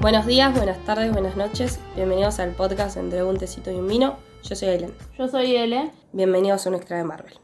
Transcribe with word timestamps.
Buenos 0.00 0.26
días, 0.26 0.54
buenas 0.54 0.78
tardes, 0.84 1.10
buenas 1.10 1.36
noches. 1.36 1.80
Bienvenidos 1.96 2.38
al 2.38 2.52
podcast 2.52 2.96
entre 2.96 3.24
un 3.24 3.36
tecito 3.36 3.72
y 3.72 3.74
un 3.74 3.88
vino. 3.88 4.16
Yo 4.44 4.54
soy 4.54 4.68
Aileen. 4.68 4.94
Yo 5.18 5.26
soy 5.26 5.56
Ele. 5.56 5.90
Bienvenidos 6.12 6.64
a 6.64 6.70
un 6.70 6.76
extra 6.76 6.98
de 6.98 7.04
Marvel. 7.04 7.34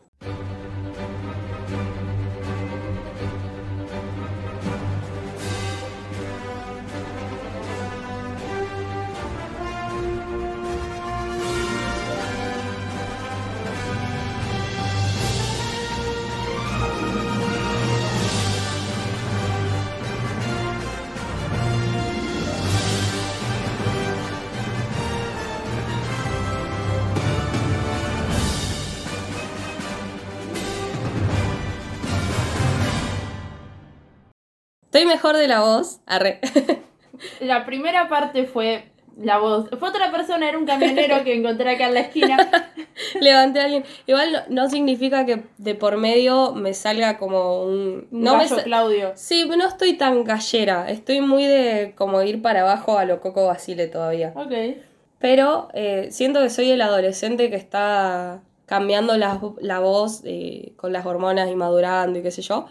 Mejor 35.06 35.36
de 35.36 35.48
la 35.48 35.60
voz. 35.60 36.00
Arre. 36.06 36.40
La 37.40 37.64
primera 37.64 38.08
parte 38.08 38.44
fue 38.44 38.86
la 39.16 39.38
voz. 39.38 39.68
Fue 39.78 39.88
otra 39.88 40.10
persona, 40.10 40.48
era 40.48 40.58
un 40.58 40.66
camionero 40.66 41.22
que 41.22 41.34
encontré 41.34 41.70
acá 41.70 41.86
en 41.86 41.94
la 41.94 42.00
esquina. 42.00 42.36
Levanté 43.20 43.60
a 43.60 43.64
alguien. 43.64 43.84
Igual 44.06 44.32
no, 44.32 44.62
no 44.62 44.68
significa 44.70 45.24
que 45.24 45.44
de 45.58 45.74
por 45.76 45.96
medio 45.96 46.52
me 46.54 46.74
salga 46.74 47.16
como 47.16 47.62
un. 47.62 48.08
Un 48.10 48.22
No 48.22 48.32
me 48.36 48.44
gallo 48.44 48.56
sa- 48.56 48.64
Claudio. 48.64 49.12
Sí, 49.14 49.48
no 49.48 49.66
estoy 49.66 49.94
tan 49.96 50.24
gallera. 50.24 50.90
Estoy 50.90 51.20
muy 51.20 51.44
de 51.46 51.94
como 51.96 52.20
ir 52.22 52.42
para 52.42 52.62
abajo 52.62 52.98
a 52.98 53.04
lo 53.04 53.20
Coco 53.20 53.46
Basile 53.46 53.86
todavía. 53.86 54.32
Ok. 54.34 54.52
Pero 55.20 55.68
eh, 55.72 56.08
siento 56.10 56.40
que 56.42 56.50
soy 56.50 56.70
el 56.72 56.82
adolescente 56.82 57.48
que 57.48 57.56
está 57.56 58.40
cambiando 58.66 59.16
la, 59.16 59.40
la 59.60 59.78
voz 59.78 60.22
eh, 60.24 60.72
con 60.76 60.92
las 60.92 61.06
hormonas 61.06 61.48
y 61.50 61.54
madurando 61.54 62.18
y 62.18 62.22
qué 62.22 62.30
sé 62.32 62.42
yo. 62.42 62.66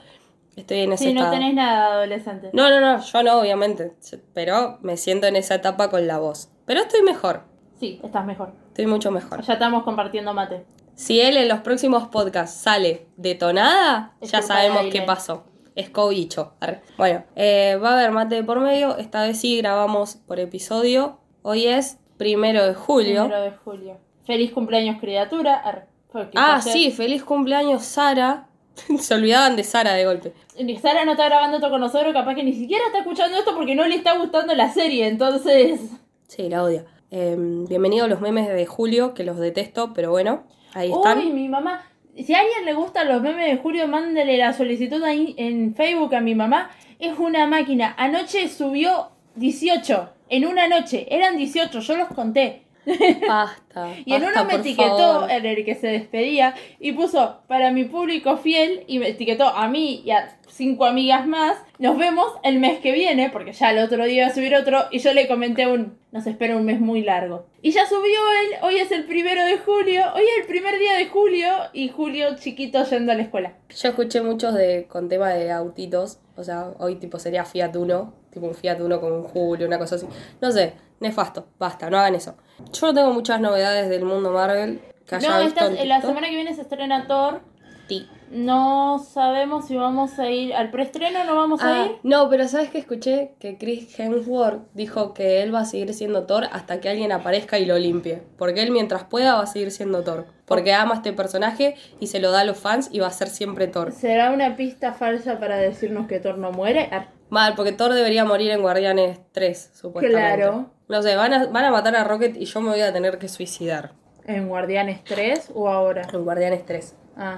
Estoy 0.56 0.80
en 0.82 0.94
ese 0.94 1.06
Sí, 1.06 1.14
no 1.14 1.22
estado. 1.22 1.36
tenés 1.36 1.54
nada 1.56 1.94
adolescente. 1.94 2.50
No, 2.54 2.70
no, 2.70 2.80
no, 2.80 3.02
yo 3.02 3.24
no, 3.24 3.40
obviamente. 3.40 3.94
Pero 4.34 4.78
me 4.82 4.98
siento 4.98 5.28
en 5.28 5.36
esa 5.36 5.56
etapa 5.56 5.90
con 5.90 6.06
la 6.08 6.20
voz. 6.20 6.50
Pero 6.66 6.82
estoy 6.82 7.02
mejor. 7.02 7.44
Sí, 7.80 8.00
estás 8.04 8.26
mejor. 8.26 8.54
Estoy 8.68 8.86
mucho 8.86 9.10
mejor. 9.12 9.42
Ya 9.42 9.54
estamos 9.54 9.84
compartiendo 9.84 10.34
mate. 10.34 10.66
Si 10.96 11.20
él 11.20 11.38
en 11.38 11.48
los 11.50 11.60
próximos 11.62 12.08
podcasts 12.10 12.56
sale 12.62 13.08
detonada, 13.18 14.14
Es 14.22 14.32
ya 14.32 14.42
sabemos 14.44 14.84
qué 14.92 15.02
pasó. 15.02 15.46
Es 15.76 15.90
cobicho. 15.90 16.54
Bueno, 16.98 17.24
eh, 17.36 17.80
va 17.84 17.90
a 17.90 17.94
haber 17.94 18.12
mate 18.12 18.36
de 18.36 18.44
por 18.44 18.60
medio. 18.60 18.96
Esta 18.98 19.24
vez 19.24 19.40
sí 19.40 19.58
grabamos 19.58 20.18
por 20.18 20.40
episodio. 20.40 21.20
Hoy 21.42 21.66
es 21.66 21.98
primero 22.18 22.66
de 22.68 22.76
julio. 22.76 23.24
Primero 23.26 23.42
de 23.42 23.52
julio. 23.52 23.98
Feliz 24.26 24.52
cumpleaños, 24.52 24.98
criatura. 25.02 25.56
Arre. 25.56 25.88
Ah, 26.36 26.58
ayer- 26.58 26.74
sí, 26.74 26.92
feliz 26.92 27.24
cumpleaños, 27.24 27.84
Sara. 27.84 28.48
Se 29.00 29.14
olvidaban 29.14 29.56
de 29.56 29.64
Sara 29.64 29.94
de 29.94 30.06
golpe. 30.06 30.34
Ni 30.60 30.78
Sara 30.78 31.06
no 31.06 31.12
está 31.12 31.26
grabando 31.26 31.58
esto 31.58 31.70
con 31.70 31.82
nosotros, 31.82 32.14
capaz 32.14 32.36
que 32.36 32.44
ni 32.44 32.54
siquiera 32.54 32.86
está 32.88 33.00
escuchando 33.00 33.38
esto 33.38 33.56
porque 33.56 33.76
no 33.76 33.86
le 33.86 33.96
está 33.96 34.18
gustando 34.18 34.54
la 34.56 34.72
serie, 34.72 35.08
entonces. 35.08 35.80
Sí, 36.28 36.50
la 36.50 36.64
odia. 36.64 36.86
Eh, 37.12 37.36
bienvenido 37.38 38.06
a 38.06 38.08
los 38.08 38.22
memes 38.22 38.48
de 38.48 38.66
julio, 38.66 39.14
que 39.14 39.24
los 39.24 39.38
detesto, 39.38 39.94
pero 39.94 40.10
bueno, 40.10 40.44
ahí 40.74 40.92
están. 40.92 41.20
Uy, 41.20 41.32
mi 41.32 41.48
mamá. 41.48 41.84
Si 42.16 42.34
a 42.34 42.40
alguien 42.42 42.66
le 42.66 42.74
gustan 42.74 43.08
los 43.08 43.24
memes 43.24 43.50
de 43.50 43.58
Julio, 43.58 43.88
mándele 43.88 44.38
la 44.38 44.54
solicitud 44.54 45.04
ahí 45.04 45.34
en 45.38 45.74
Facebook 45.74 46.14
a 46.14 46.22
mi 46.22 46.36
mamá. 46.36 46.70
Es 47.00 47.18
una 47.18 47.48
máquina. 47.48 47.96
Anoche 47.98 48.48
subió 48.50 49.10
18. 49.36 50.10
En 50.30 50.46
una 50.46 50.68
noche. 50.68 51.08
Eran 51.10 51.38
18, 51.38 51.80
yo 51.80 51.98
los 51.98 52.10
conté. 52.10 52.64
Basta. 53.28 53.94
Y 54.06 54.14
en 54.14 54.24
uno 54.24 54.46
me 54.46 54.56
etiquetó 54.56 54.98
favor. 54.98 55.32
en 55.32 55.46
el 55.46 55.66
que 55.66 55.76
se 55.76 55.88
despedía 55.88 56.54
y 56.80 56.92
puso 56.94 57.40
para 57.48 57.72
mi 57.72 57.86
público 57.86 58.38
fiel 58.38 58.84
y 58.88 59.00
me 59.00 59.10
etiquetó 59.10 59.48
a 59.48 59.68
mí 59.68 60.02
y 60.06 60.12
a 60.12 60.38
cinco 60.48 60.86
amigas 60.86 61.28
más. 61.28 61.58
Nos 61.80 61.98
vemos 61.98 62.28
el 62.44 62.60
mes 62.60 62.80
que 62.80 62.92
viene, 62.92 63.30
porque 63.30 63.54
ya 63.54 63.72
el 63.72 63.80
otro 63.80 64.06
día 64.06 64.24
iba 64.24 64.28
a 64.28 64.34
subir 64.34 64.56
otro 64.56 64.86
y 64.92 65.00
yo 65.00 65.14
le 65.14 65.28
comenté 65.28 65.68
un 65.68 65.98
nos 66.14 66.28
espera 66.28 66.56
un 66.56 66.64
mes 66.64 66.80
muy 66.80 67.02
largo. 67.02 67.48
Y 67.64 67.72
ya 67.72 67.88
subió 67.88 68.04
él, 68.04 68.60
hoy 68.62 68.78
es 68.78 68.92
el 68.92 69.06
primero 69.06 69.44
de 69.46 69.58
julio, 69.58 70.04
hoy 70.14 70.22
es 70.22 70.42
el 70.42 70.46
primer 70.48 70.78
día 70.78 70.94
de 70.94 71.08
julio 71.08 71.50
y 71.74 71.90
Julio 71.90 72.36
chiquito 72.38 72.84
yendo 72.84 73.12
a 73.12 73.16
la 73.16 73.24
escuela. 73.24 73.54
Yo 73.76 73.90
escuché 73.90 74.22
muchos 74.22 74.54
de 74.54 74.86
con 74.88 75.10
tema 75.10 75.30
de 75.30 75.52
autitos. 75.52 76.20
O 76.36 76.44
sea, 76.44 76.72
hoy 76.78 76.98
tipo 76.98 77.18
sería 77.18 77.46
Fiat 77.46 77.76
Uno. 77.76 78.14
Tipo 78.30 78.46
un 78.46 78.54
Fiat 78.54 78.80
Uno 78.82 79.02
con 79.02 79.12
un 79.12 79.24
Julio, 79.24 79.66
una 79.66 79.80
cosa 79.80 79.96
así. 79.96 80.06
No 80.40 80.52
sé, 80.52 80.74
nefasto. 81.00 81.48
Basta, 81.58 81.90
no 81.90 81.98
hagan 81.98 82.14
eso. 82.14 82.36
Yo 82.72 82.88
no 82.88 82.94
tengo 82.94 83.14
muchas 83.14 83.40
novedades 83.42 83.90
del 83.90 84.06
mundo 84.06 84.32
Marvel 84.32 84.82
que 85.08 85.16
haya 85.16 85.30
No, 85.38 85.44
visto 85.44 85.66
esta, 85.66 85.86
la 85.86 86.02
semana 86.02 86.28
que 86.30 86.36
viene 86.36 86.54
se 86.56 86.62
estrena 86.62 87.08
Thor. 87.08 87.42
Sí. 87.88 88.08
No 88.32 88.98
sabemos 88.98 89.68
si 89.68 89.76
vamos 89.76 90.18
a 90.18 90.28
ir 90.28 90.56
al 90.56 90.72
preestreno, 90.72 91.24
no 91.26 91.36
vamos 91.36 91.62
a 91.62 91.84
Ah, 91.84 91.86
ir. 91.86 91.98
no, 92.02 92.30
pero 92.30 92.48
¿sabes 92.48 92.72
qué 92.72 92.80
escuché? 92.80 93.36
Que 93.40 93.60
Chris 93.60 94.00
Hemsworth 94.00 94.64
dijo 94.74 95.14
que 95.14 95.44
él 95.44 95.54
va 95.54 95.60
a 95.60 95.66
seguir 95.66 95.94
siendo 95.94 96.24
Thor 96.26 96.46
hasta 96.52 96.80
que 96.80 96.90
alguien 96.90 97.12
aparezca 97.12 97.60
y 97.60 97.66
lo 97.66 97.78
limpie. 97.78 98.24
Porque 98.38 98.64
él 98.64 98.72
mientras 98.72 99.04
pueda 99.04 99.36
va 99.36 99.44
a 99.44 99.46
seguir 99.46 99.70
siendo 99.70 100.04
Thor. 100.04 100.26
Porque 100.46 100.74
ama 100.74 100.94
a 100.94 100.98
este 100.98 101.14
personaje 101.14 101.76
y 102.00 102.08
se 102.08 102.20
lo 102.20 102.32
da 102.32 102.40
a 102.40 102.44
los 102.46 102.58
fans 102.58 102.90
y 102.92 103.00
va 103.00 103.08
a 103.08 103.12
ser 103.12 103.28
siempre 103.28 103.68
Thor. 103.68 103.92
¿Será 103.92 104.32
una 104.32 104.56
pista 104.56 104.94
falsa 104.94 105.38
para 105.40 105.58
decirnos 105.58 106.08
que 106.08 106.20
Thor 106.20 106.40
no 106.40 106.52
muere? 106.52 106.90
Mal, 107.34 107.56
porque 107.56 107.72
Thor 107.72 107.94
debería 107.94 108.24
morir 108.26 108.52
en 108.52 108.62
Guardianes 108.62 109.20
3, 109.32 109.72
supuestamente. 109.74 110.36
Claro. 110.38 110.70
No 110.88 111.02
sé, 111.02 111.16
van 111.16 111.34
a, 111.34 111.46
van 111.48 111.66
a 111.66 111.72
matar 111.72 111.96
a 111.96 112.04
Rocket 112.04 112.38
y 112.38 112.46
yo 112.46 112.62
me 112.62 112.70
voy 112.70 112.82
a 112.82 112.94
tener 112.94 113.18
que 113.18 113.28
suicidar. 113.28 113.94
¿En 114.26 114.48
Guardianes 114.48 115.04
3 115.04 115.50
o 115.56 115.68
ahora? 115.68 116.04
En 116.14 116.24
Guardianes 116.24 116.64
3. 116.66 116.96
Ah. 117.18 117.38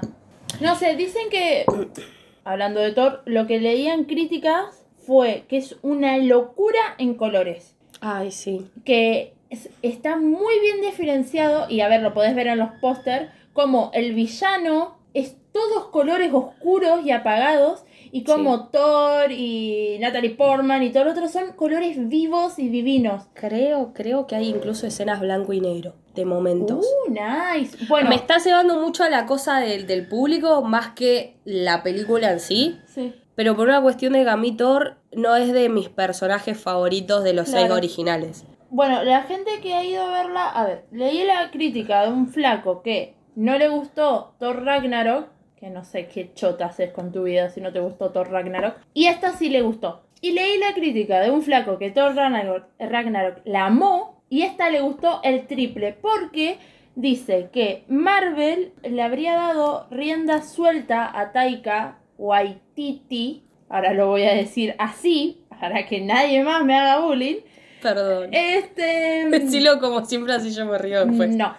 No 0.60 0.76
sé, 0.76 0.94
dicen 0.96 1.30
que, 1.30 1.64
hablando 2.44 2.80
de 2.80 2.92
Thor, 2.92 3.22
lo 3.24 3.46
que 3.46 3.58
leían 3.58 4.04
críticas 4.04 4.84
fue 5.06 5.44
que 5.48 5.56
es 5.56 5.76
una 5.82 6.18
locura 6.18 6.78
en 6.98 7.14
colores. 7.14 7.74
Ay, 8.02 8.30
sí. 8.32 8.70
Que 8.84 9.32
es- 9.48 9.70
está 9.80 10.16
muy 10.16 10.60
bien 10.60 10.82
diferenciado, 10.82 11.70
y 11.70 11.80
a 11.80 11.88
ver, 11.88 12.02
lo 12.02 12.12
podés 12.12 12.34
ver 12.34 12.48
en 12.48 12.58
los 12.58 12.70
póster, 12.82 13.30
como 13.54 13.90
el 13.94 14.12
villano 14.14 14.98
es 15.14 15.36
todos 15.52 15.86
colores 15.88 16.30
oscuros 16.34 17.02
y 17.02 17.12
apagados, 17.12 17.85
y 18.12 18.24
como 18.24 18.68
Thor 18.68 19.30
y 19.30 19.98
Natalie 20.00 20.30
Portman 20.30 20.82
y 20.82 20.90
todo 20.90 21.04
lo 21.04 21.10
otro 21.12 21.28
son 21.28 21.52
colores 21.52 22.08
vivos 22.08 22.58
y 22.58 22.68
divinos. 22.68 23.24
Creo, 23.34 23.92
creo 23.94 24.26
que 24.26 24.36
hay 24.36 24.48
incluso 24.48 24.86
escenas 24.86 25.20
blanco 25.20 25.52
y 25.52 25.60
negro, 25.60 25.94
de 26.14 26.24
momentos. 26.24 26.86
Uh, 27.06 27.10
nice. 27.12 27.76
Bueno, 27.88 28.08
Me 28.08 28.14
está 28.14 28.38
llevando 28.38 28.80
mucho 28.80 29.04
a 29.04 29.10
la 29.10 29.26
cosa 29.26 29.60
del, 29.60 29.86
del 29.86 30.06
público 30.08 30.62
más 30.62 30.88
que 30.94 31.36
la 31.44 31.82
película 31.82 32.32
en 32.32 32.40
sí. 32.40 32.78
sí. 32.86 33.14
Pero 33.36 33.54
por 33.54 33.68
una 33.68 33.82
cuestión 33.82 34.14
de 34.14 34.54
Thor 34.56 34.96
no 35.12 35.36
es 35.36 35.52
de 35.52 35.68
mis 35.68 35.90
personajes 35.90 36.58
favoritos 36.58 37.22
de 37.22 37.34
los 37.34 37.48
seis 37.48 37.70
originales. 37.70 38.44
Bueno, 38.70 39.04
la 39.04 39.22
gente 39.22 39.60
que 39.62 39.74
ha 39.74 39.84
ido 39.84 40.02
a 40.02 40.10
verla, 40.10 40.48
a 40.48 40.64
ver, 40.64 40.86
leí 40.90 41.22
la 41.24 41.50
crítica 41.50 42.02
de 42.02 42.12
un 42.12 42.28
flaco 42.28 42.82
que 42.82 43.14
no 43.34 43.56
le 43.58 43.68
gustó 43.68 44.34
Thor 44.38 44.64
Ragnarok, 44.64 45.28
que 45.56 45.70
no 45.70 45.84
sé 45.84 46.06
qué 46.06 46.32
chota 46.34 46.66
haces 46.66 46.92
con 46.92 47.12
tu 47.12 47.24
vida 47.24 47.48
si 47.48 47.60
no 47.60 47.72
te 47.72 47.80
gustó 47.80 48.10
Thor 48.10 48.30
Ragnarok, 48.30 48.76
y 48.94 49.06
esta 49.06 49.32
sí 49.32 49.48
le 49.48 49.62
gustó. 49.62 50.02
Y 50.20 50.32
leí 50.32 50.58
la 50.58 50.74
crítica 50.74 51.20
de 51.20 51.30
un 51.30 51.42
flaco 51.42 51.78
que 51.78 51.90
Thor 51.90 52.14
Ragnarok, 52.14 52.64
Ragnarok 52.78 53.38
la 53.44 53.66
amó, 53.66 54.22
y 54.28 54.42
esta 54.42 54.70
le 54.70 54.80
gustó 54.80 55.20
el 55.22 55.46
triple, 55.46 55.92
porque 55.94 56.58
dice 56.94 57.48
que 57.52 57.84
Marvel 57.88 58.72
le 58.82 59.02
habría 59.02 59.34
dado 59.34 59.86
rienda 59.90 60.42
suelta 60.42 61.18
a 61.18 61.32
Taika 61.32 61.98
Waititi, 62.18 63.44
ahora 63.68 63.92
lo 63.92 64.08
voy 64.08 64.24
a 64.24 64.34
decir 64.34 64.74
así, 64.78 65.44
para 65.60 65.86
que 65.86 66.00
nadie 66.00 66.42
más 66.44 66.64
me 66.64 66.74
haga 66.74 67.00
bullying, 67.00 67.36
Perdón. 67.82 68.30
este. 68.32 69.26
Decilo 69.30 69.78
como 69.80 70.04
siempre, 70.04 70.34
así 70.34 70.50
yo 70.50 70.66
me 70.66 70.76
río 70.76 71.06
después. 71.06 71.34
No. 71.34 71.54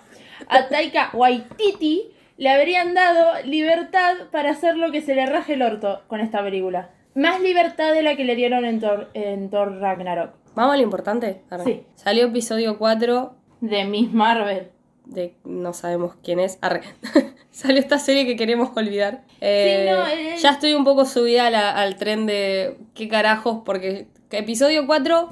A 0.49 0.67
Taika 0.67 1.09
Waititi 1.13 2.11
le 2.37 2.49
habrían 2.49 2.93
dado 2.93 3.41
libertad 3.45 4.13
para 4.31 4.51
hacer 4.51 4.77
lo 4.77 4.91
que 4.91 5.01
se 5.01 5.15
le 5.15 5.25
raje 5.25 5.53
el 5.53 5.61
orto 5.61 6.01
con 6.07 6.19
esta 6.19 6.43
película. 6.43 6.89
Más 7.15 7.41
libertad 7.41 7.93
de 7.93 8.03
la 8.03 8.15
que 8.15 8.23
le 8.25 8.35
dieron 8.35 8.63
en 8.65 8.79
Thor, 8.79 9.09
en 9.13 9.49
Thor 9.49 9.79
Ragnarok. 9.79 10.31
Vamos 10.55 10.73
a 10.73 10.77
lo 10.77 10.83
importante. 10.83 11.41
Sí. 11.63 11.83
Salió 11.95 12.25
episodio 12.27 12.77
4 12.77 13.35
De 13.61 13.85
Miss 13.85 14.11
Marvel. 14.13 14.69
de 15.05 15.35
no 15.45 15.73
sabemos 15.73 16.15
quién 16.23 16.39
es. 16.39 16.57
Arre. 16.61 16.81
Salió 17.51 17.79
esta 17.79 17.97
serie 17.97 18.25
que 18.27 18.35
queremos 18.35 18.69
olvidar. 18.75 19.21
Eh, 19.41 19.85
Sí, 19.87 19.91
no, 19.91 20.07
eh, 20.07 20.35
ya 20.37 20.49
estoy 20.51 20.73
un 20.75 20.83
poco 20.83 21.05
subida 21.05 21.49
la- 21.49 21.71
al 21.71 21.95
tren 21.95 22.25
de 22.27 22.77
qué 22.93 23.07
carajos, 23.07 23.61
porque 23.65 24.07
que 24.29 24.39
episodio 24.39 24.85
4, 24.85 25.31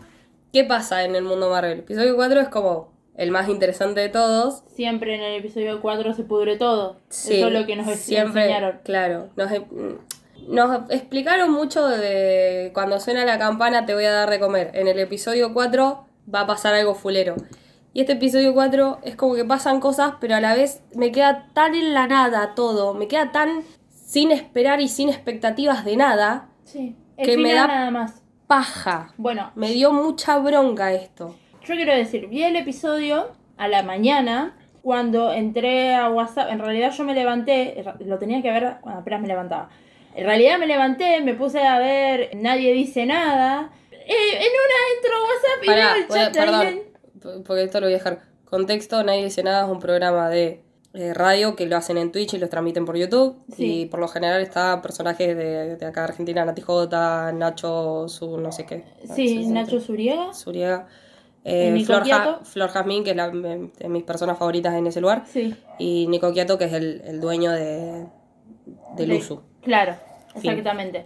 ¿qué 0.53 0.63
pasa 0.63 1.03
en 1.03 1.15
el 1.15 1.23
mundo 1.23 1.49
Marvel? 1.51 1.79
Episodio 1.79 2.15
4 2.15 2.39
es 2.41 2.49
como 2.49 2.94
el 3.17 3.31
más 3.31 3.47
interesante 3.49 4.01
de 4.01 4.09
todos. 4.09 4.63
Siempre 4.75 5.15
en 5.15 5.21
el 5.21 5.39
episodio 5.39 5.81
4 5.81 6.13
se 6.13 6.23
pudre 6.23 6.57
todo. 6.57 6.97
Sí, 7.09 7.35
Eso 7.37 7.47
es 7.47 7.53
lo 7.53 7.65
que 7.65 7.75
nos 7.75 7.87
siempre, 7.97 8.43
enseñaron. 8.43 8.79
Claro, 8.83 9.29
nos, 9.35 9.51
e- 9.51 9.65
Nos 10.47 10.89
explicaron 10.91 11.51
mucho 11.51 11.87
de 11.87 12.71
cuando 12.73 12.99
suena 12.99 13.25
la 13.25 13.39
campana 13.39 13.85
te 13.85 13.93
voy 13.95 14.03
a 14.05 14.11
dar 14.11 14.29
de 14.29 14.39
comer. 14.39 14.71
En 14.73 14.87
el 14.87 14.99
episodio 14.99 15.53
4 15.53 16.05
va 16.33 16.41
a 16.41 16.47
pasar 16.47 16.73
algo 16.75 16.93
fulero. 16.93 17.35
Y 17.93 18.01
este 18.01 18.13
episodio 18.13 18.53
4 18.53 18.99
es 19.03 19.15
como 19.15 19.35
que 19.35 19.45
pasan 19.45 19.79
cosas, 19.79 20.15
pero 20.19 20.35
a 20.35 20.41
la 20.41 20.53
vez 20.53 20.83
me 20.93 21.11
queda 21.13 21.47
tan 21.53 21.73
en 21.73 21.93
la 21.93 22.07
nada 22.07 22.53
todo. 22.53 22.93
Me 22.93 23.07
queda 23.07 23.31
tan 23.31 23.63
sin 23.89 24.31
esperar 24.31 24.81
y 24.81 24.89
sin 24.89 25.07
expectativas 25.09 25.85
de 25.85 25.95
nada. 25.95 26.49
Sí. 26.65 26.95
Que 27.17 27.37
me 27.37 27.53
da- 27.53 27.67
nada 27.67 27.91
más. 27.91 28.21
Paja. 28.47 29.13
Bueno, 29.17 29.51
Me 29.55 29.71
dio 29.71 29.91
mucha 29.93 30.37
bronca 30.37 30.93
esto. 30.93 31.35
Yo 31.67 31.75
quiero 31.75 31.93
decir, 31.95 32.27
vi 32.27 32.43
el 32.43 32.55
episodio 32.55 33.31
a 33.57 33.67
la 33.67 33.83
mañana 33.83 34.55
cuando 34.81 35.31
entré 35.33 35.95
a 35.95 36.09
WhatsApp. 36.09 36.49
En 36.51 36.59
realidad 36.59 36.91
yo 36.91 37.03
me 37.03 37.13
levanté, 37.13 37.83
lo 38.05 38.17
tenía 38.19 38.41
que 38.41 38.51
ver 38.51 38.75
cuando 38.81 39.01
apenas 39.01 39.21
me 39.21 39.27
levantaba. 39.27 39.69
En 40.15 40.25
realidad 40.25 40.59
me 40.59 40.67
levanté, 40.67 41.21
me 41.21 41.33
puse 41.33 41.59
a 41.59 41.79
ver, 41.79 42.29
nadie 42.35 42.71
dice 42.73 43.05
nada. 43.05 43.71
Eh, 43.91 43.97
en 44.07 44.51
una 44.63 44.77
entro 44.95 45.15
a 45.17 45.21
WhatsApp 45.23 45.63
y 45.63 45.65
Pará, 45.65 45.93
veo 45.93 45.95
el 45.95 46.07
chat 46.07 46.33
perdón, 46.33 46.79
p- 47.21 47.43
porque 47.45 47.63
esto 47.63 47.79
lo 47.79 47.87
voy 47.87 47.95
a 47.95 47.97
dejar. 47.97 48.19
Contexto, 48.45 49.03
nadie 49.03 49.23
dice 49.23 49.41
nada, 49.43 49.65
es 49.65 49.71
un 49.71 49.79
programa 49.79 50.29
de 50.29 50.61
eh, 50.93 51.13
radio 51.15 51.55
que 51.55 51.65
lo 51.65 51.75
hacen 51.75 51.97
en 51.97 52.11
Twitch 52.11 52.35
y 52.35 52.37
los 52.37 52.49
transmiten 52.49 52.85
por 52.85 52.95
YouTube. 52.95 53.37
Sí. 53.53 53.81
Y 53.81 53.85
por 53.87 53.99
lo 53.99 54.07
general 54.07 54.41
está 54.41 54.81
personajes 54.83 55.35
de, 55.35 55.75
de 55.75 55.85
acá 55.85 56.01
de 56.01 56.07
Argentina, 56.09 56.45
Nati 56.45 56.61
J, 56.61 57.31
Nacho, 57.33 58.07
su 58.07 58.37
no 58.37 58.51
sé 58.51 58.65
qué. 58.67 58.83
Sí, 59.15 59.47
Nacho 59.47 59.79
Zuriega. 59.81 60.31
Zuriega. 60.33 60.87
Eh, 61.47 61.83
Flor, 61.85 62.07
Ja-. 62.07 62.39
Flor 62.43 62.69
Jazmín, 62.69 63.03
que 63.03 63.11
es 63.11 63.15
la- 63.15 63.29
de 63.29 63.69
de 63.77 63.89
mis 63.89 64.03
personas 64.03 64.37
favoritas 64.37 64.73
en 64.73 64.87
ese 64.87 64.99
lugar. 64.99 65.23
Sí. 65.27 65.55
Y 65.77 66.07
Nico 66.07 66.33
Quiato, 66.33 66.57
que 66.57 66.65
es 66.65 66.73
el, 66.73 67.01
el 67.05 67.21
dueño 67.21 67.51
de, 67.51 68.07
del 68.97 69.09
De- 69.09 69.15
Usu. 69.17 69.41
Claro, 69.61 69.95
Fin. 70.39 70.51
exactamente. 70.51 71.05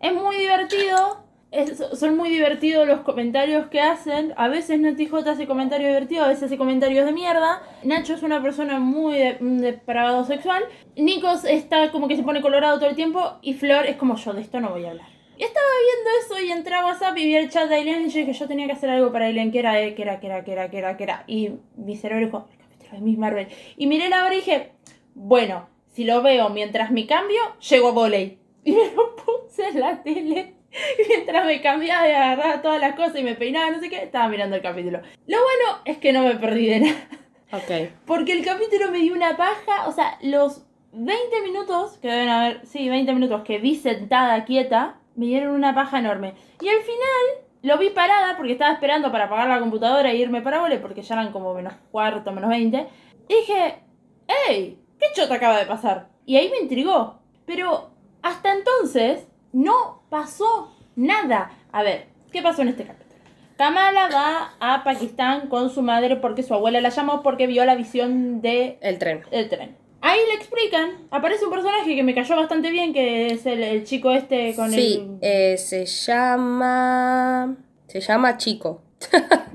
Es 0.00 0.12
muy 0.14 0.36
divertido. 0.36 1.18
es- 1.52 1.82
son 1.98 2.16
muy 2.16 2.28
divertidos 2.30 2.86
los 2.86 3.00
comentarios 3.00 3.66
que 3.66 3.80
hacen. 3.80 4.32
A 4.36 4.46
veces 4.46 4.78
Nati 4.78 5.06
J 5.06 5.28
hace 5.32 5.48
comentarios 5.48 5.88
divertidos, 5.88 6.24
a 6.26 6.28
veces 6.28 6.44
hace 6.44 6.56
comentarios 6.56 7.04
de 7.04 7.10
mierda. 7.12 7.60
Nacho 7.82 8.14
es 8.14 8.22
una 8.22 8.40
persona 8.40 8.78
muy 8.78 9.18
de, 9.18 9.36
depravado 9.40 10.24
sexual. 10.24 10.62
Nikos 10.94 11.44
está 11.44 11.90
como 11.90 12.06
que 12.06 12.14
se 12.14 12.22
pone 12.22 12.40
colorado 12.40 12.78
todo 12.78 12.88
el 12.88 12.94
tiempo. 12.94 13.20
Y 13.42 13.54
Flor 13.54 13.86
es 13.86 13.96
como 13.96 14.14
yo, 14.14 14.32
de 14.32 14.42
esto 14.42 14.60
no 14.60 14.68
voy 14.70 14.84
a 14.84 14.90
hablar. 14.90 15.06
Y 15.40 15.44
estaba 15.44 15.66
viendo 15.86 16.10
eso 16.20 16.44
y 16.44 16.52
entré 16.52 16.74
a 16.74 16.84
WhatsApp 16.84 17.16
y 17.16 17.24
vi 17.24 17.34
el 17.34 17.48
chat 17.48 17.66
de 17.66 17.76
Aileen 17.76 18.04
y 18.04 18.10
yo 18.10 18.18
dije, 18.18 18.34
yo 18.34 18.46
tenía 18.46 18.66
que 18.66 18.72
hacer 18.72 18.90
algo 18.90 19.10
para 19.10 19.24
Aileen, 19.24 19.50
que 19.50 19.60
era, 19.60 19.80
eh, 19.80 19.94
que 19.94 20.02
era, 20.02 20.20
que 20.20 20.26
era, 20.26 20.44
que 20.44 20.52
era, 20.52 20.68
que 20.68 20.78
era, 20.78 20.96
que 20.98 21.02
era. 21.02 21.24
Y 21.26 21.52
mi 21.76 21.96
cerebro 21.96 22.26
dijo, 22.26 22.48
el 22.52 22.58
capítulo 22.58 22.92
de 22.92 23.00
Miss 23.00 23.16
Marvel. 23.16 23.48
Y 23.78 23.86
miré 23.86 24.10
la 24.10 24.22
hora 24.22 24.34
y 24.34 24.40
dije, 24.40 24.72
bueno, 25.14 25.66
si 25.86 26.04
lo 26.04 26.20
veo 26.20 26.50
mientras 26.50 26.90
me 26.90 27.06
cambio, 27.06 27.40
llego 27.70 27.88
a 27.88 27.92
volei. 27.92 28.38
Y 28.64 28.72
me 28.72 28.92
lo 28.92 29.16
puse 29.16 29.68
en 29.68 29.80
la 29.80 30.02
tele. 30.02 30.56
Y 30.98 31.08
mientras 31.08 31.46
me 31.46 31.62
cambiaba 31.62 32.06
y 32.06 32.12
agarraba 32.12 32.60
todas 32.60 32.78
las 32.78 32.94
cosas 32.94 33.16
y 33.16 33.22
me 33.22 33.34
peinaba, 33.34 33.70
no 33.70 33.80
sé 33.80 33.88
qué, 33.88 34.02
estaba 34.02 34.28
mirando 34.28 34.56
el 34.56 34.62
capítulo. 34.62 35.00
Lo 35.26 35.38
bueno 35.38 35.80
es 35.86 35.96
que 35.96 36.12
no 36.12 36.22
me 36.22 36.34
perdí 36.34 36.66
de 36.66 36.80
nada. 36.80 37.08
Ok. 37.52 37.90
Porque 38.04 38.32
el 38.34 38.44
capítulo 38.44 38.90
me 38.92 38.98
dio 38.98 39.14
una 39.14 39.38
paja, 39.38 39.88
o 39.88 39.92
sea, 39.92 40.18
los 40.20 40.66
20 40.92 41.40
minutos, 41.42 41.96
que 41.96 42.08
deben 42.08 42.28
haber, 42.28 42.66
sí, 42.66 42.90
20 42.90 43.14
minutos 43.14 43.42
que 43.42 43.58
vi 43.58 43.74
sentada 43.74 44.44
quieta, 44.44 44.99
me 45.16 45.26
dieron 45.26 45.54
una 45.54 45.74
paja 45.74 45.98
enorme. 45.98 46.34
Y 46.60 46.68
al 46.68 46.80
final 46.82 47.46
lo 47.62 47.78
vi 47.78 47.90
parada 47.90 48.36
porque 48.36 48.52
estaba 48.52 48.72
esperando 48.72 49.12
para 49.12 49.24
apagar 49.24 49.48
la 49.48 49.60
computadora 49.60 50.10
e 50.10 50.16
irme 50.16 50.42
para 50.42 50.60
vole, 50.60 50.78
porque 50.78 51.02
ya 51.02 51.14
eran 51.14 51.32
como 51.32 51.54
menos 51.54 51.74
cuarto, 51.90 52.32
menos 52.32 52.50
20. 52.50 52.86
Y 53.28 53.34
dije, 53.34 53.82
¡Ey! 54.48 54.78
¿Qué 54.98 55.06
chota 55.14 55.34
acaba 55.34 55.58
de 55.58 55.66
pasar? 55.66 56.08
Y 56.26 56.36
ahí 56.36 56.48
me 56.50 56.58
intrigó. 56.58 57.20
Pero 57.46 57.90
hasta 58.22 58.52
entonces 58.52 59.26
no 59.52 60.02
pasó 60.10 60.74
nada. 60.94 61.50
A 61.72 61.82
ver, 61.82 62.06
¿qué 62.32 62.42
pasó 62.42 62.62
en 62.62 62.68
este 62.68 62.84
capítulo? 62.84 63.10
Kamala 63.56 64.08
va 64.08 64.54
a 64.60 64.84
Pakistán 64.84 65.48
con 65.48 65.70
su 65.70 65.82
madre 65.82 66.16
porque 66.16 66.42
su 66.42 66.54
abuela 66.54 66.80
la 66.80 66.88
llamó 66.88 67.22
porque 67.22 67.46
vio 67.46 67.64
la 67.64 67.74
visión 67.74 68.40
de 68.40 68.78
El 68.80 68.98
tren. 68.98 69.22
el 69.30 69.48
tren. 69.48 69.76
Ahí 70.02 70.18
le 70.28 70.34
explican, 70.34 70.92
aparece 71.10 71.44
un 71.44 71.50
personaje 71.50 71.94
que 71.94 72.02
me 72.02 72.14
cayó 72.14 72.34
bastante 72.36 72.70
bien, 72.70 72.92
que 72.94 73.26
es 73.32 73.44
el, 73.46 73.62
el 73.62 73.84
chico 73.84 74.10
este 74.12 74.54
con 74.56 74.70
Sí, 74.70 75.06
eh, 75.20 75.56
se 75.58 75.84
llama. 75.86 77.56
Se 77.86 78.00
llama 78.00 78.36
Chico. 78.36 78.82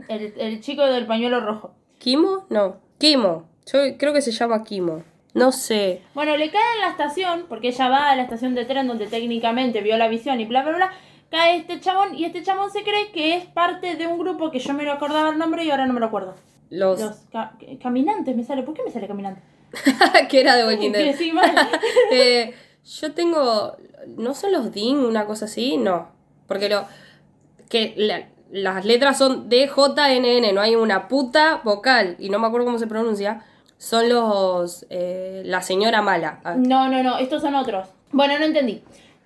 el, 0.08 0.22
el, 0.22 0.34
el 0.40 0.62
chico 0.62 0.84
del 0.86 1.06
pañuelo 1.08 1.40
rojo. 1.40 1.74
¿Kimo? 2.00 2.46
No. 2.50 2.78
Kimo. 3.00 3.46
Yo 3.72 3.80
creo 3.98 4.14
que 4.14 4.22
se 4.22 4.32
llama 4.32 4.64
Kimo. 4.64 5.04
No 5.34 5.52
sé. 5.52 6.02
Bueno, 6.14 6.38
le 6.38 6.50
cae 6.52 6.62
en 6.76 6.82
la 6.82 6.90
estación, 6.90 7.46
porque 7.50 7.70
ella 7.70 7.90
va 7.90 8.10
a 8.12 8.16
la 8.16 8.24
estación 8.24 8.56
de 8.56 8.66
tren 8.66 8.88
donde 8.88 9.08
técnicamente 9.08 9.82
vio 9.82 9.98
la 9.98 10.08
visión 10.08 10.40
y 10.40 10.46
bla, 10.46 10.64
bla, 10.64 10.74
bla. 10.76 10.92
Cae 11.32 11.58
este 11.58 11.80
chabón 11.80 12.16
y 12.16 12.24
este 12.26 12.44
chabón 12.44 12.70
se 12.72 12.84
cree 12.84 13.12
que 13.12 13.36
es 13.36 13.46
parte 13.46 13.96
de 13.96 14.08
un 14.08 14.20
grupo 14.20 14.52
que 14.52 14.60
yo 14.60 14.74
me 14.74 14.84
lo 14.84 14.94
acordaba 14.94 15.30
el 15.32 15.38
nombre 15.38 15.64
y 15.66 15.72
ahora 15.72 15.88
no 15.88 15.94
me 15.94 16.00
lo 16.00 16.06
acuerdo. 16.06 16.36
Los. 16.70 17.00
Los 17.02 17.16
ca- 17.32 17.58
caminantes 17.82 18.36
me 18.36 18.44
sale. 18.44 18.64
¿Por 18.64 18.76
qué 18.76 18.84
me 18.84 18.92
sale 18.92 19.08
caminante? 19.08 19.42
que 20.30 20.42
era 20.42 20.56
de 20.56 20.66
Walking 20.66 20.92
Dead. 20.92 21.16
sí. 21.16 21.32
Eh, 22.12 22.54
yo 23.00 23.12
tengo. 23.14 23.78
¿No 24.18 24.36
son 24.36 24.52
los 24.52 24.72
DIN, 24.72 25.00
una 25.00 25.26
cosa 25.26 25.46
así? 25.46 25.78
No. 25.78 26.10
Porque 26.48 26.70
lo. 26.70 26.86
Que 27.70 27.94
la- 27.98 28.30
las 28.52 28.86
letras 28.86 29.18
son 29.18 29.50
DJNN, 29.50 30.54
no 30.54 30.62
hay 30.62 30.76
una 30.76 31.08
puta 31.08 31.62
vocal. 31.64 32.16
Y 32.20 32.30
no 32.30 32.38
me 32.40 32.48
acuerdo 32.48 32.66
cómo 32.66 32.78
se 32.80 32.88
pronuncia. 32.88 33.44
Son 33.78 34.08
los. 34.08 34.86
eh, 34.90 35.42
la 35.46 35.62
señora 35.62 36.02
mala. 36.02 36.40
Ah, 36.44 36.56
No, 36.56 36.88
no, 36.88 37.02
no, 37.04 37.18
estos 37.18 37.42
son 37.42 37.56
otros. 37.56 37.88
Bueno, 38.12 38.38
no 38.40 38.46
entendí. 38.46 38.82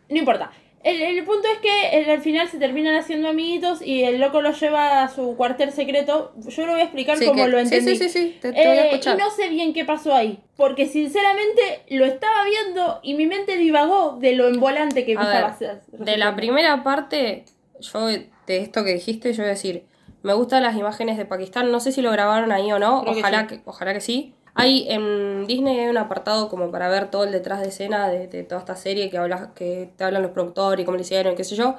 No 0.09 0.17
importa. 0.17 0.51
El, 0.83 1.01
el 1.01 1.23
punto 1.25 1.47
es 1.53 1.59
que 1.59 1.99
el- 1.99 2.09
al 2.09 2.21
final 2.21 2.47
se 2.47 2.57
terminan 2.57 2.95
haciendo 2.95 3.27
amiguitos 3.29 3.81
y 3.81 4.03
el 4.03 4.19
loco 4.19 4.41
lo 4.41 4.51
lleva 4.53 5.03
a 5.03 5.09
su 5.09 5.35
cuartel 5.35 5.71
secreto. 5.73 6.31
Yo 6.47 6.65
lo 6.65 6.71
voy 6.73 6.81
a 6.81 6.85
explicar 6.85 7.17
Sí, 7.17 7.25
como 7.25 7.43
que- 7.43 7.49
lo 7.49 7.57
sí, 7.57 7.63
entendí. 7.63 7.95
sí, 7.97 8.07
sí, 8.07 8.09
sí, 8.09 8.37
te- 8.41 8.53
te 8.53 8.67
voy 8.67 8.77
a 8.77 8.85
Eh, 8.85 8.89
escuchar. 8.91 9.17
Y 9.17 9.21
no 9.21 9.29
sé 9.29 9.49
bien 9.49 9.73
qué 9.73 9.83
pasó 9.85 10.13
ahí. 10.13 10.39
Porque 10.55 10.85
sinceramente 10.85 11.81
lo 11.89 12.05
estaba 12.05 12.43
viendo 12.45 12.99
y 13.03 13.13
mi 13.15 13.25
mente 13.27 13.57
divagó 13.57 14.17
de 14.19 14.33
lo 14.33 14.47
envolante 14.47 15.05
que 15.05 15.11
A 15.17 15.21
estaba 15.21 15.33
ver, 15.33 15.43
hacer- 15.45 15.81
de 15.91 16.17
la 16.17 16.35
primera 16.35 16.81
parte, 16.83 17.43
yo 17.79 18.07
de 18.07 18.29
esto 18.47 18.83
que 18.85 18.93
dijiste, 18.93 19.33
yo 19.33 19.43
voy 19.43 19.47
a 19.49 19.53
decir, 19.53 19.83
me 20.23 20.33
gustan 20.33 20.63
las 20.63 20.75
imágenes 20.75 21.17
de 21.17 21.25
Pakistán, 21.25 21.71
no 21.71 21.79
sé 21.79 21.91
si 21.91 22.01
lo 22.01 22.11
grabaron 22.11 22.51
ahí 22.51 22.71
o 22.71 22.79
no, 22.79 23.01
Creo 23.03 23.13
que 23.13 23.19
ojalá 23.19 23.41
sí. 23.41 23.47
que, 23.47 23.61
ojalá 23.65 23.93
que 23.93 24.01
sí. 24.01 24.33
Hay 24.55 24.87
en 24.89 25.47
Disney 25.47 25.79
hay 25.79 25.89
un 25.89 25.97
apartado 25.97 26.49
como 26.49 26.71
para 26.71 26.89
ver 26.89 27.09
todo 27.11 27.23
el 27.23 27.31
detrás 27.31 27.61
de 27.61 27.67
escena 27.69 28.09
de, 28.09 28.27
de 28.27 28.43
toda 28.43 28.59
esta 28.59 28.75
serie 28.75 29.09
que 29.09 29.17
habla, 29.17 29.53
que 29.55 29.91
te 29.95 30.03
hablan 30.03 30.21
los 30.21 30.31
productores 30.31 30.83
y 30.83 30.85
cómo 30.85 30.97
lo 30.97 31.01
hicieron, 31.01 31.35
qué 31.35 31.43
sé 31.43 31.55
yo. 31.55 31.75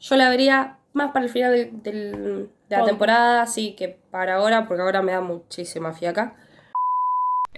Yo 0.00 0.16
la 0.16 0.28
vería 0.28 0.78
más 0.92 1.12
para 1.12 1.24
el 1.26 1.30
final 1.30 1.52
del- 1.52 1.82
del- 1.82 2.50
de 2.68 2.76
la 2.76 2.84
temporada, 2.86 3.46
sí, 3.46 3.74
que 3.76 3.88
para 4.10 4.36
ahora, 4.36 4.66
porque 4.66 4.82
ahora 4.82 5.02
me 5.02 5.12
da 5.12 5.20
muchísima 5.20 5.92
fiaca. 5.92 6.34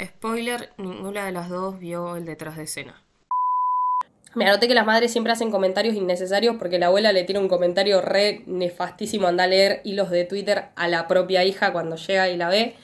Spoiler, 0.02 0.70
ninguna 0.76 1.24
de 1.26 1.32
las 1.32 1.48
dos 1.48 1.78
vio 1.78 2.16
el 2.16 2.26
detrás 2.26 2.56
de 2.56 2.64
escena. 2.64 3.02
Me 4.34 4.44
anoté 4.44 4.68
que 4.68 4.74
las 4.74 4.84
madres 4.84 5.10
siempre 5.12 5.32
hacen 5.32 5.50
comentarios 5.50 5.94
innecesarios 5.94 6.56
porque 6.56 6.78
la 6.78 6.86
abuela 6.88 7.12
le 7.12 7.24
tiene 7.24 7.40
un 7.40 7.48
comentario 7.48 8.02
re 8.02 8.42
nefastísimo, 8.46 9.26
anda 9.26 9.44
a 9.44 9.46
leer 9.46 9.80
hilos 9.84 10.10
de 10.10 10.24
Twitter 10.24 10.66
a 10.76 10.88
la 10.88 11.08
propia 11.08 11.42
hija 11.44 11.72
cuando 11.72 11.96
llega 11.96 12.28
y 12.28 12.36
la 12.36 12.50
ve. 12.50 12.76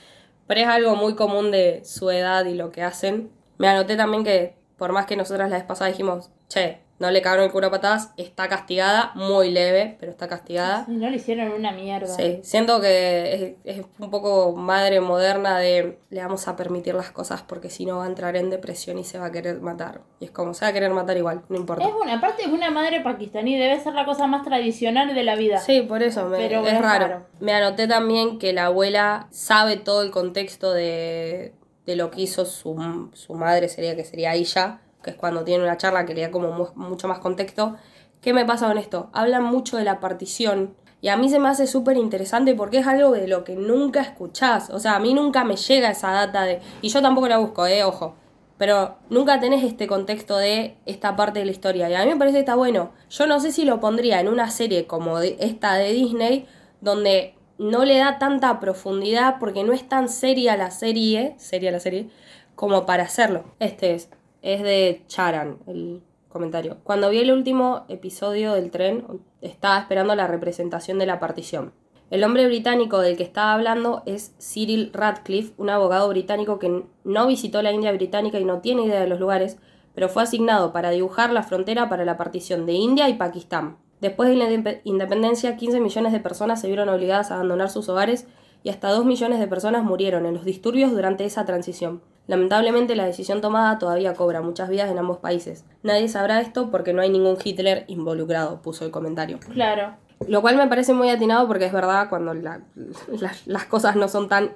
Pero 0.52 0.66
es 0.66 0.68
algo 0.68 0.96
muy 0.96 1.14
común 1.14 1.50
de 1.50 1.80
su 1.82 2.10
edad 2.10 2.44
y 2.44 2.52
lo 2.52 2.72
que 2.72 2.82
hacen. 2.82 3.30
Me 3.56 3.68
anoté 3.68 3.96
también 3.96 4.22
que, 4.22 4.54
por 4.76 4.92
más 4.92 5.06
que 5.06 5.16
nosotras 5.16 5.48
la 5.48 5.56
vez 5.56 5.64
pasada 5.64 5.88
dijimos, 5.88 6.28
che, 6.46 6.81
no 6.98 7.10
le 7.10 7.20
cagaron 7.20 7.46
el 7.46 7.50
culo 7.50 7.66
a 7.66 7.70
patadas, 7.70 8.12
está 8.16 8.48
castigada, 8.48 9.10
muy 9.16 9.50
leve, 9.50 9.96
pero 9.98 10.12
está 10.12 10.28
castigada. 10.28 10.84
No 10.86 11.10
le 11.10 11.16
hicieron 11.16 11.50
una 11.50 11.72
mierda. 11.72 12.06
Sí, 12.06 12.38
siento 12.44 12.80
que 12.80 13.56
es, 13.64 13.78
es 13.78 13.84
un 13.98 14.10
poco 14.10 14.52
madre 14.52 15.00
moderna 15.00 15.58
de 15.58 15.98
le 16.10 16.20
vamos 16.22 16.46
a 16.46 16.54
permitir 16.54 16.94
las 16.94 17.10
cosas 17.10 17.42
porque 17.42 17.70
si 17.70 17.86
no 17.86 17.96
va 17.98 18.04
a 18.04 18.06
entrar 18.06 18.36
en 18.36 18.50
depresión 18.50 18.98
y 18.98 19.04
se 19.04 19.18
va 19.18 19.26
a 19.26 19.32
querer 19.32 19.60
matar. 19.60 20.02
Y 20.20 20.26
es 20.26 20.30
como, 20.30 20.54
se 20.54 20.64
va 20.64 20.68
a 20.68 20.72
querer 20.72 20.90
matar 20.92 21.16
igual, 21.16 21.42
no 21.48 21.56
importa. 21.56 21.84
Es 21.84 21.92
una, 22.00 22.14
aparte 22.18 22.42
es 22.42 22.48
una 22.48 22.70
madre 22.70 23.00
pakistaní, 23.00 23.58
debe 23.58 23.80
ser 23.80 23.94
la 23.94 24.04
cosa 24.04 24.28
más 24.28 24.44
tradicional 24.44 25.12
de 25.12 25.22
la 25.24 25.34
vida. 25.34 25.58
Sí, 25.58 25.82
por 25.82 26.04
eso, 26.04 26.26
me- 26.28 26.36
Pero 26.36 26.64
es 26.64 26.74
es 26.74 26.80
raro. 26.80 27.08
raro. 27.08 27.26
Me 27.40 27.52
anoté 27.52 27.88
también 27.88 28.38
que 28.38 28.52
la 28.52 28.66
abuela 28.66 29.26
sabe 29.32 29.76
todo 29.76 30.02
el 30.02 30.12
contexto 30.12 30.72
de, 30.72 31.52
de 31.86 31.96
lo 31.96 32.12
que 32.12 32.20
hizo 32.20 32.44
su, 32.44 33.08
su 33.14 33.34
madre, 33.34 33.68
sería 33.68 33.96
que 33.96 34.04
sería 34.04 34.34
ella, 34.34 34.81
que 35.02 35.10
es 35.10 35.16
cuando 35.16 35.44
tiene 35.44 35.64
una 35.64 35.76
charla 35.76 36.06
que 36.06 36.14
le 36.14 36.22
da 36.22 36.30
como 36.30 36.52
mu- 36.52 36.68
mucho 36.74 37.08
más 37.08 37.18
contexto. 37.18 37.76
¿Qué 38.20 38.32
me 38.32 38.44
pasa 38.44 38.68
con 38.68 38.78
esto? 38.78 39.10
Hablan 39.12 39.44
mucho 39.44 39.76
de 39.76 39.84
la 39.84 39.98
partición 40.00 40.74
y 41.00 41.08
a 41.08 41.16
mí 41.16 41.28
se 41.28 41.40
me 41.40 41.48
hace 41.48 41.66
súper 41.66 41.96
interesante 41.96 42.54
porque 42.54 42.78
es 42.78 42.86
algo 42.86 43.10
de 43.10 43.26
lo 43.26 43.42
que 43.42 43.56
nunca 43.56 44.00
escuchás. 44.00 44.70
O 44.70 44.78
sea, 44.78 44.94
a 44.94 45.00
mí 45.00 45.14
nunca 45.14 45.42
me 45.44 45.56
llega 45.56 45.90
esa 45.90 46.12
data 46.12 46.44
de... 46.44 46.60
Y 46.80 46.88
yo 46.88 47.02
tampoco 47.02 47.26
la 47.28 47.38
busco, 47.38 47.66
eh, 47.66 47.82
ojo. 47.82 48.14
Pero 48.58 48.94
nunca 49.10 49.40
tenés 49.40 49.64
este 49.64 49.88
contexto 49.88 50.36
de 50.36 50.76
esta 50.86 51.16
parte 51.16 51.40
de 51.40 51.46
la 51.46 51.50
historia. 51.50 51.90
Y 51.90 51.94
a 51.94 52.04
mí 52.04 52.10
me 52.10 52.16
parece 52.16 52.36
que 52.36 52.40
está 52.40 52.54
bueno. 52.54 52.92
Yo 53.10 53.26
no 53.26 53.40
sé 53.40 53.50
si 53.50 53.64
lo 53.64 53.80
pondría 53.80 54.20
en 54.20 54.28
una 54.28 54.50
serie 54.50 54.86
como 54.86 55.18
esta 55.18 55.74
de 55.74 55.92
Disney, 55.92 56.46
donde 56.80 57.34
no 57.58 57.84
le 57.84 57.98
da 57.98 58.20
tanta 58.20 58.60
profundidad 58.60 59.38
porque 59.40 59.64
no 59.64 59.72
es 59.72 59.88
tan 59.88 60.08
seria 60.08 60.56
la 60.56 60.70
serie, 60.70 61.34
seria 61.38 61.72
la 61.72 61.80
serie, 61.80 62.08
como 62.54 62.86
para 62.86 63.02
hacerlo. 63.02 63.42
Este 63.58 63.94
es, 63.94 64.08
es 64.42 64.62
de 64.62 65.02
Charan, 65.06 65.58
el 65.66 66.02
comentario. 66.28 66.78
Cuando 66.82 67.10
vi 67.10 67.18
el 67.18 67.32
último 67.32 67.84
episodio 67.88 68.54
del 68.54 68.70
tren, 68.70 69.06
estaba 69.40 69.78
esperando 69.78 70.14
la 70.14 70.26
representación 70.26 70.98
de 70.98 71.06
la 71.06 71.20
partición. 71.20 71.72
El 72.10 72.24
hombre 72.24 72.46
británico 72.46 72.98
del 72.98 73.16
que 73.16 73.22
estaba 73.22 73.54
hablando 73.54 74.02
es 74.04 74.34
Cyril 74.38 74.90
Radcliffe, 74.92 75.54
un 75.56 75.70
abogado 75.70 76.08
británico 76.08 76.58
que 76.58 76.84
no 77.04 77.26
visitó 77.26 77.62
la 77.62 77.72
India 77.72 77.92
británica 77.92 78.38
y 78.38 78.44
no 78.44 78.60
tiene 78.60 78.84
idea 78.84 79.00
de 79.00 79.06
los 79.06 79.18
lugares, 79.18 79.58
pero 79.94 80.08
fue 80.08 80.22
asignado 80.22 80.72
para 80.72 80.90
dibujar 80.90 81.32
la 81.32 81.42
frontera 81.42 81.88
para 81.88 82.04
la 82.04 82.18
partición 82.18 82.66
de 82.66 82.74
India 82.74 83.08
y 83.08 83.14
Pakistán. 83.14 83.78
Después 84.00 84.28
de 84.28 84.36
la 84.36 84.80
independencia, 84.84 85.56
15 85.56 85.80
millones 85.80 86.12
de 86.12 86.20
personas 86.20 86.60
se 86.60 86.66
vieron 86.66 86.88
obligadas 86.88 87.30
a 87.30 87.36
abandonar 87.36 87.70
sus 87.70 87.88
hogares 87.88 88.26
y 88.62 88.70
hasta 88.70 88.90
2 88.90 89.04
millones 89.04 89.40
de 89.40 89.48
personas 89.48 89.84
murieron 89.84 90.26
en 90.26 90.34
los 90.34 90.44
disturbios 90.44 90.92
durante 90.92 91.24
esa 91.24 91.44
transición. 91.44 92.02
Lamentablemente 92.26 92.94
la 92.94 93.04
decisión 93.04 93.40
tomada 93.40 93.78
todavía 93.78 94.14
cobra 94.14 94.42
muchas 94.42 94.68
vidas 94.68 94.90
en 94.90 94.98
ambos 94.98 95.18
países. 95.18 95.64
Nadie 95.82 96.08
sabrá 96.08 96.40
esto 96.40 96.70
porque 96.70 96.92
no 96.92 97.02
hay 97.02 97.10
ningún 97.10 97.36
Hitler 97.42 97.84
involucrado, 97.88 98.62
puso 98.62 98.84
el 98.84 98.90
comentario. 98.90 99.40
Claro. 99.52 99.96
Lo 100.28 100.40
cual 100.40 100.56
me 100.56 100.68
parece 100.68 100.94
muy 100.94 101.10
atinado 101.10 101.48
porque 101.48 101.66
es 101.66 101.72
verdad 101.72 102.08
cuando 102.08 102.32
las 102.34 103.64
cosas 103.68 103.96
no 103.96 104.08
son 104.08 104.28
tan 104.28 104.52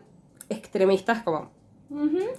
extremistas 0.49 1.23
como... 1.23 1.51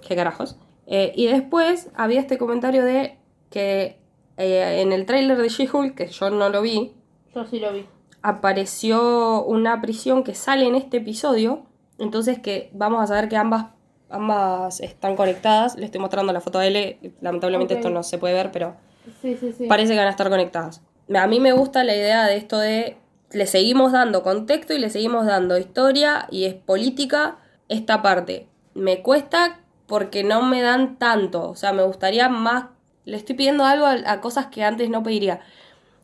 ¿Qué 0.08 0.16
carajos? 0.16 0.58
Eh, 0.86 1.12
y 1.16 1.28
después 1.28 1.90
había 1.96 2.22
este 2.22 2.38
comentario 2.38 2.84
de 2.86 3.18
que 3.50 4.00
eh, 4.38 4.82
en 4.82 4.94
el 4.94 5.06
tráiler 5.06 5.38
de 5.38 5.50
She-Hulk, 5.50 5.96
que 5.96 6.08
yo 6.08 6.30
no 6.30 6.50
lo 6.50 6.62
vi... 6.62 6.94
Yo 7.36 7.46
sí 7.46 7.60
lo 7.60 7.74
vi. 7.74 7.86
Apareció 8.22 9.44
una 9.46 9.82
prisión 9.82 10.24
que 10.24 10.36
sale 10.36 10.66
en 10.66 10.76
este 10.76 10.98
episodio. 10.98 11.64
Entonces 12.00 12.40
que 12.40 12.70
vamos 12.74 13.02
a 13.04 13.08
saber 13.08 13.30
que 13.30 13.38
ambas, 13.38 13.68
ambas 14.10 14.80
están 14.80 15.16
conectadas. 15.16 15.76
Le 15.76 15.86
estoy 15.86 16.02
mostrando 16.02 16.34
la 16.34 16.42
foto 16.42 16.60
a 16.60 16.66
L. 16.66 17.00
Lamentablemente 17.22 17.76
esto 17.76 17.90
no 17.90 18.04
se 18.04 18.18
puede 18.18 18.34
ver, 18.34 18.52
pero... 18.52 18.76
Sí, 19.22 19.38
sí, 19.38 19.54
sí. 19.54 19.68
Parece 19.68 19.94
que 19.94 20.00
van 20.00 20.08
a 20.08 20.12
estar 20.12 20.30
conectadas. 20.30 20.82
A 21.16 21.28
mí 21.28 21.40
me 21.40 21.54
gusta 21.54 21.84
la 21.84 21.96
idea 21.96 22.26
de 22.26 22.36
esto 22.36 22.60
de 22.60 22.98
le 23.32 23.46
seguimos 23.46 23.92
dando 23.92 24.24
contexto 24.24 24.74
y 24.74 24.80
le 24.80 24.90
seguimos 24.90 25.26
dando 25.26 25.58
historia 25.58 26.28
y 26.32 26.46
es 26.46 26.54
política 26.54 27.38
esta 27.68 28.02
parte. 28.02 28.48
Me 28.74 29.02
cuesta 29.02 29.60
porque 29.86 30.24
no 30.24 30.42
me 30.44 30.62
dan 30.62 30.98
tanto, 30.98 31.50
o 31.50 31.56
sea, 31.56 31.74
me 31.74 31.84
gustaría 31.84 32.30
más, 32.30 32.66
le 33.06 33.18
estoy 33.18 33.36
pidiendo 33.36 33.66
algo 33.66 33.86
a, 33.86 34.22
cosas 34.22 34.48
que 34.48 34.64
antes 34.64 34.90
no 34.90 35.04
pediría. 35.04 35.42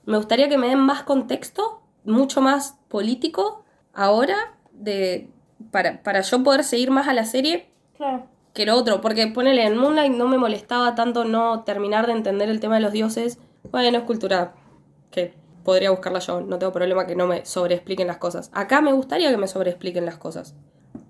Me 0.05 0.17
gustaría 0.17 0.49
que 0.49 0.57
me 0.57 0.67
den 0.67 0.79
más 0.79 1.03
contexto, 1.03 1.81
mucho 2.05 2.41
más 2.41 2.77
político 2.87 3.63
ahora, 3.93 4.55
de, 4.71 5.29
para, 5.71 6.03
para 6.03 6.21
yo 6.21 6.43
poder 6.43 6.63
seguir 6.63 6.91
más 6.91 7.07
a 7.07 7.13
la 7.13 7.25
serie 7.25 7.69
claro. 7.97 8.27
que 8.53 8.65
lo 8.65 8.75
otro, 8.75 9.01
porque 9.01 9.27
ponele 9.27 9.65
en 9.65 9.77
Moonlight 9.77 10.13
no 10.13 10.27
me 10.27 10.37
molestaba 10.37 10.95
tanto 10.95 11.25
no 11.25 11.63
terminar 11.63 12.07
de 12.07 12.13
entender 12.13 12.49
el 12.49 12.59
tema 12.59 12.75
de 12.75 12.81
los 12.81 12.91
dioses, 12.91 13.39
bueno, 13.71 13.97
es 13.97 14.03
cultura, 14.03 14.53
que 15.11 15.33
podría 15.63 15.91
buscarla 15.91 16.19
yo, 16.19 16.41
no 16.41 16.59
tengo 16.59 16.73
problema 16.73 17.07
que 17.07 17.15
no 17.15 17.27
me 17.27 17.45
sobreexpliquen 17.45 18.07
las 18.07 18.17
cosas. 18.17 18.51
Acá 18.53 18.81
me 18.81 18.91
gustaría 18.91 19.29
que 19.31 19.37
me 19.37 19.47
sobreexpliquen 19.47 20.05
las 20.05 20.17
cosas. 20.17 20.55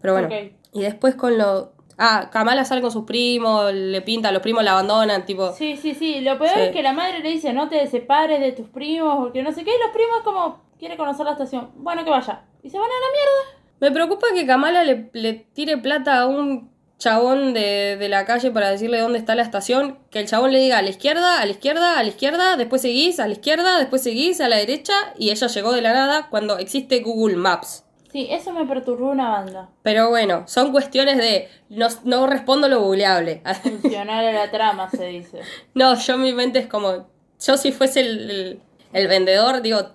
Pero 0.02 0.14
bueno. 0.14 0.30
Y 0.72 0.82
después 0.82 1.16
con 1.16 1.38
lo. 1.38 1.74
Ah, 1.98 2.30
Kamala 2.32 2.66
sale 2.66 2.82
con 2.82 2.92
sus 2.92 3.06
primos, 3.06 3.72
le 3.72 4.02
pinta, 4.02 4.32
los 4.32 4.42
primos 4.42 4.64
la 4.64 4.72
abandonan, 4.72 5.26
tipo. 5.26 5.52
Sí, 5.54 5.78
sí, 5.78 5.94
sí. 5.94 6.22
Lo 6.22 6.38
peor 6.40 6.58
es 6.58 6.72
que 6.72 6.82
la 6.82 6.94
madre 6.94 7.20
le 7.20 7.30
dice, 7.30 7.54
no 7.54 7.70
te 7.70 7.86
separes 7.88 8.40
de 8.40 8.52
tus 8.52 8.68
primos, 8.68 9.18
porque 9.18 9.44
no 9.44 9.52
sé 9.52 9.64
qué. 9.64 9.72
Y 9.72 9.80
los 9.80 9.92
primos, 9.92 10.22
como, 10.24 10.63
quiere 10.80 10.98
conocer 10.98 11.26
la 11.26 11.34
estación. 11.34 11.72
Bueno, 11.76 12.04
que 12.04 12.10
vaya. 12.10 12.44
Y 12.62 12.70
se 12.70 12.78
van 12.78 12.88
a 12.88 12.90
la 12.90 13.12
mierda. 13.12 13.64
Me 13.80 13.92
preocupa 13.92 14.28
que 14.34 14.46
Kamala 14.46 14.84
le, 14.84 15.10
le 15.14 15.34
tire 15.34 15.78
plata 15.78 16.20
a 16.20 16.28
un 16.28 16.72
chabón 16.98 17.54
de, 17.54 17.98
de, 17.98 18.08
la 18.08 18.26
calle 18.26 18.50
para 18.52 18.72
decirle 18.72 19.00
dónde 19.00 19.20
está 19.20 19.36
la 19.36 19.42
estación, 19.42 20.00
que 20.10 20.20
el 20.20 20.28
chabón 20.28 20.54
le 20.54 20.60
diga 20.60 20.78
a 20.78 20.82
la 20.82 20.90
izquierda, 20.90 21.42
a 21.42 21.46
la 21.46 21.52
izquierda, 21.52 22.00
a 22.00 22.04
la 22.04 22.08
izquierda, 22.08 22.56
después 22.56 22.82
seguís, 22.82 23.20
a 23.20 23.28
la 23.28 23.34
izquierda, 23.34 23.78
después 23.78 24.02
seguís, 24.02 24.40
a 24.40 24.48
la 24.48 24.56
derecha, 24.56 24.94
y 25.18 25.32
ella 25.32 25.48
llegó 25.48 25.74
de 25.74 25.82
la 25.82 25.92
nada 25.92 26.28
cuando 26.30 26.58
existe 26.60 27.02
Google 27.02 27.36
Maps. 27.36 27.84
Sí, 28.14 28.28
eso 28.30 28.54
me 28.54 28.66
perturbó 28.66 29.10
una 29.10 29.28
banda. 29.30 29.70
Pero 29.82 30.10
bueno, 30.10 30.44
son 30.48 30.72
cuestiones 30.72 31.18
de 31.18 31.50
no, 31.70 31.88
no 32.04 32.28
respondo 32.28 32.70
lo 32.70 32.80
googleable. 32.80 33.42
Funcionar 33.64 34.24
a 34.24 34.32
la 34.32 34.52
trama, 34.52 34.90
se 34.90 35.08
dice. 35.08 35.40
No, 35.74 35.96
yo 35.96 36.18
mi 36.18 36.32
mente 36.32 36.60
es 36.60 36.68
como, 36.68 37.08
yo 37.44 37.58
si 37.58 37.72
fuese 37.72 38.02
el, 38.02 38.62
el 38.94 39.08
vendedor, 39.08 39.64
digo, 39.64 39.90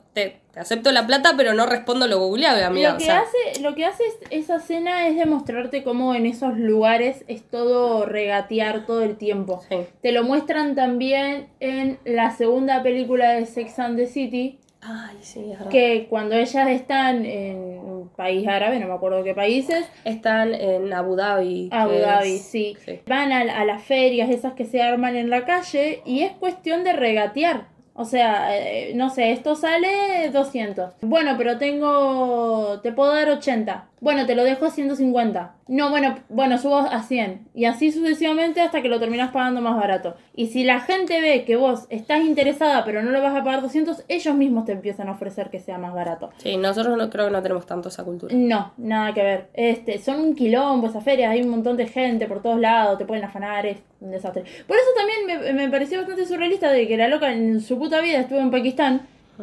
te, 0.52 0.60
acepto 0.60 0.90
la 0.92 1.06
plata, 1.06 1.34
pero 1.36 1.54
no 1.54 1.66
respondo 1.66 2.06
lo 2.06 2.18
googleable, 2.18 2.64
amiga. 2.64 2.92
Lo 2.92 2.98
que, 2.98 3.10
hace, 3.10 3.60
lo 3.60 3.74
que 3.74 3.84
hace 3.84 4.04
esa 4.30 4.56
escena 4.56 5.06
es 5.06 5.16
demostrarte 5.16 5.84
cómo 5.84 6.14
en 6.14 6.26
esos 6.26 6.58
lugares 6.58 7.24
es 7.28 7.42
todo 7.42 8.04
regatear 8.04 8.86
todo 8.86 9.02
el 9.02 9.16
tiempo. 9.16 9.62
Te 10.02 10.12
lo 10.12 10.24
muestran 10.24 10.74
también 10.74 11.48
en 11.60 11.98
la 12.04 12.30
segunda 12.32 12.82
película 12.82 13.32
de 13.32 13.46
Sex 13.46 13.78
and 13.78 13.96
the 13.96 14.06
City. 14.06 14.58
Ay, 14.80 15.16
sí, 15.20 15.52
Que 15.70 16.06
cuando 16.08 16.36
ellas 16.36 16.68
están 16.68 17.24
en 17.24 17.56
un 17.56 18.08
país 18.14 18.46
árabe, 18.46 18.78
no 18.78 18.86
me 18.86 18.94
acuerdo 18.94 19.24
qué 19.24 19.34
países. 19.34 19.84
Están 20.04 20.54
en 20.54 20.92
Abu 20.92 21.16
Dhabi. 21.16 21.68
Abu 21.72 21.94
Dhabi, 21.94 22.38
sí. 22.38 22.76
Van 23.06 23.32
a, 23.32 23.40
a 23.40 23.64
las 23.64 23.82
ferias 23.82 24.30
esas 24.30 24.52
que 24.54 24.64
se 24.64 24.80
arman 24.80 25.16
en 25.16 25.30
la 25.30 25.44
calle 25.44 26.00
y 26.04 26.22
es 26.22 26.32
cuestión 26.32 26.84
de 26.84 26.92
regatear. 26.92 27.66
O 28.00 28.04
sea, 28.04 28.56
eh, 28.56 28.92
no 28.94 29.10
sé, 29.10 29.32
esto 29.32 29.56
sale 29.56 30.30
200. 30.32 30.92
Bueno, 31.00 31.34
pero 31.36 31.58
tengo... 31.58 32.78
Te 32.80 32.92
puedo 32.92 33.12
dar 33.12 33.28
80. 33.28 33.88
Bueno, 34.00 34.26
te 34.26 34.34
lo 34.34 34.44
dejo 34.44 34.66
a 34.66 34.70
150. 34.70 35.54
No, 35.68 35.90
bueno, 35.90 36.14
bueno, 36.28 36.58
subo 36.58 36.78
a 36.78 37.02
100. 37.02 37.48
Y 37.54 37.64
así 37.64 37.92
sucesivamente 37.92 38.60
hasta 38.60 38.80
que 38.82 38.88
lo 38.88 38.98
terminas 38.98 39.32
pagando 39.32 39.60
más 39.60 39.76
barato. 39.76 40.14
Y 40.34 40.48
si 40.48 40.64
la 40.64 40.80
gente 40.80 41.20
ve 41.20 41.44
que 41.44 41.56
vos 41.56 41.86
estás 41.90 42.24
interesada 42.24 42.84
pero 42.84 43.02
no 43.02 43.10
lo 43.10 43.20
vas 43.20 43.36
a 43.36 43.44
pagar 43.44 43.62
200, 43.62 44.04
ellos 44.08 44.34
mismos 44.34 44.64
te 44.64 44.72
empiezan 44.72 45.08
a 45.08 45.12
ofrecer 45.12 45.50
que 45.50 45.60
sea 45.60 45.78
más 45.78 45.94
barato. 45.94 46.30
Sí, 46.38 46.56
nosotros 46.56 46.96
no 46.96 47.10
creo 47.10 47.26
que 47.26 47.32
no 47.32 47.42
tenemos 47.42 47.66
tanto 47.66 47.88
esa 47.88 48.04
cultura. 48.04 48.34
No, 48.34 48.72
nada 48.76 49.12
que 49.14 49.22
ver. 49.22 49.48
Este, 49.54 49.98
son 49.98 50.20
un 50.20 50.34
quilombo 50.34 50.88
esas 50.88 51.04
ferias, 51.04 51.30
hay 51.30 51.42
un 51.42 51.50
montón 51.50 51.76
de 51.76 51.86
gente 51.86 52.26
por 52.26 52.42
todos 52.42 52.58
lados, 52.58 52.98
te 52.98 53.04
pueden 53.04 53.24
afanar, 53.24 53.66
es 53.66 53.78
un 54.00 54.10
desastre. 54.10 54.44
Por 54.66 54.76
eso 54.76 54.88
también 54.96 55.44
me, 55.44 55.52
me 55.52 55.70
pareció 55.70 55.98
bastante 55.98 56.26
surrealista 56.26 56.70
de 56.70 56.86
que 56.86 56.96
la 56.96 57.08
loca 57.08 57.32
en 57.32 57.60
su 57.60 57.78
puta 57.78 58.00
vida 58.00 58.20
estuvo 58.20 58.38
en 58.38 58.50
Pakistán 58.50 59.02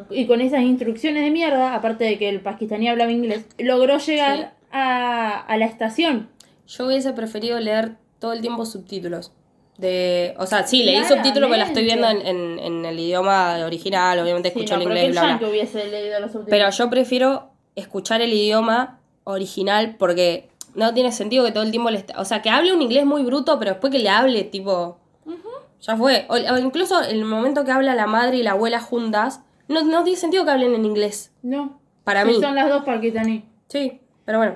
y 0.09 0.27
con 0.27 0.41
esas 0.41 0.61
instrucciones 0.61 1.23
de 1.23 1.31
mierda, 1.31 1.73
aparte 1.73 2.03
de 2.03 2.17
que 2.17 2.29
el 2.29 2.41
pakistaní 2.41 2.87
hablaba 2.87 3.11
inglés, 3.11 3.45
logró 3.57 3.97
llegar 3.97 4.53
a, 4.71 5.39
a, 5.39 5.57
la 5.57 5.65
estación. 5.65 6.29
Yo 6.67 6.87
hubiese 6.87 7.13
preferido 7.13 7.59
leer 7.59 7.93
todo 8.19 8.33
el 8.33 8.41
tiempo 8.41 8.65
subtítulos. 8.65 9.31
De, 9.77 10.35
o 10.37 10.45
sea, 10.45 10.65
sí, 10.65 10.83
leí 10.83 11.03
subtítulos, 11.03 11.49
pero 11.49 11.57
la 11.57 11.65
estoy 11.65 11.83
viendo 11.83 12.07
en, 12.07 12.25
en, 12.25 12.59
en, 12.59 12.85
el 12.85 12.97
idioma 12.97 13.57
original, 13.65 14.19
obviamente 14.19 14.49
escucho 14.49 14.75
el 14.75 14.83
inglés. 14.83 15.11
Bla, 15.11 15.37
bla. 15.37 15.49
Hubiese 15.49 15.85
leído 15.87 16.19
los 16.19 16.31
subtítulos. 16.31 16.49
Pero 16.49 16.69
yo 16.69 16.89
prefiero 16.89 17.49
escuchar 17.75 18.21
el 18.21 18.31
idioma 18.33 18.99
original 19.25 19.95
porque 19.97 20.49
no 20.75 20.93
tiene 20.93 21.11
sentido 21.11 21.43
que 21.45 21.51
todo 21.51 21.63
el 21.63 21.71
tiempo 21.71 21.89
le... 21.89 22.05
O 22.17 22.25
sea, 22.25 22.41
que 22.41 22.49
hable 22.49 22.73
un 22.73 22.81
inglés 22.81 23.05
muy 23.05 23.23
bruto, 23.23 23.59
pero 23.59 23.71
después 23.71 23.91
que 23.91 23.99
le 23.99 24.09
hable 24.09 24.43
tipo... 24.43 24.97
Ya 25.81 25.95
fue. 25.97 26.25
O, 26.29 26.33
o, 26.33 26.57
incluso 26.57 27.01
el 27.01 27.25
momento 27.25 27.63
que 27.63 27.71
habla 27.71 27.95
la 27.95 28.07
madre 28.07 28.37
y 28.37 28.43
la 28.43 28.51
abuela 28.51 28.79
juntas, 28.79 29.41
no, 29.67 29.83
no 29.83 30.03
tiene 30.03 30.17
sentido 30.17 30.45
que 30.45 30.51
hablen 30.51 30.73
en 30.73 30.85
inglés. 30.85 31.31
No. 31.41 31.79
Para 32.03 32.21
sí, 32.23 32.27
mí. 32.27 32.41
Son 32.41 32.55
las 32.55 32.69
dos 32.69 32.83
pakistaní. 32.83 33.45
Sí, 33.67 33.99
pero 34.25 34.37
bueno. 34.37 34.55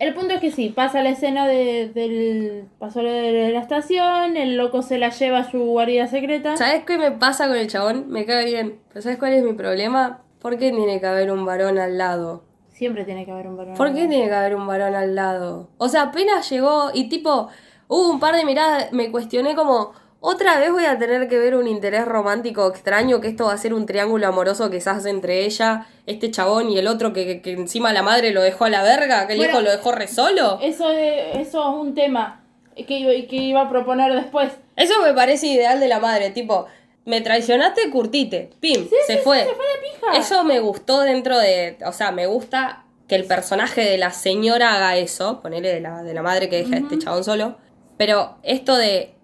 El 0.00 0.12
punto 0.12 0.34
es 0.34 0.40
que 0.40 0.50
sí, 0.50 0.70
pasa 0.70 1.02
la 1.02 1.10
escena 1.10 1.46
de, 1.46 1.90
del. 1.94 2.64
Pasó 2.78 3.00
de 3.00 3.50
la 3.52 3.60
estación, 3.60 4.36
el 4.36 4.56
loco 4.56 4.82
se 4.82 4.98
la 4.98 5.10
lleva 5.10 5.38
a 5.38 5.50
su 5.50 5.60
guarida 5.60 6.08
secreta. 6.08 6.56
¿Sabes 6.56 6.84
qué 6.84 6.98
me 6.98 7.12
pasa 7.12 7.46
con 7.46 7.56
el 7.56 7.68
chabón? 7.68 8.08
Me 8.08 8.26
cae 8.26 8.44
bien. 8.44 8.80
¿Pero 8.88 9.02
sabes 9.02 9.18
cuál 9.18 9.34
es 9.34 9.44
mi 9.44 9.52
problema? 9.52 10.22
¿Por 10.40 10.58
qué 10.58 10.70
tiene 10.72 11.00
que 11.00 11.06
haber 11.06 11.30
un 11.30 11.44
varón 11.44 11.78
al 11.78 11.96
lado? 11.96 12.44
Siempre 12.68 13.04
tiene 13.04 13.24
que 13.24 13.32
haber 13.32 13.48
un 13.48 13.56
varón. 13.56 13.74
¿Por 13.74 13.88
qué 13.88 14.06
tiene 14.06 14.26
que 14.26 14.34
haber 14.34 14.54
un 14.54 14.66
varón 14.66 14.94
al 14.94 15.14
lado? 15.14 15.68
O 15.78 15.88
sea, 15.88 16.02
apenas 16.02 16.48
llegó 16.50 16.90
y 16.92 17.08
tipo, 17.08 17.48
hubo 17.88 18.10
un 18.10 18.20
par 18.20 18.36
de 18.36 18.44
miradas, 18.44 18.92
me 18.92 19.10
cuestioné 19.10 19.54
como, 19.54 19.92
otra 20.20 20.58
vez 20.58 20.70
voy 20.72 20.84
a 20.84 20.98
tener 20.98 21.28
que 21.28 21.38
ver 21.38 21.54
un 21.54 21.68
interés 21.68 22.04
romántico 22.04 22.68
extraño, 22.68 23.20
que 23.20 23.28
esto 23.28 23.46
va 23.46 23.52
a 23.52 23.58
ser 23.58 23.72
un 23.74 23.86
triángulo 23.86 24.26
amoroso 24.26 24.70
quizás 24.70 25.06
entre 25.06 25.44
ella, 25.44 25.86
este 26.06 26.30
chabón 26.30 26.70
y 26.70 26.78
el 26.78 26.88
otro 26.88 27.12
que, 27.12 27.40
que 27.40 27.52
encima 27.52 27.92
la 27.92 28.02
madre 28.02 28.32
lo 28.32 28.42
dejó 28.42 28.64
a 28.64 28.70
la 28.70 28.82
verga, 28.82 29.26
que 29.26 29.34
el 29.34 29.38
Bueno, 29.38 29.52
hijo 29.54 29.62
lo 29.62 29.70
dejó 29.70 29.92
re 29.92 30.08
solo. 30.08 30.58
Eso, 30.60 30.90
es- 30.90 31.36
eso 31.38 31.60
es 31.62 31.74
un 31.80 31.94
tema 31.94 32.44
que, 32.74 32.98
iba- 32.98 33.28
que 33.28 33.36
iba 33.36 33.62
a 33.62 33.68
proponer 33.68 34.12
después. 34.12 34.52
Eso 34.76 34.94
me 35.02 35.12
parece 35.14 35.46
ideal 35.46 35.78
de 35.80 35.88
la 35.88 36.00
madre, 36.00 36.30
tipo, 36.30 36.66
me 37.04 37.20
traicionaste, 37.20 37.88
curtite, 37.90 38.50
pim, 38.60 38.86
se 39.06 39.18
fue. 39.18 39.40
Se 39.40 39.54
fue 39.54 39.64
de 39.66 39.90
pija. 40.10 40.18
Eso 40.18 40.44
me 40.44 40.60
gustó 40.60 41.00
dentro 41.00 41.38
de, 41.38 41.78
o 41.86 41.92
sea, 41.92 42.10
me 42.12 42.26
gusta 42.26 42.84
que 43.08 43.14
el 43.14 43.24
personaje 43.24 43.80
de 43.82 43.96
la 43.98 44.10
señora 44.10 44.74
haga 44.74 44.96
eso, 44.96 45.40
ponerle 45.40 45.72
de 45.72 45.80
la, 45.80 46.02
de 46.02 46.12
la 46.12 46.22
madre 46.22 46.48
que 46.50 46.56
deja 46.58 46.74
a 46.76 46.78
este 46.80 46.98
chabón 46.98 47.24
solo, 47.24 47.56
pero 47.96 48.36
esto 48.42 48.76
de 48.76 49.14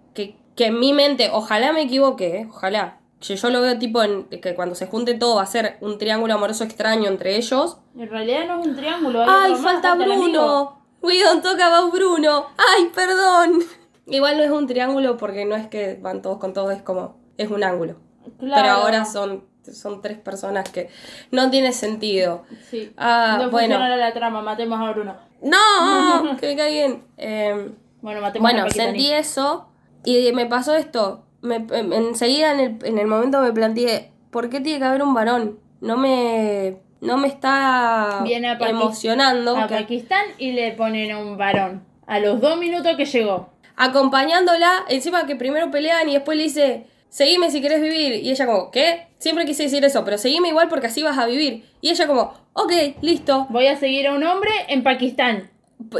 que, 0.56 0.66
en 0.66 0.78
mi 0.78 0.92
mente, 0.92 1.30
ojalá 1.32 1.72
me 1.72 1.82
equivoque, 1.82 2.40
¿eh? 2.40 2.48
ojalá, 2.50 2.98
que 3.26 3.36
yo 3.36 3.50
lo 3.50 3.60
veo 3.60 3.78
tipo 3.78 4.02
en, 4.02 4.24
que 4.24 4.54
cuando 4.54 4.74
se 4.74 4.86
junte 4.86 5.14
todo 5.14 5.36
va 5.36 5.42
a 5.42 5.46
ser 5.46 5.78
un 5.80 5.98
triángulo 5.98 6.34
amoroso 6.34 6.64
extraño 6.64 7.08
entre 7.08 7.36
ellos. 7.36 7.78
En 7.98 8.08
realidad 8.08 8.46
no 8.46 8.60
es 8.60 8.66
un 8.66 8.76
triángulo. 8.76 9.22
hay 9.22 9.28
¡Ay, 9.30 9.52
más, 9.52 9.60
falta. 9.62 9.94
Bruno! 9.94 10.80
We 11.00 11.22
don't 11.22 11.42
talk 11.42 11.60
about 11.60 11.92
Bruno. 11.92 12.46
¡Ay, 12.56 12.90
perdón! 12.94 13.60
Igual 14.06 14.36
no 14.36 14.42
es 14.42 14.50
un 14.50 14.66
triángulo 14.66 15.16
porque 15.16 15.44
no 15.44 15.56
es 15.56 15.66
que 15.68 15.98
van 16.00 16.20
todos 16.22 16.38
con 16.38 16.52
todos, 16.52 16.72
es 16.74 16.82
como, 16.82 17.16
es 17.38 17.50
un 17.50 17.64
ángulo. 17.64 17.96
Claro. 18.38 18.62
Pero 18.62 18.74
ahora 18.74 19.04
son, 19.06 19.44
son 19.62 20.02
tres 20.02 20.18
personas 20.18 20.68
que 20.68 20.90
no 21.30 21.50
tiene 21.50 21.72
sentido. 21.72 22.44
Sí. 22.70 22.92
Ah, 22.96 23.38
no 23.40 23.50
bueno. 23.50 23.78
la 23.78 24.12
trama, 24.12 24.42
matemos 24.42 24.80
a 24.80 24.92
Bruno. 24.92 25.16
No, 25.42 26.36
que 26.40 26.46
me 26.48 26.56
cae 26.56 26.70
bien. 26.70 27.04
Eh, 27.16 27.70
Bueno, 28.02 28.20
matemos 28.20 28.50
a 28.50 28.52
bueno, 28.52 28.66
Paquitani. 28.66 28.88
sentí 28.90 29.12
eso 29.12 29.68
y 30.04 30.32
me 30.32 30.46
pasó 30.46 30.74
esto. 30.74 31.24
Me, 31.42 31.56
em- 31.56 31.92
enseguida 31.92 32.52
en 32.52 32.60
el, 32.60 32.78
en 32.86 32.98
el 32.98 33.06
momento 33.06 33.40
me 33.42 33.52
planteé, 33.52 34.10
¿por 34.30 34.48
qué 34.50 34.60
tiene 34.60 34.78
que 34.78 34.84
haber 34.84 35.02
un 35.02 35.12
varón? 35.14 35.58
No 35.80 35.96
me, 35.96 36.76
no 37.00 37.18
me 37.18 37.28
está 37.28 38.20
Viene 38.24 38.48
a 38.50 38.58
Paqui- 38.58 38.70
emocionando. 38.70 39.56
A 39.56 39.66
que- 39.66 39.74
Pakistán 39.74 40.24
y 40.38 40.52
le 40.52 40.72
ponen 40.72 41.10
a 41.12 41.18
un 41.18 41.36
varón. 41.36 41.84
A 42.06 42.18
los 42.20 42.40
dos 42.40 42.56
minutos 42.58 42.96
que 42.96 43.04
llegó. 43.06 43.50
acompañándola, 43.76 44.84
encima 44.88 45.26
que 45.26 45.36
primero 45.36 45.70
pelean 45.70 46.08
y 46.08 46.14
después 46.14 46.36
le 46.38 46.44
dice, 46.44 46.86
seguime 47.08 47.50
si 47.50 47.60
querés 47.60 47.80
vivir. 47.80 48.14
Y 48.24 48.30
ella 48.30 48.46
como, 48.46 48.70
¿qué? 48.70 49.08
Siempre 49.18 49.44
quise 49.46 49.64
decir 49.64 49.84
eso, 49.84 50.04
pero 50.04 50.18
seguime 50.18 50.48
igual 50.48 50.68
porque 50.68 50.86
así 50.88 51.02
vas 51.02 51.18
a 51.18 51.26
vivir. 51.26 51.64
Y 51.80 51.90
ella 51.90 52.06
como, 52.06 52.34
ok, 52.52 52.72
listo. 53.00 53.46
Voy 53.50 53.66
a 53.66 53.76
seguir 53.76 54.06
a 54.08 54.12
un 54.14 54.22
hombre 54.24 54.50
en 54.68 54.82
Pakistán. 54.82 55.50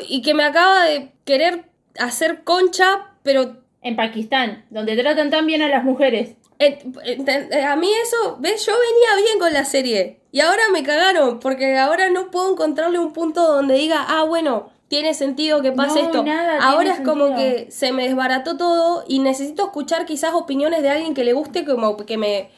Y 0.09 0.23
que 0.23 0.35
me 0.35 0.45
acaba 0.45 0.85
de 0.85 1.13
querer 1.25 1.65
hacer 1.99 2.45
concha, 2.45 3.13
pero 3.23 3.57
En 3.85 3.95
Pakistán, 3.97 4.65
donde 4.71 4.97
tratan 4.97 5.31
tan 5.31 5.47
bien 5.47 5.63
a 5.63 5.69
las 5.69 5.85
mujeres. 5.85 6.35
eh, 6.59 6.79
eh, 7.05 7.63
a 7.63 7.77
mí 7.77 7.89
eso, 8.03 8.39
¿ves? 8.41 8.65
Yo 8.67 8.73
venía 8.73 9.25
bien 9.27 9.39
con 9.39 9.53
la 9.53 9.65
serie. 9.65 10.19
Y 10.33 10.41
ahora 10.41 10.63
me 10.73 10.83
cagaron, 10.83 11.39
porque 11.39 11.79
ahora 11.79 12.11
no 12.11 12.31
puedo 12.33 12.51
encontrarle 12.53 12.99
un 12.99 13.13
punto 13.13 13.43
donde 13.47 13.75
diga, 13.77 14.05
ah, 14.09 14.25
bueno, 14.25 14.71
tiene 14.89 15.15
sentido 15.15 15.63
que 15.63 15.71
pase 15.73 16.01
No, 16.01 16.07
esto. 16.07 16.25
nada 16.25 16.59
ahora 16.61 16.95
es 16.95 17.01
como 17.01 17.37
que 17.37 17.67
se 17.71 17.93
me 17.93 18.05
desbarató 18.09 18.57
todo 18.57 19.05
y 19.07 19.19
necesito 19.21 19.65
escuchar 19.65 20.07
quizás 20.07 20.35
opiniones 20.35 20.83
de 20.83 20.91
alguien 20.91 21.15
que 21.15 21.25
le 21.25 21.33
guste, 21.35 21.65
como 21.65 21.97
que 21.97 22.17
me, 22.17 22.49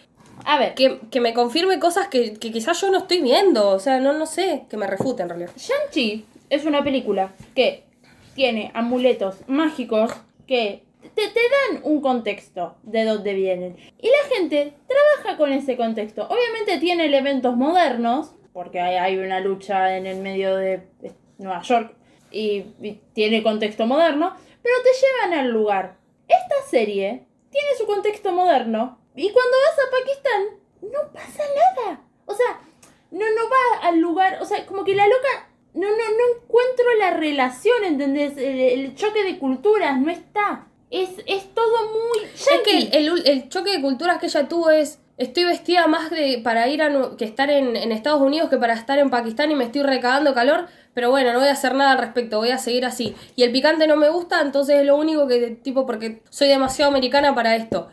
A 0.44 0.58
ver, 0.58 0.74
que, 0.74 1.00
que 1.10 1.20
me 1.20 1.34
confirme 1.34 1.78
cosas 1.78 2.08
que, 2.08 2.34
que 2.34 2.52
quizás 2.52 2.80
yo 2.80 2.90
no 2.90 2.98
estoy 2.98 3.20
viendo. 3.20 3.68
O 3.70 3.78
sea, 3.78 3.98
no, 4.00 4.12
no 4.12 4.26
sé, 4.26 4.64
que 4.70 4.76
me 4.76 4.86
refute 4.86 5.22
en 5.22 5.28
realidad. 5.30 5.50
Shang-Chi 5.56 6.24
es 6.50 6.64
una 6.64 6.84
película 6.84 7.32
que 7.54 7.82
tiene 8.34 8.70
amuletos 8.74 9.36
mágicos 9.48 10.12
que 10.46 10.82
te, 11.16 11.28
te 11.28 11.40
dan 11.40 11.80
un 11.82 12.00
contexto 12.00 12.76
de 12.82 13.04
dónde 13.04 13.34
vienen. 13.34 13.76
Y 13.98 14.06
la 14.06 14.36
gente 14.36 14.74
trabaja 14.86 15.38
con 15.38 15.52
ese 15.52 15.76
contexto. 15.76 16.28
Obviamente 16.28 16.78
tiene 16.78 17.06
elementos 17.06 17.56
modernos, 17.56 18.32
porque 18.52 18.80
hay, 18.80 18.96
hay 18.96 19.18
una 19.18 19.40
lucha 19.40 19.96
en 19.96 20.06
el 20.06 20.18
medio 20.18 20.54
de 20.56 20.82
Nueva 21.38 21.62
York 21.62 21.94
y, 22.30 22.66
y 22.80 23.00
tiene 23.14 23.42
contexto 23.42 23.86
moderno, 23.86 24.34
pero 24.62 24.74
te 24.82 24.90
llevan 24.90 25.40
al 25.40 25.50
lugar. 25.50 25.96
Esta 26.28 26.68
serie 26.68 27.26
tiene 27.50 27.68
su 27.78 27.86
contexto 27.86 28.32
moderno 28.32 28.98
y 29.14 29.30
cuando 29.30 29.56
vas 29.66 29.78
a 29.78 29.90
Pakistán 29.90 30.66
no 30.82 31.12
pasa 31.12 31.42
nada. 31.54 32.00
O 32.26 32.34
sea, 32.34 32.60
no, 33.10 33.24
no 33.24 33.48
va 33.48 33.88
al 33.88 33.98
lugar, 34.00 34.38
o 34.42 34.44
sea, 34.44 34.66
como 34.66 34.84
que 34.84 34.94
la 34.94 35.06
loca, 35.06 35.48
no, 35.72 35.88
no, 35.88 35.96
no 35.96 36.42
encuentro 36.42 36.84
la 36.98 37.12
relación, 37.12 37.84
¿entendés? 37.84 38.36
El, 38.36 38.60
el 38.60 38.94
choque 38.94 39.24
de 39.24 39.38
culturas 39.38 39.98
no 39.98 40.10
está. 40.10 40.66
Es, 40.90 41.10
es 41.26 41.52
todo 41.54 41.76
muy... 41.92 42.24
Es 42.34 42.46
que 42.64 42.80
yankee. 42.80 42.96
el, 42.96 43.08
el- 43.08 43.26
el 43.28 43.48
choque 43.48 43.70
de 43.72 43.82
culturas 43.82 44.18
que 44.18 44.26
ella 44.26 44.48
tuvo 44.48 44.70
es. 44.70 44.98
Estoy 45.18 45.44
vestida 45.44 45.86
más 45.86 46.10
de, 46.10 46.42
para 46.44 46.68
ir 46.68 46.82
a 46.82 46.90
que 47.16 47.24
estar 47.24 47.48
en, 47.50 47.74
en 47.74 47.90
Estados 47.90 48.20
Unidos 48.20 48.50
que 48.50 48.58
para 48.58 48.74
estar 48.74 48.98
en 48.98 49.08
Pakistán 49.08 49.50
y 49.50 49.54
me 49.54 49.64
estoy 49.64 49.82
recagando 49.82 50.34
calor, 50.34 50.66
pero 50.92 51.08
bueno, 51.08 51.32
no 51.32 51.38
voy 51.38 51.48
a 51.48 51.52
hacer 51.52 51.74
nada 51.74 51.92
al 51.92 51.98
respecto, 51.98 52.36
voy 52.36 52.50
a 52.50 52.58
seguir 52.58 52.84
así. 52.84 53.14
Y 53.34 53.42
el 53.42 53.50
picante 53.50 53.86
no 53.86 53.96
me 53.96 54.10
gusta, 54.10 54.42
entonces 54.42 54.76
es 54.80 54.84
lo 54.84 54.94
único 54.94 55.26
que, 55.26 55.52
tipo, 55.62 55.86
porque 55.86 56.22
soy 56.28 56.48
demasiado 56.48 56.90
americana 56.90 57.34
para 57.34 57.56
esto. 57.56 57.88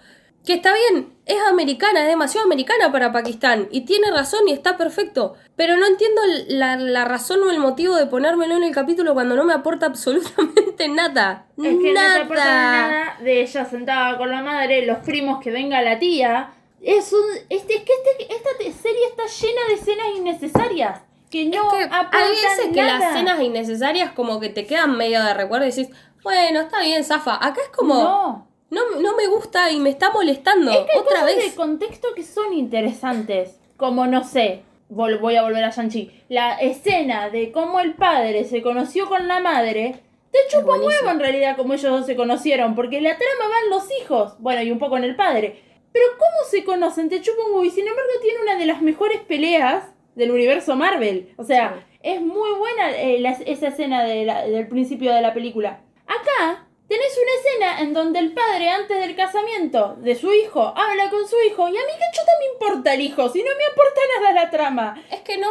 Que 0.46 0.56
está 0.56 0.74
bien, 0.74 1.14
es 1.26 1.40
americana, 1.50 2.02
es 2.02 2.08
demasiado 2.10 2.46
americana 2.46 2.92
para 2.92 3.14
Pakistán 3.14 3.70
y 3.72 3.86
tiene 3.86 4.12
razón 4.12 4.42
y 4.50 4.52
está 4.52 4.76
perfecto, 4.76 5.36
pero 5.56 5.78
no 5.78 5.86
entiendo 5.86 6.22
la, 6.50 6.76
la 6.76 7.06
razón 7.06 7.42
o 7.44 7.50
el 7.52 7.60
motivo 7.60 7.96
de 7.96 8.08
ponérmelo 8.08 8.58
en 8.58 8.64
el 8.66 8.74
capítulo 8.74 9.14
cuando 9.14 9.38
no 9.38 9.46
me 9.46 9.54
aporta 9.54 9.86
absolutamente 9.88 10.53
nada. 10.90 11.46
Es 11.58 11.64
que 11.64 11.70
no 11.72 11.82
te 11.82 11.94
nada. 11.94 12.22
aportan 12.24 12.46
nada 12.48 13.18
de 13.22 13.42
ella 13.42 13.66
sentada 13.66 14.18
con 14.18 14.30
la 14.30 14.42
madre, 14.42 14.86
los 14.86 15.00
primos 15.00 15.42
que 15.42 15.52
venga 15.52 15.82
la 15.82 16.00
tía. 16.00 16.52
Es 16.82 17.14
un, 17.14 17.24
este, 17.50 17.76
es 17.78 17.84
que 17.84 17.92
este- 17.94 18.34
esta 18.34 18.50
serie 18.82 19.06
está 19.08 19.24
llena 19.26 19.62
de 19.70 19.74
escenas 19.76 20.08
innecesarias 20.18 21.02
que 21.32 21.46
no 21.46 21.72
Es 21.80 21.88
que 21.88 21.94
hay 22.12 22.30
veces 22.30 22.70
que 22.74 22.82
nada. 22.82 23.00
las 23.00 23.12
escenas 23.16 23.42
innecesarias 23.42 24.12
como 24.12 24.40
que 24.40 24.50
te 24.50 24.66
quedan 24.68 24.98
medio 24.98 25.24
de 25.24 25.34
recuerdo 25.34 25.66
y 25.66 25.70
decís, 25.72 25.88
bueno, 26.24 26.60
está 26.62 26.82
bien, 26.82 27.04
Zafa. 27.04 27.36
Acá 27.36 27.62
es 27.62 27.70
como, 27.70 27.96
no, 27.96 28.48
No. 28.70 29.00
no, 29.02 29.16
me 29.16 29.28
gusta 29.28 29.72
y 29.72 29.80
me 29.80 29.90
está 29.90 30.12
molestando. 30.12 30.72
Es 30.72 30.78
que 30.86 30.92
hay 30.92 31.00
Otra 31.00 31.22
cosas 31.22 31.26
vez. 31.36 31.46
de 31.52 31.56
contexto 31.56 32.08
que 32.16 32.24
son 32.24 32.54
interesantes. 32.54 33.60
Como, 33.78 34.06
no 34.08 34.24
sé, 34.24 34.62
voy 34.90 35.36
a 35.36 35.42
volver 35.44 35.64
a 35.64 35.70
Shang-Chi. 35.72 36.12
La 36.30 36.56
escena 36.58 37.30
de 37.30 37.52
cómo 37.52 37.80
el 37.80 37.94
padre 37.96 38.44
se 38.46 38.62
conoció 38.62 39.08
con 39.08 39.28
la 39.28 39.40
madre. 39.40 40.02
Te 40.34 40.40
chupa 40.50 40.74
un 40.76 40.84
huevo 40.84 41.10
en 41.12 41.20
realidad 41.20 41.56
como 41.56 41.74
ellos 41.76 41.90
dos 41.92 42.06
se 42.06 42.16
conocieron. 42.18 42.76
Porque 42.76 43.00
la 43.00 43.18
trama 43.18 43.48
van 43.50 43.70
los 43.70 43.88
hijos. 44.02 44.36
Bueno, 44.40 44.62
y 44.64 44.72
un 44.72 44.80
poco 44.80 44.98
en 44.98 45.06
el 45.06 45.16
padre. 45.16 45.62
Pero 45.94 46.06
cómo 46.18 46.50
se 46.50 46.66
conocen, 46.66 47.08
te 47.10 47.22
chupa 47.22 47.44
un 47.46 47.52
huevo. 47.54 47.64
Y 47.66 47.70
sin 47.70 47.88
embargo 47.88 48.10
tiene 48.22 48.40
una 48.42 48.58
de 48.58 48.66
las 48.66 48.82
mejores 48.82 49.22
peleas 49.22 49.86
del 50.16 50.32
universo 50.32 50.76
Marvel. 50.76 51.34
O 51.38 51.44
sea, 51.44 51.86
es 52.02 52.20
muy 52.20 52.50
buena 52.58 52.92
eh, 52.98 53.20
la- 53.20 53.32
esa 53.46 53.68
escena 53.70 54.04
de 54.04 54.26
la- 54.26 54.46
del 54.46 54.68
principio 54.68 55.14
de 55.14 55.22
la 55.22 55.34
película. 55.34 55.82
Acá 56.06 56.68
tenés 56.94 57.18
una 57.18 57.32
escena 57.40 57.82
en 57.82 57.94
donde 57.94 58.20
el 58.20 58.34
padre, 58.34 58.70
antes 58.70 59.00
del 59.00 59.16
casamiento 59.16 59.96
de 59.98 60.16
su 60.16 60.32
hijo, 60.32 60.62
habla 60.76 61.10
con 61.10 61.28
su 61.28 61.36
hijo. 61.48 61.68
Y 61.68 61.72
a 61.78 61.82
mí 61.82 61.92
qué 61.98 62.06
chuta 62.20 62.32
me 62.40 62.54
importa 62.54 62.94
el 62.94 63.02
hijo, 63.02 63.30
si 63.30 63.40
no 63.40 63.50
me 63.58 63.66
aporta 63.72 64.02
nada 64.20 64.34
la 64.44 64.50
trama. 64.52 65.04
Es 65.10 65.22
que 65.22 65.38
no, 65.40 65.50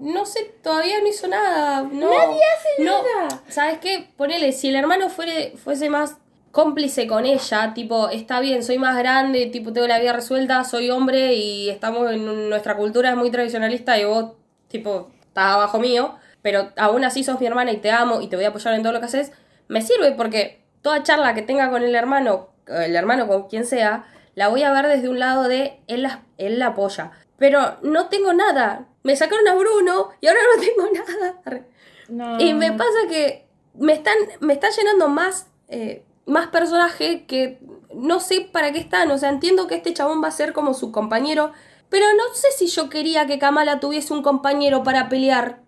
no 0.00 0.26
sé, 0.26 0.54
todavía 0.62 1.00
no 1.00 1.08
hizo 1.08 1.28
nada. 1.28 1.82
No, 1.82 2.10
Nadie 2.10 2.40
hace 2.56 2.84
no. 2.84 3.02
nada. 3.02 3.42
¿Sabes 3.48 3.78
qué? 3.78 4.06
Ponele, 4.16 4.52
si 4.52 4.68
el 4.68 4.76
hermano 4.76 5.08
fuere, 5.08 5.54
fuese 5.56 5.88
más 5.88 6.18
cómplice 6.50 7.06
con 7.06 7.24
ella, 7.24 7.72
tipo, 7.72 8.10
está 8.10 8.40
bien, 8.40 8.62
soy 8.62 8.76
más 8.76 8.98
grande, 8.98 9.46
tipo, 9.46 9.72
tengo 9.72 9.86
la 9.86 9.98
vida 9.98 10.12
resuelta, 10.12 10.62
soy 10.64 10.90
hombre 10.90 11.32
y 11.32 11.70
estamos 11.70 12.10
en 12.10 12.50
nuestra 12.50 12.76
cultura 12.76 13.08
es 13.08 13.16
muy 13.16 13.30
tradicionalista 13.30 13.98
y 13.98 14.04
vos, 14.04 14.32
tipo, 14.68 15.10
estás 15.22 15.54
abajo 15.54 15.80
mío, 15.80 16.16
pero 16.42 16.70
aún 16.76 17.04
así 17.04 17.24
sos 17.24 17.40
mi 17.40 17.46
hermana 17.46 17.72
y 17.72 17.78
te 17.78 17.90
amo 17.90 18.20
y 18.20 18.28
te 18.28 18.36
voy 18.36 18.44
a 18.44 18.48
apoyar 18.48 18.74
en 18.74 18.82
todo 18.82 18.92
lo 18.92 19.00
que 19.00 19.06
haces, 19.06 19.32
me 19.68 19.80
sirve 19.80 20.12
porque 20.12 20.61
toda 20.82 21.02
charla 21.02 21.34
que 21.34 21.42
tenga 21.42 21.70
con 21.70 21.82
el 21.82 21.94
hermano, 21.94 22.48
el 22.66 22.94
hermano 22.94 23.26
con 23.26 23.48
quien 23.48 23.64
sea, 23.64 24.04
la 24.34 24.48
voy 24.48 24.62
a 24.62 24.72
ver 24.72 24.88
desde 24.88 25.08
un 25.08 25.18
lado 25.18 25.48
de 25.48 25.80
él 25.86 26.02
la, 26.02 26.22
él 26.38 26.58
la 26.58 26.68
apoya. 26.68 27.12
Pero 27.38 27.78
no 27.82 28.08
tengo 28.08 28.32
nada. 28.32 28.86
Me 29.02 29.16
sacaron 29.16 29.46
a 29.48 29.54
Bruno 29.54 30.10
y 30.20 30.26
ahora 30.26 30.40
no 30.54 30.62
tengo 30.62 30.90
nada. 31.46 31.64
No. 32.08 32.40
Y 32.40 32.54
me 32.54 32.72
pasa 32.72 33.08
que 33.08 33.46
me 33.74 33.92
están, 33.92 34.16
me 34.40 34.52
está 34.52 34.68
llenando 34.70 35.08
más, 35.08 35.48
eh, 35.68 36.04
más 36.26 36.48
personajes 36.48 37.22
que 37.26 37.58
no 37.94 38.20
sé 38.20 38.48
para 38.52 38.72
qué 38.72 38.78
están. 38.78 39.10
O 39.10 39.18
sea, 39.18 39.28
entiendo 39.28 39.66
que 39.66 39.76
este 39.76 39.94
chabón 39.94 40.22
va 40.22 40.28
a 40.28 40.32
ser 40.32 40.52
como 40.52 40.74
su 40.74 40.92
compañero, 40.92 41.52
pero 41.88 42.06
no 42.16 42.34
sé 42.34 42.48
si 42.56 42.66
yo 42.68 42.88
quería 42.88 43.26
que 43.26 43.38
Kamala 43.38 43.80
tuviese 43.80 44.12
un 44.12 44.22
compañero 44.22 44.82
para 44.82 45.08
pelear. 45.08 45.61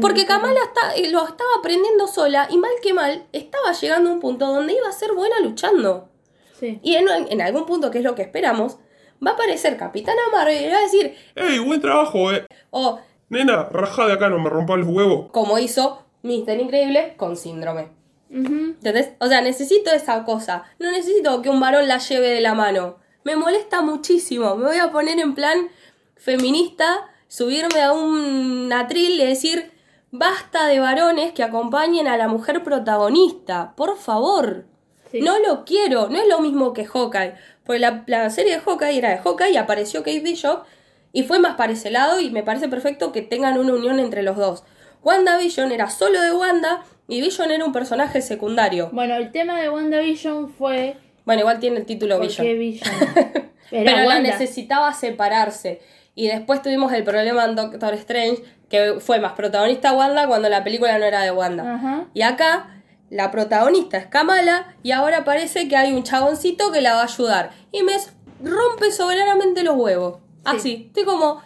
Porque. 0.00 0.26
Kamala 0.26 0.60
está, 0.62 0.94
eh, 0.94 1.10
lo 1.10 1.26
estaba 1.26 1.50
aprendiendo 1.58 2.06
sola 2.06 2.46
y 2.50 2.58
mal 2.58 2.70
que 2.82 2.94
mal 2.94 3.26
estaba 3.32 3.72
llegando 3.72 4.10
a 4.10 4.12
un 4.12 4.20
punto 4.20 4.46
donde 4.46 4.74
iba 4.74 4.88
a 4.88 4.92
ser 4.92 5.12
buena 5.12 5.40
luchando. 5.40 6.08
Sí. 6.58 6.80
Y 6.82 6.94
en, 6.94 7.06
en 7.28 7.40
algún 7.40 7.66
punto, 7.66 7.90
que 7.90 7.98
es 7.98 8.04
lo 8.04 8.14
que 8.14 8.22
esperamos, 8.22 8.78
va 9.24 9.32
a 9.32 9.34
aparecer 9.34 9.76
Capitana 9.76 10.22
Marvel 10.32 10.64
y 10.64 10.70
va 10.70 10.78
a 10.78 10.82
decir, 10.82 11.14
¡Ey, 11.34 11.58
buen 11.58 11.80
trabajo, 11.80 12.32
eh! 12.32 12.46
o 12.70 12.98
Nena, 13.28 13.64
rajá 13.70 14.06
de 14.06 14.12
acá, 14.14 14.28
no 14.28 14.38
me 14.38 14.48
rompas 14.48 14.78
los 14.78 14.88
huevos. 14.88 15.30
como 15.32 15.58
hizo 15.58 16.04
Mister 16.22 16.58
Increíble 16.60 17.14
con 17.16 17.36
síndrome. 17.36 17.88
¿Entendés? 18.30 19.10
O 19.20 19.26
sea, 19.28 19.40
necesito 19.40 19.90
esa 19.92 20.24
cosa. 20.24 20.64
No 20.78 20.90
necesito 20.90 21.42
que 21.42 21.48
un 21.48 21.60
varón 21.60 21.86
la 21.88 21.98
lleve 21.98 22.28
de 22.28 22.40
la 22.40 22.54
mano. 22.54 22.96
Me 23.24 23.36
molesta 23.36 23.82
muchísimo. 23.82 24.56
Me 24.56 24.66
voy 24.66 24.78
a 24.78 24.90
poner 24.90 25.18
en 25.20 25.34
plan 25.34 25.68
feminista, 26.16 27.08
subirme 27.28 27.82
a 27.82 27.92
un 27.92 28.72
atril 28.72 29.20
y 29.20 29.24
decir, 29.24 29.70
basta 30.10 30.66
de 30.66 30.80
varones 30.80 31.32
que 31.32 31.42
acompañen 31.42 32.08
a 32.08 32.16
la 32.16 32.28
mujer 32.28 32.62
protagonista. 32.62 33.74
Por 33.76 33.96
favor. 33.98 34.64
Sí. 35.10 35.20
No 35.20 35.38
lo 35.38 35.64
quiero. 35.64 36.08
No 36.08 36.18
es 36.18 36.28
lo 36.28 36.40
mismo 36.40 36.72
que 36.72 36.84
Hawkeye. 36.84 37.34
Porque 37.64 37.78
la, 37.80 38.04
la 38.06 38.30
serie 38.30 38.54
de 38.54 38.60
Hawkeye 38.60 38.98
era 38.98 39.10
de 39.10 39.18
Hawkeye 39.18 39.52
y 39.52 39.56
apareció 39.56 40.00
Kate 40.00 40.20
Bishop 40.20 40.64
y 41.12 41.22
fue 41.22 41.38
más 41.38 41.56
para 41.56 41.72
ese 41.72 41.90
lado 41.90 42.20
y 42.20 42.30
me 42.30 42.42
parece 42.42 42.68
perfecto 42.68 43.12
que 43.12 43.22
tengan 43.22 43.58
una 43.58 43.72
unión 43.74 43.98
entre 43.98 44.22
los 44.22 44.36
dos. 44.36 44.64
WandaVision 45.02 45.72
era 45.72 45.88
solo 45.88 46.20
de 46.20 46.32
Wanda 46.32 46.84
y 47.08 47.20
Vision 47.20 47.50
era 47.50 47.64
un 47.64 47.72
personaje 47.72 48.20
secundario. 48.20 48.90
Bueno, 48.92 49.14
el 49.16 49.30
tema 49.30 49.60
de 49.60 49.70
WandaVision 49.70 50.50
fue. 50.50 50.96
Bueno, 51.24 51.40
igual 51.40 51.60
tiene 51.60 51.78
el 51.78 51.86
título 51.86 52.18
¿Por 52.18 52.26
Vision. 52.26 52.46
Pero 53.70 53.82
Era 53.82 54.02
la 54.02 54.06
Wanda. 54.06 54.30
necesitaba 54.30 54.92
separarse. 54.92 55.80
Y 56.16 56.26
después 56.28 56.62
tuvimos 56.62 56.92
el 56.92 57.04
problema 57.04 57.44
en 57.44 57.54
Doctor 57.54 57.94
Strange, 57.94 58.42
que 58.68 58.96
fue 58.98 59.20
más 59.20 59.34
protagonista 59.34 59.92
Wanda 59.92 60.26
cuando 60.26 60.48
la 60.48 60.64
película 60.64 60.98
no 60.98 61.04
era 61.04 61.20
de 61.22 61.30
Wanda. 61.30 61.74
Ajá. 61.74 62.06
Y 62.14 62.22
acá 62.22 62.82
la 63.10 63.30
protagonista 63.30 63.98
es 63.98 64.06
Kamala 64.06 64.74
y 64.82 64.90
ahora 64.90 65.24
parece 65.24 65.68
que 65.68 65.76
hay 65.76 65.92
un 65.92 66.02
chaboncito 66.02 66.72
que 66.72 66.80
la 66.80 66.94
va 66.94 67.02
a 67.02 67.04
ayudar. 67.04 67.50
Y 67.70 67.82
me 67.84 67.92
rompe 68.42 68.90
soberanamente 68.90 69.62
los 69.62 69.76
huevos. 69.76 70.18
Así, 70.44 70.86
estoy 70.88 71.04
como 71.04 71.42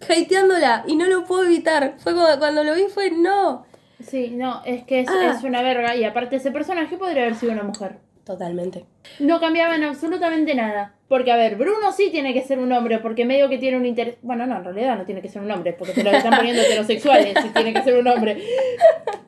hateándola 0.00 0.84
y 0.86 0.96
no 0.96 1.06
lo 1.06 1.24
puedo 1.24 1.44
evitar. 1.44 1.94
Fue 1.98 2.14
como 2.14 2.26
cuando 2.38 2.62
lo 2.64 2.74
vi 2.74 2.84
fue 2.84 3.10
no. 3.10 3.66
Sí, 4.00 4.30
no, 4.30 4.62
es 4.64 4.84
que 4.84 5.00
es, 5.00 5.08
Ah. 5.08 5.34
es 5.36 5.42
una 5.44 5.62
verga. 5.62 5.96
Y 5.96 6.04
aparte, 6.04 6.36
ese 6.36 6.50
personaje 6.50 6.96
podría 6.96 7.22
haber 7.22 7.34
sido 7.36 7.52
una 7.52 7.62
mujer. 7.62 7.98
Totalmente. 8.24 8.86
No 9.18 9.40
cambiaba 9.40 9.74
en 9.76 9.84
absolutamente 9.84 10.54
nada. 10.54 10.94
Porque, 11.08 11.30
a 11.30 11.36
ver, 11.36 11.56
Bruno 11.56 11.92
sí 11.92 12.08
tiene 12.10 12.32
que 12.32 12.42
ser 12.42 12.58
un 12.58 12.72
hombre, 12.72 12.98
porque 12.98 13.24
medio 13.26 13.48
que 13.50 13.58
tiene 13.58 13.76
un 13.76 13.84
interés. 13.84 14.16
Bueno, 14.22 14.46
no, 14.46 14.56
en 14.56 14.64
realidad 14.64 14.96
no 14.96 15.04
tiene 15.04 15.20
que 15.20 15.28
ser 15.28 15.42
un 15.42 15.50
hombre, 15.50 15.74
porque 15.74 15.92
te 15.92 16.02
lo 16.02 16.10
están 16.10 16.34
poniendo 16.36 16.62
heterosexuales, 16.62 17.36
si 17.42 17.48
tiene 17.50 17.74
que 17.74 17.82
ser 17.82 17.98
un 17.98 18.08
hombre. 18.08 18.42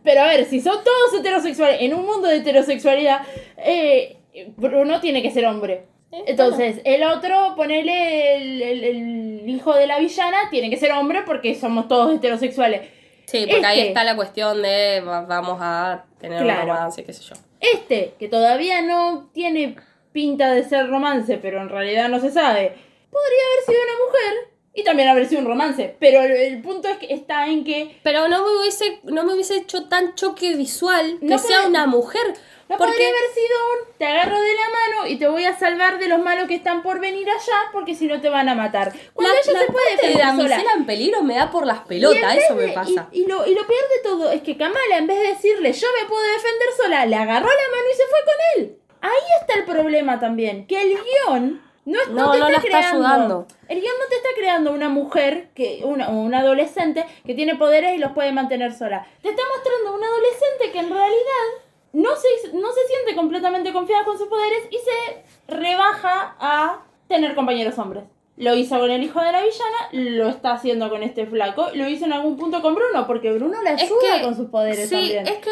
Pero 0.03 0.23
a 0.23 0.27
ver, 0.29 0.47
si 0.47 0.61
son 0.61 0.79
todos 0.83 1.21
heterosexuales, 1.21 1.83
en 1.83 1.93
un 1.95 2.07
mundo 2.07 2.29
de 2.29 2.37
heterosexualidad, 2.37 3.21
eh, 3.59 4.17
Bruno 4.57 5.01
tiene 5.01 5.23
que 5.23 5.31
ser 5.31 5.45
hombre. 5.47 5.85
Entonces, 6.27 6.81
el 6.85 7.03
otro, 7.05 7.55
ponele 7.57 8.37
el, 8.37 8.63
el- 8.63 8.85
el 8.85 9.49
hijo 9.51 9.75
de 9.75 9.87
la 9.87 9.99
villana, 9.99 10.49
tiene 10.51 10.71
que 10.71 10.77
ser 10.79 10.93
hombre 10.93 11.23
porque 11.27 11.55
somos 11.55 11.89
todos 11.89 12.15
heterosexuales. 12.15 12.83
Sí, 13.27 13.47
porque 13.51 13.67
ahí 13.67 13.79
Este. 13.81 13.89
está 13.89 14.05
la 14.05 14.17
cuestión 14.17 14.63
de 14.63 15.01
va- 15.07 15.23
vamos 15.23 15.59
a 15.61 16.05
tener 16.21 16.43
Claro. 16.43 16.63
un 16.63 16.69
romance, 16.69 17.05
qué 17.05 17.13
sé 17.13 17.23
yo. 17.25 17.35
Este, 17.61 18.15
que 18.19 18.29
todavía 18.29 18.83
no 18.83 19.29
tiene 19.35 19.77
pinta 20.17 20.51
de 20.51 20.65
ser 20.65 20.89
romance, 20.89 21.37
pero 21.37 21.61
en 21.61 21.69
realidad 21.69 22.09
no 22.09 22.19
se 22.21 22.31
sabe, 22.31 22.75
podría 23.11 23.45
haber 23.53 23.65
sido 23.67 23.79
una 23.83 24.07
mujer 24.07 24.33
y 24.73 24.83
también 24.83 25.09
haber 25.11 25.27
sido 25.29 25.43
un 25.43 25.47
romance. 25.47 25.95
Pero 26.01 26.23
el, 26.23 26.33
el 26.33 26.63
punto 26.63 26.89
es 26.89 26.97
que 26.97 27.13
está 27.13 27.47
en 27.49 27.65
que 27.65 27.99
Pero 28.03 28.27
no 28.29 28.43
me 28.45 28.59
hubiese, 28.61 29.01
no 29.05 29.25
me 29.25 29.35
hubiese 29.35 29.57
hecho 29.57 29.89
tan 29.89 30.15
choque 30.15 30.55
visual 30.55 31.19
que 31.21 31.27
No 31.27 31.39
sea 31.39 31.57
puede- 31.59 31.69
una 31.69 31.87
mujer. 31.87 32.27
no 32.69 32.77
porque 32.79 32.93
podría 32.93 33.09
haber 33.09 33.31
sido 33.35 33.57
un 33.73 33.99
te 33.99 34.07
agarro 34.07 34.41
de 34.41 34.55
la 34.55 34.69
mano 34.79 35.07
y 35.07 35.17
te 35.19 35.29
voy 35.29 35.45
a 35.45 35.59
salvar 35.59 35.99
de 35.99 36.09
los 36.09 36.19
malos 36.21 36.49
que 36.49 36.55
están 36.57 36.83
por 36.83 36.99
venir 37.01 37.27
allá 37.29 37.59
porque 37.73 37.95
si 37.95 38.07
no 38.07 38.19
te 38.23 38.29
van 38.31 38.49
a 38.49 38.55
matar. 38.55 38.93
Cuando 39.15 39.35
la, 39.35 39.41
ella 39.41 39.53
la 39.53 39.61
se 39.67 39.73
puede 39.73 39.87
parte 39.91 40.07
de 40.07 40.13
defender 40.15 40.37
sola. 40.37 40.49
damisela 40.49 40.73
en 40.81 40.87
peligro 40.87 41.23
me 41.23 41.35
da 41.37 41.51
por 41.51 41.65
las 41.67 41.81
pelotas, 41.91 42.37
eso 42.37 42.55
me 42.55 42.69
pasa. 42.69 43.09
Y, 43.13 43.23
y 43.23 43.27
lo, 43.27 43.47
y 43.47 43.55
lo 43.55 43.67
peor 43.67 43.85
de 43.95 44.01
todo 44.03 44.31
es 44.33 44.41
que 44.43 44.57
Kamala, 44.57 44.97
en 44.99 45.07
vez 45.07 45.19
de 45.21 45.29
decirle 45.29 45.73
yo 45.75 45.89
me 46.01 46.09
puedo 46.09 46.23
defender 46.23 46.69
sola, 46.83 47.05
le 47.07 47.17
agarró 47.17 47.49
la 47.49 47.69
mano 47.77 47.89
y 47.93 47.97
se 47.97 48.07
fue 48.13 48.19
con 48.25 48.63
él. 48.63 48.79
Ahí 49.07 49.41
está 49.41 49.55
el 49.59 49.65
problema 49.65 50.19
también, 50.21 50.67
que 50.67 50.81
el 50.83 50.89
guion 50.99 51.63
no, 51.85 52.01
es- 52.01 52.09
No, 52.09 52.33
te 52.33 52.39
no 52.41 52.49
la 52.49 52.57
está 52.57 52.67
está 52.67 52.79
creando. 52.79 53.07
ayudando. 53.09 53.47
El 53.69 53.81
guion 53.81 53.95
no 54.01 54.07
te 54.09 54.17
está 54.17 54.29
creando 54.37 54.73
una 54.73 54.89
mujer, 54.89 55.49
que 55.55 55.83
una, 55.85 56.09
una 56.09 56.41
adolescente 56.41 57.05
que 57.25 57.35
tiene 57.35 57.55
poderes 57.57 57.95
y 57.95 57.99
los 57.99 58.13
puede 58.13 58.33
mantener 58.33 58.73
sola. 58.75 59.07
Te 59.23 59.29
está 59.31 59.43
mostrando 59.55 59.95
una 59.97 60.07
adolescente 60.07 60.71
que 60.73 60.79
en 60.81 60.91
realidad 60.91 61.47
no 61.93 62.11
se, 62.17 62.53
no 62.55 62.69
se 62.73 62.87
siente 62.89 63.15
completamente 63.15 63.73
confiada 63.73 64.05
con 64.05 64.19
sus 64.19 64.29
poderes 64.29 64.65
y 64.71 64.77
se 64.77 65.55
rebaja 65.55 66.37
a 66.41 66.83
tener 67.09 67.35
compañeros 67.35 67.79
hombres. 67.79 68.05
Lo 68.37 68.55
hizo 68.55 68.79
con 68.79 68.91
el 68.91 69.03
hijo 69.03 69.19
de 69.21 69.33
la 69.33 69.41
villana, 69.43 69.89
lo 69.93 70.29
está 70.29 70.53
haciendo 70.53 70.91
con 70.91 71.03
este 71.03 71.25
flaco, 71.27 71.69
lo 71.73 71.89
hizo 71.89 72.05
en 72.05 72.13
algún 72.13 72.37
punto 72.37 72.61
con 72.61 72.75
Bruno, 72.75 73.07
porque 73.07 73.33
Bruno 73.33 73.63
la 73.63 73.73
Es 73.73 73.85
ayuda 73.85 74.17
que- 74.19 74.23
con 74.25 74.37
sus 74.37 74.51
poderes 74.51 74.89
sí, 74.91 74.95
también. 74.95 75.27
es 75.27 75.37
que 75.39 75.51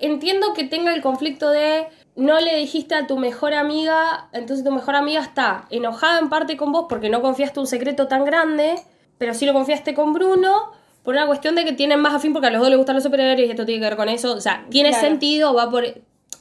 entiendo 0.00 0.52
que 0.52 0.64
tenga 0.64 0.92
el 0.94 1.00
conflicto 1.00 1.48
de 1.50 1.86
no 2.18 2.40
le 2.40 2.56
dijiste 2.56 2.94
a 2.94 3.06
tu 3.06 3.16
mejor 3.16 3.54
amiga, 3.54 4.28
entonces 4.32 4.64
tu 4.64 4.72
mejor 4.72 4.96
amiga 4.96 5.20
está 5.22 5.66
enojada 5.70 6.18
en 6.18 6.28
parte 6.28 6.56
con 6.56 6.72
vos 6.72 6.86
porque 6.88 7.08
no 7.08 7.22
confiaste 7.22 7.60
un 7.60 7.66
secreto 7.66 8.08
tan 8.08 8.24
grande, 8.24 8.74
pero 9.18 9.34
sí 9.34 9.46
lo 9.46 9.52
confiaste 9.52 9.94
con 9.94 10.12
Bruno 10.12 10.72
por 11.04 11.14
una 11.14 11.26
cuestión 11.26 11.54
de 11.54 11.64
que 11.64 11.72
tienen 11.72 12.00
más 12.00 12.12
afín 12.14 12.32
porque 12.32 12.48
a 12.48 12.50
los 12.50 12.60
dos 12.60 12.68
les 12.70 12.76
gustan 12.76 12.96
los 12.96 13.04
superhéroes 13.04 13.46
y 13.48 13.50
esto 13.50 13.64
tiene 13.64 13.80
que 13.80 13.88
ver 13.88 13.96
con 13.96 14.08
eso. 14.08 14.34
O 14.34 14.40
sea, 14.40 14.66
tiene 14.68 14.90
Claro. 14.90 15.06
sentido, 15.06 15.54
va 15.54 15.70
por. 15.70 15.84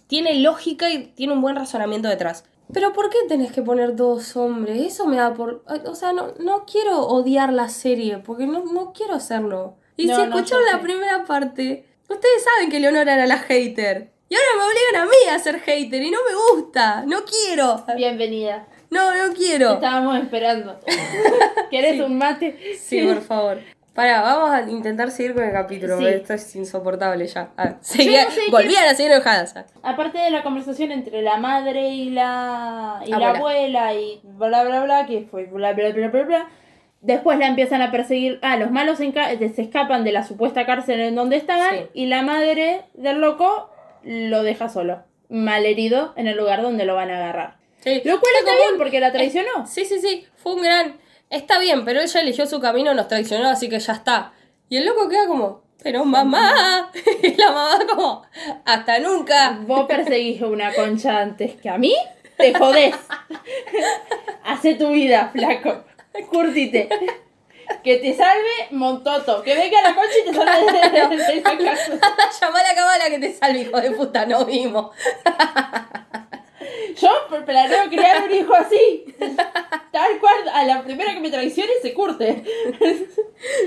Tiene 0.08 0.36
lógica 0.36 0.90
y 0.90 1.06
tiene 1.08 1.34
un 1.34 1.42
buen 1.42 1.56
razonamiento 1.56 2.08
detrás. 2.10 2.44
Pero 2.74 2.92
¿por 2.92 3.10
qué 3.10 3.18
tenés 3.30 3.52
que 3.54 3.62
poner 3.62 3.96
dos 3.96 4.36
hombres? 4.36 4.82
Eso 4.82 5.06
me 5.06 5.16
da 5.18 5.34
por... 5.34 5.63
O 5.86 5.96
sea, 5.96 6.12
no, 6.12 6.34
no 6.40 6.66
quiero 6.66 7.00
odiar 7.08 7.54
la 7.54 7.70
serie, 7.70 8.18
porque 8.18 8.46
no, 8.46 8.66
no 8.66 8.92
quiero 8.94 9.13
hacerlo. 9.13 9.76
Y 9.96 10.08
No, 10.08 10.16
si 10.16 10.22
escucharon 10.24 10.66
la 10.66 10.82
primera 10.82 11.24
parte, 11.26 11.86
ustedes 12.10 12.44
saben 12.44 12.70
que 12.70 12.80
Leonora 12.82 13.13
era 13.13 13.26
la 13.26 13.38
hater. 13.38 14.12
Y 14.30 14.36
ahora 14.36 14.48
me 14.58 14.63
obligan 14.63 15.02
a 15.04 15.06
mí 15.06 15.30
a 15.36 15.40
ser 15.40 15.60
hater 15.60 16.02
y 16.02 16.12
no 16.12 16.20
me 16.28 16.36
gusta. 16.62 17.04
No 17.08 17.20
quiero. 17.24 17.84
Bienvenida. 17.96 18.68
No, 18.90 19.16
no 19.16 19.30
Te 19.32 19.38
quiero. 19.38 19.74
estábamos 19.76 20.18
esperando. 20.20 20.80
¿Querés 21.72 21.94
Sí. 21.96 22.02
un 22.02 22.18
mate? 22.18 22.58
Sí, 22.78 23.02
por 23.06 23.22
favor. 23.22 23.60
Pará, 23.94 24.22
vamos 24.22 24.52
a 24.52 24.62
intentar 24.70 25.10
seguir 25.12 25.34
con 25.34 25.44
el 25.44 25.52
capítulo, 25.52 25.98
Sí. 25.98 26.04
porque 26.04 26.16
esto 26.18 26.34
es 26.34 26.56
insoportable 26.56 27.26
ya. 27.26 27.50
Ah, 27.58 27.76
seguía- 27.82 28.26
no 28.26 28.32
sé 28.32 28.42
volvían 28.52 28.86
a 28.88 28.94
seguir 28.94 29.12
enojadas. 29.12 29.56
Aparte 29.82 30.20
de 30.20 30.30
la 30.30 30.44
conversación 30.44 30.92
entre 30.92 31.22
la 31.24 31.38
madre 31.38 31.90
y 31.90 32.10
la, 32.12 33.02
y 33.06 33.12
Abuela. 33.12 33.32
la 33.34 33.40
abuela 33.40 33.94
y 33.96 34.20
bla 34.24 34.63
bla 34.66 34.84
bla, 34.84 35.06
que 35.08 35.26
fue 35.32 35.46
bla 35.46 35.74
bla 35.74 35.90
bla 35.94 36.08
bla 36.10 36.24
bla. 36.24 36.48
Después 37.02 37.40
la 37.40 37.48
empiezan 37.48 37.82
a 37.82 37.90
perseguir. 37.92 38.40
Ah, 38.44 38.58
los 38.58 38.70
malos 38.72 39.00
enca- 39.00 39.36
se 39.54 39.62
escapan 39.62 40.04
de 40.04 40.12
la 40.12 40.24
supuesta 40.24 40.66
cárcel 40.66 41.00
en 41.00 41.16
donde 41.16 41.38
estaban 41.38 41.76
Sí. 41.76 41.86
y 41.94 42.06
la 42.06 42.22
madre 42.22 42.84
del 42.94 43.20
loco 43.20 43.72
lo 44.08 44.43
deja 44.43 44.70
solo, 44.70 45.04
malherido 45.30 46.13
en 46.15 46.28
el 46.28 46.38
lugar 46.38 46.62
donde 46.62 46.86
lo 46.86 46.96
van 46.96 47.12
a 47.12 47.15
agarrar. 47.17 47.58
Sí. 47.80 48.02
Lo 48.06 48.20
cual 48.20 48.34
está 48.39 48.56
bien 48.56 48.72
un- 48.74 48.78
porque 48.78 49.00
la 49.00 49.12
traicionó. 49.12 49.67
Sí, 49.67 49.86
sí, 49.86 50.00
sí, 50.00 50.26
fue 50.38 50.56
un 50.56 50.62
gran... 50.63 50.98
Está 51.30 51.60
bien, 51.60 51.84
pero 51.84 52.00
ella 52.00 52.22
eligió 52.22 52.48
su 52.48 52.60
camino, 52.62 52.93
nos 52.93 53.08
traicionó, 53.10 53.50
así 53.50 53.67
que 53.70 53.80
ya 53.80 53.93
está. 53.93 54.32
Y 54.70 54.78
el 54.78 54.86
loco 54.86 55.10
queda 55.10 55.28
como, 55.28 55.62
pero 55.84 56.06
mamá. 56.06 56.89
Y 57.22 57.36
la 57.36 57.52
mamá 57.52 57.80
como, 57.88 58.24
hasta 58.65 59.00
nunca. 59.00 59.60
Vos 59.67 59.86
perseguís 59.88 60.41
una 60.41 60.74
concha 60.74 61.20
antes 61.20 61.56
que 61.56 61.70
a 61.70 61.78
mí, 61.78 61.93
te 62.38 62.54
jodés. 62.54 62.96
Hace 64.46 64.76
tu 64.76 64.89
vida, 64.91 65.30
flaco. 65.34 65.84
Curtite. 66.32 66.88
Que 67.84 67.98
te 67.98 68.16
salve 68.16 68.68
Montoto. 68.72 69.42
Que 69.44 69.56
venga 69.56 69.82
la 69.82 69.94
concha 69.96 70.14
y 70.22 70.30
te 70.30 70.34
salve 70.34 70.72
de, 70.72 70.90
de- 70.90 71.18
de 71.18 71.42
la 71.42 71.58
casa. 71.74 72.48
A 72.48 72.64
la 72.64 72.76
cámara 72.76 73.10
que 73.10 73.20
te 73.20 73.34
salve, 73.34 73.60
hijo 73.62 73.80
de 73.82 73.92
puta, 73.92 74.26
no 74.28 74.46
vimos. 74.46 74.92
Yo 77.00 77.10
planeo 77.46 77.88
criar 77.90 78.24
un 78.24 78.34
hijo 78.34 78.54
así. 78.56 79.06
Tal 79.92 80.20
cual, 80.20 80.50
a 80.54 80.64
la 80.66 80.82
primera 80.84 81.14
que 81.14 81.20
me 81.20 81.30
traicione 81.30 81.72
se 81.82 81.94
curte. 81.94 82.44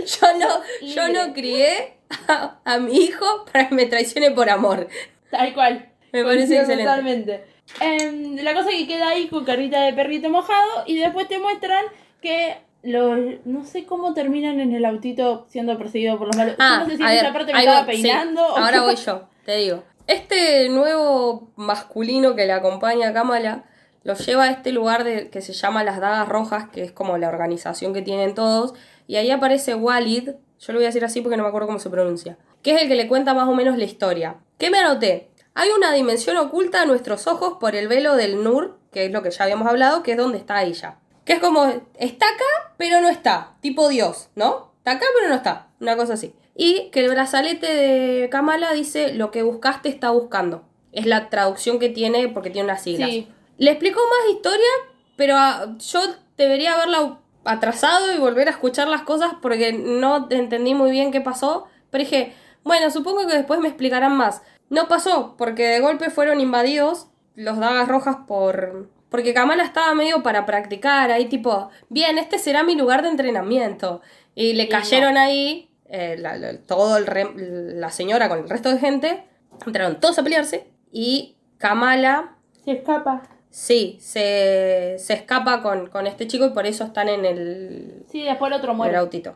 Yo 0.05 0.35
no, 0.37 0.63
yo 0.83 1.09
no 1.11 1.33
crié 1.33 1.95
a, 2.27 2.59
a 2.65 2.79
mi 2.79 2.97
hijo 3.05 3.45
para 3.45 3.69
que 3.69 3.75
me 3.77 3.87
traicione 3.87 4.33
por 4.33 4.51
amor. 4.51 4.89
Tal 5.31 5.55
cual. 5.55 5.89
Me 6.13 6.25
parece 6.25 6.57
excelente. 6.59 6.83
Totalmente. 6.85 7.45
Em, 7.81 8.35
la 8.43 8.53
cosa 8.53 8.71
que 8.71 8.89
queda 8.89 9.11
ahí 9.11 9.29
con 9.29 9.45
carita 9.45 9.81
de 9.83 9.93
perrito 9.93 10.29
mojado 10.29 10.83
y 10.87 10.99
después 10.99 11.29
te 11.29 11.39
muestran 11.39 11.85
que 12.21 12.57
los 12.83 13.19
no 13.45 13.65
sé 13.65 13.85
cómo 13.85 14.15
terminan 14.15 14.61
en 14.61 14.73
el 14.75 14.85
autito 14.85 15.47
siendo 15.49 15.77
perseguidos 15.79 16.19
por 16.19 16.29
los 16.29 16.37
malos. 16.37 16.57
Yo 16.59 16.79
no 16.79 16.87
sé 16.87 16.97
si 16.97 17.03
Ah, 17.03 17.13
en 17.15 17.19
esa 17.25 17.33
parte 17.33 17.53
me 17.53 17.59
estaba 17.59 17.83
voy, 17.85 17.93
peinando. 17.95 18.47
o 18.47 18.57
Ahora 18.57 18.83
voy 18.85 18.97
yo, 18.97 19.29
te 19.45 19.57
digo. 19.57 19.83
Este 20.07 20.69
nuevo 20.71 21.51
masculino 21.57 22.35
que 22.35 22.47
le 22.47 22.53
acompaña 22.53 23.11
a 23.11 23.13
Kamala 23.13 23.65
lo 24.03 24.15
lleva 24.15 24.45
a 24.45 24.51
este 24.51 24.73
lugar 24.73 25.05
de, 25.05 25.29
que 25.29 25.43
se 25.43 25.53
llama 25.53 25.85
Las 25.85 26.01
Dagas 26.01 26.27
Rojas, 26.29 26.69
que 26.73 26.83
es 26.83 26.91
como 26.91 27.19
la 27.19 27.29
organización 27.29 27.93
que 27.93 28.01
tienen 28.03 28.35
todos. 28.35 28.73
Y 29.07 29.17
ahí 29.17 29.31
aparece 29.31 29.75
Walid, 29.75 30.31
yo 30.59 30.73
lo 30.73 30.79
voy 30.79 30.85
a 30.85 30.89
decir 30.89 31.05
así 31.05 31.21
porque 31.21 31.37
no 31.37 31.43
me 31.43 31.49
acuerdo 31.51 31.67
cómo 31.69 31.79
se 31.79 31.91
pronuncia, 31.91 32.39
que 32.63 32.75
es 32.75 32.83
el 32.83 32.89
que 32.89 32.95
le 32.95 33.09
cuenta 33.09 33.35
más 33.35 33.47
o 33.47 33.55
menos 33.55 33.77
la 33.77 33.85
historia. 33.85 34.37
¿Qué 34.59 34.71
me 34.71 34.79
anoté? 34.79 35.29
Hay 35.55 35.69
una 35.77 35.93
dimensión 35.93 36.37
oculta 36.39 36.83
a 36.83 36.87
nuestros 36.87 37.27
ojos 37.27 37.59
por 37.61 37.75
el 37.77 37.89
velo 37.89 38.17
del 38.17 38.43
Nur, 38.43 38.79
que 38.91 39.05
es 39.05 39.13
lo 39.13 39.23
que 39.23 39.31
ya 39.31 39.45
habíamos 39.45 39.69
hablado, 39.69 40.03
que 40.03 40.13
es 40.13 40.17
donde 40.17 40.39
está 40.39 40.63
ella. 40.63 40.97
Que 41.31 41.37
es 41.37 41.41
como, 41.41 41.65
está 41.97 42.27
acá, 42.27 42.75
pero 42.77 43.01
no 43.01 43.09
está. 43.09 43.53
Tipo 43.61 43.89
Dios, 43.89 44.31
¿no? 44.35 44.73
Está 44.79 44.91
acá, 44.91 45.07
pero 45.15 45.29
no 45.29 45.37
está. 45.37 45.69
Una 45.79 45.97
cosa 45.97 46.15
así. 46.15 46.35
Y 46.57 46.91
que 46.91 47.05
el 47.05 47.09
brazalete 47.09 47.73
de 47.73 48.29
Kamala 48.31 48.73
dice, 48.73 49.15
lo 49.15 49.31
que 49.31 49.45
buscaste 49.45 49.89
está 49.89 50.11
buscando. 50.11 50.65
Es 50.91 51.07
la 51.07 51.31
traducción 51.31 51.79
que 51.79 51.89
tiene 51.89 52.27
porque 52.27 52.51
tiene 52.51 52.67
unas 52.67 52.83
siglas. 52.83 53.11
Sí. 53.11 53.29
Le 53.59 53.71
explicó 53.71 54.01
más 54.01 54.35
historia, 54.35 54.67
pero 55.15 55.37
ah, 55.37 55.77
yo 55.79 56.01
debería 56.37 56.75
haberla 56.75 57.21
atrasado 57.45 58.13
y 58.13 58.19
volver 58.19 58.49
a 58.49 58.51
escuchar 58.51 58.89
las 58.89 59.03
cosas 59.03 59.31
porque 59.41 59.73
no 59.73 60.27
entendí 60.31 60.75
muy 60.75 60.91
bien 60.91 61.13
qué 61.13 61.21
pasó. 61.21 61.69
Pero 61.91 62.03
dije, 62.03 62.35
bueno, 62.65 62.91
supongo 62.91 63.29
que 63.29 63.37
después 63.37 63.61
me 63.61 63.69
explicarán 63.69 64.17
más. 64.17 64.43
No 64.69 64.89
pasó, 64.89 65.37
porque 65.39 65.69
de 65.69 65.79
golpe 65.79 66.11
fueron 66.11 66.41
invadidos 66.41 67.07
los 67.37 67.59
dagas 67.59 67.87
rojas 67.87 68.17
por... 68.27 68.91
Porque 69.11 69.35
Kamala 69.35 69.65
estaba 69.65 69.95
medio 69.95 70.23
para 70.23 70.47
practicar, 70.47 71.11
ahí 71.11 71.27
tipo, 71.27 71.69
bien, 71.89 72.17
este 72.19 72.39
será 72.39 72.63
mi 72.63 72.75
lugar 72.77 73.03
de 73.03 73.09
entrenamiento. 73.09 74.01
Y 74.35 74.53
le 74.55 74.65
Y 74.65 74.69
cayeron 74.69 75.17
ahí, 75.19 75.69
eh, 75.89 76.17
la, 76.19 76.37
la- 76.37 76.57
todo 76.59 76.97
el 76.97 77.07
re- 77.07 77.33
la 77.37 77.91
señora 77.91 78.29
con 78.29 78.39
el 78.39 78.49
resto 78.49 78.71
de 78.71 78.79
gente, 78.79 79.25
entraron 79.67 79.99
todos 80.01 80.19
a 80.19 80.23
pelearse 80.23 80.67
y 80.93 81.37
Kamala 81.59 82.37
Se 82.65 82.73
escapa. 82.73 83.23
Sí, 83.51 83.99
se, 84.01 84.95
se 85.01 85.13
escapa 85.15 85.61
con, 85.61 85.89
con 85.89 86.07
este 86.07 86.29
chico 86.29 86.47
y 86.47 86.51
por 86.51 86.67
eso 86.67 86.85
están 86.85 87.09
en 87.09 87.25
el, 87.25 88.05
Sí, 88.11 88.23
después 88.23 88.51
el 88.53 88.59
otro 88.59 88.69
en 88.69 88.75
el 88.75 88.77
muere. 88.77 88.97
autito. 88.97 89.35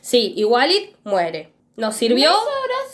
Sí, 0.00 0.32
y 0.34 0.44
Walid 0.44 0.90
muere. 1.04 1.52
Nos 1.76 1.94
sirvió 1.94 2.30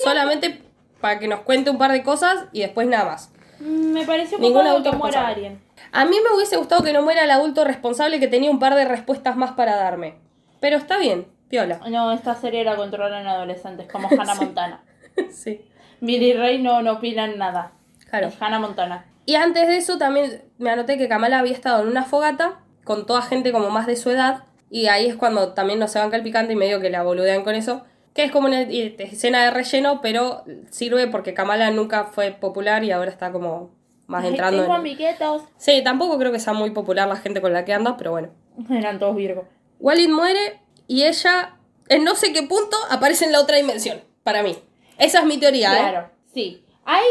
solamente 0.03 0.61
para 1.01 1.19
que 1.21 1.29
nos 1.29 1.41
cuente 1.41 1.71
un 1.71 1.79
par 1.79 1.93
de 1.93 2.03
cosas 2.03 2.47
y 2.53 2.61
después 2.61 2.89
nada 2.89 3.05
más. 3.05 3.31
Mm, 3.61 3.93
Me 3.93 4.05
pareció 4.05 4.39
Ningún 4.39 4.59
copado 4.59 4.71
adulto 4.73 4.91
que 4.91 4.97
muera 4.97 5.27
alguien. 5.29 5.61
A 5.93 6.05
mí 6.05 6.17
me 6.23 6.35
hubiese 6.35 6.57
gustado 6.57 6.83
que 6.83 6.93
no 6.93 7.03
muera 7.03 7.25
el 7.25 7.31
adulto 7.31 7.65
responsable 7.65 8.21
que 8.21 8.29
tenía 8.29 8.51
un 8.51 8.59
par 8.59 8.75
de 8.75 8.85
respuestas 8.85 9.37
más 9.37 9.53
para 9.53 9.77
darme. 9.77 10.17
Pero 10.61 10.77
está 10.77 10.99
bien, 10.99 11.27
piola. 11.49 11.81
No, 11.89 12.13
esta 12.13 12.35
serie 12.35 12.65
la 12.65 12.77
controlan 12.77 13.27
adolescentes, 13.27 13.89
como 13.91 14.09
Hannah 14.19 14.35
Montana. 14.35 14.83
Sí. 15.31 15.65
Billy 16.03 16.35
Ray 16.35 16.63
no, 16.63 16.83
no 16.83 16.95
opinan 16.95 17.39
nada. 17.39 17.73
Claro. 18.11 18.27
Es 18.27 18.35
Hannah 18.39 18.59
Montana. 18.59 19.07
Y 19.25 19.35
antes 19.35 19.67
de 19.67 19.79
eso 19.79 19.97
también 19.97 20.43
me 20.59 20.71
anoté 20.71 20.99
que 20.99 21.09
Kamala 21.09 21.39
había 21.39 21.53
estado 21.53 21.83
en 21.83 21.89
una 21.89 22.05
fogata 22.05 22.61
con 22.85 23.07
toda 23.07 23.23
gente 23.23 23.51
como 23.51 23.71
más 23.71 23.87
de 23.87 23.97
su 23.97 24.11
edad. 24.11 24.45
Y 24.71 24.87
ahí 24.87 25.07
es 25.07 25.17
cuando 25.17 25.55
también 25.55 25.79
no 25.79 25.89
se 25.89 25.99
banca 25.99 26.17
el 26.17 26.23
picante 26.23 26.53
y 26.53 26.57
medio 26.57 26.81
que 26.81 26.91
la 26.91 27.03
boludean 27.03 27.45
con 27.45 27.55
eso. 27.55 27.85
Que 28.15 28.25
es 28.25 28.33
como 28.33 28.47
una 28.47 28.61
escena 28.61 29.45
de 29.45 29.51
relleno, 29.51 30.01
pero 30.01 30.45
sirve 30.71 31.07
porque 31.07 31.35
Kamala 31.35 31.71
nunca 31.71 32.05
fue 32.05 32.31
popular 32.31 32.85
y 32.85 32.93
ahora 32.93 33.11
está 33.11 33.33
como 33.33 33.71
más 34.07 34.23
Ay, 34.25 34.31
entrando 34.31 34.63
tengo 34.63 34.75
en... 34.75 34.81
amiguetos. 34.81 35.43
Sí, 35.57 35.83
tampoco 35.83 36.19
creo 36.19 36.33
que 36.33 36.39
sea 36.41 36.53
muy 36.53 36.71
popular 36.71 37.09
la 37.09 37.17
gente 37.17 37.41
con 37.41 37.53
la 37.53 37.65
que 37.65 37.73
anda, 37.73 37.97
pero 37.97 38.11
bueno. 38.13 38.29
Eran 38.71 38.99
todos 38.99 39.17
Virgo. 39.17 39.47
Walid 39.81 40.09
muere 40.09 40.61
y 40.87 41.05
ella, 41.05 41.57
en 41.89 42.05
no 42.05 42.15
sé 42.15 42.33
qué 42.33 42.43
punto, 42.43 42.77
aparece 42.91 43.25
en 43.25 43.33
la 43.33 43.41
otra 43.41 43.57
dimensión, 43.57 44.01
para 44.23 44.43
mí. 44.43 44.57
Esa 44.99 45.21
es 45.21 45.27
mi 45.27 45.39
teoría, 45.39 45.73
¿eh? 45.75 45.79
Claro, 45.91 46.11
sí. 46.33 46.65
Ahí 46.85 47.05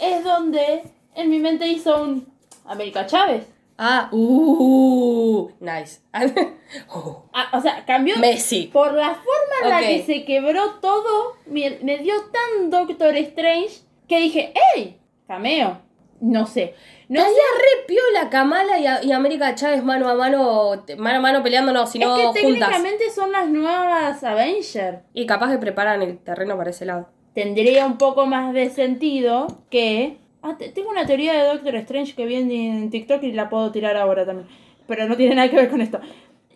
es 0.00 0.22
donde 0.24 0.82
en 1.14 1.30
mi 1.30 1.38
mente 1.38 1.66
hizo 1.68 2.02
un 2.02 2.26
América 2.66 3.06
Chávez. 3.06 3.46
Ah, 3.78 4.08
uh, 4.12 5.50
nice. 5.60 6.00
Oh, 6.92 7.22
Ah, 7.32 7.50
o 7.56 7.60
sea, 7.60 7.84
cambió 7.86 8.16
Messi. 8.18 8.64
por 8.72 8.92
la 8.92 9.14
forma 9.14 9.54
en 9.62 9.68
la 9.70 9.76
Ok. 9.78 9.82
que 9.84 10.02
se 10.04 10.24
quebró 10.24 10.74
todo. 10.80 11.34
Me, 11.46 11.78
me 11.82 11.98
dio 11.98 12.14
tan 12.32 12.70
Doctor 12.70 13.14
Strange 13.16 13.78
que 14.08 14.18
dije, 14.18 14.52
¡Ey! 14.74 14.98
Cameo. 15.28 15.78
No 16.20 16.46
sé. 16.46 16.74
No 17.08 17.20
Estaría 17.20 17.42
re 17.58 17.86
piola 17.86 18.30
Kamala 18.30 18.78
y, 18.78 18.86
a- 18.86 19.02
y 19.04 19.12
América 19.12 19.54
Chávez 19.54 19.84
mano 19.84 20.08
a 20.08 20.14
mano, 20.14 20.82
mano 20.98 21.18
a 21.18 21.20
mano 21.20 21.42
peleando, 21.42 21.72
no, 21.72 21.86
sino 21.86 22.16
es 22.16 22.20
que 22.34 22.42
juntas. 22.42 22.68
técnicamente 22.70 23.10
son 23.10 23.32
las 23.32 23.48
nuevas 23.48 24.24
Avengers. 24.24 24.98
Y 25.14 25.26
capaz 25.26 25.52
que 25.52 25.58
preparan 25.58 26.02
el 26.02 26.18
terreno 26.18 26.56
para 26.56 26.70
ese 26.70 26.84
lado. 26.86 27.08
Tendría 27.34 27.84
un 27.86 27.98
poco 27.98 28.26
más 28.26 28.52
de 28.54 28.70
sentido 28.70 29.46
que. 29.70 30.18
Ah, 30.42 30.56
te- 30.58 30.70
tengo 30.70 30.90
una 30.90 31.06
teoría 31.06 31.32
de 31.34 31.48
Doctor 31.48 31.74
Strange 31.76 32.14
que 32.14 32.24
vi 32.26 32.36
en, 32.36 32.50
en 32.50 32.90
TikTok 32.90 33.22
y 33.24 33.32
la 33.32 33.48
puedo 33.48 33.70
tirar 33.72 33.96
ahora 33.96 34.24
también. 34.24 34.48
Pero 34.86 35.06
no 35.06 35.16
tiene 35.16 35.34
nada 35.34 35.50
que 35.50 35.56
ver 35.56 35.68
con 35.68 35.80
esto. 35.80 36.00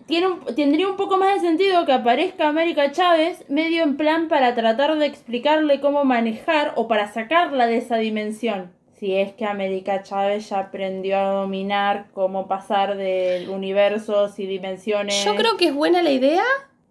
Tiene 0.06 0.26
un- 0.28 0.44
tendría 0.56 0.88
un 0.88 0.96
poco 0.96 1.18
más 1.18 1.34
de 1.34 1.40
sentido 1.48 1.84
que 1.86 1.92
aparezca 1.92 2.48
América 2.48 2.90
Chávez 2.92 3.44
medio 3.48 3.82
en 3.84 3.96
plan 3.96 4.28
para 4.28 4.54
tratar 4.54 4.96
de 4.98 5.06
explicarle 5.06 5.80
cómo 5.80 6.04
manejar 6.04 6.72
o 6.76 6.88
para 6.88 7.12
sacarla 7.12 7.66
de 7.66 7.76
esa 7.76 7.96
dimensión. 7.96 8.72
Si 9.00 9.16
es 9.16 9.32
que 9.32 9.46
América 9.46 10.02
Chávez 10.02 10.50
ya 10.50 10.58
aprendió 10.58 11.16
a 11.16 11.30
dominar 11.30 12.08
cómo 12.12 12.46
pasar 12.46 12.98
de 12.98 13.48
universos 13.48 14.38
y 14.38 14.44
dimensiones. 14.44 15.24
Yo 15.24 15.36
creo 15.36 15.56
que 15.56 15.68
es 15.68 15.74
buena 15.74 16.02
la 16.02 16.10
idea, 16.10 16.44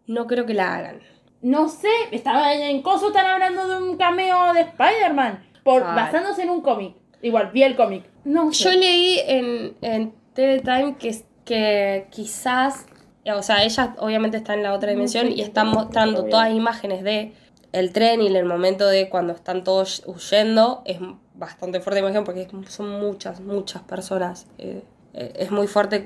no 0.07 0.25
creo 0.25 0.47
que 0.47 0.55
la 0.55 0.73
hagan. 0.73 1.01
No 1.43 1.69
sé, 1.69 1.91
estaba 2.09 2.51
en, 2.55 2.81
Coso 2.81 3.09
están 3.09 3.27
hablando 3.27 3.67
de 3.67 3.77
un 3.77 3.95
cameo 3.97 4.53
de 4.53 4.61
Spider-Man. 4.61 5.45
Por, 5.63 5.83
basándose 5.83 6.41
en 6.41 6.49
un 6.49 6.61
cómic. 6.61 6.95
Igual, 7.21 7.51
vi 7.53 7.61
el 7.61 7.75
cómic. 7.75 8.05
No 8.25 8.51
sé. 8.51 8.63
Yo 8.63 8.71
leí 8.71 9.19
en, 9.27 9.75
en 9.81 10.11
TV 10.33 10.61
Time 10.61 10.95
que, 10.97 11.15
que 11.45 12.07
quizás, 12.09 12.87
o 13.31 13.43
sea, 13.43 13.63
ella 13.63 13.95
obviamente 13.99 14.37
está 14.37 14.55
en 14.55 14.63
la 14.63 14.73
otra 14.73 14.89
dimensión 14.89 15.27
sé 15.27 15.33
y 15.33 15.41
están 15.41 15.67
mostrando 15.67 16.25
todas 16.25 16.51
imágenes 16.51 17.03
de 17.03 17.35
el 17.71 17.93
tren 17.93 18.21
y 18.21 18.27
el 18.27 18.45
momento 18.45 18.87
de 18.87 19.09
cuando 19.09 19.33
están 19.33 19.63
todos 19.63 20.03
huyendo. 20.05 20.81
Es 20.85 20.99
bastante 21.35 21.79
fuerte 21.79 22.01
la 22.01 22.07
imagen 22.07 22.23
porque 22.23 22.47
son 22.67 22.89
muchas, 22.89 23.41
muchas 23.41 23.81
personas. 23.83 24.47
Eh, 24.57 24.83
eh, 25.13 25.33
es 25.35 25.51
muy 25.51 25.67
fuerte 25.67 26.03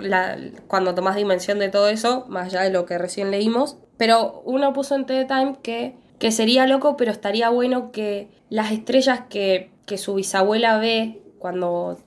cuando 0.68 0.96
tomas 0.96 1.16
dimensión 1.16 1.60
de 1.60 1.70
todo 1.70 1.88
eso, 1.88 2.26
más 2.28 2.48
allá 2.48 2.62
de 2.62 2.72
lo 2.72 2.86
que 2.86 2.98
recién 2.98 3.32
leímos. 3.32 3.78
Pero 3.98 4.42
uno 4.46 4.74
puso 4.74 4.96
en 4.96 5.06
TV 5.06 5.26
Time 5.26 5.58
que, 5.62 5.96
que 6.20 6.32
sería 6.32 6.68
loco, 6.68 6.98
pero 6.98 7.12
estaría 7.12 7.50
bueno 7.50 7.92
que 7.92 8.30
las 8.50 8.72
estrellas 8.72 9.22
que, 9.30 9.72
que 9.86 9.98
su 9.98 10.16
bisabuela 10.16 10.78
ve 10.78 11.22
cuando 11.40 11.98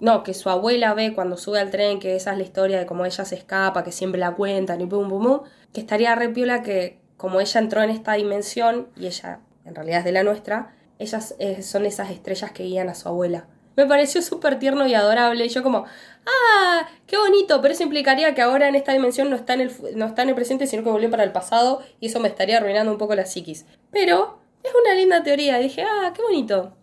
no, 0.00 0.22
que 0.22 0.34
su 0.34 0.50
abuela 0.50 0.92
ve 0.92 1.14
cuando 1.14 1.36
sube 1.38 1.60
al 1.60 1.70
tren, 1.70 1.98
que 1.98 2.16
esa 2.16 2.32
es 2.32 2.38
la 2.38 2.44
historia 2.44 2.78
de 2.78 2.84
cómo 2.84 3.06
ella 3.06 3.24
se 3.24 3.36
escapa, 3.36 3.84
que 3.84 3.90
siempre 3.90 4.20
la 4.20 4.34
cuentan 4.34 4.80
y 4.80 4.86
pum, 4.86 5.08
pum, 5.08 5.22
pum. 5.22 5.40
Que 5.72 5.80
estaría 5.80 6.14
re 6.14 6.28
piola 6.28 6.62
que, 6.62 6.98
como 7.16 7.40
ella 7.40 7.60
entró 7.60 7.82
en 7.82 7.90
esta 7.90 8.14
dimensión, 8.14 8.88
y 8.96 9.06
ella 9.06 9.40
en 9.64 9.74
realidad 9.74 10.00
es 10.00 10.04
de 10.04 10.12
la 10.12 10.22
nuestra, 10.22 10.74
ellas 10.98 11.34
eh, 11.38 11.62
son 11.62 11.86
esas 11.86 12.10
estrellas 12.10 12.52
que 12.52 12.64
guían 12.64 12.88
a 12.88 12.94
su 12.94 13.08
abuela. 13.08 13.46
Me 13.76 13.86
pareció 13.86 14.22
súper 14.22 14.58
tierno 14.58 14.86
y 14.86 14.94
adorable. 14.94 15.44
Y 15.44 15.48
yo, 15.48 15.62
como, 15.62 15.84
¡ah! 16.26 16.88
¡Qué 17.06 17.16
bonito! 17.16 17.60
Pero 17.60 17.74
eso 17.74 17.82
implicaría 17.82 18.34
que 18.34 18.42
ahora 18.42 18.68
en 18.68 18.76
esta 18.76 18.92
dimensión 18.92 19.30
no 19.30 19.36
está 19.36 19.54
en 19.54 19.62
el, 19.62 19.72
no 19.96 20.06
está 20.06 20.22
en 20.22 20.28
el 20.28 20.34
presente, 20.34 20.66
sino 20.66 20.84
que 20.84 20.90
volvió 20.90 21.10
para 21.10 21.24
el 21.24 21.32
pasado, 21.32 21.82
y 21.98 22.06
eso 22.06 22.20
me 22.20 22.28
estaría 22.28 22.58
arruinando 22.58 22.92
un 22.92 22.98
poco 22.98 23.14
la 23.16 23.26
psiquis. 23.26 23.66
Pero 23.90 24.38
es 24.62 24.70
una 24.80 24.94
linda 24.94 25.22
teoría. 25.22 25.60
Y 25.60 25.64
dije, 25.64 25.82
¡ah! 25.82 26.12
¡Qué 26.14 26.22
bonito! 26.22 26.76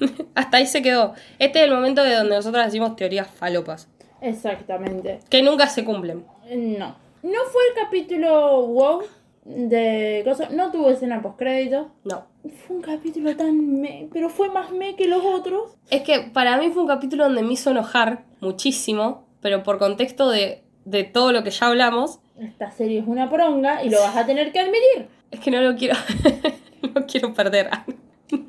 Hasta 0.34 0.56
ahí 0.56 0.66
se 0.66 0.82
quedó. 0.82 1.14
Este 1.38 1.60
es 1.60 1.66
el 1.66 1.74
momento 1.74 2.02
de 2.02 2.14
donde 2.14 2.34
nosotros 2.34 2.64
decimos 2.64 2.96
teorías 2.96 3.28
falopas. 3.28 3.88
Exactamente. 4.20 5.20
Que 5.30 5.42
nunca 5.42 5.68
se 5.68 5.84
cumplen. 5.84 6.26
No. 6.50 6.96
No 7.22 7.40
fue 7.50 7.62
el 7.68 7.84
capítulo 7.84 8.66
wow 8.66 9.02
de 9.48 10.22
cosas. 10.24 10.50
No 10.50 10.70
tuvo 10.70 10.90
escena 10.90 11.22
postcrédito. 11.22 11.90
No. 12.04 12.26
Fue 12.66 12.76
un 12.76 12.82
capítulo 12.82 13.34
tan 13.36 13.80
me. 13.80 14.08
Pero 14.12 14.28
fue 14.28 14.50
más 14.50 14.70
me 14.70 14.94
que 14.96 15.08
los 15.08 15.24
otros. 15.24 15.72
Es 15.90 16.02
que 16.02 16.20
para 16.32 16.56
mí 16.58 16.70
fue 16.70 16.82
un 16.82 16.88
capítulo 16.88 17.24
donde 17.24 17.42
me 17.42 17.54
hizo 17.54 17.70
enojar 17.70 18.24
muchísimo, 18.40 19.26
pero 19.40 19.62
por 19.62 19.78
contexto 19.78 20.30
de, 20.30 20.62
de 20.84 21.04
todo 21.04 21.32
lo 21.32 21.42
que 21.42 21.50
ya 21.50 21.66
hablamos, 21.66 22.20
Esta 22.38 22.70
serie 22.70 23.00
es 23.00 23.06
una 23.06 23.28
pronga 23.30 23.82
y 23.82 23.90
lo 23.90 24.00
vas 24.00 24.16
a 24.16 24.26
tener 24.26 24.52
que 24.52 24.60
admitir. 24.60 25.08
es 25.30 25.40
que 25.40 25.50
no 25.50 25.60
lo 25.60 25.74
quiero. 25.76 25.96
no 26.94 27.06
quiero 27.06 27.32
perder. 27.34 27.70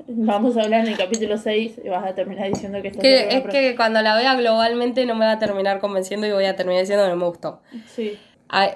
Vamos 0.08 0.58
a 0.58 0.64
hablar 0.64 0.82
en 0.82 0.88
el 0.92 0.98
capítulo 0.98 1.38
6 1.38 1.82
y 1.86 1.88
vas 1.88 2.06
a 2.06 2.14
terminar 2.14 2.50
diciendo 2.50 2.82
que 2.82 2.92
Que, 2.92 3.28
es 3.30 3.36
es 3.36 3.44
una 3.44 3.52
que 3.54 3.76
cuando 3.78 4.02
la 4.02 4.16
vea 4.18 4.36
globalmente 4.36 5.06
no 5.06 5.16
me 5.16 5.26
va 5.26 5.34
a 5.34 5.40
terminar 5.40 5.80
convenciendo 5.80 6.28
y 6.28 6.32
voy 6.32 6.46
a 6.46 6.56
terminar 6.58 6.82
diciendo 6.82 7.06
que 7.06 7.10
no 7.12 7.16
me 7.16 7.26
gustó. 7.26 7.62
Sí. 7.88 8.18
A- 8.50 8.72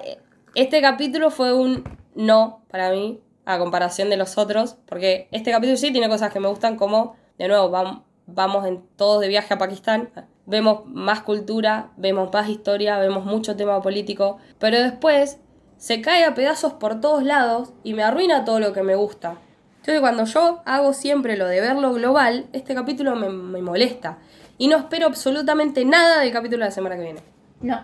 Este 0.54 0.80
capítulo 0.80 1.30
fue 1.30 1.52
un 1.52 1.84
no 2.14 2.62
para 2.68 2.90
mí, 2.90 3.20
a 3.46 3.58
comparación 3.58 4.08
de 4.10 4.16
los 4.16 4.38
otros, 4.38 4.76
porque 4.86 5.28
este 5.30 5.50
capítulo 5.50 5.76
sí 5.76 5.92
tiene 5.92 6.08
cosas 6.08 6.32
que 6.32 6.40
me 6.40 6.48
gustan, 6.48 6.76
como, 6.76 7.16
de 7.38 7.48
nuevo, 7.48 7.70
vam- 7.70 8.02
vamos 8.26 8.66
en 8.66 8.82
todos 8.96 9.20
de 9.20 9.28
viaje 9.28 9.52
a 9.52 9.58
Pakistán, 9.58 10.10
vemos 10.46 10.86
más 10.86 11.20
cultura, 11.20 11.90
vemos 11.96 12.30
más 12.32 12.48
historia, 12.48 12.98
vemos 12.98 13.24
mucho 13.26 13.54
tema 13.56 13.80
político, 13.82 14.38
pero 14.58 14.78
después 14.78 15.38
se 15.76 16.00
cae 16.00 16.24
a 16.24 16.34
pedazos 16.34 16.72
por 16.74 17.00
todos 17.00 17.22
lados 17.22 17.72
y 17.82 17.92
me 17.94 18.02
arruina 18.02 18.44
todo 18.46 18.60
lo 18.60 18.72
que 18.72 18.82
me 18.82 18.94
gusta. 18.94 19.36
Entonces 19.80 20.00
cuando 20.00 20.24
yo 20.24 20.62
hago 20.64 20.94
siempre 20.94 21.36
lo 21.36 21.46
de 21.46 21.60
verlo 21.60 21.92
global, 21.92 22.46
este 22.54 22.74
capítulo 22.74 23.14
me, 23.16 23.28
me 23.28 23.60
molesta. 23.60 24.18
Y 24.56 24.68
no 24.68 24.78
espero 24.78 25.06
absolutamente 25.06 25.84
nada 25.84 26.20
del 26.20 26.32
capítulo 26.32 26.60
de 26.60 26.68
la 26.68 26.70
semana 26.70 26.96
que 26.96 27.02
viene. 27.02 27.20
No, 27.60 27.82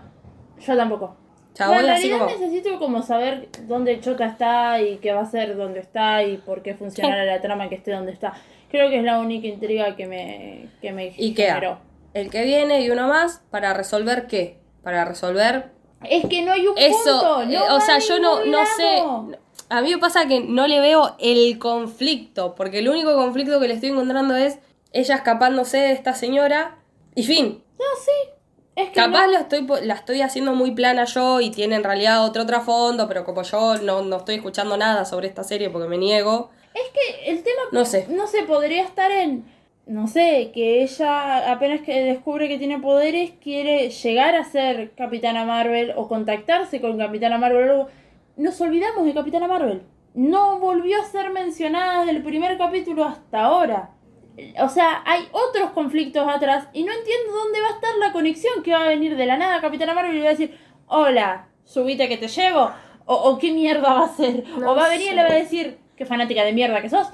yo 0.58 0.76
tampoco. 0.76 1.16
O 1.58 1.64
No, 1.66 1.80
en 1.80 1.86
realidad 1.86 2.18
como- 2.20 2.30
necesito 2.30 2.78
como 2.78 3.02
saber 3.02 3.48
dónde 3.66 4.00
Chota 4.00 4.26
está 4.26 4.80
y 4.80 4.96
qué 4.98 5.12
va 5.12 5.22
a 5.22 5.26
ser 5.30 5.56
dónde 5.56 5.80
está 5.80 6.22
y 6.22 6.36
por 6.38 6.62
qué 6.62 6.74
funcionará 6.74 7.24
la 7.24 7.40
trama 7.40 7.68
que 7.68 7.74
esté 7.74 7.92
donde 7.92 8.12
está. 8.12 8.34
Creo 8.70 8.88
que 8.88 8.98
es 8.98 9.04
la 9.04 9.18
única 9.18 9.46
intriga 9.48 9.96
que 9.96 10.06
me, 10.06 10.68
que 10.80 10.92
me 10.92 11.12
Y 11.18 11.34
generó. 11.34 11.78
el 12.14 12.30
que 12.30 12.44
viene 12.44 12.80
y 12.82 12.90
uno 12.90 13.08
más 13.08 13.42
para 13.50 13.74
resolver 13.74 14.26
qué? 14.26 14.58
Para 14.82 15.04
resolver 15.04 15.70
Es 16.08 16.24
que 16.26 16.42
no 16.42 16.52
hay 16.52 16.66
un 16.66 16.78
eso. 16.78 16.96
punto. 17.20 17.42
eh, 17.42 17.46
No 17.46 17.64
o 17.64 17.74
va 17.74 17.80
sea, 17.80 17.98
yo 17.98 18.18
no, 18.20 18.44
no 18.46 18.64
sé. 18.64 19.02
A 19.68 19.82
mí 19.82 19.90
me 19.92 19.98
pasa 19.98 20.26
que 20.26 20.40
no 20.40 20.66
le 20.66 20.80
veo 20.80 21.14
el 21.18 21.58
conflicto, 21.58 22.54
porque 22.54 22.78
el 22.78 22.88
único 22.88 23.14
conflicto 23.14 23.60
que 23.60 23.68
le 23.68 23.74
estoy 23.74 23.90
encontrando 23.90 24.34
es 24.36 24.58
ella 24.92 25.16
escapándose 25.16 25.76
de 25.78 25.92
esta 25.92 26.14
señora 26.14 26.78
y 27.14 27.22
fin. 27.24 27.62
No, 27.78 27.84
sí. 28.04 28.30
Es 28.82 28.88
que 28.90 28.94
Capaz 28.94 29.26
no- 29.26 29.32
la, 29.32 29.40
estoy, 29.40 29.66
la 29.82 29.94
estoy 29.94 30.20
haciendo 30.22 30.54
muy 30.54 30.72
plana 30.72 31.04
yo 31.04 31.40
y 31.40 31.50
tiene 31.50 31.76
en 31.76 31.84
realidad 31.84 32.24
otro 32.24 32.46
trasfondo, 32.46 33.06
pero 33.08 33.24
como 33.24 33.42
yo 33.42 33.76
no, 33.76 34.02
no 34.02 34.16
estoy 34.16 34.36
escuchando 34.36 34.76
nada 34.76 35.04
sobre 35.04 35.28
esta 35.28 35.44
serie 35.44 35.70
porque 35.70 35.88
me 35.88 35.98
niego, 35.98 36.50
Es 36.74 36.82
que 36.92 37.30
el 37.30 37.42
tema, 37.42 37.62
no 37.72 37.84
sé. 37.84 38.06
no 38.08 38.26
sé, 38.26 38.42
podría 38.44 38.82
estar 38.84 39.10
en, 39.10 39.44
no 39.86 40.06
sé, 40.06 40.50
que 40.54 40.82
ella 40.82 41.50
apenas 41.50 41.80
que 41.82 42.00
descubre 42.02 42.48
que 42.48 42.58
tiene 42.58 42.78
poderes, 42.78 43.32
quiere 43.42 43.90
llegar 43.90 44.34
a 44.36 44.44
ser 44.44 44.92
Capitana 44.96 45.44
Marvel 45.44 45.92
o 45.96 46.06
contactarse 46.08 46.80
con 46.80 46.96
Capitana 46.98 47.38
Marvel. 47.38 47.84
Nos 48.36 48.60
olvidamos 48.60 49.04
de 49.04 49.14
Capitana 49.14 49.48
Marvel. 49.48 49.82
No 50.14 50.58
volvió 50.58 51.00
a 51.00 51.04
ser 51.04 51.30
mencionada 51.30 52.00
desde 52.04 52.16
el 52.18 52.22
primer 52.24 52.56
capítulo 52.58 53.04
hasta 53.04 53.44
ahora. 53.44 53.90
O 54.60 54.68
sea, 54.68 55.02
hay 55.04 55.28
otros 55.32 55.70
conflictos 55.70 56.26
atrás 56.28 56.68
y 56.72 56.84
no 56.84 56.92
entiendo 56.92 57.32
dónde 57.32 57.60
va 57.60 57.68
a 57.68 57.72
estar 57.72 57.94
la 57.96 58.12
conexión 58.12 58.62
que 58.62 58.72
va 58.72 58.84
a 58.84 58.88
venir 58.88 59.16
de 59.16 59.26
la 59.26 59.36
nada 59.36 59.60
Capitana 59.60 59.94
Marvel 59.94 60.14
y 60.14 60.18
le 60.18 60.22
va 60.22 60.28
a 60.28 60.32
decir, 60.32 60.58
hola, 60.86 61.48
subite 61.64 62.08
que 62.08 62.16
te 62.16 62.28
llevo. 62.28 62.70
O, 63.06 63.14
o 63.14 63.38
qué 63.38 63.52
mierda 63.52 63.92
va 63.94 64.04
a 64.04 64.08
ser. 64.08 64.44
No 64.58 64.72
o 64.72 64.74
va 64.74 64.86
a 64.86 64.88
venir 64.88 65.12
y 65.12 65.14
le 65.14 65.22
va 65.22 65.30
a 65.30 65.34
decir, 65.34 65.78
qué 65.96 66.06
fanática 66.06 66.44
de 66.44 66.52
mierda 66.52 66.80
que 66.80 66.88
sos. 66.88 67.08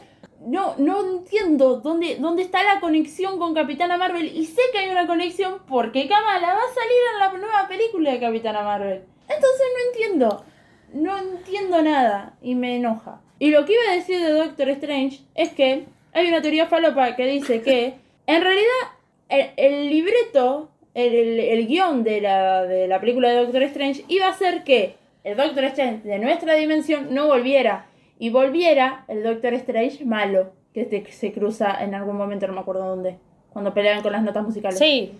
no, 0.46 0.74
no 0.78 1.00
entiendo 1.00 1.80
dónde, 1.80 2.16
dónde 2.16 2.42
está 2.42 2.62
la 2.62 2.80
conexión 2.80 3.38
con 3.38 3.54
Capitana 3.54 3.96
Marvel. 3.96 4.26
Y 4.26 4.44
sé 4.46 4.60
que 4.72 4.78
hay 4.78 4.90
una 4.90 5.06
conexión 5.06 5.62
porque 5.66 6.06
Kamala 6.06 6.48
va 6.48 6.60
a 6.60 6.74
salir 6.74 6.98
en 7.14 7.18
la 7.18 7.32
nueva 7.32 7.68
película 7.68 8.12
de 8.12 8.20
Capitana 8.20 8.62
Marvel. 8.62 9.04
Entonces 9.28 9.66
no 9.74 9.92
entiendo. 9.92 10.44
No 10.92 11.18
entiendo 11.18 11.82
nada. 11.82 12.36
Y 12.40 12.54
me 12.54 12.76
enoja. 12.76 13.20
Y 13.38 13.50
lo 13.50 13.64
que 13.64 13.72
iba 13.72 13.82
a 13.90 13.94
decir 13.96 14.20
de 14.20 14.30
Doctor 14.30 14.68
Strange 14.70 15.20
es 15.34 15.52
que 15.52 15.86
hay 16.16 16.28
una 16.28 16.42
teoría 16.42 16.66
falopa 16.66 17.14
que 17.16 17.26
dice 17.26 17.62
que 17.62 17.94
en 18.26 18.42
realidad 18.42 18.82
el, 19.28 19.50
el 19.56 19.88
libreto, 19.90 20.70
el, 20.94 21.14
el, 21.14 21.38
el 21.40 21.66
guion 21.66 22.02
de 22.04 22.20
la, 22.20 22.64
de 22.64 22.88
la 22.88 23.00
película 23.00 23.28
de 23.28 23.36
Doctor 23.36 23.62
Strange 23.64 24.04
iba 24.08 24.28
a 24.28 24.32
ser 24.34 24.64
que 24.64 24.96
el 25.24 25.36
Doctor 25.36 25.64
Strange 25.64 26.06
de 26.08 26.18
nuestra 26.18 26.54
dimensión 26.54 27.12
no 27.14 27.26
volviera 27.26 27.86
y 28.18 28.30
volviera 28.30 29.04
el 29.08 29.22
Doctor 29.22 29.54
Strange 29.54 30.04
malo, 30.04 30.52
que 30.72 30.84
te- 30.84 31.10
se 31.12 31.32
cruza 31.32 31.82
en 31.82 31.94
algún 31.94 32.16
momento, 32.16 32.46
no 32.46 32.52
me 32.54 32.60
acuerdo 32.60 32.86
dónde, 32.88 33.16
cuando 33.50 33.74
pelean 33.74 34.02
con 34.02 34.12
las 34.12 34.22
notas 34.22 34.44
musicales. 34.44 34.78
Sí, 34.78 35.12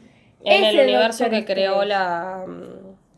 en 0.45 0.65
Ese 0.65 0.81
el 0.81 0.89
universo 0.89 1.25
Doctor 1.25 1.41
que 1.41 1.45
creó 1.53 1.83
Strange. 1.83 1.89
la... 1.89 2.47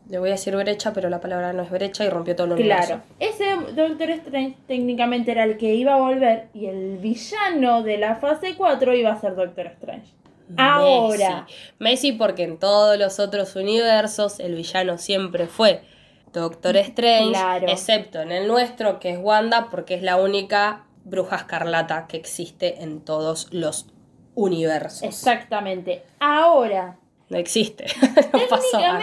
mm, 0.09 0.11
Le 0.11 0.19
voy 0.19 0.29
a 0.29 0.31
decir 0.33 0.55
brecha, 0.55 0.91
pero 0.93 1.09
la 1.09 1.21
palabra 1.21 1.53
no 1.53 1.63
es 1.63 1.69
brecha 1.69 2.03
y 2.03 2.09
rompió 2.09 2.35
todo 2.35 2.47
el 2.47 2.53
universo. 2.53 2.87
Claro, 2.87 3.01
ese 3.19 3.45
Doctor 3.73 4.09
Strange 4.09 4.57
técnicamente 4.67 5.31
era 5.31 5.43
el 5.43 5.57
que 5.57 5.73
iba 5.75 5.93
a 5.95 5.99
volver 5.99 6.47
y 6.53 6.65
el 6.65 6.97
villano 6.97 7.83
de 7.83 7.97
la 7.97 8.15
fase 8.15 8.55
4 8.55 8.93
iba 8.95 9.11
a 9.11 9.19
ser 9.21 9.35
Doctor 9.35 9.67
Strange. 9.67 10.07
Ahora, 10.57 11.45
Messi, 11.77 12.11
porque 12.13 12.43
en 12.43 12.57
todos 12.57 12.97
los 12.97 13.19
otros 13.19 13.55
universos 13.55 14.39
el 14.39 14.55
villano 14.55 14.97
siempre 14.97 15.47
fue 15.47 15.81
Doctor 16.33 16.75
Strange, 16.77 17.31
Claro. 17.31 17.67
excepto 17.69 18.19
en 18.21 18.31
el 18.31 18.47
nuestro, 18.47 18.99
que 18.99 19.11
es 19.11 19.19
Wanda, 19.19 19.69
porque 19.69 19.93
es 19.95 20.01
la 20.01 20.15
única 20.17 20.85
bruja 21.03 21.35
escarlata 21.37 22.07
que 22.07 22.17
existe 22.17 22.81
en 22.83 23.01
todos 23.01 23.47
los 23.51 23.87
universos. 24.35 25.03
exactamente. 25.03 26.03
Ahora, 26.19 26.97
No 27.29 27.37
existe. 27.37 27.85
no 28.33 28.39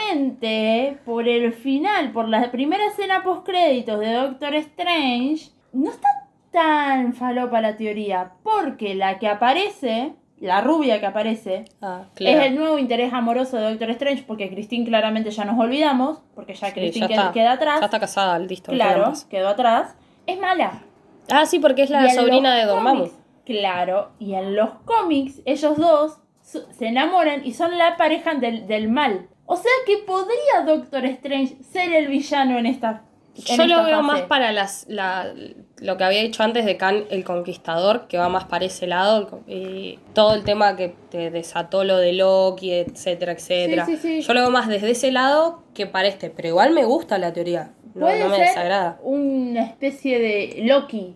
técnicamente, 0.01 0.99
por 1.05 1.29
el 1.29 1.53
final, 1.53 2.13
por 2.13 2.29
la 2.29 2.51
primera 2.51 2.87
escena 2.87 3.23
post 3.23 3.47
créditos 3.47 4.01
de 4.01 4.13
Doctor 4.13 4.55
Strange, 4.57 5.51
no 5.73 5.91
está 5.91 6.09
tan 6.51 7.15
falopa 7.15 7.61
la 7.61 7.77
teoría, 7.77 8.33
porque 8.43 8.95
la 8.95 9.19
que 9.19 9.29
aparece, 9.29 10.15
la 10.39 10.61
rubia 10.61 11.01
que 11.01 11.07
aparece, 11.07 11.65
Ah, 11.81 12.05
Es 12.19 12.45
el 12.47 12.55
nuevo 12.57 12.79
interés 12.79 13.13
amoroso 13.13 13.59
de 13.59 13.71
Doctor 13.71 13.91
Strange 13.91 14.25
porque 14.27 14.51
Christine 14.51 14.87
claramente 14.87 15.31
ya 15.31 15.45
nos 15.45 15.59
olvidamos, 15.59 16.23
porque 16.35 16.55
ya 16.55 16.69
Sí, 16.69 16.73
Christine 16.73 17.09
ya 17.09 17.33
queda, 17.33 17.53
atrás. 17.53 17.81
Ya 17.81 17.87
está 17.87 18.01
casada, 18.01 18.39
listo. 18.39 18.73
claro, 18.73 19.13
quedó 19.31 19.49
atrás. 19.49 19.95
Es 20.27 20.39
mala. 20.41 20.83
Ah, 21.31 21.47
sí, 21.47 21.59
porque 21.59 21.83
es 21.83 21.91
la 21.91 22.09
sobrina 22.11 22.55
de 22.57 22.65
Dormammu. 22.65 23.09
Claro, 23.45 24.11
y 24.19 24.35
en 24.35 24.57
los 24.57 24.71
cómics 24.85 25.41
ellos 25.45 25.77
dos 25.77 26.19
se 26.47 26.87
enamoran 26.87 27.45
y 27.45 27.53
son 27.55 27.77
la 27.77 27.97
pareja 27.97 28.35
del, 28.35 28.67
del 28.67 28.89
mal. 28.89 29.29
O 29.47 29.57
sea 29.57 29.73
que 29.87 29.99
podría 29.99 30.63
Doctor 30.65 31.05
Strange 31.07 31.57
ser 31.63 31.93
el 31.93 32.09
villano 32.09 32.59
en 32.59 32.67
esta 32.67 33.03
Yo 33.35 33.67
lo 33.67 33.85
veo 33.85 33.97
fase. 33.99 34.03
más 34.03 34.23
para 34.23 34.51
las, 34.53 34.87
la, 34.89 35.33
lo 35.79 35.97
que 35.97 36.05
había 36.05 36.23
dicho 36.23 36.43
antes 36.43 36.65
de 36.65 36.77
Khan 36.77 37.05
el 37.11 37.23
Conquistador, 37.25 38.07
que 38.09 38.17
va 38.19 38.29
más 38.29 38.45
para 38.45 38.65
ese 38.65 38.87
lado. 38.87 39.43
y 39.47 39.99
todo 40.15 40.35
el 40.35 40.43
tema 40.45 40.75
que 40.77 40.95
te 41.11 41.31
desató 41.31 41.85
lo 41.85 41.99
de 41.99 42.13
Loki, 42.15 42.73
etcétera, 42.73 43.33
etcétera. 43.33 43.85
Sí, 43.87 43.97
sí, 43.97 44.21
sí. 44.21 44.23
Yo 44.23 44.35
lo 44.35 44.41
veo 44.41 44.51
más 44.51 44.69
desde 44.69 44.91
ese 44.91 45.13
lado 45.13 45.63
que 45.75 45.87
para 45.87 46.09
este, 46.09 46.31
pero 46.31 46.49
igual 46.49 46.71
me 46.73 46.85
gusta 46.85 47.19
la 47.19 47.33
teoría. 47.33 47.73
No 47.95 48.07
me 48.07 48.19
ser 48.19 48.31
desagrada. 48.41 48.99
una 49.03 49.63
especie 49.63 50.19
de 50.19 50.63
Loki 50.65 51.15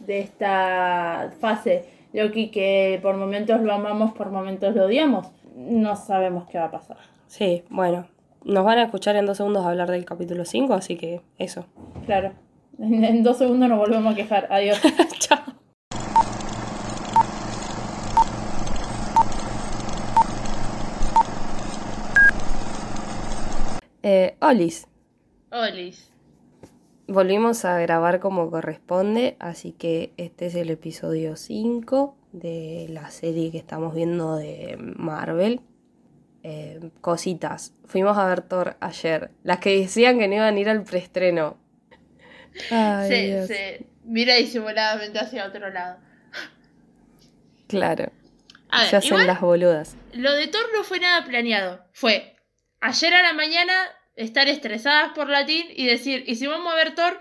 de 0.00 0.20
esta 0.20 1.32
fase. 1.40 1.84
Loki 2.12 2.50
que 2.50 2.98
por 3.02 3.16
momentos 3.16 3.60
lo 3.62 3.72
amamos, 3.72 4.12
por 4.12 4.30
momentos 4.30 4.74
lo 4.74 4.86
odiamos. 4.86 5.28
No 5.56 5.96
sabemos 5.96 6.46
qué 6.48 6.58
va 6.58 6.66
a 6.66 6.70
pasar. 6.70 6.98
Sí, 7.26 7.64
bueno. 7.70 8.06
Nos 8.44 8.64
van 8.64 8.78
a 8.78 8.84
escuchar 8.84 9.14
en 9.16 9.26
dos 9.26 9.36
segundos 9.36 9.64
hablar 9.64 9.90
del 9.90 10.04
capítulo 10.04 10.44
5, 10.44 10.74
así 10.74 10.96
que 10.96 11.20
eso. 11.38 11.66
Claro. 12.06 12.32
En, 12.78 13.04
en 13.04 13.22
dos 13.22 13.38
segundos 13.38 13.68
nos 13.68 13.78
volvemos 13.78 14.12
a 14.12 14.16
quejar. 14.16 14.48
Adiós. 14.50 14.80
Chao. 15.18 15.38
Eh, 24.02 24.36
Olis, 24.40 24.86
Olis. 25.50 26.11
Volvimos 27.12 27.64
a 27.64 27.78
grabar 27.78 28.20
como 28.20 28.50
corresponde, 28.50 29.36
así 29.38 29.72
que 29.72 30.12
este 30.16 30.46
es 30.46 30.54
el 30.54 30.70
episodio 30.70 31.36
5 31.36 32.16
de 32.32 32.86
la 32.90 33.10
serie 33.10 33.50
que 33.50 33.58
estamos 33.58 33.94
viendo 33.94 34.36
de 34.36 34.76
Marvel. 34.78 35.60
Eh, 36.42 36.90
cositas, 37.00 37.74
fuimos 37.84 38.18
a 38.18 38.26
ver 38.26 38.42
Thor 38.42 38.76
ayer, 38.80 39.30
las 39.44 39.58
que 39.60 39.78
decían 39.78 40.18
que 40.18 40.26
no 40.26 40.34
iban 40.34 40.56
a 40.56 40.58
ir 40.58 40.68
al 40.68 40.82
preestreno. 40.82 41.56
Ay, 42.70 43.26
Dios. 43.30 43.50
mira 44.04 44.34
disimuladamente 44.34 45.18
hacia 45.20 45.46
otro 45.46 45.70
lado. 45.70 45.98
Claro, 47.68 48.10
A 48.70 48.84
se 48.86 48.96
hacen 48.96 49.26
las 49.26 49.40
boludas. 49.40 49.96
lo 50.12 50.32
de 50.34 50.48
Thor 50.48 50.64
no 50.74 50.84
fue 50.84 51.00
nada 51.00 51.24
planeado. 51.24 51.84
Fue 51.92 52.36
ayer 52.80 53.14
a 53.14 53.22
la 53.22 53.32
mañana 53.32 53.72
estar 54.16 54.48
estresadas 54.48 55.12
por 55.14 55.28
latín 55.28 55.66
y 55.74 55.86
decir, 55.86 56.24
¿y 56.26 56.36
si 56.36 56.46
vamos 56.46 56.72
a 56.72 56.76
ver 56.76 56.94
Thor? 56.94 57.20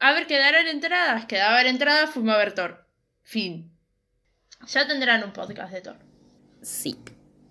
A 0.00 0.12
ver, 0.12 0.26
quedarán 0.26 0.66
entradas. 0.68 1.26
Quedaban 1.26 1.66
entradas, 1.66 2.10
fuimos 2.10 2.34
a 2.34 2.38
ver 2.38 2.52
Thor. 2.54 2.86
Fin. 3.22 3.72
Ya 4.66 4.86
tendrán 4.86 5.24
un 5.24 5.32
podcast 5.32 5.72
de 5.72 5.80
Thor. 5.80 5.96
Sí. 6.62 6.96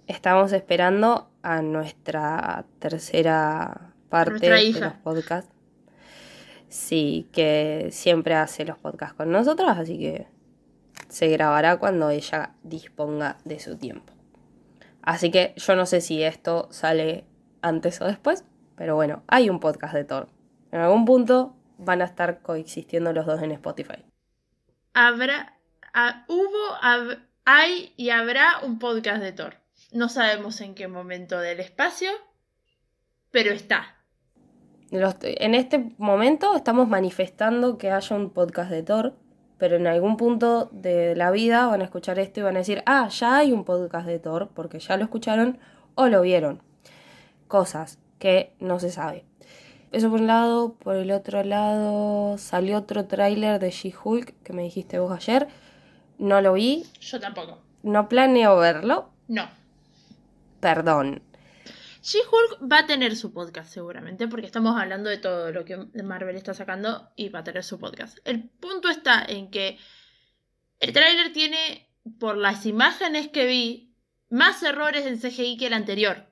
Estamos 0.08 0.54
esperando 0.54 1.30
a 1.42 1.62
nuestra 1.62 2.66
tercera 2.80 3.94
parte 4.10 4.50
Nuestra 4.50 4.56
de 4.56 4.72
los 4.72 4.94
podcasts. 4.94 5.52
Sí, 6.70 7.28
que 7.32 7.90
siempre 7.92 8.36
hace 8.36 8.66
los 8.66 8.78
podcasts 8.78 9.16
con 9.16 9.32
nosotras, 9.32 9.78
así 9.78 9.98
que 10.00 10.28
se 11.08 11.28
grabará 11.28 11.78
cuando 11.78 12.10
ella 12.10 12.56
disponga 12.64 13.38
de 13.46 13.60
su 13.60 13.78
tiempo. 13.78 14.14
Así 15.02 15.32
que 15.32 15.54
yo 15.56 15.76
no 15.76 15.86
sé 15.86 16.02
si 16.02 16.24
esto 16.24 16.68
sale 16.72 17.26
antes 17.68 18.02
o 18.02 18.06
después, 18.06 18.44
pero 18.76 18.96
bueno, 18.96 19.24
hay 19.28 19.50
un 19.50 19.60
podcast 19.60 19.94
de 19.94 20.04
Thor. 20.06 20.30
En 20.72 20.80
algún 20.80 21.06
punto 21.06 21.56
van 21.78 22.02
a 22.02 22.06
estar 22.06 22.42
coexistiendo 22.42 23.14
los 23.14 23.26
dos 23.26 23.42
en 23.42 23.52
Spotify. 23.52 24.04
Habrá, 24.94 25.58
ha- 25.94 26.26
hubo, 26.28 26.76
hab- 26.82 27.20
hay 27.46 27.94
y 27.98 28.10
habrá 28.10 28.60
un 28.64 28.80
podcast 28.80 29.22
de 29.22 29.32
Thor. 29.32 29.56
No 29.92 30.10
sabemos 30.10 30.60
en 30.62 30.76
qué 30.76 30.88
momento 30.88 31.40
del 31.40 31.60
espacio, 31.60 32.10
pero 33.32 33.52
está. 33.52 33.96
Los- 34.92 35.18
en 35.22 35.54
este 35.56 35.94
momento 35.98 36.56
estamos 36.56 36.88
manifestando 36.88 37.78
que 37.78 37.92
haya 37.92 38.16
un 38.16 38.32
podcast 38.32 38.72
de 38.72 38.84
Thor, 38.84 39.16
pero 39.58 39.76
en 39.76 39.88
algún 39.88 40.18
punto 40.18 40.70
de 40.72 41.16
la 41.16 41.32
vida 41.32 41.68
van 41.68 41.82
a 41.82 41.86
escuchar 41.86 42.20
esto 42.20 42.40
y 42.40 42.44
van 42.44 42.56
a 42.56 42.60
decir, 42.60 42.84
ah, 42.86 43.08
ya 43.10 43.38
hay 43.38 43.52
un 43.52 43.66
podcast 43.66 44.08
de 44.08 44.20
Thor, 44.20 44.50
porque 44.54 44.80
ya 44.80 44.98
lo 44.98 45.04
escucharon 45.04 45.58
o 45.96 46.08
lo 46.08 46.22
vieron. 46.22 46.62
Cosas 47.48 48.00
que 48.20 48.54
no 48.60 48.80
se 48.80 48.90
sabe. 48.92 49.26
Eso 49.92 50.10
por 50.10 50.20
un 50.22 50.28
lado, 50.28 50.74
por 50.76 50.96
el 50.98 51.12
otro 51.12 51.44
lado 51.44 52.38
salió 52.38 52.78
otro 52.78 53.06
tráiler 53.06 53.60
de 53.60 53.72
She-Hulk 53.72 54.34
que 54.44 54.54
me 54.54 54.64
dijiste 54.64 55.00
vos 55.00 55.12
ayer. 55.14 55.48
No 56.18 56.42
lo 56.42 56.54
vi, 56.54 56.86
Yo 57.00 57.20
tampoco. 57.20 57.62
no 57.84 58.10
planeo 58.10 58.58
verlo, 58.58 59.12
No. 59.28 59.50
perdón. 60.60 61.22
She-Hulk 62.02 62.72
va 62.72 62.80
a 62.80 62.88
tener 62.88 63.16
su 63.16 63.34
podcast 63.34 63.72
seguramente, 63.72 64.28
porque 64.28 64.46
estamos 64.46 64.80
hablando 64.80 65.10
de 65.10 65.18
todo 65.18 65.52
lo 65.52 65.66
que 65.66 65.78
Marvel 66.04 66.36
está 66.36 66.54
sacando 66.54 67.10
y 67.16 67.30
va 67.30 67.40
a 67.40 67.44
tener 67.44 67.64
su 67.64 67.80
podcast. 67.80 68.18
El 68.26 68.44
punto 68.50 68.90
está 68.90 69.24
en 69.26 69.50
que 69.52 69.78
el 70.80 70.94
tráiler 70.94 71.34
tiene, 71.34 71.90
por 72.20 72.38
las 72.38 72.66
imágenes 72.66 73.28
que 73.28 73.46
vi, 73.46 73.94
más 74.30 74.64
errores 74.64 75.06
en 75.06 75.20
CGI 75.20 75.58
que 75.58 75.68
el 75.68 75.74
anterior. 75.74 76.27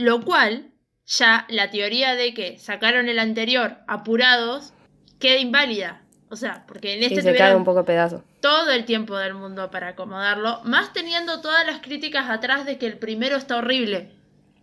Lo 0.00 0.22
cual, 0.22 0.72
ya 1.06 1.46
la 1.48 1.70
teoría 1.70 2.14
de 2.14 2.32
que 2.32 2.58
sacaron 2.58 3.08
el 3.08 3.18
anterior 3.18 3.78
apurados 3.86 4.72
queda 5.18 5.38
inválida. 5.38 6.02
O 6.30 6.36
sea, 6.36 6.64
porque 6.66 6.94
en 6.94 7.02
este 7.02 7.22
se 7.22 7.34
cae 7.34 7.54
un 7.54 7.64
poco 7.64 7.80
de 7.80 7.84
pedazo. 7.84 8.22
todo 8.40 8.70
el 8.70 8.84
tiempo 8.84 9.16
del 9.18 9.34
mundo 9.34 9.70
para 9.70 9.88
acomodarlo, 9.88 10.60
más 10.64 10.92
teniendo 10.92 11.40
todas 11.40 11.66
las 11.66 11.80
críticas 11.80 12.30
atrás 12.30 12.64
de 12.64 12.78
que 12.78 12.86
el 12.86 12.98
primero 12.98 13.36
está 13.36 13.56
horrible. 13.58 14.12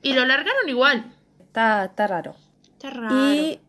Y 0.01 0.13
lo 0.13 0.25
largaron 0.25 0.67
igual. 0.69 1.13
Está, 1.39 1.85
está 1.85 2.07
raro. 2.07 2.35
Está 2.71 2.89
raro. 2.91 3.15
¿Y 3.15 3.59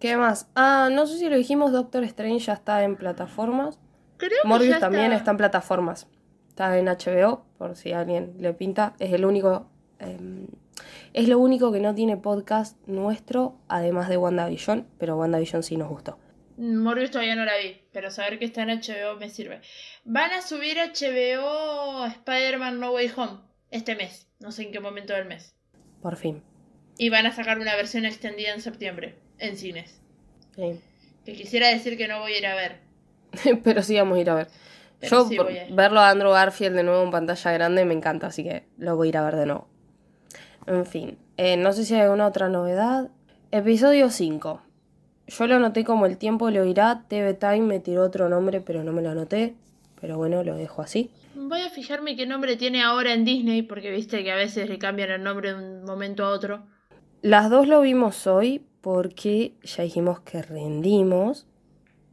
qué 0.00 0.16
más? 0.16 0.48
Ah, 0.54 0.88
no 0.90 1.06
sé 1.06 1.18
si 1.18 1.28
lo 1.28 1.36
dijimos, 1.36 1.72
Doctor 1.72 2.02
Strange 2.04 2.40
ya 2.46 2.54
está 2.54 2.82
en 2.82 2.96
plataformas. 2.96 3.78
Creo 4.16 4.42
que 4.42 4.48
Morbius 4.48 4.74
ya 4.74 4.80
también 4.80 5.12
está 5.12 5.30
en 5.30 5.36
plataformas. 5.36 6.08
Está 6.48 6.76
en 6.76 6.86
HBO, 6.86 7.44
por 7.58 7.76
si 7.76 7.92
a 7.92 8.00
alguien 8.00 8.34
le 8.40 8.52
pinta. 8.54 8.94
Es 8.98 9.12
el 9.12 9.24
único. 9.24 9.70
em, 10.00 10.46
es 11.12 11.28
lo 11.28 11.38
único 11.38 11.72
que 11.72 11.80
no 11.80 11.94
tiene 11.94 12.16
podcast 12.16 12.76
nuestro, 12.86 13.58
además 13.68 14.08
de 14.08 14.16
WandaVision, 14.16 14.86
pero 14.98 15.16
WandaVision 15.16 15.62
sí 15.62 15.76
nos 15.76 15.88
gustó. 15.88 16.18
Morbius 16.58 17.10
todavía 17.10 17.36
no 17.36 17.44
la 17.44 17.58
vi, 17.58 17.82
pero 17.92 18.10
saber 18.10 18.38
que 18.38 18.46
está 18.46 18.62
en 18.62 18.70
HBO 18.70 19.18
me 19.18 19.28
sirve. 19.28 19.60
Van 20.04 20.32
a 20.32 20.40
subir 20.42 20.78
a 20.78 20.86
HBO 20.86 22.06
Spider-Man 22.06 22.80
No 22.80 22.92
Way 22.92 23.12
Home 23.16 23.40
este 23.70 23.96
mes, 23.96 24.28
no 24.40 24.52
sé 24.52 24.62
en 24.62 24.72
qué 24.72 24.80
momento 24.80 25.12
del 25.12 25.26
mes. 25.26 25.54
Por 26.00 26.16
fin. 26.16 26.42
Y 26.98 27.10
van 27.10 27.26
a 27.26 27.32
sacar 27.32 27.58
una 27.58 27.76
versión 27.76 28.06
extendida 28.06 28.54
en 28.54 28.60
septiembre, 28.60 29.16
en 29.38 29.56
cines. 29.56 30.00
Sí. 30.54 30.80
Que 31.24 31.34
quisiera 31.34 31.68
decir 31.68 31.98
que 31.98 32.08
no 32.08 32.20
voy 32.20 32.32
a 32.32 32.38
ir 32.38 32.46
a 32.46 32.54
ver. 32.54 32.80
Pero 33.64 33.82
sí 33.82 33.96
vamos 33.96 34.16
a 34.16 34.20
ir 34.20 34.30
a 34.30 34.34
ver. 34.34 34.48
Pero 34.98 35.24
Yo 35.24 35.28
sí 35.28 35.36
a 35.38 35.74
verlo 35.74 36.00
a 36.00 36.08
Andrew 36.08 36.30
Garfield 36.30 36.74
de 36.74 36.82
nuevo 36.82 37.02
en 37.02 37.10
pantalla 37.10 37.52
grande 37.52 37.84
me 37.84 37.92
encanta, 37.92 38.28
así 38.28 38.42
que 38.44 38.64
lo 38.78 38.96
voy 38.96 39.08
a 39.08 39.10
ir 39.10 39.16
a 39.18 39.24
ver 39.24 39.36
de 39.36 39.46
nuevo. 39.46 39.68
En 40.66 40.84
fin, 40.84 41.18
eh, 41.36 41.56
no 41.56 41.72
sé 41.72 41.84
si 41.84 41.94
hay 41.94 42.02
alguna 42.02 42.26
otra 42.26 42.48
novedad. 42.48 43.10
Episodio 43.50 44.10
5. 44.10 44.62
Yo 45.28 45.46
lo 45.46 45.56
anoté 45.56 45.84
como 45.84 46.06
el 46.06 46.18
tiempo 46.18 46.50
lo 46.50 46.64
irá. 46.64 47.04
TV 47.08 47.34
Time 47.34 47.62
me 47.62 47.80
tiró 47.80 48.02
otro 48.02 48.28
nombre, 48.28 48.60
pero 48.60 48.84
no 48.84 48.92
me 48.92 49.02
lo 49.02 49.10
anoté. 49.10 49.54
Pero 50.00 50.16
bueno, 50.16 50.42
lo 50.44 50.56
dejo 50.56 50.82
así. 50.82 51.10
Voy 51.34 51.60
a 51.60 51.70
fijarme 51.70 52.16
qué 52.16 52.26
nombre 52.26 52.56
tiene 52.56 52.82
ahora 52.82 53.12
en 53.12 53.24
Disney, 53.24 53.62
porque 53.62 53.90
viste 53.90 54.22
que 54.24 54.32
a 54.32 54.36
veces 54.36 54.68
le 54.68 54.78
cambian 54.78 55.10
el 55.10 55.22
nombre 55.22 55.54
de 55.54 55.54
un 55.54 55.84
momento 55.84 56.24
a 56.24 56.30
otro. 56.30 56.64
Las 57.22 57.50
dos 57.50 57.66
lo 57.66 57.80
vimos 57.80 58.26
hoy 58.26 58.64
porque 58.80 59.54
ya 59.62 59.82
dijimos 59.82 60.20
que 60.20 60.42
rendimos. 60.42 61.46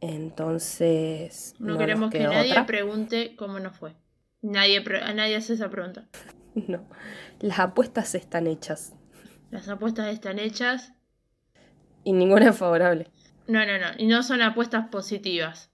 Entonces. 0.00 1.54
No, 1.58 1.78
queremos 1.78 2.10
que 2.10 2.20
nadie 2.20 2.50
otra. 2.50 2.66
pregunte 2.66 3.34
cómo 3.36 3.58
nos 3.60 3.76
fue. 3.76 3.92
Nadie, 4.42 4.84
a 5.02 5.14
nadie 5.14 5.36
hace 5.36 5.54
esa 5.54 5.70
pregunta. 5.70 6.06
No. 6.68 6.84
Las 7.40 7.58
apuestas 7.58 8.14
están 8.14 8.46
hechas. 8.46 8.92
Las 9.50 9.68
apuestas 9.68 10.12
están 10.12 10.38
hechas. 10.38 10.92
Y 12.04 12.12
ninguna 12.12 12.50
es 12.50 12.56
favorable. 12.56 13.10
No, 13.46 13.64
no, 13.66 13.78
no. 13.78 13.86
Y 13.98 14.06
no 14.06 14.22
son 14.22 14.42
apuestas 14.42 14.88
positivas. 14.88 15.70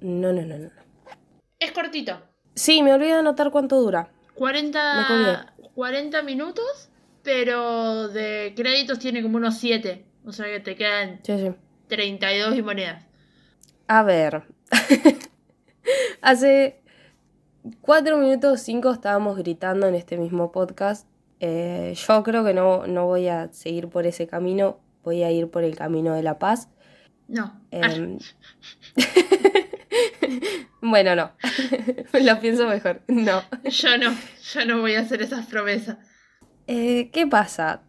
No, 0.00 0.32
no, 0.32 0.42
no, 0.42 0.58
no. 0.58 0.70
Es 1.58 1.72
cortito. 1.72 2.22
Sí, 2.54 2.82
me 2.82 2.92
olvidé 2.92 3.10
de 3.12 3.18
anotar 3.18 3.50
cuánto 3.50 3.80
dura. 3.80 4.10
40, 4.34 5.54
40 5.74 6.22
minutos, 6.22 6.88
pero 7.22 8.08
de 8.08 8.52
créditos 8.56 8.98
tiene 8.98 9.22
como 9.22 9.36
unos 9.36 9.58
7. 9.58 10.04
O 10.24 10.32
sea 10.32 10.46
que 10.46 10.60
te 10.60 10.76
quedan 10.76 11.20
Sí, 11.24 11.36
sí. 11.38 11.54
32 11.88 12.56
y 12.56 12.62
monedas. 12.62 13.04
A 13.88 14.02
ver. 14.02 14.44
Hace 16.22 16.82
cuatro 17.80 18.18
minutos 18.18 18.60
cinco 18.60 18.92
estábamos 18.92 19.36
gritando 19.36 19.86
en 19.86 19.94
este 19.94 20.16
mismo 20.16 20.52
podcast. 20.52 21.08
Eh, 21.40 21.94
yo 21.96 22.22
creo 22.22 22.44
que 22.44 22.54
no, 22.54 22.86
no 22.86 23.06
voy 23.06 23.28
a 23.28 23.52
seguir 23.52 23.88
por 23.88 24.06
ese 24.06 24.26
camino. 24.26 24.80
Voy 25.04 25.22
a 25.22 25.30
ir 25.30 25.50
por 25.50 25.64
el 25.64 25.76
camino 25.76 26.14
de 26.14 26.22
la 26.22 26.38
paz. 26.38 26.68
No. 27.28 27.60
Em, 27.70 28.18
bueno, 30.80 31.14
no. 31.14 31.32
Lo 32.20 32.40
pienso 32.40 32.66
mejor. 32.66 33.02
No. 33.08 33.42
Yo 33.64 33.98
no. 33.98 34.14
Yo 34.52 34.64
no 34.66 34.80
voy 34.80 34.94
a 34.94 35.00
hacer 35.00 35.22
esas 35.22 35.46
promesas. 35.46 35.98
Eh, 36.66 37.10
¿Qué 37.12 37.26
pasa? 37.26 37.82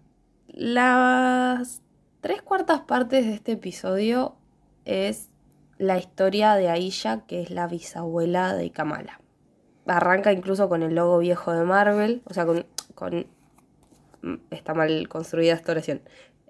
Las 0.48 1.82
tres 2.22 2.42
cuartas 2.42 2.82
partes 2.82 3.26
de 3.26 3.34
este 3.34 3.54
episodio 3.54 4.36
es 4.86 5.30
la 5.78 5.98
historia 5.98 6.56
de 6.56 6.70
Aisha, 6.70 7.26
que 7.26 7.42
es 7.42 7.50
la 7.50 7.68
bisabuela 7.68 8.54
de 8.54 8.72
Kamala. 8.72 9.22
Arranca 9.90 10.32
incluso 10.32 10.70
con 10.70 10.84
el 10.84 10.96
logo 10.96 11.18
viejo 11.20 11.52
de 11.52 11.64
Marvel, 11.64 12.22
o 12.26 12.34
sea, 12.34 12.46
con, 12.46 12.66
con- 12.96 13.26
mm, 14.22 14.36
está 14.52 14.74
mal 14.74 15.08
construida 15.10 15.54
esta 15.54 15.72
oración. 15.72 16.02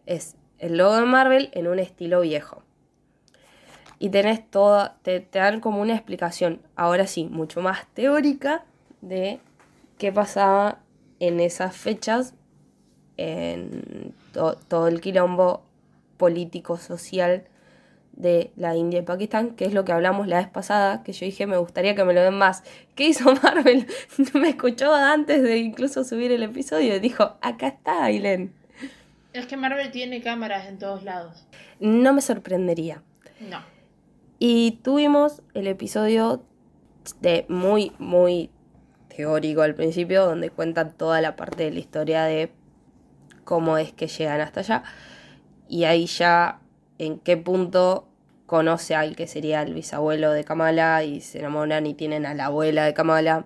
Es 0.06 0.36
el 0.58 0.78
logo 0.78 0.96
de 0.98 1.06
Marvel 1.06 1.50
en 1.54 1.68
un 1.68 1.80
estilo 1.80 2.22
viejo. 2.22 2.64
Y 3.98 4.10
tenés 4.10 4.50
toda, 4.50 4.98
te, 5.04 5.20
te 5.20 5.40
dan 5.40 5.60
como 5.60 5.82
una 5.82 5.94
explicación, 5.96 6.62
ahora 6.76 7.06
sí, 7.08 7.26
mucho 7.26 7.62
más 7.62 7.86
teórica 7.94 8.64
de 9.02 9.40
qué 9.98 10.12
pasaba 10.12 10.80
en 11.20 11.40
esas 11.42 11.76
fechas 11.76 12.34
en 13.18 14.14
to- 14.32 14.56
todo 14.68 14.88
el 14.88 15.02
quilombo 15.02 15.64
político 16.18 16.78
social 16.78 17.44
de 18.14 18.52
la 18.56 18.76
India 18.76 19.00
y 19.00 19.04
Pakistán, 19.04 19.52
que 19.52 19.66
es 19.66 19.74
lo 19.74 19.86
que 19.86 19.92
hablamos 19.92 20.28
la 20.28 20.38
vez 20.38 20.48
pasada, 20.50 21.04
que 21.04 21.14
yo 21.14 21.26
dije 21.26 21.48
me 21.48 21.58
gustaría 21.58 21.96
que 21.96 22.04
me 22.04 22.14
lo 22.14 22.22
den 22.22 22.38
más. 22.38 22.64
¿Qué 22.96 23.06
hizo 23.06 23.34
Marvel? 23.44 23.88
me 24.34 24.50
escuchó 24.50 24.94
antes 24.94 25.42
de 25.42 25.58
incluso 25.58 26.04
subir 26.04 26.32
el 26.32 26.44
episodio 26.44 26.96
y 26.96 27.00
dijo, 27.00 27.38
acá 27.42 27.68
está 27.68 28.04
Aileen. 28.04 28.54
Es 29.34 29.46
que 29.46 29.58
Marvel 29.58 29.92
tiene 29.92 30.22
cámaras 30.22 30.68
en 30.68 30.80
todos 30.80 31.04
lados. 31.04 31.46
No 31.80 32.14
me 32.14 32.22
sorprendería. 32.22 33.04
No. 33.40 33.62
Y 34.40 34.80
tuvimos 34.84 35.42
el 35.54 35.68
episodio 35.68 36.44
de 37.22 37.46
muy, 37.48 37.94
muy 38.00 38.50
teórico 39.16 39.62
al 39.62 39.76
principio, 39.76 40.26
donde 40.26 40.50
cuentan 40.50 40.94
toda 40.94 41.22
la 41.22 41.36
parte 41.36 41.64
de 41.64 41.72
la 41.72 41.80
historia 41.80 42.24
de 42.24 42.52
cómo 43.44 43.78
es 43.78 43.92
que 43.94 44.08
llegan 44.08 44.42
hasta 44.42 44.62
allá. 44.62 44.84
Y 45.68 45.84
ahí 45.84 46.06
ya 46.06 46.60
en 47.00 47.18
qué 47.20 47.36
punto 47.38 48.08
conoce 48.46 48.96
al 48.96 49.16
que 49.16 49.26
sería 49.28 49.62
el 49.64 49.74
bisabuelo 49.74 50.32
de 50.32 50.44
Kamala 50.44 51.04
y 51.04 51.22
se 51.22 51.40
enamoran 51.40 51.86
y 51.88 51.94
tienen 51.96 52.26
a 52.26 52.34
la 52.34 52.46
abuela 52.46 52.86
de 52.86 52.94
Kamala. 52.94 53.46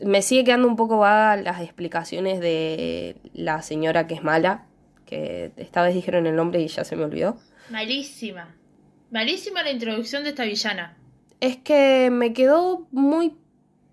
Me 0.00 0.22
sigue 0.22 0.44
quedando 0.44 0.66
un 0.66 0.76
poco 0.76 0.98
vaga 0.98 1.36
las 1.40 1.60
explicaciones 1.60 2.40
de 2.40 3.16
la 3.34 3.62
señora 3.62 4.06
que 4.06 4.14
es 4.14 4.22
mala, 4.22 4.64
que 5.06 5.52
esta 5.56 5.82
vez 5.82 5.94
dijeron 5.94 6.26
el 6.26 6.34
nombre 6.36 6.60
y 6.60 6.68
ya 6.68 6.84
se 6.84 6.96
me 6.96 7.04
olvidó. 7.04 7.36
Malísima. 7.70 8.54
Malísima 9.10 9.62
la 9.62 9.70
introducción 9.70 10.22
de 10.24 10.30
esta 10.30 10.44
villana. 10.44 10.96
Es 11.40 11.56
que 11.58 12.08
me 12.10 12.32
quedó 12.32 12.86
muy 12.92 13.36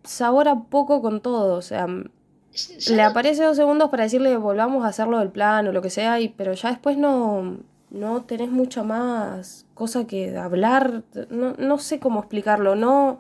sabor 0.04 0.48
a 0.48 0.62
poco 0.64 1.02
con 1.02 1.22
todo. 1.22 1.56
O 1.58 1.62
sea, 1.62 1.88
Ya 1.88 2.96
le 2.96 3.02
no- 3.04 3.10
aparece 3.10 3.44
dos 3.44 3.58
segundos 3.58 3.90
para 3.90 4.04
decirle 4.04 4.38
volvamos 4.38 4.86
a 4.86 4.90
hacerlo 4.90 5.20
del 5.20 5.32
plan 5.32 5.68
o 5.68 5.72
lo 5.74 5.82
que 5.82 5.90
sea, 5.90 6.20
y, 6.22 6.30
pero 6.30 6.54
ya 6.54 6.70
después 6.70 6.98
no, 6.98 7.58
no 7.92 8.24
tenés 8.24 8.50
mucha 8.50 8.84
más 8.84 9.68
cosa 9.74 10.08
que 10.08 10.38
hablar. 10.38 11.04
No, 11.30 11.54
no 11.58 11.78
sé 11.78 12.00
cómo 12.00 12.22
explicarlo. 12.22 12.76
No. 12.76 13.20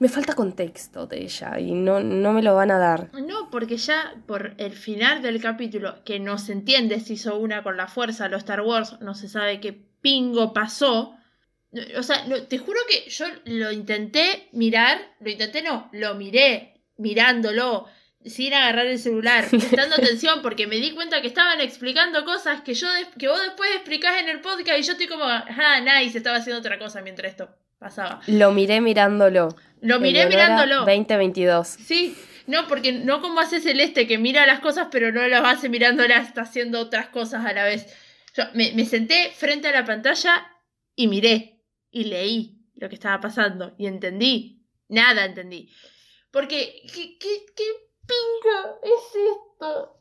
Me 0.00 0.08
falta 0.08 0.34
contexto 0.34 1.06
de 1.06 1.22
ella 1.22 1.58
y 1.60 1.72
no, 1.72 2.00
no 2.00 2.32
me 2.32 2.42
lo 2.42 2.54
van 2.54 2.72
a 2.72 2.78
dar. 2.78 3.10
No, 3.14 3.48
porque 3.50 3.76
ya 3.76 4.14
por 4.26 4.54
el 4.58 4.72
final 4.72 5.22
del 5.22 5.40
capítulo, 5.40 6.02
que 6.04 6.18
no 6.18 6.36
se 6.36 6.52
entiende 6.52 6.98
si 6.98 7.14
hizo 7.14 7.38
una 7.38 7.62
con 7.62 7.76
la 7.76 7.86
fuerza, 7.86 8.28
los 8.28 8.40
Star 8.40 8.60
Wars, 8.60 8.98
no 9.00 9.14
se 9.14 9.28
sabe 9.28 9.60
qué 9.60 9.72
pingo 10.00 10.52
pasó. 10.52 11.16
O 11.96 12.02
sea, 12.02 12.24
te 12.48 12.58
juro 12.58 12.80
que 12.88 13.08
yo 13.08 13.26
lo 13.44 13.70
intenté 13.70 14.48
mirar, 14.52 14.98
lo 15.20 15.30
intenté 15.30 15.62
no, 15.62 15.88
lo 15.92 16.16
miré 16.16 16.82
mirándolo, 16.98 17.86
sin 18.24 18.54
agarrar 18.54 18.86
el 18.86 18.98
celular, 18.98 19.46
prestando 19.50 19.96
atención, 19.96 20.42
porque 20.42 20.66
me 20.66 20.76
di 20.76 20.92
cuenta 20.92 21.20
que 21.20 21.28
estaban 21.28 21.60
explicando 21.60 22.24
cosas 22.24 22.62
que 22.62 22.74
yo 22.74 22.86
que 23.18 23.28
vos 23.28 23.40
después 23.40 23.70
explicás 23.74 24.20
en 24.20 24.28
el 24.28 24.40
podcast 24.40 24.78
y 24.78 24.82
yo 24.82 24.92
estoy 24.92 25.06
como, 25.06 25.24
ah, 25.24 25.80
nice, 25.80 26.18
estaba 26.18 26.38
haciendo 26.38 26.60
otra 26.60 26.78
cosa 26.78 27.02
mientras 27.02 27.32
esto 27.32 27.48
pasaba. 27.78 28.20
Lo 28.26 28.52
miré 28.52 28.80
mirándolo. 28.80 29.54
Lo 29.80 30.00
miré 30.00 30.22
Eleonora 30.22 30.56
mirándolo. 30.56 30.76
2022. 30.80 31.68
Sí, 31.68 32.16
no, 32.46 32.66
porque 32.66 32.92
no 32.92 33.20
como 33.20 33.40
hace 33.40 33.60
Celeste 33.60 34.06
que 34.06 34.18
mira 34.18 34.46
las 34.46 34.60
cosas 34.60 34.88
pero 34.90 35.12
no 35.12 35.26
las 35.28 35.44
hace 35.44 35.68
mirándolas, 35.68 36.28
está 36.28 36.42
haciendo 36.42 36.80
otras 36.80 37.08
cosas 37.08 37.44
a 37.44 37.52
la 37.52 37.64
vez. 37.64 37.86
Yo 38.34 38.44
me, 38.54 38.72
me 38.72 38.84
senté 38.84 39.30
frente 39.36 39.68
a 39.68 39.72
la 39.72 39.84
pantalla 39.84 40.46
y 40.96 41.08
miré 41.08 41.62
y 41.90 42.04
leí 42.04 42.58
lo 42.74 42.88
que 42.88 42.94
estaba 42.94 43.20
pasando 43.20 43.74
y 43.78 43.86
entendí. 43.86 44.62
Nada 44.88 45.24
entendí. 45.24 45.70
Porque, 46.30 46.82
¿qué, 46.92 47.16
qué, 47.18 47.46
qué 47.56 47.83
pingo 48.06 48.78
es 48.82 49.14
esto? 49.14 49.98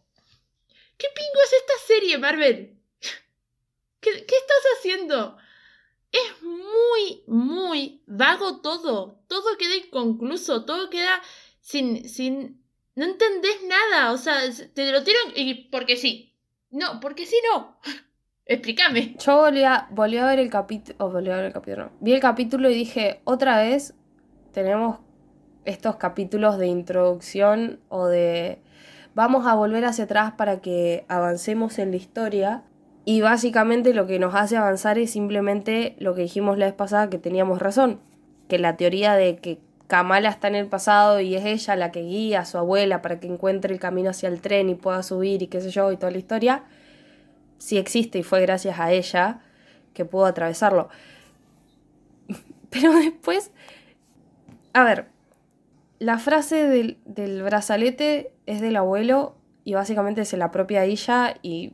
¿Qué 0.97 1.07
pingo 1.15 1.43
es 1.45 1.53
esta 1.53 1.73
serie, 1.87 2.17
Marvel? 2.17 2.79
¿Qué, 3.99 4.11
qué 4.25 4.35
estás 4.35 4.63
haciendo? 4.77 5.37
Es 6.11 6.41
muy, 6.41 7.23
muy 7.27 8.03
vago 8.05 8.61
todo. 8.61 9.23
Todo 9.27 9.57
queda 9.57 9.75
inconcluso, 9.75 10.65
todo 10.65 10.89
queda 10.89 11.21
sin, 11.59 12.07
sin, 12.07 12.63
no 12.95 13.05
entendés 13.05 13.63
nada, 13.67 14.11
o 14.11 14.17
sea, 14.17 14.41
te 14.73 14.91
lo 14.91 15.03
tiran 15.03 15.33
y 15.35 15.69
porque 15.69 15.95
sí. 15.95 16.35
No, 16.69 16.99
porque 16.99 17.25
sí 17.25 17.35
no. 17.51 17.79
Explícame. 18.45 19.15
Yo 19.19 19.37
volví 19.37 19.63
a, 19.63 19.87
volví 19.91 20.17
a 20.17 20.25
ver 20.25 20.39
el 20.39 20.49
capítulo. 20.49 20.95
Oh, 20.99 21.09
volví 21.09 21.29
a 21.29 21.37
ver 21.37 21.45
el 21.45 21.53
capítulo. 21.53 21.85
no. 21.85 21.91
Vi 22.01 22.13
el 22.13 22.19
capítulo 22.19 22.69
y 22.69 22.75
dije, 22.75 23.21
otra 23.23 23.57
vez 23.57 23.93
tenemos 24.51 24.99
estos 25.65 25.95
capítulos 25.97 26.57
de 26.57 26.67
introducción 26.67 27.79
o 27.89 28.07
de. 28.07 28.59
Vamos 29.15 29.45
a 29.45 29.55
volver 29.55 29.85
hacia 29.85 30.05
atrás 30.05 30.33
para 30.33 30.59
que 30.59 31.05
avancemos 31.07 31.79
en 31.79 31.91
la 31.91 31.97
historia. 31.97 32.63
Y 33.05 33.21
básicamente 33.21 33.93
lo 33.93 34.07
que 34.07 34.17
nos 34.17 34.33
hace 34.33 34.55
avanzar 34.55 34.97
es 34.97 35.11
simplemente 35.11 35.95
lo 35.99 36.15
que 36.15 36.21
dijimos 36.21 36.57
la 36.57 36.65
vez 36.65 36.73
pasada, 36.73 37.09
que 37.09 37.17
teníamos 37.17 37.59
razón. 37.59 37.99
Que 38.47 38.57
la 38.57 38.77
teoría 38.77 39.13
de 39.13 39.37
que 39.37 39.59
Kamala 39.87 40.29
está 40.29 40.47
en 40.47 40.55
el 40.55 40.67
pasado 40.67 41.19
y 41.19 41.35
es 41.35 41.45
ella 41.45 41.75
la 41.75 41.91
que 41.91 42.01
guía 42.01 42.39
a 42.39 42.45
su 42.45 42.57
abuela 42.57 43.01
para 43.01 43.19
que 43.19 43.27
encuentre 43.27 43.73
el 43.73 43.79
camino 43.79 44.09
hacia 44.09 44.29
el 44.29 44.41
tren 44.41 44.69
y 44.69 44.75
pueda 44.75 45.03
subir 45.03 45.43
y 45.43 45.47
qué 45.47 45.61
sé 45.61 45.69
yo 45.69 45.91
y 45.91 45.97
toda 45.97 46.11
la 46.11 46.17
historia, 46.17 46.63
sí 47.57 47.77
existe 47.77 48.19
y 48.19 48.23
fue 48.23 48.41
gracias 48.41 48.79
a 48.79 48.91
ella 48.91 49.41
que 49.93 50.05
pudo 50.05 50.25
atravesarlo. 50.25 50.89
Pero 52.69 52.93
después, 52.93 53.51
a 54.73 54.83
ver, 54.83 55.12
la 56.03 56.17
frase 56.19 56.67
del, 56.67 56.97
del 57.05 57.43
brazalete 57.43 58.33
es 58.45 58.61
del 58.61 58.75
abuelo 58.75 59.35
y 59.63 59.73
básicamente 59.73 60.25
se 60.25 60.37
la 60.37 60.51
propia 60.51 60.83
ella 60.83 61.35
y 61.41 61.73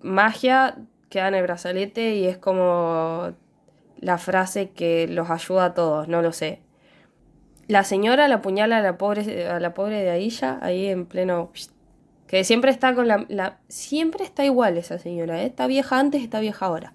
magia 0.00 0.76
queda 1.10 1.28
en 1.28 1.34
el 1.34 1.42
brazalete 1.42 2.14
y 2.16 2.26
es 2.26 2.38
como 2.38 3.32
la 4.00 4.18
frase 4.18 4.70
que 4.70 5.06
los 5.08 5.30
ayuda 5.30 5.66
a 5.66 5.74
todos, 5.74 6.08
no 6.08 6.22
lo 6.22 6.32
sé. 6.32 6.60
La 7.68 7.84
señora 7.84 8.28
la 8.28 8.36
apuñala 8.36 8.78
a 8.78 8.82
la 8.82 8.98
pobre, 8.98 9.46
a 9.48 9.58
la 9.60 9.72
pobre 9.74 10.02
de 10.02 10.10
Aisha 10.10 10.58
ahí 10.62 10.86
en 10.86 11.06
pleno... 11.06 11.50
Que 12.26 12.42
siempre 12.42 12.70
está 12.70 12.94
con 12.94 13.06
la, 13.06 13.24
la- 13.28 13.60
Siempre 13.68 14.24
está 14.24 14.44
igual 14.44 14.76
esa 14.78 14.98
señora, 14.98 15.42
¿eh? 15.42 15.46
Está 15.46 15.66
vieja 15.66 15.98
antes, 15.98 16.22
está 16.22 16.40
vieja 16.40 16.66
ahora. 16.66 16.94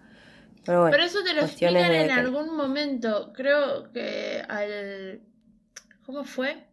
Pero 0.66 0.82
bueno, 0.82 0.91
Pero 0.91 1.04
eso 1.04 1.24
te 1.24 1.34
lo 1.34 1.41
explican 1.41 1.78
en 1.78 2.08
que- 2.08 2.12
algún 2.14 2.56
momento. 2.58 3.32
Creo 3.34 3.91
que 3.91 4.41
al. 4.50 5.22
¿Cómo 6.10 6.24
fue? 6.24 6.66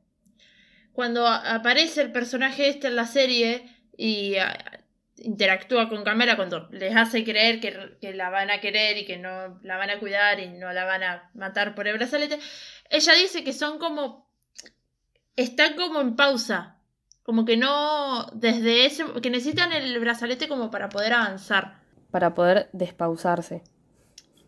Cuando 0.94 1.26
aparece 1.28 2.00
el 2.00 2.10
personaje 2.10 2.68
este 2.70 2.86
en 2.86 2.96
la 2.96 3.04
serie 3.04 3.68
y 3.98 4.36
a- 4.36 4.80
interactúa 5.18 5.90
con 5.90 6.04
Camila, 6.04 6.36
cuando 6.36 6.68
les 6.70 6.96
hace 6.96 7.22
creer 7.22 7.60
que, 7.60 7.98
que 8.00 8.14
la 8.14 8.30
van 8.30 8.50
a 8.50 8.60
querer 8.62 8.96
y 8.96 9.04
que 9.04 9.18
no 9.18 9.60
la 9.62 9.76
van 9.76 9.90
a 9.90 9.98
cuidar 9.98 10.40
y 10.40 10.48
no 10.48 10.72
la 10.72 10.86
van 10.86 11.02
a 11.02 11.30
matar 11.34 11.74
por 11.74 11.86
el 11.86 11.98
brazalete, 11.98 12.38
ella 12.88 13.12
dice 13.12 13.44
que 13.44 13.52
son 13.52 13.78
como. 13.78 14.26
Están 15.36 15.74
como 15.76 16.00
en 16.00 16.16
pausa. 16.16 16.78
Como 17.22 17.44
que 17.44 17.58
no. 17.58 18.30
Desde 18.32 18.86
ese. 18.86 19.04
que 19.20 19.28
necesitan 19.28 19.74
el 19.74 19.98
brazalete 20.00 20.48
como 20.48 20.70
para 20.70 20.88
poder 20.88 21.12
avanzar. 21.12 21.82
para 22.10 22.32
poder 22.34 22.70
despausarse. 22.72 23.62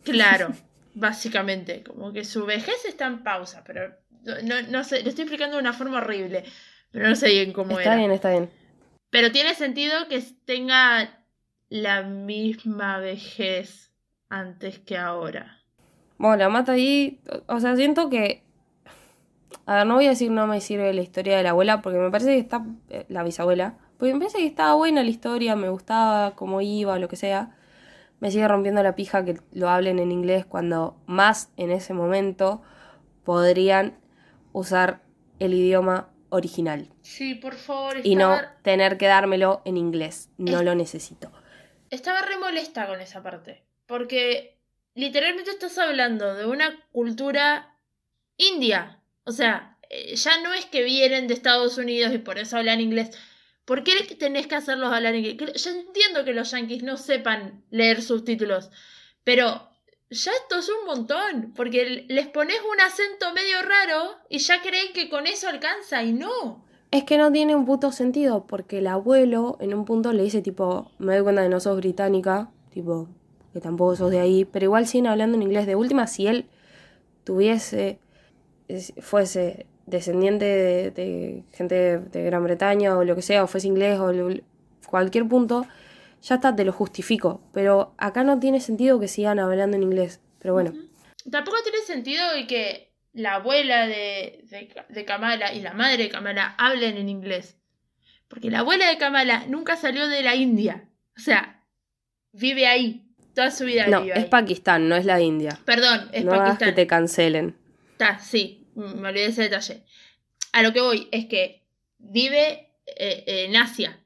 Claro, 0.03 0.49
básicamente, 0.95 1.83
como 1.83 2.11
que 2.15 2.25
su 2.25 2.47
vejez 2.47 2.87
está 2.87 3.05
en 3.05 3.23
pausa, 3.23 3.63
pero 3.67 3.95
no, 4.45 4.63
no 4.69 4.85
sé, 4.85 5.03
lo 5.03 5.09
estoy 5.11 5.23
explicando 5.25 5.57
de 5.57 5.63
una 5.63 5.73
forma 5.73 5.99
horrible, 5.99 6.45
pero 6.91 7.09
no 7.09 7.17
sé 7.17 7.29
bien 7.31 7.53
cómo 7.53 7.79
Está 7.79 7.83
era. 7.83 7.97
bien, 7.97 8.11
está 8.11 8.31
bien. 8.31 8.51
Pero 9.11 9.33
tiene 9.33 9.55
sentido 9.55 10.09
que 10.09 10.23
tenga 10.45 11.25
la 11.69 12.03
misma 12.03 12.99
vejez 12.99 13.93
antes 14.29 14.79
que 14.81 14.97
ahora. 14.97 15.59
Bueno, 16.19 16.37
la 16.37 16.49
mata 16.49 16.73
ahí. 16.73 17.21
O 17.49 17.57
o 17.57 17.61
sea, 17.61 17.77
siento 17.77 18.11
que. 18.11 18.43
A 19.67 19.77
ver, 19.77 19.87
no 19.87 19.95
voy 19.95 20.07
a 20.07 20.11
decir 20.11 20.31
no 20.31 20.47
me 20.47 20.61
sirve 20.61 20.93
la 20.95 21.03
historia 21.03 21.37
de 21.37 21.43
la 21.43 21.51
abuela, 21.51 21.83
porque 21.83 21.99
me 21.99 22.11
parece 22.11 22.33
que 22.33 22.39
está. 22.41 22.65
eh, 22.91 23.05
La 23.09 23.23
bisabuela. 23.23 23.75
Porque 23.99 24.15
me 24.15 24.21
parece 24.21 24.39
que 24.39 24.47
estaba 24.47 24.75
buena 24.75 25.03
la 25.03 25.11
historia, 25.11 25.57
me 25.57 25.69
gustaba 25.69 26.35
cómo 26.37 26.61
iba, 26.61 26.99
lo 26.99 27.09
que 27.09 27.17
sea. 27.17 27.57
Me 28.21 28.31
sigue 28.31 28.49
rompiendo 28.49 28.83
la 28.83 28.95
pija 28.97 29.25
que 29.25 29.39
lo 29.53 29.69
hablen 29.69 29.99
en 29.99 30.13
inglés 30.13 30.47
cuando 30.47 30.97
más 31.07 31.51
en 31.57 31.71
ese 31.71 31.95
momento 31.95 32.63
podrían 33.25 33.95
usar 34.53 35.03
el 35.39 35.55
idioma 35.55 36.11
original. 36.31 36.89
Sí, 37.03 37.35
por 37.35 37.55
favor, 37.55 38.01
Y 38.05 38.17
no 38.17 38.35
estaba, 38.35 38.57
tener 38.63 38.99
que 38.99 39.07
dármelo 39.07 39.63
en 39.65 39.77
inglés. 39.77 40.31
No 40.39 40.59
Es- 40.59 40.65
lo 40.65 40.75
necesito. 40.75 41.33
estaba 41.91 42.21
re 42.23 42.37
molesta 42.39 42.87
con 42.87 43.01
esa 43.01 43.23
parte, 43.23 43.65
porque 43.87 44.59
literalmente 44.95 45.51
estás 45.51 45.79
hablando 45.79 46.35
de 46.35 46.45
una 46.47 46.79
cultura 46.93 47.75
india. 48.37 49.01
O 49.25 49.33
sea, 49.33 49.79
eh, 49.91 50.15
ya 50.17 50.41
no 50.43 50.53
es 50.53 50.67
que 50.67 50.83
vienen 50.83 51.27
de 51.29 51.35
Estados 51.35 51.79
Unidos 51.79 52.13
y 52.13 52.19
por 52.19 52.39
eso 52.39 52.57
hablan 52.57 52.81
inglés. 52.81 53.11
¿Por 53.65 53.85
qué 53.85 53.93
tenés 54.19 54.47
que 54.47 54.55
hacerlos 54.55 54.93
hablar 54.93 55.15
inglés? 55.15 55.37
Yo 55.63 55.71
entiendo 55.71 56.25
que 56.25 56.33
los 56.33 56.51
yankees 56.51 56.83
no 56.83 56.97
sepan 56.97 57.65
leer 57.71 58.03
subtítulos, 58.03 58.71
pero 59.25 59.69
ya 60.11 60.33
esto 60.33 60.59
es 60.59 60.69
un 60.69 60.87
montón, 60.87 61.53
porque 61.55 62.05
les 62.09 62.27
pones 62.29 62.57
un 62.73 62.81
acento 62.81 63.33
medio 63.35 63.57
raro 63.63 64.17
y 64.29 64.39
ya 64.39 64.61
creen 64.63 64.93
que 64.95 65.09
con 65.09 65.27
eso 65.27 65.49
alcanza 65.49 66.03
y 66.03 66.13
no. 66.13 66.65
Es 66.91 67.05
que 67.05 67.19
no 67.19 67.31
tiene 67.31 67.55
un 67.55 67.67
puto 67.67 67.93
sentido, 67.93 68.47
porque 68.47 68.79
el 68.79 68.87
abuelo 68.87 69.59
en 69.61 69.75
un 69.75 69.85
punto 69.85 70.13
le 70.13 70.23
dice 70.23 70.41
tipo, 70.41 70.91
me 70.99 71.15
doy 71.15 71.23
cuenta 71.23 71.43
que 71.43 71.49
no 71.51 71.61
sos 71.61 71.77
británica, 71.77 72.51
tipo, 72.73 73.09
que 73.53 73.61
tampoco 73.61 73.95
sos 73.97 74.11
de 74.11 74.21
ahí, 74.21 74.45
pero 74.47 74.65
igual 74.65 74.87
siguen 74.87 75.09
hablando 75.09 75.37
en 75.37 75.43
inglés. 75.43 75.67
De 75.67 75.77
última, 75.77 76.07
si 76.07 76.27
él 76.27 76.47
tuviese, 77.25 77.99
es- 78.69 78.95
fuese 79.01 79.67
descendiente 79.87 80.45
de, 80.91 81.45
gente 81.53 81.99
de 81.99 82.23
Gran 82.25 82.45
Bretaña 82.45 82.97
o 82.97 83.05
lo 83.05 83.15
que 83.15 83.23
sea, 83.23 83.45
o 83.45 83.47
fuese 83.47 83.67
inglés 83.69 83.99
o 83.99 84.13
lo- 84.13 84.35
cualquier 84.89 85.29
punto, 85.29 85.67
ya 86.23 86.37
está, 86.37 86.55
te 86.55 86.65
lo 86.65 86.73
justifico. 86.73 87.41
Pero 87.53 87.95
acá 87.99 88.25
no 88.25 88.39
tiene 88.39 88.61
sentido 88.61 89.01
que 89.01 89.09
sigan 89.09 89.39
hablando 89.39 89.77
en 89.77 89.83
inglés. 89.83 90.21
Pero 90.41 90.55
bueno, 90.55 90.73
Tampoco 91.31 91.59
tiene 91.63 91.79
sentido 91.87 92.23
que 92.47 92.95
la 93.13 93.35
abuela 93.35 93.87
de, 93.87 94.45
de, 94.45 94.75
de 94.89 95.05
Kamala 95.05 95.53
y 95.53 95.61
la 95.61 95.75
madre 95.75 96.05
de 96.05 96.09
Kamala 96.09 96.55
hablen 96.59 96.97
en 96.97 97.09
inglés. 97.09 97.57
Porque 98.29 98.51
la 98.51 98.61
abuela 98.61 98.89
de 98.89 98.99
Kamala 98.99 99.47
nunca 99.47 99.77
salió 99.77 100.09
de 100.09 100.23
la 100.23 100.35
India. 100.37 100.89
O 101.17 101.21
sea, 101.21 101.65
vive 102.33 102.67
ahí. 102.67 103.05
Toda 103.35 103.51
su 103.51 103.65
vida 103.65 103.87
no, 103.87 104.03
vive 104.03 104.15
es 104.15 104.25
ahí. 104.25 104.31
Pakistán, 104.31 104.89
no 104.89 104.97
es 104.97 105.05
la 105.05 105.21
India. 105.21 105.59
Perdón, 105.65 106.09
es 106.13 106.25
no 106.25 106.33
hagas 106.33 106.59
que 106.59 106.67
Pakistán. 106.67 106.75
te 106.75 106.87
cancelen. 106.87 107.57
Está, 107.93 108.19
sí, 108.19 108.69
me 108.75 109.09
olvidé 109.09 109.27
ese 109.27 109.43
detalle. 109.43 109.85
A 110.53 110.63
lo 110.63 110.73
que 110.73 110.81
voy 110.81 111.09
es 111.11 111.27
que 111.27 111.67
vive 111.99 112.71
eh, 112.87 113.25
en 113.27 113.57
Asia. 113.57 113.99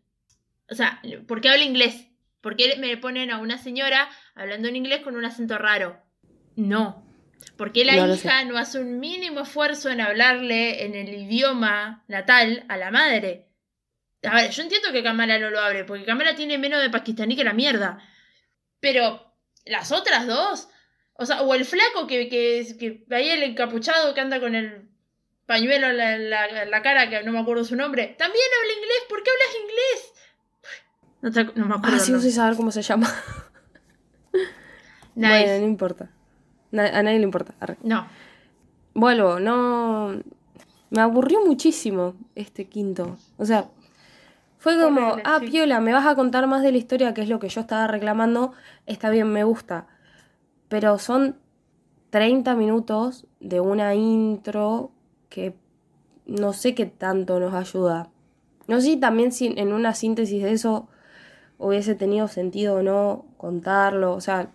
O 0.72 0.74
sea, 0.74 1.00
¿por 1.28 1.40
qué 1.40 1.50
habla 1.50 1.64
inglés? 1.64 2.06
¿Por 2.40 2.56
qué 2.56 2.76
me 2.78 2.96
ponen 2.96 3.30
a 3.30 3.38
una 3.38 3.58
señora 3.58 4.08
hablando 4.34 4.68
en 4.68 4.76
inglés 4.76 5.02
con 5.02 5.14
un 5.16 5.24
acento 5.24 5.58
raro? 5.58 6.00
No. 6.56 7.06
¿Por 7.56 7.72
qué 7.72 7.84
la 7.84 7.94
No 7.94 8.14
hija 8.14 8.44
no 8.44 8.56
hace 8.58 8.78
un 8.80 8.98
mínimo 8.98 9.40
esfuerzo 9.40 9.90
en 9.90 10.00
hablarle 10.00 10.84
en 10.84 10.94
el 10.94 11.12
idioma 11.14 12.04
natal 12.08 12.64
a 12.68 12.76
la 12.76 12.90
madre? 12.90 13.48
A 14.24 14.34
ver, 14.34 14.50
yo 14.50 14.62
entiendo 14.62 14.92
que 14.92 15.02
Kamala 15.02 15.38
no 15.38 15.50
lo 15.50 15.60
hable, 15.60 15.84
porque 15.84 16.04
Kamala 16.04 16.34
tiene 16.34 16.56
menos 16.56 16.80
de 16.80 16.90
pakistaní 16.90 17.36
que 17.36 17.44
la 17.44 17.52
mierda. 17.52 17.98
Pero 18.80 19.34
las 19.66 19.92
otras 19.92 20.26
dos, 20.26 20.68
o 21.14 21.26
sea, 21.26 21.42
o 21.42 21.54
el 21.54 21.64
flaco 21.64 22.06
que, 22.06 22.28
que, 22.28 22.66
que 22.78 23.04
ahí 23.14 23.28
el 23.30 23.42
encapuchado 23.42 24.14
que 24.14 24.20
anda 24.20 24.40
con 24.40 24.54
el 24.54 24.88
pañuelo 25.46 25.88
en 25.88 25.96
la, 25.96 26.14
en 26.14 26.30
la- 26.30 26.62
en 26.62 26.70
la 26.70 26.82
cara, 26.82 27.10
que 27.10 27.22
no 27.22 27.32
me 27.32 27.40
acuerdo 27.40 27.64
su 27.64 27.76
nombre, 27.76 28.14
también 28.18 28.44
habla 28.60 28.72
inglés. 28.74 28.98
¿Por 29.08 29.22
qué 29.22 29.30
hablas 29.30 29.56
inglés? 29.62 30.12
No, 31.22 31.30
te- 31.30 31.44
no 31.54 31.66
me 31.66 31.74
acuerdo. 31.76 31.96
Ah, 31.96 31.98
sí, 32.00 32.12
no 32.12 32.20
sé 32.20 32.30
saber 32.30 32.56
cómo 32.56 32.70
se 32.70 32.82
llama. 32.82 33.08
Nice. 35.14 35.28
Bueno, 35.44 35.58
no 35.60 35.66
importa. 35.66 36.10
A 36.72 37.02
nadie 37.02 37.18
le 37.18 37.24
importa. 37.24 37.54
Arre. 37.60 37.76
No. 37.82 38.06
Vuelvo, 38.94 39.40
no. 39.40 40.20
Me 40.90 41.00
aburrió 41.02 41.44
muchísimo 41.44 42.14
este 42.34 42.66
quinto. 42.66 43.16
O 43.36 43.44
sea, 43.44 43.68
fue 44.58 44.80
como, 44.80 45.00
Horrible, 45.08 45.22
ah, 45.26 45.38
sí. 45.40 45.48
Piola, 45.50 45.80
me 45.80 45.92
vas 45.92 46.06
a 46.06 46.14
contar 46.14 46.46
más 46.46 46.62
de 46.62 46.72
la 46.72 46.78
historia, 46.78 47.12
que 47.12 47.22
es 47.22 47.28
lo 47.28 47.38
que 47.38 47.48
yo 47.50 47.60
estaba 47.60 47.86
reclamando. 47.88 48.52
Está 48.86 49.10
bien, 49.10 49.30
me 49.30 49.44
gusta. 49.44 49.86
Pero 50.68 50.98
son 50.98 51.36
30 52.10 52.54
minutos 52.54 53.26
de 53.40 53.60
una 53.60 53.94
intro 53.94 54.92
que 55.28 55.54
no 56.26 56.52
sé 56.54 56.74
qué 56.74 56.86
tanto 56.86 57.38
nos 57.40 57.52
ayuda. 57.54 58.08
No 58.66 58.76
sé 58.80 58.86
si 58.86 58.96
también 58.96 59.32
si 59.32 59.48
en 59.58 59.72
una 59.74 59.92
síntesis 59.94 60.42
de 60.42 60.52
eso 60.52 60.88
hubiese 61.62 61.94
tenido 61.94 62.28
sentido 62.28 62.76
o 62.76 62.82
no 62.82 63.24
contarlo. 63.36 64.12
O 64.12 64.20
sea, 64.20 64.50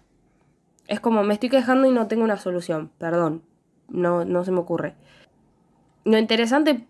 es 0.87 0.99
como 0.99 1.23
me 1.23 1.33
estoy 1.33 1.49
quejando 1.49 1.87
y 1.87 1.91
no 1.91 2.07
tengo 2.07 2.23
una 2.23 2.37
solución. 2.37 2.91
Perdón. 2.97 3.41
No, 3.89 4.25
no 4.25 4.43
se 4.43 4.51
me 4.51 4.59
ocurre. 4.59 4.95
Lo 6.03 6.17
interesante 6.17 6.85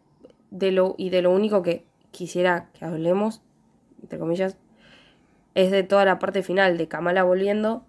de 0.50 0.72
lo, 0.72 0.96
y 0.98 1.10
de 1.10 1.22
lo 1.22 1.32
único 1.32 1.62
que 1.62 1.86
quisiera 2.12 2.70
que 2.74 2.86
hablemos, 2.86 3.42
entre 4.02 4.18
comillas, 4.18 4.58
es 5.54 5.72
de 5.72 5.84
toda 5.84 6.06
la 6.06 6.20
parte 6.20 6.44
final 6.44 6.78
de 6.78 6.88
Kamala 6.88 7.24
volviendo. 7.24 7.84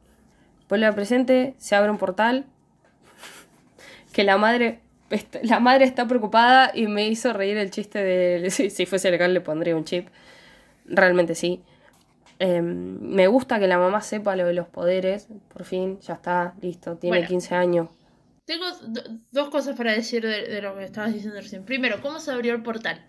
Vuelve 0.69 0.87
al 0.87 0.95
presente, 0.95 1.55
se 1.59 1.75
abre 1.75 1.91
un 1.91 1.99
portal. 1.99 2.47
Que 4.13 4.25
la 4.25 4.37
madre. 4.37 4.81
La 5.43 5.61
madre 5.61 5.85
está 5.85 6.07
preocupada 6.07 6.71
y 6.75 6.87
me 6.87 7.09
hizo 7.09 7.33
reír 7.33 7.57
el 7.57 7.71
chiste 7.71 8.03
de 8.03 8.51
si, 8.51 8.69
si 8.69 8.85
fuese 8.85 9.11
legal 9.11 9.33
le 9.33 9.41
pondría 9.41 9.77
un 9.77 9.85
chip. 9.85 10.09
Realmente 10.85 11.35
sí. 11.35 11.63
Eh, 12.41 12.63
me 12.63 13.27
gusta 13.27 13.59
que 13.59 13.67
la 13.67 13.79
mamá 13.79 14.01
sepa 14.01 14.37
lo 14.37 14.47
de 14.47 14.53
los 14.55 14.69
poderes. 14.69 15.29
Por 15.53 15.65
fin, 15.65 15.99
ya 16.01 16.15
está, 16.15 16.55
listo. 16.61 16.97
Tiene 16.97 17.17
Bueno. 17.19 17.29
15 17.29 17.55
años. 17.55 17.89
Tengo 18.45 18.65
do- 18.87 19.03
dos 19.31 19.51
cosas 19.51 19.77
para 19.77 19.93
decir 19.93 20.23
de, 20.23 20.47
de 20.49 20.63
lo 20.63 20.77
que 20.77 20.85
estabas 20.85 21.13
diciendo 21.13 21.41
recién. 21.41 21.65
Primero, 21.65 22.01
¿cómo 22.01 22.19
se 22.21 22.31
abrió 22.31 22.55
el 22.55 22.63
portal? 22.63 23.05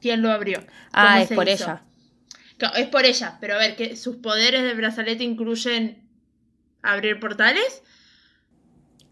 ¿Quién 0.00 0.22
lo 0.22 0.30
abrió? 0.30 0.60
Ah, 0.92 1.14
¿Cómo 1.14 1.22
es 1.24 1.32
por 1.32 1.48
hizo? 1.48 1.64
ella. 1.64 1.82
Claro, 2.58 2.76
es 2.76 2.86
por 2.88 3.04
ella, 3.04 3.38
pero 3.40 3.54
a 3.54 3.58
ver, 3.58 3.74
que 3.74 3.96
sus 3.96 4.16
poderes 4.16 4.62
de 4.62 4.74
brazalete 4.74 5.24
incluyen 5.24 6.08
abrir 6.82 7.18
portales. 7.18 7.82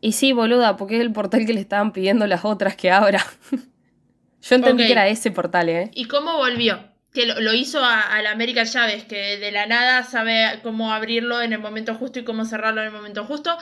Y 0.00 0.12
sí, 0.12 0.32
boluda, 0.32 0.76
porque 0.76 0.96
es 0.96 1.00
el 1.00 1.12
portal 1.12 1.46
que 1.46 1.52
le 1.54 1.60
estaban 1.60 1.92
pidiendo 1.92 2.26
las 2.26 2.44
otras 2.44 2.76
que 2.76 2.90
abra. 2.90 3.24
Yo 4.42 4.54
entendí 4.56 4.86
que 4.86 4.92
era 4.92 5.08
ese 5.08 5.30
portal, 5.30 5.68
¿eh? 5.68 5.90
¿Y 5.94 6.06
cómo 6.06 6.36
volvió? 6.36 6.91
Que 7.12 7.26
lo, 7.26 7.40
lo 7.40 7.52
hizo 7.52 7.84
a, 7.84 8.00
a 8.00 8.22
la 8.22 8.30
América 8.30 8.64
Chávez, 8.64 9.04
que 9.04 9.36
de 9.38 9.50
la 9.52 9.66
nada 9.66 10.02
sabe 10.04 10.60
cómo 10.62 10.92
abrirlo 10.92 11.40
en 11.42 11.52
el 11.52 11.58
momento 11.58 11.94
justo 11.94 12.18
y 12.20 12.24
cómo 12.24 12.44
cerrarlo 12.44 12.80
en 12.80 12.88
el 12.88 12.92
momento 12.92 13.24
justo. 13.24 13.56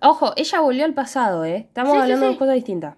Ojo, 0.00 0.32
ella 0.36 0.60
volvió 0.60 0.84
al 0.84 0.94
pasado, 0.94 1.44
¿eh? 1.44 1.56
Estamos 1.68 1.92
Sí, 1.94 1.98
hablando 2.00 2.26
sí. 2.26 2.32
de 2.32 2.38
cosas 2.38 2.54
distintas. 2.54 2.96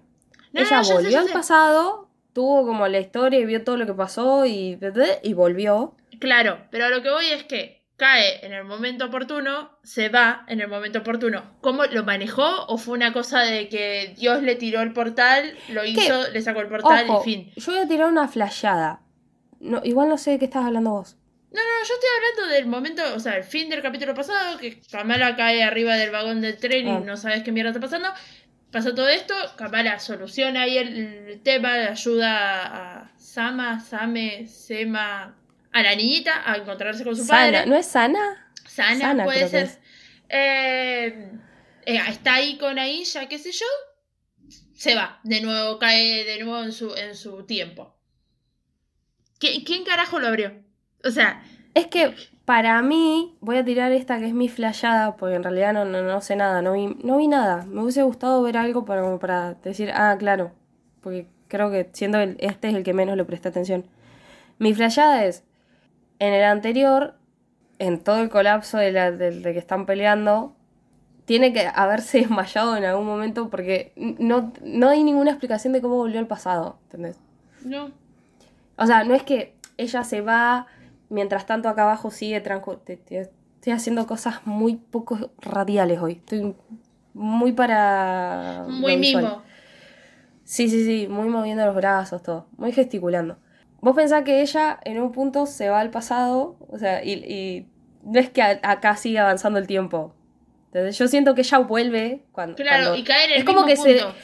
No, 0.53 0.61
ella 0.61 0.77
no, 0.77 0.81
yo 0.83 0.87
sé, 0.87 0.93
volvió 0.95 1.19
al 1.19 1.27
sé. 1.27 1.33
pasado, 1.33 2.09
tuvo 2.33 2.65
como 2.65 2.87
la 2.87 2.99
historia 2.99 3.39
y 3.39 3.45
vio 3.45 3.63
todo 3.63 3.77
lo 3.77 3.85
que 3.85 3.93
pasó 3.93 4.45
y, 4.45 4.77
y 5.23 5.33
volvió. 5.33 5.95
Claro, 6.19 6.59
pero 6.71 6.85
a 6.85 6.89
lo 6.89 7.01
que 7.01 7.09
voy 7.09 7.27
es 7.27 7.43
que 7.43 7.83
cae 7.97 8.45
en 8.45 8.51
el 8.53 8.65
momento 8.65 9.05
oportuno, 9.05 9.69
se 9.83 10.09
va 10.09 10.43
en 10.49 10.59
el 10.61 10.67
momento 10.67 10.99
oportuno. 10.99 11.43
¿Cómo 11.61 11.85
lo 11.85 12.03
manejó? 12.03 12.65
¿O 12.67 12.77
fue 12.77 12.95
una 12.95 13.13
cosa 13.13 13.41
de 13.41 13.69
que 13.69 14.13
Dios 14.17 14.41
le 14.43 14.55
tiró 14.55 14.81
el 14.81 14.91
portal, 14.91 15.55
lo 15.69 15.85
hizo, 15.85 16.29
le 16.33 16.41
sacó 16.41 16.59
el 16.61 16.67
portal 16.67 17.05
Ojo, 17.09 17.21
y 17.21 17.23
fin? 17.23 17.51
yo 17.55 17.71
voy 17.71 17.81
a 17.81 17.87
tirar 17.87 18.09
una 18.09 18.27
flayada. 18.27 18.99
No, 19.59 19.81
igual 19.83 20.09
no 20.09 20.17
sé 20.17 20.31
de 20.31 20.39
qué 20.39 20.45
estás 20.45 20.65
hablando 20.65 20.91
vos. 20.91 21.15
No, 21.51 21.61
no, 21.61 21.87
yo 21.87 21.93
estoy 21.93 22.09
hablando 22.17 22.53
del 22.53 22.65
momento, 22.67 23.01
o 23.15 23.19
sea, 23.19 23.37
el 23.37 23.43
fin 23.45 23.69
del 23.69 23.81
capítulo 23.81 24.13
pasado, 24.13 24.57
que 24.57 24.81
Kamala 24.91 25.35
cae 25.37 25.63
arriba 25.63 25.95
del 25.95 26.11
vagón 26.11 26.41
del 26.41 26.57
tren 26.57 26.87
y 26.87 26.91
Ah. 26.91 26.99
no 26.99 27.15
sabes 27.17 27.43
qué 27.43 27.51
mierda 27.51 27.69
está 27.71 27.79
pasando. 27.79 28.09
Pasa 28.71 28.93
todo 28.93 29.07
esto, 29.07 29.33
Kamala 29.57 29.99
soluciona 29.99 30.63
ahí 30.63 30.77
el, 30.77 30.97
el 31.29 31.41
tema, 31.41 31.77
le 31.77 31.87
ayuda 31.87 33.03
a 33.03 33.11
Sama, 33.17 33.79
Same, 33.79 34.47
Sema, 34.47 35.37
a 35.71 35.81
la 35.83 35.95
niñita 35.95 36.43
a 36.49 36.57
encontrarse 36.57 37.05
con 37.05 37.15
su 37.15 37.23
Sana, 37.23 37.59
padre. 37.59 37.69
¿no 37.69 37.75
es 37.77 37.85
Sana? 37.85 38.51
Sana, 38.67 38.99
Sana, 38.99 39.23
puede 39.23 39.47
ser. 39.47 39.63
es. 39.63 39.79
Eh, 40.27 41.29
eh, 41.85 41.99
está 42.09 42.33
ahí 42.35 42.57
con 42.57 42.77
Aisha, 42.77 43.29
qué 43.29 43.37
sé 43.39 43.51
yo. 43.53 43.65
Se 44.73 44.93
va, 44.93 45.21
de 45.23 45.39
nuevo, 45.39 45.79
cae 45.79 46.25
de 46.25 46.43
nuevo 46.43 46.61
en 46.63 46.73
su, 46.73 46.93
en 46.95 47.15
su 47.15 47.45
tiempo. 47.45 47.94
¿Qui- 49.39 49.63
¿Quién 49.65 49.83
carajo 49.83 50.19
lo 50.19 50.27
abrió? 50.27 50.51
O 51.03 51.11
sea, 51.11 51.41
Es 51.73 51.87
que 51.87 52.13
para 52.45 52.81
mí, 52.81 53.35
voy 53.41 53.57
a 53.57 53.65
tirar 53.65 53.91
esta 53.91 54.19
que 54.19 54.27
es 54.27 54.33
mi 54.33 54.47
flayada, 54.49 55.17
porque 55.17 55.35
en 55.35 55.43
realidad 55.43 55.73
no, 55.73 55.83
no, 55.83 56.01
no 56.03 56.21
sé 56.21 56.35
nada, 56.35 56.61
no 56.61 56.73
vi, 56.73 56.95
no 57.03 57.17
vi 57.17 57.27
nada. 57.27 57.65
Me 57.65 57.81
hubiese 57.81 58.03
gustado 58.03 58.41
ver 58.43 58.55
algo 58.57 58.85
para, 58.85 59.17
para 59.19 59.55
decir, 59.55 59.91
ah, 59.93 60.15
claro, 60.17 60.51
porque 61.01 61.27
creo 61.49 61.69
que 61.71 61.89
siendo 61.91 62.19
el, 62.19 62.37
este 62.39 62.69
es 62.69 62.75
el 62.75 62.83
que 62.83 62.93
menos 62.93 63.17
le 63.17 63.25
presté 63.25 63.49
atención. 63.49 63.85
Mi 64.57 64.73
flayada 64.73 65.25
es, 65.25 65.43
en 66.19 66.33
el 66.33 66.43
anterior, 66.45 67.15
en 67.79 67.99
todo 68.01 68.19
el 68.21 68.29
colapso 68.29 68.77
de, 68.77 68.91
la, 68.93 69.11
de, 69.11 69.31
de 69.41 69.51
que 69.53 69.59
están 69.59 69.85
peleando, 69.85 70.55
tiene 71.25 71.51
que 71.51 71.67
haberse 71.73 72.19
desmayado 72.21 72.77
en 72.77 72.85
algún 72.85 73.05
momento 73.05 73.49
porque 73.49 73.91
no, 73.97 74.53
no 74.63 74.87
hay 74.89 75.03
ninguna 75.03 75.31
explicación 75.31 75.73
de 75.73 75.81
cómo 75.81 75.95
volvió 75.95 76.19
al 76.19 76.27
pasado, 76.27 76.77
¿entendés? 76.83 77.19
no. 77.65 77.91
O 78.77 78.85
sea, 78.85 79.03
no 79.03 79.13
es 79.13 79.23
que 79.23 79.55
ella 79.77 80.03
se 80.03 80.21
va, 80.21 80.67
mientras 81.09 81.45
tanto 81.45 81.69
acá 81.69 81.83
abajo 81.83 82.11
sigue. 82.11 82.37
Estoy 82.37 83.73
haciendo 83.73 84.05
cosas 84.07 84.45
muy 84.45 84.75
poco 84.75 85.31
radiales 85.41 85.99
hoy. 86.01 86.13
Estoy 86.13 86.55
muy 87.13 87.51
para. 87.53 88.65
Muy 88.67 88.97
mimo. 88.97 89.41
Sí, 90.43 90.69
sí, 90.69 90.85
sí, 90.85 91.07
muy 91.09 91.27
moviendo 91.29 91.65
los 91.65 91.75
brazos, 91.75 92.21
todo. 92.21 92.47
Muy 92.57 92.71
gesticulando. 92.71 93.37
Vos 93.81 93.95
pensás 93.95 94.23
que 94.23 94.41
ella 94.41 94.79
en 94.83 95.01
un 95.01 95.11
punto 95.11 95.45
se 95.47 95.69
va 95.69 95.79
al 95.79 95.89
pasado, 95.89 96.55
o 96.69 96.77
sea, 96.77 97.03
y, 97.03 97.13
y 97.13 97.67
no 98.03 98.19
es 98.19 98.29
que 98.29 98.41
a- 98.41 98.59
acá 98.63 98.95
sigue 98.95 99.19
avanzando 99.19 99.57
el 99.59 99.65
tiempo. 99.67 100.13
Entonces, 100.67 100.97
yo 100.97 101.07
siento 101.07 101.33
que 101.35 101.41
ella 101.41 101.57
vuelve 101.59 102.23
cuando. 102.31 102.55
Claro, 102.55 102.83
cuando- 102.89 102.95
y 102.99 103.03
cae 103.03 103.25
en 103.25 103.31
el 103.31 103.37
es 103.39 103.43
como 103.45 103.65
mismo 103.65 103.83
que 103.85 103.97
se- 103.97 104.03
punto. 104.03 104.17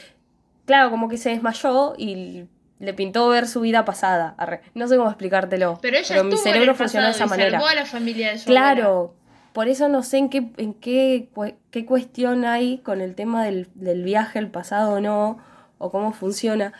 Claro, 0.66 0.90
como 0.92 1.10
que 1.10 1.18
se 1.18 1.30
desmayó 1.32 1.96
y 1.98 2.46
le 2.82 2.94
pintó 2.94 3.30
ver 3.30 3.48
su 3.48 3.62
vida 3.62 3.86
pasada. 3.86 4.36
Arre. 4.38 4.62
No 4.74 4.88
sé 4.88 4.98
cómo 4.98 5.10
explicártelo. 5.10 5.80
Pero 5.82 5.98
ella 5.98 6.24
mi 6.24 6.34
estuvo 6.34 6.48
en 6.48 6.54
cerebro 6.54 6.76
funciona 6.76 7.06
de 7.08 7.12
esa 7.12 7.28
manera. 7.28 7.52
salvó 7.52 7.68
a 7.68 7.76
la 7.76 7.86
familia 7.86 8.32
de 8.32 8.40
su 8.40 8.50
abuela. 8.50 8.74
Claro, 8.74 9.16
por 9.54 9.68
eso 9.68 9.88
no 9.88 10.02
sé 10.02 10.18
en 10.18 10.30
qué, 10.30 10.52
en 10.58 10.74
qué, 10.74 11.30
qué 11.70 11.86
cuestión 11.86 12.44
hay 12.44 12.80
con 12.80 13.00
el 13.02 13.16
tema 13.16 13.46
del, 13.46 13.68
del 13.76 14.04
viaje 14.04 14.40
al 14.40 14.50
pasado 14.50 14.94
o 14.94 15.00
no, 15.00 15.38
o 15.78 15.92
cómo 15.92 16.12
funciona. 16.12 16.74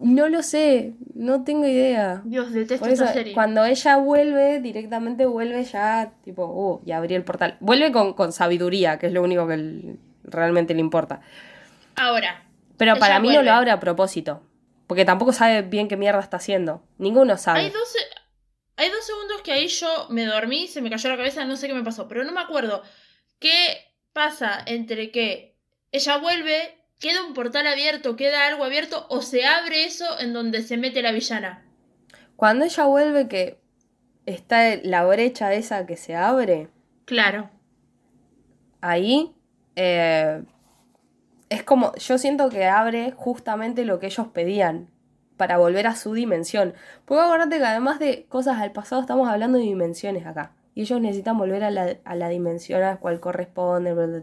No 0.00 0.28
lo 0.28 0.42
sé, 0.42 0.94
no 1.14 1.42
tengo 1.42 1.66
idea. 1.66 2.22
Dios, 2.24 2.52
detesto 2.52 2.86
eso, 2.86 3.02
esta 3.02 3.12
serie. 3.14 3.34
cuando 3.34 3.64
ella 3.64 3.96
vuelve, 3.96 4.60
directamente 4.60 5.26
vuelve 5.26 5.64
ya, 5.64 6.12
tipo, 6.22 6.46
uh, 6.46 6.80
ya 6.86 6.98
abrí 6.98 7.14
el 7.16 7.24
portal. 7.24 7.56
Vuelve 7.58 7.90
con, 7.90 8.14
con 8.14 8.32
sabiduría, 8.32 8.98
que 8.98 9.08
es 9.08 9.12
lo 9.12 9.22
único 9.22 9.48
que 9.48 9.96
realmente 10.22 10.72
le 10.74 10.80
importa. 10.80 11.20
Ahora, 11.96 12.44
Pero 12.76 12.96
para 12.96 13.18
mí 13.18 13.34
no 13.34 13.42
lo 13.42 13.50
abre 13.50 13.72
a 13.72 13.80
propósito. 13.80 14.42
Porque 14.88 15.04
tampoco 15.04 15.32
sabe 15.32 15.62
bien 15.62 15.86
qué 15.86 15.96
mierda 15.96 16.18
está 16.18 16.38
haciendo. 16.38 16.82
Ninguno 16.98 17.36
sabe. 17.38 17.60
hay 17.60 17.70
dos, 17.70 17.94
hay 18.76 18.90
dos 18.90 19.04
segundos 19.06 19.42
que 19.42 19.52
ahí 19.52 19.68
yo 19.68 20.06
me 20.10 20.24
dormí, 20.24 20.66
se 20.66 20.80
me 20.82 20.90
cayó 20.90 21.08
la 21.10 21.16
cabeza, 21.16 21.44
no 21.44 21.56
sé 21.56 21.68
qué 21.68 21.74
me 21.74 21.84
pasó, 21.84 22.08
pero 22.08 22.24
no 22.24 22.32
me 22.32 22.40
acuerdo. 22.40 22.82
¿Qué 23.38 23.94
pasa 24.12 24.60
entre 24.66 25.12
que 25.12 25.56
ella 25.92 26.16
vuelve, 26.16 26.76
queda 26.98 27.22
un 27.22 27.34
portal 27.34 27.66
abierto, 27.68 28.16
queda 28.16 28.48
algo 28.48 28.64
abierto, 28.64 29.06
o 29.10 29.22
se 29.22 29.44
abre 29.44 29.84
eso 29.84 30.18
en 30.18 30.32
donde 30.32 30.62
se 30.62 30.76
mete 30.76 31.02
la 31.02 31.12
villana? 31.12 31.64
Cuando 32.34 32.64
ella 32.64 32.84
vuelve, 32.84 33.28
que 33.28 33.60
está 34.26 34.76
la 34.82 35.04
brecha 35.04 35.52
esa 35.54 35.86
que 35.86 35.96
se 35.96 36.16
abre, 36.16 36.68
Claro. 37.04 37.50
ahí 38.80 39.34
eh, 39.76 40.42
es 41.48 41.62
como, 41.62 41.94
yo 41.96 42.18
siento 42.18 42.48
que 42.50 42.66
abre 42.66 43.12
justamente 43.16 43.84
lo 43.84 43.98
que 43.98 44.06
ellos 44.06 44.28
pedían 44.28 44.90
para 45.36 45.56
volver 45.56 45.86
a 45.86 45.96
su 45.96 46.12
dimensión. 46.12 46.74
Porque 47.04 47.22
acuérdate 47.22 47.58
que 47.58 47.64
además 47.64 47.98
de 47.98 48.26
cosas 48.28 48.58
al 48.58 48.72
pasado, 48.72 49.00
estamos 49.00 49.28
hablando 49.28 49.58
de 49.58 49.64
dimensiones 49.64 50.26
acá. 50.26 50.52
Y 50.74 50.82
ellos 50.82 51.00
necesitan 51.00 51.38
volver 51.38 51.64
a 51.64 51.70
la, 51.70 51.96
a 52.04 52.14
la 52.14 52.28
dimensión 52.28 52.82
a 52.82 52.90
la 52.90 52.96
cual 52.98 53.18
corresponde. 53.20 53.94
bla, 53.94 54.06
bla, 54.06 54.22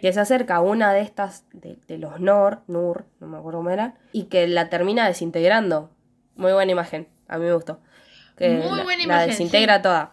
que 0.00 0.12
se 0.12 0.20
acerca 0.20 0.56
a 0.56 0.60
una 0.60 0.92
de 0.92 1.00
estas, 1.00 1.44
de, 1.52 1.76
de 1.88 1.98
los 1.98 2.20
Nor, 2.20 2.62
Nur, 2.68 3.04
no 3.20 3.26
me 3.26 3.38
acuerdo 3.38 3.58
cómo 3.58 3.70
era, 3.70 3.94
y 4.12 4.24
que 4.24 4.46
la 4.46 4.68
termina 4.68 5.06
desintegrando. 5.06 5.90
Muy 6.36 6.52
buena 6.52 6.72
imagen, 6.72 7.08
a 7.28 7.38
mí 7.38 7.46
me 7.46 7.52
gustó. 7.52 7.80
Que 8.36 8.50
Muy 8.50 8.78
la, 8.78 8.84
buena 8.84 8.98
la 8.98 9.02
imagen, 9.02 9.30
desintegra 9.30 9.82
toda. 9.82 10.12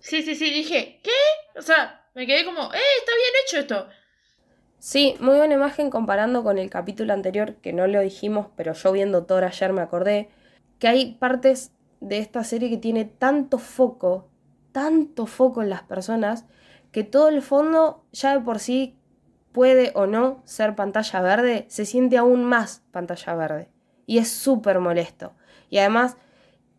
Sí, 0.00 0.22
sí, 0.22 0.34
sí, 0.34 0.50
dije, 0.50 1.00
¿qué? 1.02 1.10
O 1.58 1.62
sea, 1.62 2.06
me 2.14 2.26
quedé 2.26 2.44
como, 2.44 2.62
¡eh, 2.62 2.80
está 2.98 3.12
bien 3.12 3.32
hecho 3.44 3.58
esto! 3.58 3.88
Sí, 4.78 5.16
muy 5.20 5.36
buena 5.36 5.54
imagen 5.54 5.90
comparando 5.90 6.42
con 6.44 6.58
el 6.58 6.70
capítulo 6.70 7.12
anterior, 7.12 7.54
que 7.56 7.72
no 7.72 7.86
lo 7.86 8.00
dijimos, 8.00 8.48
pero 8.56 8.72
yo 8.72 8.92
viendo 8.92 9.24
Thor 9.24 9.44
ayer 9.44 9.72
me 9.72 9.80
acordé, 9.82 10.28
que 10.78 10.88
hay 10.88 11.14
partes 11.14 11.72
de 12.00 12.18
esta 12.18 12.44
serie 12.44 12.70
que 12.70 12.76
tiene 12.76 13.04
tanto 13.04 13.58
foco, 13.58 14.28
tanto 14.72 15.26
foco 15.26 15.62
en 15.62 15.70
las 15.70 15.82
personas, 15.82 16.44
que 16.92 17.04
todo 17.04 17.28
el 17.28 17.42
fondo 17.42 18.04
ya 18.12 18.36
de 18.36 18.44
por 18.44 18.58
sí 18.60 18.96
puede 19.52 19.92
o 19.94 20.06
no 20.06 20.42
ser 20.44 20.74
pantalla 20.76 21.20
verde, 21.22 21.64
se 21.68 21.86
siente 21.86 22.18
aún 22.18 22.44
más 22.44 22.82
pantalla 22.92 23.34
verde. 23.34 23.68
Y 24.06 24.18
es 24.18 24.28
súper 24.28 24.78
molesto. 24.78 25.32
Y 25.70 25.78
además, 25.78 26.16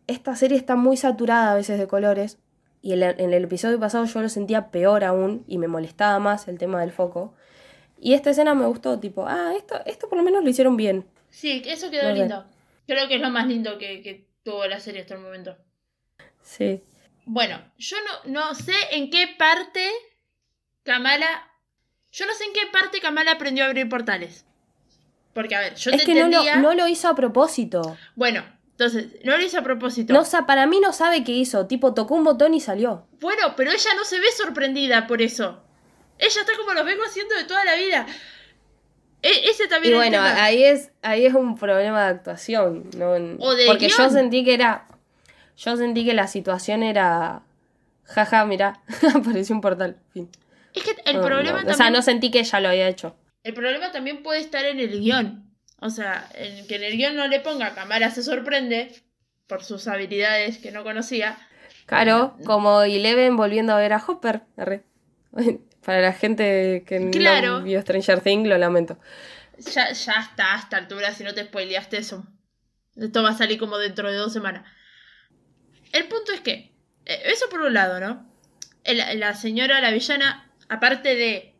esta 0.06 0.34
serie 0.36 0.56
está 0.56 0.76
muy 0.76 0.96
saturada 0.96 1.52
a 1.52 1.54
veces 1.54 1.78
de 1.78 1.86
colores. 1.88 2.38
Y 2.80 2.92
en, 2.92 3.02
el- 3.02 3.20
en 3.20 3.32
el 3.32 3.44
episodio 3.44 3.78
pasado 3.80 4.04
yo 4.04 4.22
lo 4.22 4.28
sentía 4.28 4.70
peor 4.70 5.04
aún 5.04 5.44
y 5.46 5.58
me 5.58 5.68
molestaba 5.68 6.18
más 6.18 6.48
el 6.48 6.58
tema 6.58 6.80
del 6.80 6.92
foco. 6.92 7.34
Y 8.00 8.14
esta 8.14 8.30
escena 8.30 8.54
me 8.54 8.66
gustó, 8.66 8.98
tipo, 9.00 9.26
ah, 9.26 9.52
esto, 9.56 9.80
esto 9.86 10.08
por 10.08 10.18
lo 10.18 10.24
menos 10.24 10.42
lo 10.44 10.50
hicieron 10.50 10.76
bien. 10.76 11.06
Sí, 11.30 11.62
eso 11.66 11.90
quedó 11.90 12.08
No 12.08 12.14
sé. 12.14 12.20
lindo. 12.20 12.44
Creo 12.86 13.08
que 13.08 13.16
es 13.16 13.20
lo 13.20 13.30
más 13.30 13.46
lindo 13.46 13.76
que, 13.78 14.00
que 14.02 14.28
tuvo 14.42 14.66
la 14.66 14.80
serie 14.80 15.02
hasta 15.02 15.14
el 15.14 15.20
momento. 15.20 15.56
Sí. 16.42 16.82
Bueno, 17.26 17.60
yo 17.76 17.96
no, 18.24 18.30
no 18.32 18.54
sé 18.54 18.72
en 18.92 19.10
qué 19.10 19.34
parte 19.38 19.86
Kamala. 20.84 21.26
Yo 22.10 22.26
no 22.26 22.32
sé 22.34 22.44
en 22.44 22.52
qué 22.54 22.60
parte 22.72 23.00
Kamala 23.00 23.32
aprendió 23.32 23.64
a 23.64 23.66
abrir 23.66 23.88
portales. 23.88 24.46
Porque, 25.34 25.54
a 25.54 25.60
ver, 25.60 25.74
yo 25.74 25.90
es 25.90 25.98
te 25.98 26.04
que 26.06 26.14
no 26.14 26.20
lo, 26.20 26.26
entendía. 26.26 26.56
no 26.56 26.74
lo 26.74 26.88
hizo 26.88 27.08
a 27.08 27.14
propósito. 27.14 27.96
Bueno, 28.16 28.42
entonces, 28.70 29.08
no 29.24 29.36
lo 29.36 29.44
hice 29.44 29.58
a 29.58 29.62
propósito. 29.62 30.12
No, 30.14 30.22
para 30.46 30.66
mí 30.66 30.80
no 30.80 30.92
sabe 30.92 31.22
qué 31.22 31.32
hizo. 31.32 31.66
Tipo, 31.66 31.92
tocó 31.94 32.14
un 32.14 32.24
botón 32.24 32.54
y 32.54 32.60
salió. 32.60 33.06
Bueno, 33.20 33.54
pero 33.56 33.70
ella 33.70 33.90
no 33.96 34.04
se 34.04 34.18
ve 34.18 34.26
sorprendida 34.36 35.06
por 35.06 35.20
eso. 35.20 35.62
Ella 36.18 36.40
está 36.40 36.52
como 36.56 36.72
los 36.74 36.84
vengo 36.84 37.02
haciendo 37.04 37.34
de 37.36 37.44
toda 37.44 37.64
la 37.64 37.74
vida. 37.76 38.06
E- 39.22 39.50
ese 39.50 39.66
también 39.68 39.94
Y 39.94 39.96
bueno, 39.96 40.12
tema. 40.18 40.44
ahí 40.44 40.62
es, 40.64 40.90
ahí 41.02 41.26
es 41.26 41.34
un 41.34 41.56
problema 41.58 42.04
de 42.04 42.10
actuación. 42.10 42.88
¿no? 42.96 43.10
O 43.40 43.54
de 43.54 43.66
Porque 43.66 43.88
yo 43.88 44.10
sentí 44.10 44.44
que 44.44 44.54
era. 44.54 44.86
Yo 45.56 45.76
sentí 45.76 46.04
que 46.04 46.14
la 46.14 46.26
situación 46.28 46.82
era. 46.82 47.42
Jaja, 48.04 48.44
mirá, 48.46 48.80
apareció 49.14 49.54
un 49.54 49.60
portal. 49.60 49.96
Fin. 50.12 50.30
Es 50.74 50.82
que 50.82 50.96
el 51.04 51.16
No, 51.16 51.22
problema 51.22 51.50
no, 51.50 51.56
también. 51.58 51.74
O 51.74 51.76
sea, 51.76 51.90
no 51.90 52.02
sentí 52.02 52.30
que 52.30 52.40
ella 52.40 52.60
lo 52.60 52.68
había 52.68 52.88
hecho. 52.88 53.16
El 53.42 53.54
problema 53.54 53.92
también 53.92 54.22
puede 54.22 54.40
estar 54.40 54.64
en 54.64 54.80
el 54.80 55.00
guion. 55.00 55.44
O 55.80 55.90
sea, 55.90 56.28
en 56.34 56.66
que 56.66 56.76
en 56.76 56.82
el 56.84 56.96
guion 56.96 57.16
no 57.16 57.28
le 57.28 57.40
ponga 57.40 57.74
Kamala 57.74 58.10
se 58.10 58.22
sorprende 58.22 58.92
por 59.46 59.62
sus 59.64 59.86
habilidades 59.88 60.58
que 60.58 60.70
no 60.72 60.82
conocía. 60.84 61.38
Claro, 61.86 62.36
como 62.44 62.82
Eleven 62.82 63.36
volviendo 63.36 63.72
a 63.72 63.78
ver 63.78 63.92
a 63.92 64.02
Hopper. 64.04 64.42
Arre. 64.56 64.82
Para 65.88 66.02
la 66.02 66.12
gente 66.12 66.84
que 66.86 67.08
Claro. 67.10 67.60
no 67.60 67.64
vio 67.64 67.80
Stranger 67.80 68.20
Things, 68.20 68.46
lo 68.46 68.58
lamento. 68.58 68.98
Ya, 69.56 69.90
ya 69.90 70.12
está 70.20 70.54
a 70.54 70.58
esta 70.58 70.76
altura 70.76 71.14
si 71.14 71.24
no 71.24 71.32
te 71.32 71.44
spoileaste 71.44 71.96
eso. 71.96 72.26
Esto 72.94 73.22
va 73.22 73.30
a 73.30 73.34
salir 73.38 73.58
como 73.58 73.78
dentro 73.78 74.10
de 74.12 74.18
dos 74.18 74.30
semanas. 74.30 74.70
El 75.94 76.04
punto 76.08 76.32
es 76.32 76.40
que, 76.42 76.74
eh, 77.06 77.22
eso 77.24 77.48
por 77.48 77.62
un 77.62 77.72
lado, 77.72 78.00
¿no? 78.00 78.30
El- 78.84 79.18
la 79.18 79.32
señora, 79.34 79.80
la 79.80 79.90
villana, 79.90 80.52
aparte 80.68 81.14
de 81.16 81.54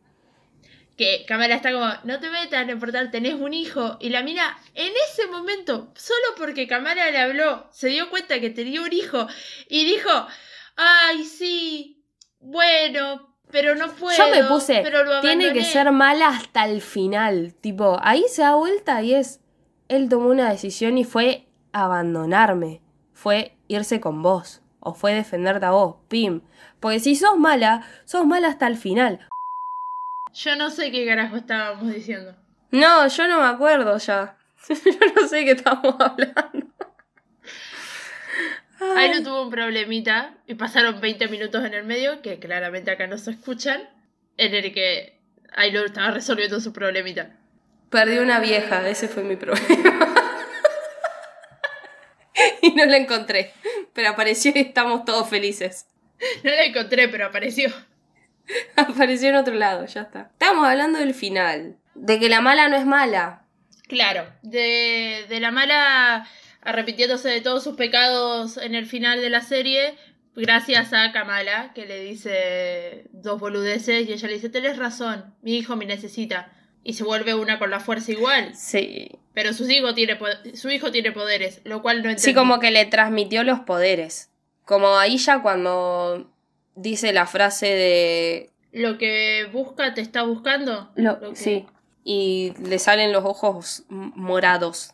que 0.95 1.25
Kamala 1.27 1.55
está 1.55 1.71
como, 1.71 1.91
no 2.03 2.19
te 2.19 2.29
metas, 2.29 2.67
no 2.67 2.73
importa, 2.73 3.09
tenés 3.09 3.33
un 3.33 3.55
hijo. 3.55 3.97
Y 3.99 4.09
la 4.09 4.21
mina, 4.21 4.59
en 4.75 4.93
ese 5.09 5.25
momento, 5.25 5.91
solo 5.95 6.35
porque 6.37 6.67
Kamala 6.67 7.09
le 7.09 7.17
habló, 7.17 7.67
se 7.71 7.87
dio 7.87 8.11
cuenta 8.11 8.39
que 8.39 8.51
tenía 8.51 8.79
un 8.83 8.93
hijo 8.93 9.27
y 9.67 9.85
dijo, 9.85 10.27
ay, 10.75 11.23
sí, 11.25 12.03
bueno, 12.39 13.28
pero 13.51 13.75
no 13.75 13.87
puedo. 13.93 14.17
Yo 14.17 14.29
me 14.29 14.43
puse, 14.45 14.81
pero 14.83 15.03
lo 15.03 15.21
tiene 15.21 15.45
que 15.45 15.61
abandoné". 15.61 15.71
ser 15.71 15.91
mala 15.91 16.27
hasta 16.29 16.65
el 16.65 16.81
final. 16.81 17.53
Tipo, 17.61 17.97
ahí 18.01 18.23
se 18.29 18.41
da 18.41 18.55
vuelta 18.55 19.01
y 19.01 19.15
es. 19.15 19.41
Él 19.87 20.07
tomó 20.07 20.29
una 20.29 20.49
decisión 20.49 20.97
y 20.97 21.03
fue 21.03 21.47
abandonarme. 21.73 22.81
Fue 23.13 23.57
irse 23.67 23.99
con 23.99 24.21
vos. 24.21 24.61
O 24.79 24.93
fue 24.93 25.13
defenderte 25.13 25.65
a 25.65 25.71
vos. 25.71 25.97
Pim. 26.07 26.41
Porque 26.79 26.99
si 26.99 27.15
sos 27.15 27.37
mala, 27.37 27.85
sos 28.05 28.25
mala 28.25 28.47
hasta 28.47 28.67
el 28.67 28.77
final. 28.77 29.27
Yo 30.33 30.55
no 30.55 30.69
sé 30.69 30.91
qué 30.91 31.05
carajo 31.05 31.37
estábamos 31.37 31.93
diciendo. 31.93 32.35
No, 32.71 33.07
yo 33.07 33.27
no 33.27 33.39
me 33.39 33.47
acuerdo 33.47 33.97
ya. 33.97 34.37
yo 34.69 35.13
no 35.15 35.27
sé 35.27 35.43
qué 35.43 35.51
estamos 35.51 35.95
hablando. 35.99 36.67
No 38.79 39.23
tuvo 39.23 39.43
un 39.43 39.49
problemita 39.49 40.35
y 40.47 40.55
pasaron 40.55 41.01
20 41.01 41.27
minutos 41.27 41.65
en 41.65 41.73
el 41.73 41.83
medio, 41.83 42.21
que 42.21 42.39
claramente 42.39 42.91
acá 42.91 43.07
no 43.07 43.17
se 43.17 43.31
escuchan, 43.31 43.89
en 44.37 44.53
el 44.53 44.73
que 44.73 45.19
Ailo 45.53 45.85
estaba 45.85 46.11
resolviendo 46.11 46.59
su 46.61 46.71
problemita. 46.71 47.35
Perdí 47.89 48.19
una 48.19 48.39
vieja, 48.39 48.87
ese 48.87 49.07
fue 49.07 49.23
mi 49.23 49.35
problema. 49.35 50.15
y 52.61 52.71
no 52.71 52.85
la 52.85 52.97
encontré. 52.97 53.53
Pero 53.93 54.09
apareció 54.09 54.51
y 54.55 54.59
estamos 54.59 55.03
todos 55.05 55.27
felices. 55.29 55.87
No 56.43 56.51
la 56.51 56.63
encontré, 56.63 57.07
pero 57.09 57.25
apareció. 57.25 57.71
Apareció 58.75 59.29
en 59.29 59.35
otro 59.35 59.55
lado, 59.55 59.85
ya 59.85 60.01
está. 60.01 60.29
Estamos 60.33 60.67
hablando 60.67 60.99
del 60.99 61.13
final. 61.13 61.77
De 61.95 62.19
que 62.19 62.29
la 62.29 62.41
mala 62.41 62.69
no 62.69 62.77
es 62.77 62.85
mala. 62.85 63.43
Claro, 63.87 64.31
de, 64.43 65.25
de 65.27 65.39
la 65.39 65.51
mala 65.51 66.27
arrepintiéndose 66.61 67.29
de 67.29 67.41
todos 67.41 67.63
sus 67.63 67.75
pecados 67.75 68.57
en 68.57 68.75
el 68.75 68.85
final 68.85 69.21
de 69.21 69.29
la 69.29 69.41
serie, 69.41 69.95
gracias 70.35 70.93
a 70.93 71.11
Kamala, 71.11 71.71
que 71.73 71.85
le 71.85 71.99
dice 72.01 73.05
dos 73.11 73.39
boludeces 73.39 74.07
y 74.07 74.13
ella 74.13 74.27
le 74.27 74.33
dice, 74.35 74.49
tenés 74.49 74.77
razón, 74.77 75.33
mi 75.41 75.57
hijo 75.57 75.75
me 75.75 75.85
necesita. 75.85 76.51
Y 76.83 76.93
se 76.93 77.03
vuelve 77.03 77.33
una 77.35 77.59
con 77.59 77.69
la 77.69 77.79
fuerza 77.81 78.11
igual. 78.11 78.55
Sí. 78.55 79.09
Pero 79.33 79.53
su 79.53 79.69
hijo 79.69 79.93
tiene, 79.93 80.17
su 80.55 80.69
hijo 80.69 80.91
tiene 80.91 81.11
poderes, 81.11 81.61
lo 81.65 81.81
cual 81.81 81.97
no 81.97 82.09
entendí. 82.09 82.21
Sí, 82.23 82.33
como 82.33 82.59
que 82.59 82.71
le 82.71 82.85
transmitió 82.85 83.43
los 83.43 83.59
poderes. 83.59 84.29
Como 84.65 84.97
ahí 84.97 85.17
ya 85.17 85.41
cuando 85.41 86.31
dice 86.75 87.11
la 87.11 87.25
frase 87.27 87.65
de... 87.67 88.49
Lo 88.71 88.97
que 88.97 89.49
busca 89.51 89.93
te 89.93 90.01
está 90.01 90.23
buscando. 90.23 90.89
Lo- 90.95 91.19
Lo 91.19 91.29
que- 91.31 91.35
Sí. 91.35 91.65
Y 92.03 92.53
le 92.63 92.79
salen 92.79 93.11
los 93.11 93.25
ojos 93.25 93.83
morados. 93.89 94.91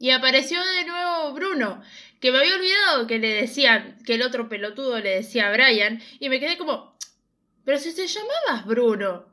Y 0.00 0.10
apareció 0.10 0.58
de 0.64 0.84
nuevo 0.86 1.32
Bruno, 1.34 1.80
que 2.20 2.32
me 2.32 2.38
había 2.38 2.56
olvidado 2.56 3.06
que 3.06 3.18
le 3.18 3.28
decían, 3.34 3.98
que 4.04 4.14
el 4.14 4.22
otro 4.22 4.48
pelotudo 4.48 4.98
le 4.98 5.10
decía 5.16 5.48
a 5.48 5.52
Brian, 5.52 6.00
y 6.18 6.28
me 6.30 6.40
quedé 6.40 6.56
como, 6.56 6.96
pero 7.64 7.78
si 7.78 7.94
te 7.94 8.06
llamabas 8.08 8.66
Bruno. 8.66 9.26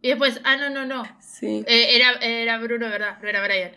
Y 0.00 0.08
después, 0.08 0.40
ah, 0.44 0.56
no, 0.56 0.70
no, 0.70 0.86
no. 0.86 1.02
Sí. 1.20 1.64
Eh, 1.66 1.96
era, 1.96 2.12
era 2.22 2.58
Bruno, 2.58 2.88
¿verdad? 2.88 3.18
No 3.22 3.28
era 3.28 3.42
Brian. 3.42 3.72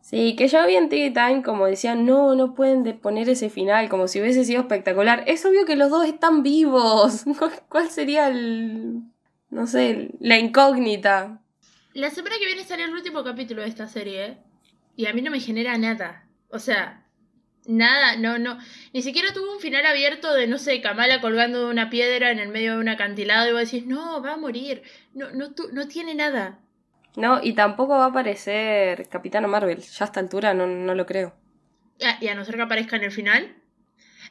Sí, 0.00 0.34
que 0.36 0.46
yo 0.48 0.64
vi 0.66 0.76
en 0.76 0.88
TV 0.88 1.10
Time 1.10 1.42
como 1.42 1.66
decían, 1.66 2.06
no, 2.06 2.34
no 2.34 2.54
pueden 2.54 2.84
de- 2.84 2.94
poner 2.94 3.28
ese 3.28 3.50
final, 3.50 3.88
como 3.88 4.06
si 4.08 4.20
hubiese 4.20 4.44
sido 4.44 4.60
espectacular. 4.60 5.24
Es 5.26 5.44
obvio 5.44 5.66
que 5.66 5.76
los 5.76 5.90
dos 5.90 6.06
están 6.06 6.42
vivos. 6.42 7.24
¿Cuál- 7.38 7.62
¿Cuál 7.68 7.90
sería 7.90 8.28
el... 8.28 9.00
no 9.50 9.66
sé, 9.66 10.10
la 10.20 10.38
incógnita? 10.38 11.40
La 11.94 12.10
semana 12.10 12.36
que 12.38 12.46
viene 12.46 12.64
sale 12.64 12.84
el 12.84 12.92
último 12.92 13.24
capítulo 13.24 13.62
de 13.62 13.68
esta 13.68 13.88
serie, 13.88 14.24
¿eh? 14.24 14.38
Y 15.00 15.06
a 15.06 15.14
mí 15.14 15.22
no 15.22 15.30
me 15.30 15.40
genera 15.40 15.78
nada. 15.78 16.26
O 16.50 16.58
sea, 16.58 17.06
nada, 17.64 18.16
no, 18.16 18.38
no. 18.38 18.58
Ni 18.92 19.00
siquiera 19.00 19.32
tuvo 19.32 19.54
un 19.54 19.60
final 19.60 19.86
abierto 19.86 20.34
de, 20.34 20.46
no 20.46 20.58
sé, 20.58 20.82
Kamala 20.82 21.22
colgando 21.22 21.60
de 21.60 21.70
una 21.70 21.88
piedra 21.88 22.30
en 22.30 22.38
el 22.38 22.48
medio 22.50 22.74
de 22.74 22.80
un 22.80 22.88
acantilado 22.90 23.48
y 23.48 23.52
vos 23.52 23.62
decís, 23.62 23.86
no, 23.86 24.22
va 24.22 24.34
a 24.34 24.36
morir. 24.36 24.82
No, 25.14 25.30
no, 25.30 25.52
tu- 25.54 25.70
no 25.72 25.88
tiene 25.88 26.14
nada. 26.14 26.58
No, 27.16 27.40
y 27.42 27.54
tampoco 27.54 27.96
va 27.96 28.04
a 28.04 28.08
aparecer 28.08 29.08
Capitana 29.08 29.48
Marvel. 29.48 29.78
Ya 29.80 30.04
a 30.04 30.08
esta 30.08 30.20
altura 30.20 30.52
no, 30.52 30.66
no 30.66 30.94
lo 30.94 31.06
creo. 31.06 31.34
Y 32.20 32.28
a 32.28 32.34
no 32.34 32.44
ser 32.44 32.56
que 32.56 32.62
aparezca 32.62 32.96
en 32.96 33.04
el 33.04 33.12
final. 33.12 33.56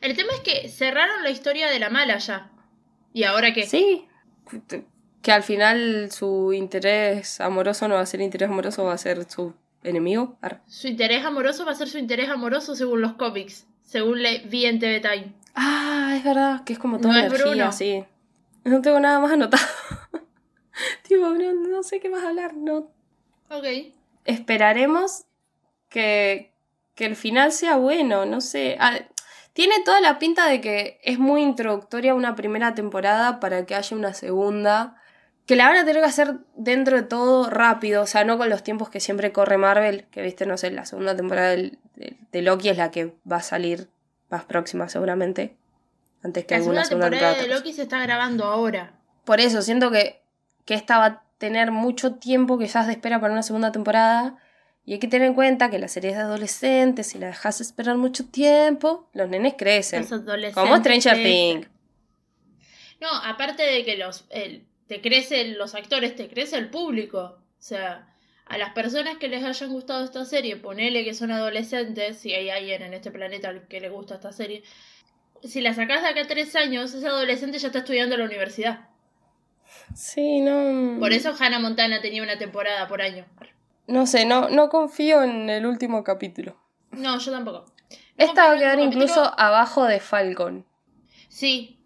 El 0.01 0.15
tema 0.15 0.29
es 0.33 0.41
que 0.41 0.69
cerraron 0.69 1.23
la 1.23 1.31
historia 1.31 1.67
de 1.69 1.79
la 1.79 1.89
mala 1.89 2.17
ya. 2.19 2.51
¿Y 3.11 3.23
ahora 3.23 3.53
qué? 3.53 3.65
Sí. 3.65 4.07
Que 5.21 5.31
al 5.31 5.43
final 5.43 6.11
su 6.11 6.53
interés 6.53 7.41
amoroso 7.41 7.87
no 7.87 7.95
va 7.95 8.01
a 8.01 8.05
ser 8.05 8.21
interés 8.21 8.49
amoroso, 8.49 8.85
va 8.85 8.93
a 8.93 8.97
ser 8.97 9.29
su 9.29 9.53
enemigo. 9.83 10.37
Ar. 10.41 10.61
Su 10.67 10.87
interés 10.87 11.25
amoroso 11.25 11.65
va 11.65 11.71
a 11.71 11.75
ser 11.75 11.87
su 11.89 11.97
interés 11.97 12.29
amoroso 12.29 12.75
según 12.75 13.01
los 13.01 13.13
cómics. 13.13 13.65
Según 13.83 14.21
le 14.21 14.39
vi 14.39 14.65
en 14.65 14.79
TV 14.79 14.99
Time. 14.99 15.33
Ah, 15.55 16.13
es 16.15 16.23
verdad, 16.23 16.63
que 16.63 16.73
es 16.73 16.79
como 16.79 16.99
toda 16.99 17.13
No 17.13 17.19
es 17.19 17.25
energía, 17.25 17.51
Bruno. 17.51 17.71
sí. 17.71 18.03
No 18.63 18.81
tengo 18.81 18.99
nada 18.99 19.19
más 19.19 19.31
anotado. 19.31 19.65
tipo, 21.07 21.27
no, 21.29 21.53
no 21.53 21.83
sé 21.83 21.99
qué 21.99 22.09
más 22.09 22.23
hablar, 22.23 22.55
no. 22.55 22.91
Ok. 23.49 23.65
Esperaremos 24.25 25.25
que, 25.89 26.53
que 26.95 27.05
el 27.05 27.15
final 27.15 27.51
sea 27.51 27.77
bueno, 27.77 28.25
no 28.25 28.41
sé. 28.41 28.77
Ah, 28.79 28.99
tiene 29.53 29.75
toda 29.83 30.01
la 30.01 30.19
pinta 30.19 30.47
de 30.47 30.61
que 30.61 30.99
es 31.03 31.17
muy 31.19 31.41
introductoria 31.41 32.13
una 32.13 32.35
primera 32.35 32.75
temporada 32.75 33.39
para 33.39 33.65
que 33.65 33.75
haya 33.75 33.97
una 33.97 34.13
segunda. 34.13 34.95
Que 35.49 35.55
la 35.55 35.67
van 35.67 35.77
a 35.77 35.83
tener 35.85 36.03
que 36.03 36.07
hacer 36.07 36.35
dentro 36.55 36.95
de 36.95 37.01
todo 37.01 37.49
rápido, 37.49 38.03
o 38.03 38.05
sea, 38.05 38.23
no 38.23 38.37
con 38.37 38.49
los 38.49 38.61
tiempos 38.61 38.89
que 38.91 38.99
siempre 38.99 39.31
corre 39.31 39.57
Marvel, 39.57 40.05
que 40.11 40.21
viste, 40.21 40.45
no 40.45 40.57
sé, 40.57 40.69
la 40.69 40.85
segunda 40.85 41.15
temporada 41.15 41.49
del- 41.49 41.79
de, 41.95 42.17
de 42.31 42.41
Loki 42.43 42.69
es 42.69 42.77
la 42.77 42.91
que 42.91 43.15
va 43.29 43.37
a 43.37 43.41
salir 43.41 43.89
más 44.29 44.45
próxima 44.45 44.87
seguramente, 44.89 45.57
antes 46.23 46.45
que 46.45 46.53
La 46.53 46.59
alguna 46.59 46.85
segunda 46.85 47.07
segunda 47.07 47.27
temporada 47.31 47.41
de. 47.47 47.55
Loki 47.55 47.73
se 47.73 47.81
está 47.81 47.99
grabando 48.03 48.45
ahora. 48.45 48.93
Por 49.25 49.39
eso, 49.39 49.63
siento 49.63 49.89
que, 49.89 50.21
que 50.65 50.75
esta 50.75 50.99
va 50.99 51.05
a 51.05 51.23
tener 51.39 51.71
mucho 51.71 52.13
tiempo 52.15 52.59
quizás 52.59 52.85
de 52.85 52.93
espera 52.93 53.19
para 53.19 53.33
una 53.33 53.41
segunda 53.41 53.71
temporada. 53.71 54.37
Y 54.85 54.93
hay 54.93 54.99
que 54.99 55.07
tener 55.07 55.27
en 55.29 55.33
cuenta 55.33 55.71
que 55.71 55.79
la 55.79 55.87
serie 55.87 56.11
es 56.11 56.15
de 56.17 56.21
adolescentes, 56.23 57.07
si 57.07 57.17
la 57.17 57.25
dejas 57.27 57.59
esperar 57.59 57.97
mucho 57.97 58.25
tiempo, 58.27 59.09
los 59.13 59.27
nenes 59.29 59.55
crecen. 59.57 60.01
Los 60.03 60.11
adolescentes 60.11 60.53
Como 60.63 60.77
Stranger. 60.77 61.15
Things. 61.23 61.67
No, 63.01 63.07
aparte 63.25 63.63
de 63.63 63.83
que 63.85 63.97
los 63.97 64.25
el- 64.29 64.65
te 64.89 65.01
crecen 65.01 65.57
los 65.59 65.75
actores, 65.75 66.15
te 66.15 66.27
crece 66.27 66.57
el 66.57 66.69
público. 66.69 67.19
O 67.19 67.61
sea, 67.61 68.11
a 68.47 68.57
las 68.57 68.73
personas 68.73 69.17
que 69.17 69.27
les 69.27 69.43
hayan 69.45 69.69
gustado 69.69 70.03
esta 70.03 70.25
serie, 70.25 70.57
ponele 70.57 71.05
que 71.05 71.13
son 71.13 71.31
adolescentes, 71.31 72.17
si 72.17 72.33
hay 72.33 72.49
alguien 72.49 72.81
en 72.81 72.95
este 72.95 73.11
planeta 73.11 73.49
al 73.49 73.67
que 73.67 73.79
le 73.79 73.89
gusta 73.89 74.15
esta 74.15 74.31
serie, 74.31 74.63
si 75.43 75.61
la 75.61 75.75
sacás 75.75 76.01
de 76.01 76.09
acá 76.09 76.21
a 76.21 76.27
tres 76.27 76.55
años, 76.55 76.91
ese 76.93 77.07
adolescente 77.07 77.59
ya 77.59 77.67
está 77.67 77.79
estudiando 77.79 78.15
en 78.15 78.21
la 78.21 78.25
universidad. 78.25 78.89
Sí, 79.93 80.41
no. 80.41 80.99
Por 80.99 81.13
eso 81.13 81.35
Hannah 81.39 81.59
Montana 81.59 82.01
tenía 82.01 82.23
una 82.23 82.39
temporada 82.39 82.87
por 82.87 83.03
año. 83.03 83.25
No 83.85 84.07
sé, 84.07 84.25
no, 84.25 84.49
no 84.49 84.69
confío 84.69 85.21
en 85.21 85.51
el 85.51 85.67
último 85.67 86.03
capítulo. 86.03 86.57
No, 86.91 87.19
yo 87.19 87.31
tampoco. 87.31 87.65
No 87.91 87.97
Esta 88.17 88.47
va 88.47 88.53
a 88.53 88.57
quedar 88.57 88.79
incluso 88.79 89.21
capítulo. 89.21 89.39
abajo 89.39 89.85
de 89.85 89.99
Falcon. 89.99 90.65
Sí, 91.27 91.78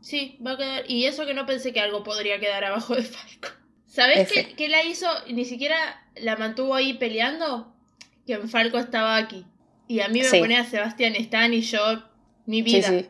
sí, 0.00 0.38
va 0.44 0.52
a 0.52 0.56
quedar. 0.56 0.84
Y 0.90 1.06
eso 1.06 1.26
que 1.26 1.34
no 1.34 1.46
pensé 1.46 1.72
que 1.72 1.80
algo 1.80 2.02
podría 2.02 2.38
quedar 2.40 2.64
abajo 2.64 2.94
de 2.94 3.02
Falco. 3.02 3.48
¿Sabés 3.86 4.20
F. 4.20 4.34
qué, 4.34 4.54
qué 4.54 4.68
la 4.68 4.82
hizo? 4.84 5.06
Ni 5.28 5.44
siquiera 5.44 5.76
la 6.16 6.36
mantuvo 6.36 6.74
ahí 6.74 6.94
peleando. 6.94 7.74
Que 8.26 8.34
en 8.34 8.48
Falco 8.48 8.78
estaba 8.78 9.16
aquí. 9.16 9.44
Y 9.88 10.00
a 10.00 10.08
mí 10.08 10.20
me 10.20 10.24
Sí. 10.26 10.38
pone 10.38 10.56
a 10.56 10.64
Sebastián 10.64 11.16
Stan 11.16 11.52
y 11.52 11.62
yo. 11.62 11.80
Mi 12.46 12.58
Sí, 12.58 12.62
vida. 12.62 12.88
sí. 12.88 13.08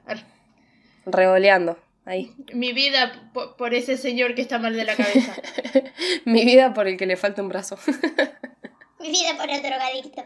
Revoleando. 1.07 1.79
Ahí. 2.07 2.33
Mi 2.55 2.73
vida 2.73 3.31
po- 3.35 3.57
por, 3.57 3.75
ese 3.75 3.97
señor 3.97 4.35
que 4.35 4.43
está 4.43 4.59
mal 4.59 4.75
de 4.75 4.85
la 4.85 4.97
cabeza. 4.97 5.35
Mi 6.25 6.45
vida 6.45 6.73
por 6.73 6.89
el 6.89 6.97
que 6.97 7.07
le 7.07 7.17
falta 7.17 7.43
un 7.43 7.49
brazo. 7.49 7.79
Mi 9.01 9.09
vida 9.11 9.37
por 9.37 9.49
el 9.51 9.63
drogadicto. 9.63 10.25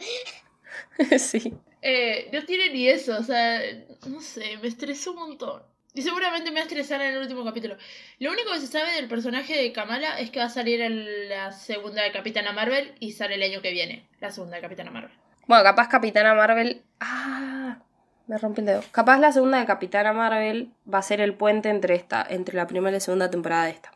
sí. 1.18 1.52
Eh, 1.82 2.30
no 2.32 2.44
tiene 2.44 2.70
ni 2.70 2.88
eso, 2.88 3.18
o 3.18 3.22
sea, 3.22 3.60
no 4.08 4.20
sé, 4.20 4.56
me 4.62 4.68
estresó 4.68 5.10
un 5.12 5.18
montón. 5.18 5.62
Y 5.96 6.02
seguramente 6.02 6.50
me 6.50 6.56
va 6.56 6.60
a 6.62 6.64
estresar 6.66 7.00
en 7.02 7.14
el 7.14 7.20
último 7.22 7.44
capítulo. 7.44 7.76
Lo 8.18 8.32
único 8.32 8.52
que 8.52 8.60
se 8.60 8.66
sabe 8.66 8.92
del 8.92 9.06
personaje 9.06 9.56
de 9.56 9.72
Kamala 9.72 10.18
es 10.18 10.30
que 10.30 10.40
va 10.40 10.46
a 10.46 10.50
salir 10.50 10.80
en 10.80 11.28
la 11.28 11.52
segunda 11.52 12.02
de 12.02 12.10
Capitana 12.10 12.52
Marvel 12.52 12.94
y 12.98 13.12
sale 13.12 13.36
el 13.36 13.42
año 13.44 13.62
que 13.62 13.70
viene, 13.70 14.08
la 14.20 14.32
segunda 14.32 14.56
de 14.56 14.62
Capitana 14.62 14.90
Marvel. 14.90 15.12
Bueno, 15.46 15.62
capaz 15.62 15.88
Capitana 15.88 16.34
Marvel. 16.34 16.82
Ah, 16.98 17.78
me 18.26 18.38
rompí 18.38 18.60
el 18.62 18.66
dedo. 18.66 18.84
Capaz 18.90 19.18
la 19.18 19.30
segunda 19.30 19.60
de 19.60 19.66
Capitana 19.66 20.12
Marvel 20.12 20.70
va 20.92 20.98
a 20.98 21.02
ser 21.02 21.20
el 21.20 21.34
puente 21.34 21.68
entre 21.68 21.94
esta, 21.94 22.26
entre 22.28 22.56
la 22.56 22.66
primera 22.66 22.90
y 22.90 22.94
la 22.94 23.00
segunda 23.00 23.30
temporada 23.30 23.66
de 23.66 23.70
esta. 23.70 23.92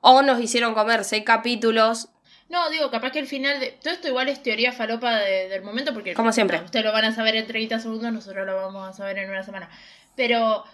O 0.00 0.22
nos 0.22 0.40
hicieron 0.40 0.72
comer 0.72 1.04
seis 1.04 1.22
capítulos 1.24 2.08
No, 2.48 2.70
digo, 2.70 2.90
capaz 2.90 3.10
que 3.10 3.18
el 3.18 3.26
final 3.26 3.60
de. 3.60 3.72
Todo 3.72 3.92
esto 3.92 4.08
igual 4.08 4.28
es 4.30 4.42
teoría 4.42 4.72
falopa 4.72 5.16
de- 5.16 5.48
del 5.50 5.62
momento, 5.62 5.92
porque. 5.92 6.14
Como 6.14 6.32
siempre. 6.32 6.58
no, 6.60 6.64
ustedes 6.64 6.84
lo 6.86 6.92
van 6.92 7.04
a 7.04 7.12
saber 7.14 7.36
en 7.36 7.46
30 7.46 7.78
segundos, 7.80 8.10
nosotros 8.12 8.46
lo 8.46 8.56
vamos 8.56 8.88
a 8.88 8.92
saber 8.94 9.18
en 9.18 9.28
una 9.28 9.42
semana. 9.42 9.68
Pero 10.14 10.64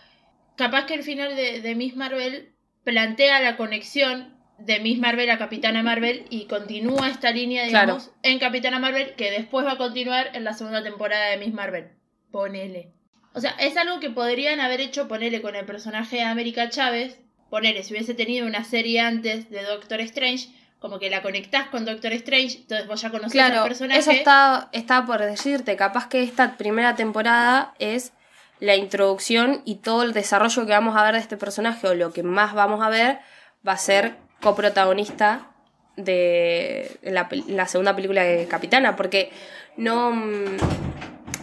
capaz 0.56 0.86
que 0.86 0.94
el 0.94 1.02
final 1.02 1.34
de, 1.36 1.60
de 1.60 1.74
Miss 1.74 1.96
Marvel 1.96 2.52
plantea 2.84 3.40
la 3.40 3.56
conexión 3.56 4.36
de 4.58 4.78
Miss 4.80 4.98
Marvel 4.98 5.28
a 5.30 5.38
Capitana 5.38 5.82
Marvel 5.82 6.24
y 6.30 6.46
continúa 6.46 7.08
esta 7.08 7.30
línea, 7.30 7.66
Claro. 7.68 7.94
digamos, 7.94 8.10
en 8.22 8.38
Capitana 8.38 8.78
Marvel, 8.78 9.14
que 9.16 9.30
después 9.30 9.66
va 9.66 9.72
a 9.72 9.78
continuar 9.78 10.30
en 10.34 10.44
la 10.44 10.52
segunda 10.54 10.82
temporada 10.82 11.26
de 11.30 11.36
Miss 11.38 11.52
Marvel. 11.52 11.88
Ponele. 12.30 12.92
O 13.34 13.40
sea, 13.40 13.50
es 13.58 13.76
algo 13.76 13.98
que 13.98 14.10
podrían 14.10 14.60
haber 14.60 14.80
hecho, 14.80 15.08
ponele 15.08 15.40
con 15.42 15.56
el 15.56 15.64
personaje 15.64 16.16
de 16.16 16.22
América 16.22 16.68
Chávez. 16.68 17.18
Ponele, 17.50 17.82
si 17.82 17.92
hubiese 17.94 18.14
tenido 18.14 18.46
una 18.46 18.62
serie 18.64 19.00
antes 19.00 19.50
de 19.50 19.62
Doctor 19.62 20.00
Strange, 20.00 20.48
como 20.78 20.98
que 20.98 21.10
la 21.10 21.22
conectás 21.22 21.68
con 21.68 21.84
Doctor 21.84 22.12
Strange, 22.12 22.58
entonces 22.58 22.86
vos 22.86 23.00
ya 23.00 23.10
conocés 23.10 23.40
al 23.40 23.50
Claro, 23.52 23.64
personaje. 23.66 24.00
eso 24.00 24.10
está, 24.10 24.68
está 24.72 25.04
por 25.06 25.20
decirte. 25.20 25.76
Capaz 25.76 26.08
que 26.08 26.22
esta 26.22 26.56
primera 26.56 26.94
temporada 26.96 27.74
es 27.78 28.12
la 28.62 28.76
introducción 28.76 29.60
y 29.64 29.76
todo 29.76 30.04
el 30.04 30.12
desarrollo 30.12 30.64
que 30.64 30.70
vamos 30.70 30.96
a 30.96 31.02
ver 31.02 31.14
de 31.14 31.20
este 31.20 31.36
personaje, 31.36 31.88
o 31.88 31.94
lo 31.94 32.12
que 32.12 32.22
más 32.22 32.54
vamos 32.54 32.80
a 32.80 32.88
ver, 32.88 33.18
va 33.66 33.72
a 33.72 33.76
ser 33.76 34.14
coprotagonista 34.40 35.48
de 35.96 36.96
la, 37.02 37.66
segunda 37.66 37.96
película 37.96 38.22
de 38.22 38.46
Capitana, 38.46 38.94
porque 38.94 39.32
no, 39.76 40.12
mm, 40.12 40.56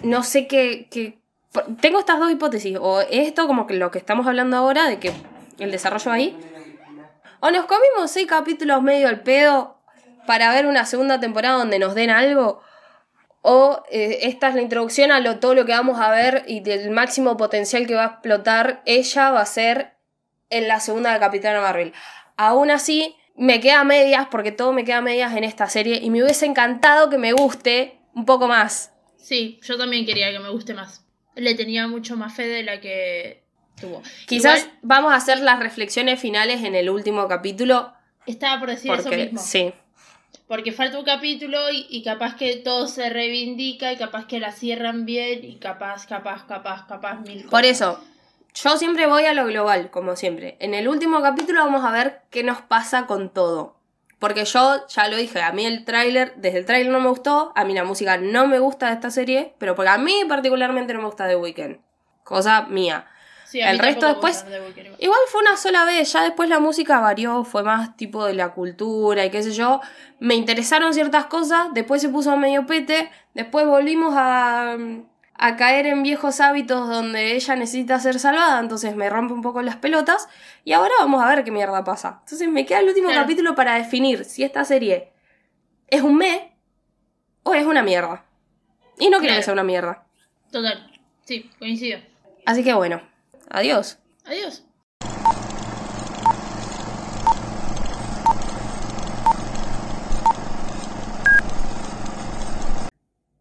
no 0.03 0.23
sé 0.23 0.47
qué, 0.47 0.87
Tengo 1.81 1.99
estas 1.99 2.19
dos 2.19 2.31
hipótesis, 2.31 2.77
o 2.79 3.01
esto 3.01 3.47
como 3.47 3.67
que 3.67 3.73
lo 3.73 3.91
que 3.91 3.97
estamos 3.97 4.25
hablando 4.25 4.55
ahora, 4.55 4.87
de 4.87 4.99
que 4.99 5.11
el 5.57 5.71
desarrollo 5.71 6.13
ahí, 6.13 6.39
o 7.41 7.51
nos 7.51 7.65
comimos 7.65 8.11
seis 8.11 8.27
capítulos 8.27 8.81
medio 8.81 9.09
al 9.09 9.23
pedo 9.23 9.77
para 10.25 10.53
ver 10.53 10.67
una 10.67 10.85
segunda 10.85 11.19
temporada 11.19 11.57
donde 11.57 11.79
nos 11.79 11.95
den 11.95 12.11
algo. 12.11 12.61
O 13.41 13.83
eh, 13.89 14.19
esta 14.23 14.49
es 14.49 14.55
la 14.55 14.61
introducción 14.61 15.11
a 15.11 15.19
lo, 15.19 15.39
todo 15.39 15.55
lo 15.55 15.65
que 15.65 15.71
vamos 15.71 15.99
a 15.99 16.11
ver 16.11 16.43
y 16.47 16.59
del 16.59 16.91
máximo 16.91 17.37
potencial 17.37 17.87
que 17.87 17.95
va 17.95 18.03
a 18.03 18.07
explotar 18.07 18.81
ella 18.85 19.31
va 19.31 19.41
a 19.41 19.45
ser 19.45 19.93
en 20.49 20.67
la 20.67 20.79
segunda 20.79 21.13
de 21.13 21.19
Capitana 21.19 21.61
Marvel. 21.61 21.93
Aún 22.35 22.71
así, 22.71 23.15
me 23.35 23.59
queda 23.59 23.83
medias 23.83 24.27
porque 24.29 24.51
todo 24.51 24.73
me 24.73 24.83
queda 24.83 25.01
medias 25.01 25.35
en 25.35 25.43
esta 25.43 25.67
serie 25.67 25.99
y 26.01 26.09
me 26.09 26.23
hubiese 26.23 26.45
encantado 26.45 27.09
que 27.09 27.17
me 27.17 27.31
guste 27.31 27.99
un 28.13 28.25
poco 28.25 28.47
más. 28.47 28.91
Sí, 29.17 29.59
yo 29.63 29.77
también 29.77 30.05
quería 30.05 30.31
que 30.31 30.39
me 30.39 30.49
guste 30.49 30.73
más. 30.73 31.05
Le 31.35 31.55
tenía 31.55 31.87
mucho 31.87 32.17
más 32.17 32.33
fe 32.33 32.47
de 32.47 32.63
la 32.63 32.81
que 32.81 33.43
tuvo. 33.79 34.01
Quizás 34.25 34.61
Igual, 34.61 34.79
vamos 34.81 35.13
a 35.13 35.15
hacer 35.15 35.39
las 35.39 35.59
reflexiones 35.59 36.19
finales 36.19 36.63
en 36.63 36.75
el 36.75 36.89
último 36.89 37.27
capítulo 37.27 37.93
estaba 38.31 38.59
por 38.59 38.69
decir 38.69 38.91
eso 38.91 39.09
mismo. 39.09 39.39
sí, 39.39 39.73
Porque 40.49 40.71
falta 40.71 40.97
un 40.97 41.05
capítulo 41.05 41.69
y, 41.69 41.85
y 41.91 42.03
capaz 42.03 42.35
que 42.35 42.55
todo 42.55 42.87
se 42.87 43.07
reivindica 43.11 43.93
y 43.93 43.97
capaz 43.97 44.25
que 44.25 44.39
la 44.39 44.51
cierran 44.51 45.05
bien 45.05 45.45
y 45.45 45.57
capaz, 45.57 46.07
capaz, 46.07 46.47
capaz, 46.47 46.87
capaz 46.87 47.19
mil 47.19 47.35
cosas. 47.35 47.51
Por 47.51 47.65
eso, 47.65 48.03
yo 48.55 48.75
siempre 48.77 49.05
voy 49.05 49.25
a 49.25 49.35
lo 49.35 49.45
global, 49.45 49.91
como 49.91 50.15
siempre. 50.15 50.57
En 50.59 50.73
el 50.73 50.87
último 50.87 51.21
capítulo 51.21 51.63
vamos 51.63 51.85
a 51.85 51.91
ver 51.91 52.23
qué 52.31 52.43
nos 52.43 52.61
pasa 52.63 53.05
con 53.05 53.29
todo. 53.29 53.75
Porque 54.17 54.43
yo 54.43 54.87
ya 54.87 55.07
lo 55.07 55.17
dije, 55.17 55.39
a 55.39 55.51
mí 55.51 55.67
el 55.67 55.85
tráiler, 55.85 56.33
desde 56.37 56.57
el 56.57 56.65
tráiler 56.65 56.91
no 56.91 56.99
me 56.99 57.09
gustó, 57.09 57.53
a 57.55 57.63
mí 57.63 57.75
la 57.75 57.83
música 57.83 58.17
no 58.17 58.47
me 58.47 58.57
gusta 58.57 58.87
de 58.87 58.93
esta 58.93 59.11
serie, 59.11 59.53
pero 59.59 59.75
porque 59.75 59.91
a 59.91 59.99
mí 59.99 60.23
particularmente 60.27 60.95
no 60.95 61.01
me 61.01 61.05
gusta 61.05 61.27
The 61.27 61.35
Weeknd. 61.35 61.77
Cosa 62.23 62.63
mía. 62.63 63.05
Sí, 63.49 63.59
el 63.61 63.79
resto 63.79 64.05
después- 64.07 64.45
igual. 64.99 65.19
Fue 65.27 65.41
una 65.41 65.57
sola 65.57 65.83
vez, 65.83 66.13
ya 66.13 66.21
después 66.23 66.47
la 66.49 66.59
música 66.59 66.99
varió, 66.99 67.43
fue 67.43 67.63
más 67.63 67.97
tipo 67.97 68.23
de 68.25 68.33
la 68.35 68.49
cultura 68.53 69.25
y 69.25 69.31
qué 69.31 69.41
sé 69.41 69.51
yo. 69.53 69.81
Me 70.19 70.35
interesaron 70.35 70.93
ciertas 70.93 71.25
cosas, 71.25 71.69
después 71.73 71.99
se 72.01 72.09
puso 72.09 72.35
medio 72.37 72.67
pete, 72.67 73.09
después 73.33 73.65
volvimos 73.65 74.13
a, 74.15 74.77
a 75.33 75.55
caer 75.55 75.87
en 75.87 76.03
viejos 76.03 76.41
hábitos 76.41 76.87
donde 76.89 77.33
ella 77.33 77.55
necesita 77.55 77.99
ser 77.99 78.19
salvada, 78.19 78.59
entonces 78.59 78.95
me 78.95 79.09
rompe 79.09 79.33
un 79.33 79.41
poco 79.41 79.63
las 79.63 79.77
pelotas 79.77 80.27
y 80.63 80.73
ahora 80.73 80.93
vamos 80.99 81.23
a 81.23 81.29
ver 81.29 81.43
qué 81.43 81.49
mierda 81.49 81.83
pasa. 81.83 82.19
Entonces 82.25 82.47
me 82.49 82.67
queda 82.67 82.79
el 82.81 82.89
último 82.89 83.07
Claro. 83.07 83.23
capítulo 83.23 83.55
para 83.55 83.75
definir 83.75 84.25
si 84.25 84.43
esta 84.43 84.63
serie 84.63 85.11
es 85.87 86.03
un 86.03 86.15
me 86.17 86.55
o 87.41 87.55
es 87.55 87.65
una 87.65 87.81
mierda. 87.81 88.25
Y 88.99 89.05
no 89.09 89.17
quiero 89.17 89.31
Claro. 89.31 89.37
que 89.39 89.43
sea 89.43 89.53
una 89.53 89.63
mierda. 89.63 90.03
Total. 90.51 90.91
Sí, 91.25 91.49
coincido. 91.57 91.99
Así 92.45 92.63
que 92.63 92.73
bueno, 92.73 93.01
adiós. 93.49 93.99
Adiós. 94.25 94.63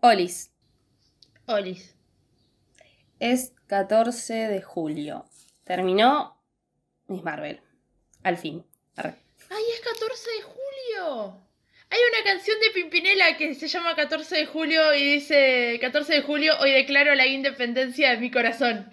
Olis. 0.01 0.51
Olis. 1.47 1.95
Es 3.21 3.53
14 3.67 4.49
de 4.49 4.63
julio. 4.63 5.25
Terminó 5.65 6.41
Miss 7.09 7.23
Marvel. 7.23 7.61
Al 8.23 8.39
fin. 8.39 8.65
Arre. 8.97 9.17
¡Ay, 9.51 9.65
es 9.75 9.81
14 9.81 10.31
de 10.31 10.43
julio! 10.43 11.49
Hay 11.91 11.99
una 12.13 12.25
canción 12.25 12.59
de 12.61 12.71
Pimpinela 12.71 13.37
que 13.37 13.55
se 13.55 13.67
llama 13.67 13.97
14 13.97 14.37
de 14.37 14.47
julio 14.47 14.95
y 14.95 15.15
dice 15.15 15.79
14 15.81 16.13
de 16.15 16.23
julio, 16.23 16.53
hoy 16.61 16.73
declaro 16.73 17.15
la 17.15 17.27
independencia 17.27 18.11
de 18.11 18.19
mi 18.19 18.31
corazón. 18.31 18.93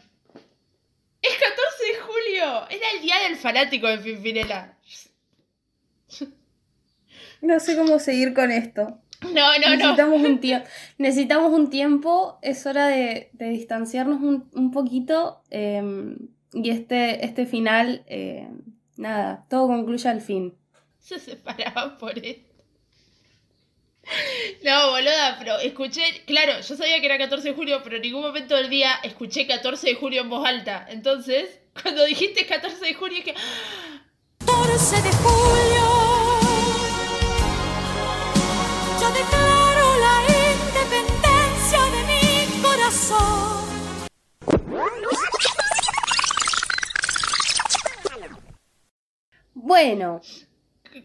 ¡Es 1.28 1.38
14 1.38 1.86
de 1.92 2.00
julio! 2.02 2.68
Era 2.70 2.86
el 2.96 3.02
día 3.02 3.16
del 3.28 3.36
fanático 3.38 3.88
de 3.88 3.98
Pimpinela. 4.00 4.78
No 7.42 7.60
sé 7.60 7.76
cómo 7.78 8.00
seguir 8.00 8.34
con 8.34 8.52
esto. 8.52 9.00
No, 9.22 9.32
no, 9.32 9.70
no. 9.70 9.70
Necesitamos 9.76 10.22
un 10.22 10.40
tiempo. 10.40 10.68
Necesitamos 10.98 11.52
un 11.54 11.70
tiempo. 11.70 12.40
Es 12.42 12.66
hora 12.66 12.88
de, 12.88 13.30
de 13.34 13.50
distanciarnos 13.50 14.22
un, 14.22 14.50
un 14.54 14.72
poquito. 14.72 15.42
eh, 15.52 16.16
y 16.54 16.70
este, 16.70 17.26
este 17.26 17.46
final, 17.46 18.04
eh, 18.08 18.48
nada, 18.96 19.46
todo 19.50 19.68
concluye 19.68 20.08
al 20.08 20.22
fin. 20.22 20.56
Se 21.00 21.20
separaban 21.20 21.98
por 21.98 22.18
esto. 22.18 22.55
No, 24.64 24.92
boluda, 24.92 25.36
pero 25.40 25.60
escuché, 25.60 26.24
claro, 26.26 26.60
yo 26.60 26.76
sabía 26.76 27.00
que 27.00 27.06
era 27.06 27.18
14 27.18 27.50
de 27.50 27.56
julio, 27.56 27.82
pero 27.84 27.98
en 27.98 28.04
ningún 28.04 28.22
momento 28.22 28.56
del 28.56 28.70
día 28.70 29.00
escuché 29.04 29.48
14 29.48 29.88
de 29.88 29.96
julio 29.96 30.22
en 30.22 30.30
voz 30.30 30.48
alta. 30.48 30.86
Entonces, 30.90 31.60
cuando 31.82 32.06
dijiste 32.06 32.46
14 32.46 32.86
de 32.86 32.94
julio, 32.94 33.20
es 33.20 33.26
que... 33.26 33.36
14 34.40 35.02
de 35.02 35.12
julio. 35.12 35.86
Yo 39.02 39.12
declaro 39.12 39.98
la 40.00 40.24
independencia 40.54 41.82
de 41.92 42.04
mi 42.08 42.62
corazón. 42.62 43.56
Bueno, 49.54 50.22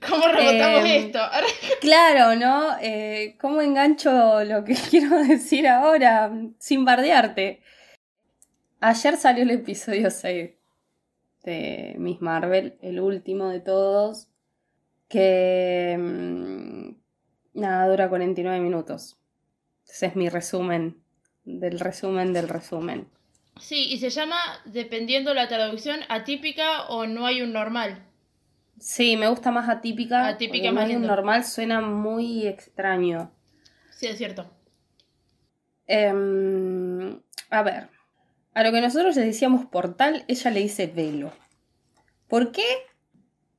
¿Cómo 0.09 0.29
rebotamos 0.29 0.85
Em, 0.85 1.07
esto? 1.07 1.19
claro, 1.81 2.37
¿no? 2.37 2.77
Eh, 2.81 3.37
¿Cómo 3.41 3.61
engancho 3.61 4.45
lo 4.45 4.65
que 4.65 4.75
quiero 4.91 5.19
decir 5.25 5.67
ahora 5.67 6.33
sin 6.59 6.85
bardearte? 6.85 7.63
Ayer 8.81 9.17
salió 9.17 9.43
el 9.43 9.51
episodio 9.51 10.11
6 10.11 10.51
de 11.43 11.95
Miss 11.99 12.21
Marvel, 12.21 12.77
el 12.83 13.01
último 13.01 13.49
de 13.49 13.61
todos, 13.61 14.29
que 15.09 15.97
mm, 15.99 16.91
nada, 17.61 17.89
dura 17.89 18.09
49 18.09 18.61
minutos. 18.61 19.19
Ese 19.89 20.07
es 20.07 20.17
mi 20.17 20.29
resumen 20.29 21.03
del 21.45 21.81
resumen 21.81 22.33
del 22.33 22.49
resumen. 22.49 23.09
Sí, 23.59 23.89
y 23.91 23.99
se 23.99 24.11
llama, 24.11 24.37
dependiendo 24.65 25.35
la 25.35 25.49
traducción, 25.49 26.01
atípica 26.09 26.87
o 26.89 27.07
no 27.07 27.27
hay 27.27 27.43
un 27.43 27.53
normal. 27.53 28.07
Sí, 28.81 29.17
me 29.19 29.29
gusta 29.29 29.51
más 29.51 29.69
atípica. 29.69 30.27
Atípica 30.27 30.73
más 30.73 30.89
lindo. 30.89 31.07
normal 31.07 31.45
suena 31.45 31.83
muy 31.83 32.47
extraño. 32.47 33.31
Sí, 33.91 34.07
es 34.07 34.17
cierto. 34.17 34.51
Em, 35.87 37.21
a 37.51 37.63
ver, 37.63 37.89
a 38.55 38.63
lo 38.63 38.73
que 38.73 38.81
nosotros 38.81 39.15
le 39.17 39.23
decíamos 39.23 39.67
portal, 39.67 40.25
ella 40.29 40.51
le 40.51 40.61
dice 40.61 40.87
velo. 40.87 41.33
¿Por 42.27 42.53
qué? 42.53 42.65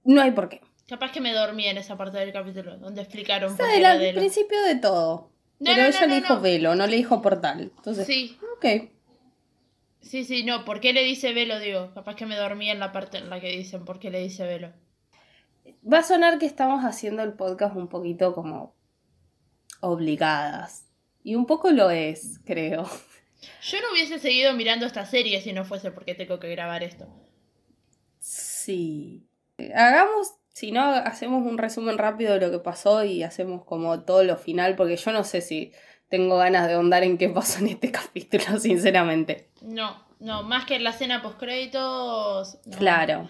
No 0.03 0.21
hay 0.21 0.31
por 0.31 0.49
qué. 0.49 0.61
Capaz 0.87 1.11
que 1.11 1.21
me 1.21 1.33
dormí 1.33 1.67
en 1.67 1.77
esa 1.77 1.97
parte 1.97 2.17
del 2.17 2.33
capítulo, 2.33 2.77
donde 2.77 3.01
explicaron 3.01 3.51
Está 3.51 3.97
del 3.97 4.15
principio 4.15 4.61
de 4.63 4.75
todo. 4.75 5.31
No, 5.59 5.71
pero 5.71 5.83
no, 5.83 5.87
ella 5.87 6.01
no, 6.01 6.07
le 6.07 6.15
dijo 6.15 6.39
velo, 6.41 6.75
no 6.75 6.87
le 6.87 6.95
dijo 6.95 7.21
portal. 7.21 7.71
Entonces, 7.77 8.07
Sí, 8.07 8.37
ok. 8.57 8.89
sí, 10.01 10.23
sí, 10.25 10.43
no, 10.43 10.65
¿por 10.65 10.79
qué 10.79 10.93
le 10.93 11.03
dice 11.03 11.31
velo? 11.33 11.59
Digo, 11.59 11.93
capaz 11.93 12.15
que 12.15 12.25
me 12.25 12.35
dormí 12.35 12.71
en 12.71 12.79
la 12.79 12.91
parte 12.91 13.19
en 13.19 13.29
la 13.29 13.39
que 13.39 13.49
dicen 13.49 13.85
por 13.85 13.99
qué 13.99 14.09
le 14.09 14.19
dice 14.19 14.45
velo. 14.45 14.73
Va 15.81 15.99
a 15.99 16.03
sonar 16.03 16.37
que 16.37 16.45
estamos 16.45 16.83
haciendo 16.83 17.23
el 17.23 17.33
podcast 17.33 17.75
un 17.75 17.87
poquito 17.87 18.33
como 18.33 18.75
obligadas. 19.79 20.87
Y 21.23 21.35
un 21.35 21.45
poco 21.45 21.71
lo 21.71 21.89
es, 21.89 22.39
creo. 22.45 22.83
Yo 23.63 23.81
no 23.81 23.91
hubiese 23.91 24.19
seguido 24.19 24.53
mirando 24.53 24.85
esta 24.85 25.05
serie 25.05 25.41
si 25.41 25.53
no 25.53 25.65
fuese 25.65 25.91
porque 25.91 26.15
tengo 26.15 26.39
que 26.39 26.49
grabar 26.49 26.83
esto. 26.83 27.07
Sí. 28.19 29.27
Hagamos 29.75 30.35
si 30.53 30.71
no, 30.71 30.83
hacemos 30.83 31.45
un 31.45 31.57
resumen 31.57 31.97
rápido 31.97 32.33
de 32.33 32.39
lo 32.39 32.51
que 32.51 32.59
pasó 32.59 33.03
y 33.03 33.23
hacemos 33.23 33.63
como 33.63 34.01
todo 34.01 34.23
lo 34.23 34.37
final, 34.37 34.75
porque 34.75 34.97
yo 34.97 35.11
no 35.11 35.23
sé 35.23 35.41
si 35.41 35.71
tengo 36.09 36.37
ganas 36.37 36.67
de 36.67 36.73
ahondar 36.73 37.03
en 37.03 37.17
qué 37.17 37.29
pasó 37.29 37.59
en 37.59 37.69
este 37.69 37.91
capítulo, 37.91 38.59
sinceramente. 38.59 39.49
No, 39.61 40.05
no, 40.19 40.43
más 40.43 40.65
que 40.65 40.79
la 40.79 40.91
escena 40.91 41.21
post 41.21 41.39
créditos. 41.39 42.57
Claro. 42.77 43.29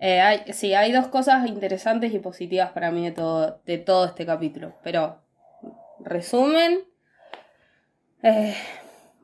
Eh, 0.00 0.44
sí, 0.52 0.74
hay 0.74 0.92
dos 0.92 1.08
cosas 1.08 1.46
interesantes 1.48 2.12
y 2.14 2.18
positivas 2.20 2.70
para 2.70 2.90
mí 2.90 3.04
de 3.04 3.12
todo, 3.12 3.60
de 3.66 3.78
todo 3.78 4.04
este 4.06 4.24
capítulo. 4.24 4.74
Pero, 4.82 5.20
resumen. 6.00 6.80
eh, 8.22 8.54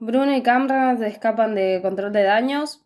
Bruno 0.01 0.35
y 0.37 0.43
Cameron 0.43 0.99
se 0.99 1.07
escapan 1.07 1.55
de 1.55 1.81
control 1.81 2.12
de 2.12 2.22
daños. 2.25 2.85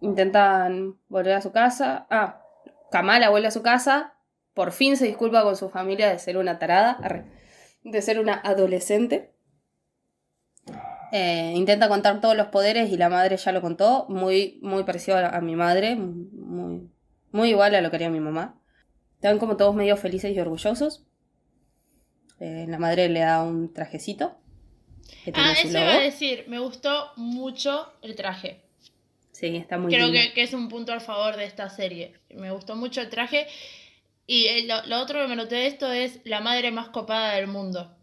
Intentan 0.00 0.96
volver 1.08 1.34
a 1.34 1.40
su 1.40 1.52
casa. 1.52 2.06
Ah, 2.10 2.42
Kamala 2.90 3.30
vuelve 3.30 3.48
a 3.48 3.52
su 3.52 3.62
casa. 3.62 4.14
Por 4.54 4.72
fin 4.72 4.96
se 4.96 5.06
disculpa 5.06 5.42
con 5.42 5.56
su 5.56 5.70
familia 5.70 6.10
de 6.10 6.18
ser 6.18 6.36
una 6.36 6.58
tarada. 6.58 6.98
De 7.82 8.02
ser 8.02 8.18
una 8.18 8.34
adolescente. 8.34 9.32
Eh, 11.12 11.54
intenta 11.56 11.88
contar 11.88 12.20
todos 12.20 12.36
los 12.36 12.48
poderes 12.48 12.90
y 12.90 12.96
la 12.96 13.08
madre 13.08 13.36
ya 13.36 13.52
lo 13.52 13.60
contó. 13.60 14.06
Muy, 14.08 14.58
muy 14.62 14.84
parecido 14.84 15.16
a 15.18 15.40
mi 15.40 15.56
madre. 15.56 15.96
Muy, 15.96 16.90
muy 17.32 17.50
igual 17.50 17.74
a 17.74 17.80
lo 17.80 17.90
que 17.90 17.96
haría 17.96 18.10
mi 18.10 18.20
mamá. 18.20 18.60
Están 19.14 19.38
como 19.38 19.56
todos 19.56 19.74
medio 19.74 19.96
felices 19.96 20.34
y 20.34 20.40
orgullosos. 20.40 21.04
Eh, 22.38 22.64
la 22.68 22.78
madre 22.78 23.08
le 23.08 23.20
da 23.20 23.42
un 23.42 23.72
trajecito. 23.72 24.36
Que 25.24 25.32
Ah, 25.34 25.52
eso 25.52 25.68
iba 25.68 25.94
a 25.94 26.00
decir, 26.00 26.44
me 26.48 26.58
gustó 26.58 27.12
mucho 27.16 27.92
el 28.02 28.14
traje. 28.14 28.62
Sí, 29.32 29.56
está 29.56 29.78
muy 29.78 29.92
Creo 29.92 30.10
que, 30.12 30.32
que 30.32 30.42
es 30.42 30.54
un 30.54 30.68
punto 30.68 30.92
a 30.92 31.00
favor 31.00 31.36
de 31.36 31.44
esta 31.44 31.68
serie. 31.68 32.14
Me 32.30 32.50
gustó 32.50 32.76
mucho 32.76 33.00
el 33.00 33.10
traje. 33.10 33.46
Y 34.26 34.46
eh, 34.46 34.66
lo, 34.66 34.86
lo 34.86 35.00
otro 35.00 35.20
que 35.20 35.28
me 35.28 35.36
noté 35.36 35.56
de 35.56 35.66
esto 35.66 35.90
es 35.90 36.20
la 36.24 36.40
madre 36.40 36.70
más 36.70 36.88
copada 36.88 37.34
del 37.34 37.46
mundo. 37.46 37.94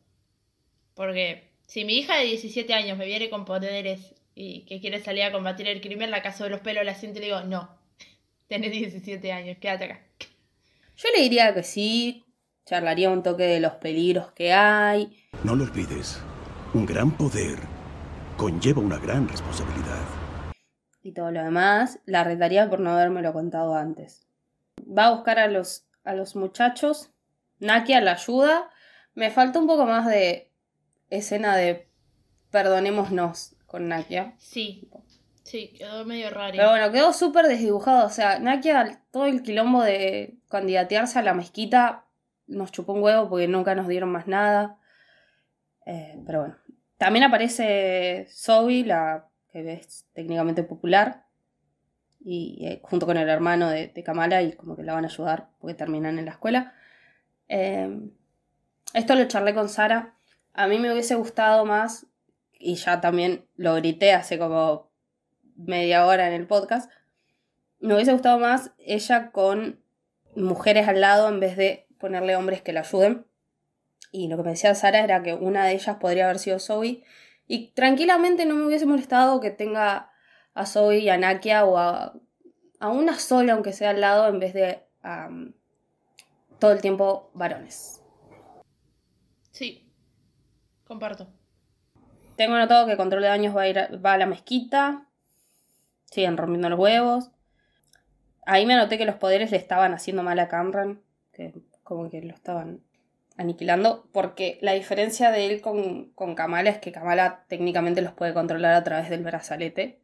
Porque 0.93 1.51
si 1.67 1.85
mi 1.85 1.97
hija 1.97 2.17
de 2.17 2.25
17 2.25 2.73
años 2.73 2.97
me 2.97 3.05
viene 3.05 3.29
con 3.29 3.45
poderes 3.45 4.15
y 4.35 4.61
que 4.65 4.79
quiere 4.79 4.99
salir 4.99 5.23
a 5.23 5.31
combatir 5.31 5.67
el 5.67 5.81
crimen, 5.81 6.11
la 6.11 6.21
caso 6.21 6.43
de 6.43 6.49
los 6.49 6.61
pelos 6.61 6.85
la 6.85 6.95
siento 6.95 7.19
y 7.19 7.21
le 7.21 7.27
digo, 7.27 7.41
no, 7.41 7.76
tenés 8.47 8.71
17 8.71 9.31
años, 9.31 9.57
quédate 9.59 9.85
acá. 9.85 10.01
Yo 10.95 11.09
le 11.15 11.21
diría 11.21 11.53
que 11.53 11.63
sí. 11.63 12.23
Charlaría 12.65 13.09
un 13.09 13.23
toque 13.23 13.43
de 13.43 13.59
los 13.59 13.73
peligros 13.73 14.31
que 14.33 14.51
hay. 14.51 15.23
No 15.43 15.55
lo 15.55 15.63
olvides. 15.63 16.19
Un 16.73 16.85
gran 16.85 17.11
poder 17.11 17.59
conlleva 18.35 18.81
una 18.81 18.97
gran 18.97 19.27
responsabilidad. 19.27 20.03
y 21.01 21.13
todo 21.13 21.31
lo 21.31 21.41
demás, 21.41 21.99
la 22.05 22.25
retaría 22.25 22.69
por 22.69 22.81
no 22.81 22.91
habérmelo 22.91 23.31
contado 23.31 23.75
antes. 23.75 24.27
Va 24.85 25.05
a 25.05 25.11
buscar 25.11 25.39
a 25.39 25.47
los, 25.47 25.87
a 26.03 26.13
los 26.13 26.35
muchachos. 26.35 27.11
Nakia 27.59 28.01
la 28.01 28.13
ayuda. 28.13 28.69
Me 29.15 29.31
falta 29.31 29.59
un 29.59 29.67
poco 29.67 29.85
más 29.85 30.05
de 30.05 30.51
escena 31.09 31.55
de 31.55 31.87
perdonémonos 32.51 33.55
con 33.65 33.87
Nakia. 33.87 34.35
Sí, 34.37 34.89
sí, 35.47 35.73
quedó 35.77 36.05
medio 36.05 36.29
raro. 36.29 36.53
Pero 36.55 36.69
bueno, 36.69 36.91
quedó 36.91 37.13
súper 37.13 37.47
desdibujado. 37.47 38.05
O 38.05 38.09
sea, 38.09 38.39
Nakia, 38.39 39.01
todo 39.11 39.25
el 39.25 39.41
quilombo 39.41 39.81
de 39.81 40.37
candidatearse 40.49 41.19
a 41.19 41.23
la 41.23 41.33
mezquita, 41.33 42.05
nos 42.47 42.71
chupó 42.71 42.93
un 42.93 43.01
huevo 43.01 43.29
porque 43.29 43.47
nunca 43.47 43.73
nos 43.73 43.87
dieron 43.87 44.11
más 44.11 44.27
nada. 44.27 44.77
Eh, 45.85 46.21
pero 46.25 46.41
bueno. 46.41 46.57
También 46.97 47.25
aparece 47.25 48.27
Zoe, 48.29 48.83
la 48.83 49.29
que 49.51 49.73
es 49.73 50.07
técnicamente 50.13 50.63
popular. 50.63 51.25
Y 52.19 52.65
eh, 52.65 52.81
junto 52.83 53.05
con 53.05 53.17
el 53.17 53.29
hermano 53.29 53.69
de, 53.69 54.03
Kamala, 54.03 54.41
y 54.41 54.53
como 54.53 54.75
que 54.75 54.83
la 54.83 54.93
van 54.93 55.05
a 55.05 55.07
ayudar 55.07 55.49
porque 55.59 55.75
terminan 55.75 56.19
en 56.19 56.25
la 56.25 56.31
escuela. 56.31 56.73
Eh, 57.47 58.09
esto 58.93 59.15
lo 59.15 59.25
charlé 59.25 59.53
con 59.53 59.69
Sara. 59.69 60.15
A 60.53 60.67
mí 60.67 60.79
me 60.79 60.91
hubiese 60.91 61.15
gustado 61.15 61.65
más, 61.65 62.07
y 62.59 62.75
ya 62.75 63.01
también 63.01 63.45
lo 63.55 63.75
grité 63.75 64.13
hace 64.13 64.39
como 64.39 64.86
media 65.57 66.05
hora 66.05 66.27
en 66.27 66.33
el 66.33 66.47
podcast. 66.47 66.89
Me 67.79 67.93
hubiese 67.93 68.13
gustado 68.13 68.39
más 68.39 68.71
ella 68.79 69.31
con 69.31 69.79
mujeres 70.35 70.87
al 70.87 71.01
lado 71.01 71.27
en 71.27 71.39
vez 71.39 71.57
de 71.57 71.87
ponerle 71.99 72.35
hombres 72.35 72.61
que 72.61 72.73
la 72.73 72.81
ayuden. 72.81 73.25
Y 74.11 74.27
lo 74.29 74.37
que 74.37 74.43
me 74.43 74.51
decía 74.51 74.73
Sara 74.75 75.03
era 75.03 75.21
que 75.23 75.33
una 75.33 75.65
de 75.65 75.73
ellas 75.73 75.97
podría 75.97 76.25
haber 76.25 76.39
sido 76.39 76.59
Zoe. 76.59 77.03
Y 77.47 77.71
tranquilamente 77.71 78.45
no 78.45 78.55
me 78.55 78.65
hubiese 78.65 78.85
molestado 78.85 79.39
que 79.39 79.51
tenga 79.51 80.11
a 80.53 80.65
Zoe 80.65 80.99
y 80.99 81.09
a 81.09 81.17
Nakia 81.17 81.65
o 81.65 81.77
a, 81.77 82.13
a 82.79 82.89
una 82.89 83.17
sola, 83.19 83.53
aunque 83.53 83.73
sea 83.73 83.91
al 83.91 84.01
lado, 84.01 84.27
en 84.27 84.39
vez 84.39 84.53
de 84.53 84.83
todo 86.59 86.71
el 86.71 86.81
tiempo 86.81 87.31
varones. 87.33 88.01
Sí, 89.51 89.89
comparto. 90.85 91.27
Tengo 92.35 92.57
notado 92.57 92.85
que 92.85 92.97
Control 92.97 93.21
de 93.21 93.29
Daños 93.29 93.55
va 93.55 93.61
a 93.61 93.67
ir 93.67 93.79
a, 93.79 93.87
va 93.97 94.13
a 94.13 94.17
la 94.17 94.25
mezquita. 94.25 95.06
Siguen 96.11 96.37
rompiendo 96.37 96.69
los 96.69 96.79
huevos. 96.79 97.31
Ahí 98.45 98.65
me 98.65 98.73
anoté 98.73 98.97
que 98.97 99.05
los 99.05 99.15
poderes 99.15 99.51
le 99.51 99.57
estaban 99.57 99.93
haciendo 99.93 100.23
mal 100.23 100.39
a 100.39 100.47
Cameron. 100.47 101.01
Que 101.33 101.53
como 101.83 102.09
que 102.09 102.21
lo 102.21 102.33
estaban 102.33 102.81
aniquilando. 103.37 104.07
Porque 104.11 104.57
la 104.61 104.73
diferencia 104.73 105.31
de 105.31 105.47
él 105.47 105.61
con, 105.61 106.11
con 106.11 106.35
Kamala 106.35 106.69
es 106.69 106.79
que 106.79 106.91
Kamala 106.91 107.45
técnicamente 107.47 108.01
los 108.01 108.13
puede 108.13 108.33
controlar 108.33 108.73
a 108.73 108.83
través 108.83 109.09
del 109.09 109.23
brazalete. 109.23 109.99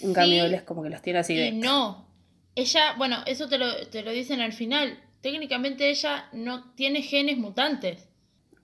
En 0.00 0.12
cambio, 0.12 0.44
él 0.44 0.54
es 0.54 0.62
como 0.62 0.82
que 0.82 0.90
los 0.90 1.02
tiene 1.02 1.20
así 1.20 1.34
de. 1.36 1.52
No. 1.52 2.08
Ella, 2.54 2.94
bueno, 2.96 3.18
eso 3.26 3.48
te 3.48 3.58
lo, 3.58 3.88
te 3.88 4.02
lo 4.02 4.10
dicen 4.10 4.40
al 4.40 4.52
final. 4.52 4.98
Técnicamente 5.20 5.90
ella 5.90 6.28
no 6.32 6.72
tiene 6.74 7.02
genes 7.02 7.38
mutantes. 7.38 8.08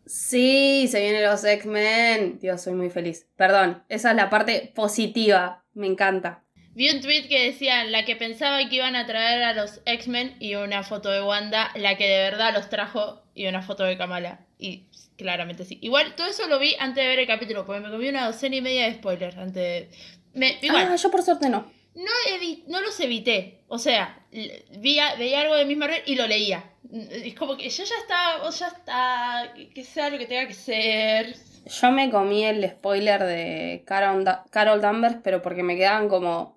Sí, 0.06 0.86
se 0.90 1.00
vienen 1.00 1.24
los 1.24 1.44
X-Men. 1.44 2.38
Dios, 2.40 2.60
soy 2.60 2.74
muy 2.74 2.90
feliz. 2.90 3.26
Perdón, 3.36 3.82
esa 3.88 4.10
es 4.10 4.16
la 4.16 4.30
parte 4.30 4.72
positiva. 4.74 5.64
Me 5.72 5.86
encanta. 5.86 6.43
Vi 6.74 6.90
un 6.90 7.00
tweet 7.00 7.28
que 7.28 7.44
decía 7.44 7.84
la 7.84 8.04
que 8.04 8.16
pensaba 8.16 8.58
que 8.68 8.76
iban 8.76 8.96
a 8.96 9.06
traer 9.06 9.42
a 9.44 9.52
los 9.54 9.80
X-Men 9.86 10.36
y 10.40 10.54
una 10.56 10.82
foto 10.82 11.10
de 11.10 11.22
Wanda, 11.22 11.70
la 11.76 11.96
que 11.96 12.08
de 12.08 12.18
verdad 12.18 12.52
los 12.52 12.68
trajo 12.68 13.22
y 13.34 13.46
una 13.46 13.62
foto 13.62 13.84
de 13.84 13.96
Kamala. 13.96 14.40
Y 14.58 14.84
claramente 15.16 15.64
sí. 15.64 15.78
Igual 15.82 16.14
todo 16.16 16.26
eso 16.26 16.46
lo 16.48 16.58
vi 16.58 16.74
antes 16.80 17.02
de 17.04 17.08
ver 17.08 17.20
el 17.20 17.26
capítulo, 17.26 17.64
porque 17.64 17.80
me 17.80 17.90
comí 17.90 18.08
una 18.08 18.26
docena 18.26 18.56
y 18.56 18.60
media 18.60 18.84
de 18.86 18.94
spoilers 18.94 19.36
antes 19.36 19.54
de... 19.54 19.88
Me, 20.34 20.58
igual, 20.62 20.88
Ah, 20.90 20.96
yo 20.96 21.10
por 21.12 21.22
suerte 21.22 21.48
no. 21.48 21.70
no, 21.94 22.10
evi- 22.36 22.64
no 22.66 22.80
los 22.80 22.98
evité. 22.98 23.60
O 23.68 23.78
sea, 23.78 24.18
vi 24.32 24.98
veía 25.18 25.40
algo 25.40 25.54
de 25.54 25.64
Miss 25.64 25.76
Marvel 25.78 26.02
y 26.06 26.16
lo 26.16 26.26
leía. 26.26 26.64
Es 26.92 27.34
como 27.34 27.56
que 27.56 27.68
yo 27.70 27.84
ya 27.84 27.94
está, 28.00 28.42
o 28.44 28.50
ya 28.50 28.66
está, 28.66 29.54
que 29.72 29.84
sea 29.84 30.10
lo 30.10 30.18
que 30.18 30.26
tenga 30.26 30.48
que 30.48 30.54
ser. 30.54 31.36
Yo 31.66 31.90
me 31.92 32.10
comí 32.10 32.44
el 32.44 32.68
spoiler 32.68 33.22
de 33.22 33.84
Carol 33.86 34.80
Danvers, 34.80 35.16
pero 35.22 35.40
porque 35.40 35.62
me 35.62 35.76
quedaban 35.76 36.08
como 36.08 36.53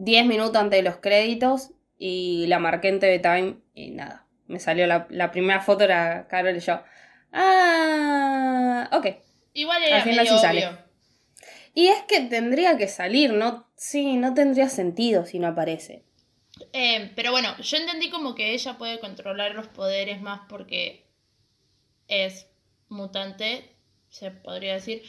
10 0.00 0.24
minutos 0.26 0.56
antes 0.56 0.78
de 0.78 0.82
los 0.82 0.96
créditos 0.96 1.72
y 1.98 2.46
la 2.46 2.58
marqué 2.58 2.88
en 2.88 3.00
TV 3.00 3.18
Time 3.18 3.56
y 3.74 3.90
nada. 3.90 4.26
Me 4.46 4.58
salió 4.58 4.86
la, 4.86 5.06
la 5.10 5.30
primera 5.30 5.60
foto, 5.60 5.84
era 5.84 6.26
Carol 6.26 6.56
y 6.56 6.60
yo. 6.60 6.82
Ah, 7.32 8.88
ok. 8.92 9.06
Igual 9.52 9.82
era 9.82 9.96
Al 9.96 10.02
final 10.02 10.26
sí 10.26 10.38
sale. 10.38 10.66
obvio. 10.66 10.78
Y 11.74 11.88
es 11.88 12.02
que 12.08 12.20
tendría 12.22 12.76
que 12.78 12.88
salir, 12.88 13.32
¿no? 13.32 13.70
Sí, 13.76 14.16
no 14.16 14.34
tendría 14.34 14.68
sentido 14.68 15.26
si 15.26 15.38
no 15.38 15.48
aparece. 15.48 16.02
Eh, 16.72 17.12
pero 17.14 17.30
bueno, 17.30 17.56
yo 17.58 17.76
entendí 17.76 18.10
como 18.10 18.34
que 18.34 18.52
ella 18.54 18.76
puede 18.78 19.00
controlar 19.00 19.54
los 19.54 19.68
poderes 19.68 20.20
más 20.20 20.40
porque 20.48 21.06
es 22.08 22.46
mutante, 22.88 23.70
se 24.08 24.30
podría 24.30 24.74
decir, 24.74 25.02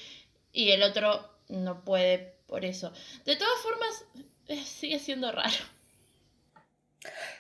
y 0.51 0.71
el 0.71 0.83
otro 0.83 1.29
no 1.49 1.83
puede 1.83 2.35
por 2.47 2.63
eso. 2.65 2.91
De 3.25 3.35
todas 3.35 3.59
formas, 3.63 4.05
sigue 4.65 4.99
siendo 4.99 5.31
raro. 5.31 5.53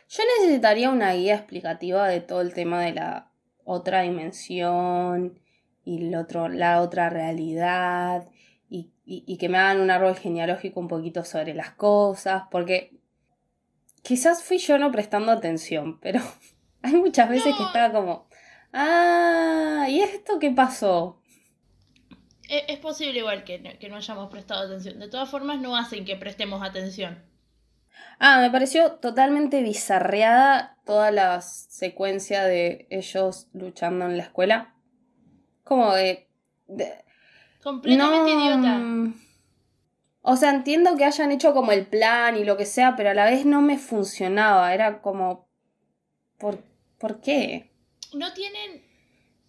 Yo 0.09 0.23
necesitaría 0.39 0.89
una 0.89 1.13
guía 1.13 1.35
explicativa 1.35 2.07
de 2.07 2.19
todo 2.21 2.41
el 2.41 2.53
tema 2.53 2.81
de 2.81 2.93
la 2.93 3.31
otra 3.63 4.01
dimensión 4.01 5.39
y 5.85 6.07
el 6.07 6.15
otro, 6.15 6.49
la 6.49 6.81
otra 6.81 7.09
realidad 7.09 8.27
y, 8.69 8.91
y- 9.05 9.23
y 9.25 9.37
que 9.37 9.49
me 9.49 9.57
hagan 9.57 9.79
un 9.79 9.91
árbol 9.91 10.15
genealógico 10.17 10.79
un 10.79 10.87
poquito 10.87 11.23
sobre 11.23 11.53
las 11.53 11.71
cosas, 11.71 12.43
porque 12.51 12.91
quizás 14.03 14.43
fui 14.43 14.57
yo 14.57 14.77
no 14.77 14.91
prestando 14.91 15.31
atención, 15.31 15.99
pero 15.99 16.19
hay 16.81 16.93
muchas 16.95 17.29
veces 17.29 17.55
que 17.55 17.63
estaba 17.63 17.93
como, 17.93 18.27
ah, 18.73 19.85
¿y 19.89 20.01
esto 20.01 20.39
qué 20.39 20.51
pasó? 20.51 21.20
Es, 22.55 22.63
es 22.67 22.79
posible 22.79 23.19
igual 23.19 23.43
que 23.43 23.59
no, 23.59 23.69
que 23.79 23.89
no 23.89 23.95
hayamos 23.95 24.29
prestado 24.29 24.65
atención. 24.65 24.99
De 24.99 25.07
todas 25.09 25.29
formas, 25.29 25.59
no 25.59 25.75
hacen 25.75 26.05
que 26.05 26.15
prestemos 26.17 26.61
atención. 26.61 27.17
Ah, 28.19 28.39
me 28.41 28.49
pareció 28.51 28.93
totalmente 28.93 29.61
bizarreada 29.63 30.77
toda 30.85 31.11
la 31.11 31.41
secuencia 31.41 32.43
de 32.43 32.87
ellos 32.89 33.47
luchando 33.53 34.05
en 34.05 34.17
la 34.17 34.23
escuela. 34.23 34.75
Como 35.63 35.93
de... 35.93 36.27
de- 36.67 37.03
Completamente 37.63 38.35
no, 38.35 38.41
idiota. 38.43 38.77
mm, 38.77 39.21
O 40.21 40.35
sea, 40.35 40.49
entiendo 40.51 40.95
que 40.97 41.05
hayan 41.05 41.31
hecho 41.31 41.53
como 41.53 41.71
el 41.71 41.85
plan 41.85 42.35
y 42.37 42.43
lo 42.43 42.57
que 42.57 42.65
sea, 42.65 42.95
pero 42.95 43.09
a 43.11 43.13
la 43.13 43.25
vez 43.25 43.45
no 43.45 43.61
me 43.61 43.77
funcionaba. 43.77 44.73
Era 44.73 45.01
como... 45.01 45.47
¿Por, 46.37 46.63
¿Por 46.97 47.21
qué? 47.21 47.71
No 48.13 48.33
tienen. 48.33 48.83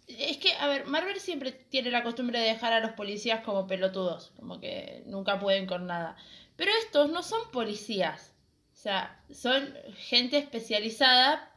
Es 0.07 0.37
que, 0.37 0.53
a 0.53 0.67
ver, 0.67 0.85
Marvel 0.85 1.19
siempre 1.19 1.51
tiene 1.51 1.89
la 1.91 2.03
costumbre 2.03 2.39
de 2.39 2.47
dejar 2.47 2.73
a 2.73 2.79
los 2.79 2.91
policías 2.91 3.41
como 3.43 3.67
pelotudos, 3.67 4.31
como 4.35 4.59
que 4.59 5.03
nunca 5.05 5.39
pueden 5.39 5.65
con 5.65 5.87
nada. 5.87 6.15
Pero 6.55 6.71
estos 6.83 7.09
no 7.09 7.23
son 7.23 7.49
policías. 7.51 8.33
O 8.73 8.75
sea, 8.75 9.23
son 9.31 9.73
gente 9.95 10.37
especializada 10.37 11.51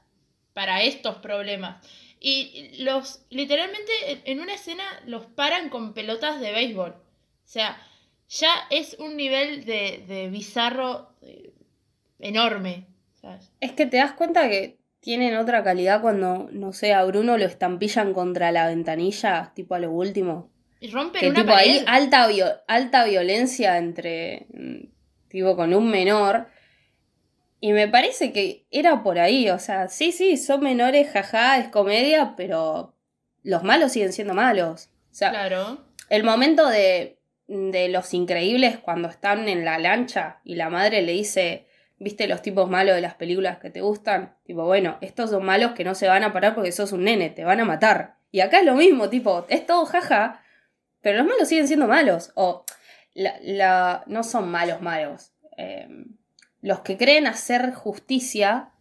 para 0.55 0.83
estos 0.83 1.17
problemas. 1.17 1.85
Y 2.21 2.83
los, 2.83 3.23
literalmente, 3.31 3.93
en- 4.25 4.41
una 4.41 4.55
escena 4.55 4.85
los 5.07 5.27
paran 5.27 5.69
con 5.69 5.93
pelotas 5.93 6.41
de 6.41 6.53
béisbol. 6.53 6.91
O 6.93 7.49
sea, 7.49 7.81
ya 8.29 8.53
es 8.71 8.97
un 8.99 9.17
nivel 9.17 9.65
de, 9.65 10.05
de 10.07 10.31
bizarro 10.31 11.11
eh, 11.23 11.53
enorme. 12.21 12.87
Es 13.61 13.73
que 13.73 13.87
te 13.87 13.99
das 13.99 14.13
cuenta 14.13 14.49
que 14.49 14.76
tienen 15.07 15.37
otra 15.37 15.63
calidad 15.63 16.01
cuando, 16.01 16.49
no 16.51 16.73
sé, 16.73 16.93
a 16.93 17.05
Bruno 17.05 17.39
lo 17.39 17.45
estampillan 17.45 18.13
contra 18.13 18.51
la 18.51 18.67
ventanilla, 18.67 19.53
tipo 19.55 19.77
a 19.77 19.79
lo 19.79 19.93
último. 19.93 20.51
Y 20.81 20.89
rompen 20.91 21.21
Que 21.21 21.29
una 21.29 21.43
tipo 21.43 21.55
ahí 21.55 21.85
alta, 21.87 22.27
vio- 22.27 22.61
alta 22.67 23.05
violencia 23.05 23.79
entre, 23.79 24.49
mm, 24.53 24.89
tipo, 25.29 25.55
con 25.55 25.73
un 25.75 25.89
menor. 25.93 26.49
Y 27.61 27.73
me 27.73 27.87
parece 27.87 28.33
que 28.33 28.67
era 28.73 29.05
por 29.05 29.21
ahí, 29.21 29.49
o 29.49 29.61
sea, 29.61 29.87
sí, 29.87 30.11
sí, 30.11 30.37
son 30.37 30.65
menores, 30.65 31.09
jaja, 31.13 31.59
es 31.59 31.69
comedia, 31.69 32.35
pero 32.37 32.97
los 33.45 33.63
malos 33.63 33.93
siguen 33.93 34.13
siendo 34.13 34.35
malos. 34.35 34.89
O 35.13 35.15
sea, 35.15 35.31
Claro. 35.31 35.85
el 36.11 36.25
momento 36.25 36.67
de, 36.69 37.21
de 37.47 37.89
los 37.91 38.13
increíbles 38.13 38.79
cuando 38.79 39.07
están 39.09 39.49
en 39.49 39.65
la 39.65 39.79
lancha 39.79 40.41
y 40.43 40.57
la 40.57 40.69
madre 40.69 41.03
le 41.03 41.13
dice, 41.13 41.69
¿viste 41.99 42.27
los 42.29 42.43
tipos 42.43 42.69
malos 42.69 42.95
de 42.95 43.01
las 43.01 43.15
películas 43.15 43.59
que 43.59 43.71
te 43.71 43.81
gustan? 43.81 44.37
Tipo, 44.45 44.65
bueno, 44.65 44.99
estos 45.01 45.31
son 45.31 45.45
malos 45.45 45.73
que 45.73 45.85
no 45.85 45.95
se 45.95 46.09
van 46.09 46.23
a 46.25 46.33
parar 46.33 46.55
porque 46.55 46.73
sos 46.73 46.93
un 46.93 47.05
nene, 47.05 47.31
te 47.31 47.45
van 47.45 47.61
a 47.61 47.65
matar. 47.65 48.17
Y 48.31 48.41
acá 48.41 48.59
es 48.61 48.67
lo 48.67 48.75
mismo, 48.75 49.09
tipo, 49.09 49.47
es 49.49 49.67
todo 49.67 49.87
jaja, 49.87 50.43
pero 51.01 51.19
los 51.19 51.27
malos 51.27 51.49
siguen 51.49 51.67
siendo 51.69 51.87
malos. 51.87 52.33
O 52.35 52.65
la, 53.15 53.35
la- 53.43 54.03
no 54.07 54.23
son 54.25 54.51
malos 54.51 54.81
malos. 54.83 55.33
Eh, 55.57 55.89
los 56.61 56.81
que 56.81 56.97
creen 56.99 57.27
hacer 57.27 57.73
justicia 57.73 58.73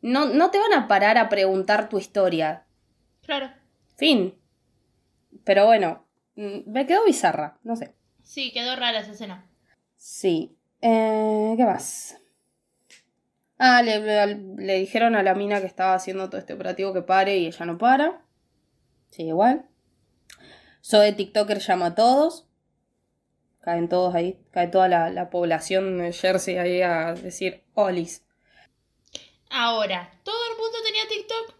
no, 0.00 0.26
no 0.26 0.50
te 0.50 0.58
van 0.58 0.72
a 0.72 0.88
parar 0.88 1.18
a 1.18 1.28
preguntar 1.28 1.88
tu 1.88 1.98
historia. 1.98 2.64
Claro. 3.22 3.50
Fin. 3.96 4.34
Pero 5.44 5.66
bueno, 5.66 6.06
mm, 6.36 6.70
me 6.70 6.86
quedó 6.86 7.04
bizarra, 7.04 7.58
no 7.62 7.76
sé. 7.76 7.94
Sí, 8.22 8.52
quedó 8.52 8.76
rara 8.76 9.00
esa 9.00 9.12
escena. 9.12 9.46
Sí. 9.96 10.56
Eh, 10.80 11.54
¿Qué 11.56 11.64
más? 11.64 12.18
Ah, 13.66 13.80
le, 13.82 13.98
le- 14.00 14.36
le 14.58 14.74
dijeron 14.78 15.16
a 15.16 15.22
la 15.22 15.34
mina 15.34 15.60
que 15.60 15.66
estaba 15.66 15.94
haciendo 15.94 16.28
todo 16.28 16.38
este 16.38 16.52
operativo 16.52 16.92
que 16.92 17.00
pare 17.00 17.38
y 17.38 17.46
ella 17.46 17.64
no 17.64 17.78
para. 17.78 18.20
Sigue 19.10 19.28
igual. 19.30 19.64
Soy 20.82 21.12
TikToker 21.12 21.60
llama 21.60 21.86
a 21.86 21.94
todos. 21.94 22.46
Caen 23.60 23.88
todos 23.88 24.14
ahí. 24.14 24.38
Cae 24.50 24.68
toda 24.68 24.88
la, 24.88 25.08
la 25.08 25.30
población 25.30 25.96
de 25.96 26.12
Jersey 26.12 26.58
ahí 26.58 26.82
a 26.82 27.14
decir 27.14 27.64
Olis. 27.72 28.22
Ahora, 29.48 30.10
¿todo 30.24 30.36
el 30.50 30.58
mundo 30.58 30.78
tenía 30.84 31.02
TikTok? 31.08 31.56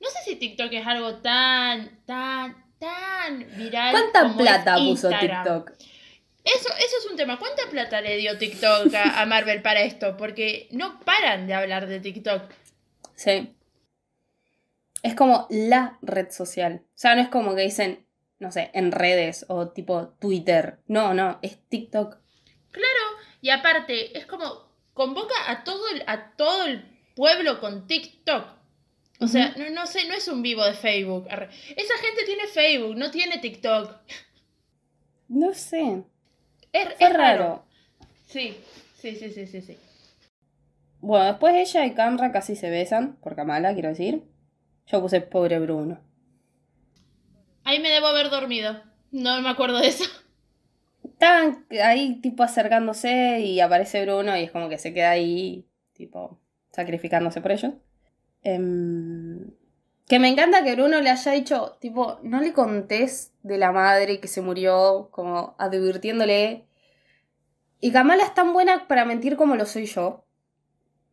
No 0.00 0.08
sé 0.10 0.18
si 0.24 0.36
TikTok 0.36 0.72
es 0.72 0.86
algo 0.86 1.16
tan, 1.16 2.04
tan, 2.04 2.54
tan 2.78 3.46
viral. 3.56 3.90
¿Cuánta 3.90 4.22
como 4.22 4.36
plata 4.36 4.76
puso. 4.76 5.08
TikTok? 5.08 5.72
Eso, 6.44 6.68
eso 6.76 6.96
es 6.98 7.06
un 7.10 7.16
tema. 7.16 7.38
¿Cuánta 7.38 7.62
plata 7.70 8.00
le 8.00 8.16
dio 8.16 8.36
TikTok 8.36 8.92
a, 8.94 9.20
a 9.20 9.26
Marvel 9.26 9.62
para 9.62 9.82
esto? 9.82 10.16
Porque 10.16 10.68
no 10.72 11.00
paran 11.00 11.46
de 11.46 11.54
hablar 11.54 11.86
de 11.86 12.00
TikTok. 12.00 12.50
Sí. 13.14 13.54
Es 15.02 15.14
como 15.14 15.46
la 15.50 15.98
red 16.02 16.30
social. 16.30 16.82
O 16.88 16.98
sea, 16.98 17.14
no 17.14 17.22
es 17.22 17.28
como 17.28 17.54
que 17.54 17.62
dicen, 17.62 18.06
no 18.38 18.50
sé, 18.50 18.70
en 18.74 18.92
redes 18.92 19.46
o 19.48 19.68
tipo 19.68 20.08
Twitter. 20.20 20.78
No, 20.86 21.14
no, 21.14 21.38
es 21.42 21.58
TikTok. 21.68 22.16
Claro, 22.70 23.02
y 23.40 23.50
aparte, 23.50 24.16
es 24.18 24.26
como 24.26 24.72
convoca 24.94 25.34
a 25.48 25.64
todo 25.64 25.88
el, 25.88 26.02
a 26.06 26.32
todo 26.36 26.66
el 26.66 26.84
pueblo 27.14 27.60
con 27.60 27.86
TikTok. 27.86 28.46
O 29.20 29.28
sea, 29.28 29.54
no, 29.56 29.70
no 29.70 29.86
sé, 29.86 30.08
no 30.08 30.14
es 30.14 30.26
un 30.26 30.42
vivo 30.42 30.64
de 30.64 30.74
Facebook. 30.74 31.28
Esa 31.28 31.98
gente 31.98 32.24
tiene 32.26 32.46
Facebook, 32.48 32.96
no 32.96 33.10
tiene 33.10 33.38
TikTok. 33.38 33.96
No 35.28 35.54
sé. 35.54 36.02
Es, 36.72 36.88
es 36.98 37.12
raro. 37.12 37.18
raro. 37.18 37.64
Sí, 38.26 38.56
sí, 38.98 39.14
sí, 39.16 39.30
sí, 39.30 39.46
sí, 39.46 39.60
sí. 39.62 39.78
Bueno, 41.00 41.26
después 41.26 41.54
ella 41.54 41.84
y 41.84 41.94
Camra 41.94 42.32
casi 42.32 42.54
se 42.56 42.70
besan, 42.70 43.16
por 43.16 43.34
Kamala, 43.34 43.74
quiero 43.74 43.88
decir. 43.90 44.22
Yo 44.86 45.00
puse 45.00 45.20
pobre 45.20 45.58
Bruno. 45.58 46.00
Ahí 47.64 47.80
me 47.80 47.90
debo 47.90 48.06
haber 48.06 48.30
dormido. 48.30 48.82
No 49.10 49.40
me 49.42 49.48
acuerdo 49.48 49.78
de 49.78 49.88
eso. 49.88 50.04
Estaban 51.04 51.66
ahí 51.82 52.20
tipo 52.20 52.42
acercándose 52.42 53.40
y 53.40 53.60
aparece 53.60 54.02
Bruno 54.04 54.36
y 54.36 54.44
es 54.44 54.50
como 54.50 54.68
que 54.68 54.78
se 54.78 54.94
queda 54.94 55.10
ahí, 55.10 55.68
tipo, 55.92 56.40
sacrificándose 56.72 57.40
por 57.40 57.52
ellos. 57.52 57.74
Em, 58.42 59.50
que 60.08 60.18
me 60.18 60.28
encanta 60.28 60.64
que 60.64 60.74
Bruno 60.74 61.00
le 61.00 61.10
haya 61.10 61.32
dicho, 61.32 61.76
tipo, 61.80 62.18
no 62.22 62.40
le 62.40 62.52
contés 62.52 63.32
de 63.42 63.58
la 63.58 63.72
madre 63.72 64.20
que 64.20 64.28
se 64.28 64.40
murió, 64.40 65.08
como 65.10 65.54
advirtiéndole. 65.58 66.66
Y 67.80 67.92
Kamala 67.92 68.24
es 68.24 68.34
tan 68.34 68.52
buena 68.52 68.86
para 68.88 69.04
mentir 69.04 69.36
como 69.36 69.56
lo 69.56 69.66
soy 69.66 69.86
yo. 69.86 70.24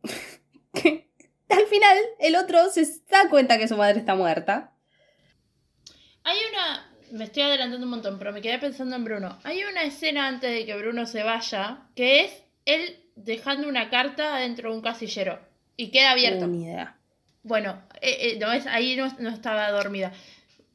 que 0.72 1.08
al 1.48 1.66
final 1.66 1.96
el 2.18 2.36
otro 2.36 2.68
se 2.70 2.84
da 3.10 3.28
cuenta 3.28 3.58
que 3.58 3.68
su 3.68 3.76
madre 3.76 3.98
está 3.98 4.14
muerta. 4.14 4.72
Hay 6.24 6.38
una. 6.52 6.86
Me 7.12 7.24
estoy 7.24 7.42
adelantando 7.42 7.84
un 7.84 7.90
montón, 7.90 8.18
pero 8.18 8.32
me 8.32 8.40
quedé 8.40 8.58
pensando 8.58 8.94
en 8.94 9.04
Bruno. 9.04 9.38
Hay 9.42 9.64
una 9.64 9.82
escena 9.82 10.28
antes 10.28 10.50
de 10.50 10.64
que 10.64 10.76
Bruno 10.76 11.06
se 11.06 11.24
vaya 11.24 11.88
que 11.96 12.24
es 12.24 12.44
él 12.66 13.04
dejando 13.16 13.68
una 13.68 13.90
carta 13.90 14.36
dentro 14.36 14.70
de 14.70 14.76
un 14.76 14.82
casillero 14.82 15.40
y 15.76 15.90
queda 15.90 16.12
abierto. 16.12 16.46
Ni 16.46 16.64
idea. 16.64 16.98
Bueno, 17.42 17.82
eh, 18.00 18.32
eh, 18.32 18.38
no 18.40 18.52
es, 18.52 18.66
ahí 18.66 18.96
no, 18.96 19.08
no 19.18 19.30
estaba 19.30 19.70
dormida. 19.70 20.12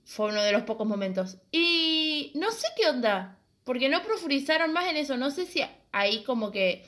Fue 0.06 0.28
uno 0.30 0.42
de 0.44 0.52
los 0.52 0.64
pocos 0.64 0.86
momentos. 0.88 1.38
Y 1.52 2.32
no 2.36 2.52
sé 2.52 2.68
qué 2.78 2.88
onda, 2.88 3.38
porque 3.64 3.90
no 3.90 4.04
profundizaron 4.04 4.72
más 4.74 4.88
en 4.90 4.98
eso. 4.98 5.18
No 5.18 5.32
sé 5.32 5.46
si 5.46 5.62
ahí 5.92 6.24
como 6.24 6.52
que, 6.52 6.86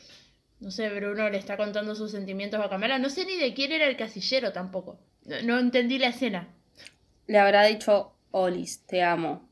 no 0.60 0.70
sé, 0.72 0.90
Bruno 0.90 1.30
le 1.30 1.38
está 1.38 1.58
contando 1.58 1.96
sus 1.96 2.12
sentimientos 2.12 2.60
a 2.64 2.70
Camila. 2.70 3.00
No 3.00 3.10
sé 3.10 3.26
ni 3.26 3.36
de 3.38 3.54
quién 3.54 3.72
era 3.72 3.88
el 3.88 3.98
casillero 3.98 4.52
tampoco. 4.54 5.00
No, 5.26 5.42
no 5.44 5.60
entendí 5.60 5.98
la 5.98 6.08
escena, 6.10 6.48
Le 7.26 7.40
habrá 7.40 7.64
dicho, 7.66 8.14
Olis, 8.32 8.86
te 8.86 9.02
amo. 9.04 9.50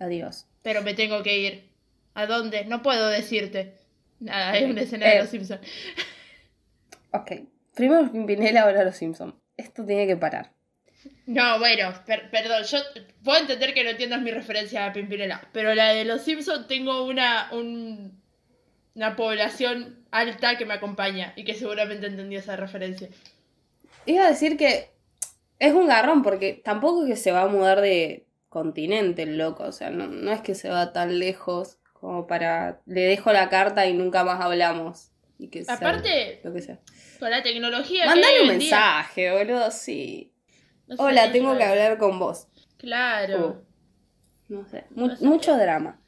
Adiós. 0.00 0.46
pero 0.62 0.82
me 0.82 0.94
tengo 0.94 1.22
que 1.22 1.38
ir. 1.38 1.68
¿A 2.14 2.26
dónde? 2.26 2.64
No 2.66 2.82
puedo 2.82 3.08
decirte. 3.08 3.78
Nada, 4.20 4.56
es 4.58 4.68
una 4.70 4.82
escena 4.82 5.06
de 5.06 5.16
Eh. 5.16 5.18
los 5.20 5.28
Simpsons. 5.30 5.60
Ok. 7.12 7.32
Primero 7.74 8.10
Pimpinela, 8.12 8.62
ahora 8.62 8.84
los 8.84 8.96
Simpsons. 8.96 9.34
Esto 9.58 9.84
tiene 9.84 10.06
que 10.06 10.16
parar. 10.16 10.52
No, 11.26 11.58
bueno, 11.58 11.92
per- 12.06 12.30
perdón, 12.30 12.62
yo 12.64 12.78
puedo 13.22 13.38
entender 13.38 13.74
que 13.74 13.84
no 13.84 13.90
entiendas 13.90 14.22
mi 14.22 14.30
referencia 14.30 14.86
a 14.86 14.92
Pimpinela, 14.94 15.46
pero 15.52 15.74
la 15.74 15.90
de 15.92 16.06
los 16.06 16.22
Simpsons 16.22 16.66
tengo 16.66 17.04
una, 17.04 17.50
un- 17.52 18.18
una 18.94 19.14
población 19.14 20.06
alta 20.10 20.56
que 20.56 20.64
me 20.64 20.74
acompaña 20.74 21.34
y 21.36 21.44
que 21.44 21.54
seguramente 21.54 22.06
entendió 22.06 22.38
esa 22.38 22.56
referencia. 22.56 23.08
Iba 24.06 24.24
a 24.24 24.30
decir 24.30 24.56
que 24.56 24.90
es 25.58 25.72
un 25.74 25.86
garrón 25.86 26.22
porque 26.22 26.60
tampoco 26.64 27.02
es 27.04 27.10
que 27.10 27.16
se 27.16 27.32
va 27.32 27.42
a 27.42 27.48
mudar 27.48 27.80
de 27.82 28.24
continente 28.48 29.22
el 29.24 29.36
loco. 29.36 29.64
O 29.64 29.72
sea, 29.72 29.90
no, 29.90 30.06
no 30.06 30.32
es 30.32 30.40
que 30.40 30.54
se 30.54 30.70
va 30.70 30.92
tan 30.94 31.18
lejos 31.18 31.76
como 31.92 32.26
para... 32.26 32.80
Le 32.86 33.02
dejo 33.02 33.32
la 33.32 33.48
carta 33.50 33.86
y 33.86 33.92
nunca 33.92 34.24
más 34.24 34.40
hablamos. 34.40 35.10
Y 35.38 35.48
que 35.48 35.64
sea 35.64 35.74
Aparte, 35.74 36.40
Lo 36.44 36.52
que 36.52 36.60
sea. 36.62 36.80
con 37.20 37.30
la 37.30 37.42
tecnología 37.42 38.06
Mandale 38.06 38.42
un 38.42 38.50
en 38.50 38.58
día- 38.58 38.70
mensaje, 38.70 39.30
boludo, 39.32 39.70
sí. 39.70 40.32
no 40.88 40.96
sé, 40.96 41.02
Hola, 41.02 41.30
tengo 41.32 41.56
que 41.56 41.64
hablar 41.64 41.96
con 41.98 42.18
vos. 42.18 42.48
Claro, 42.76 43.62
No 44.48 44.66
sé. 44.66 44.84
Mu- 44.90 45.10
mucho 45.20 45.56
drama. 45.56 46.00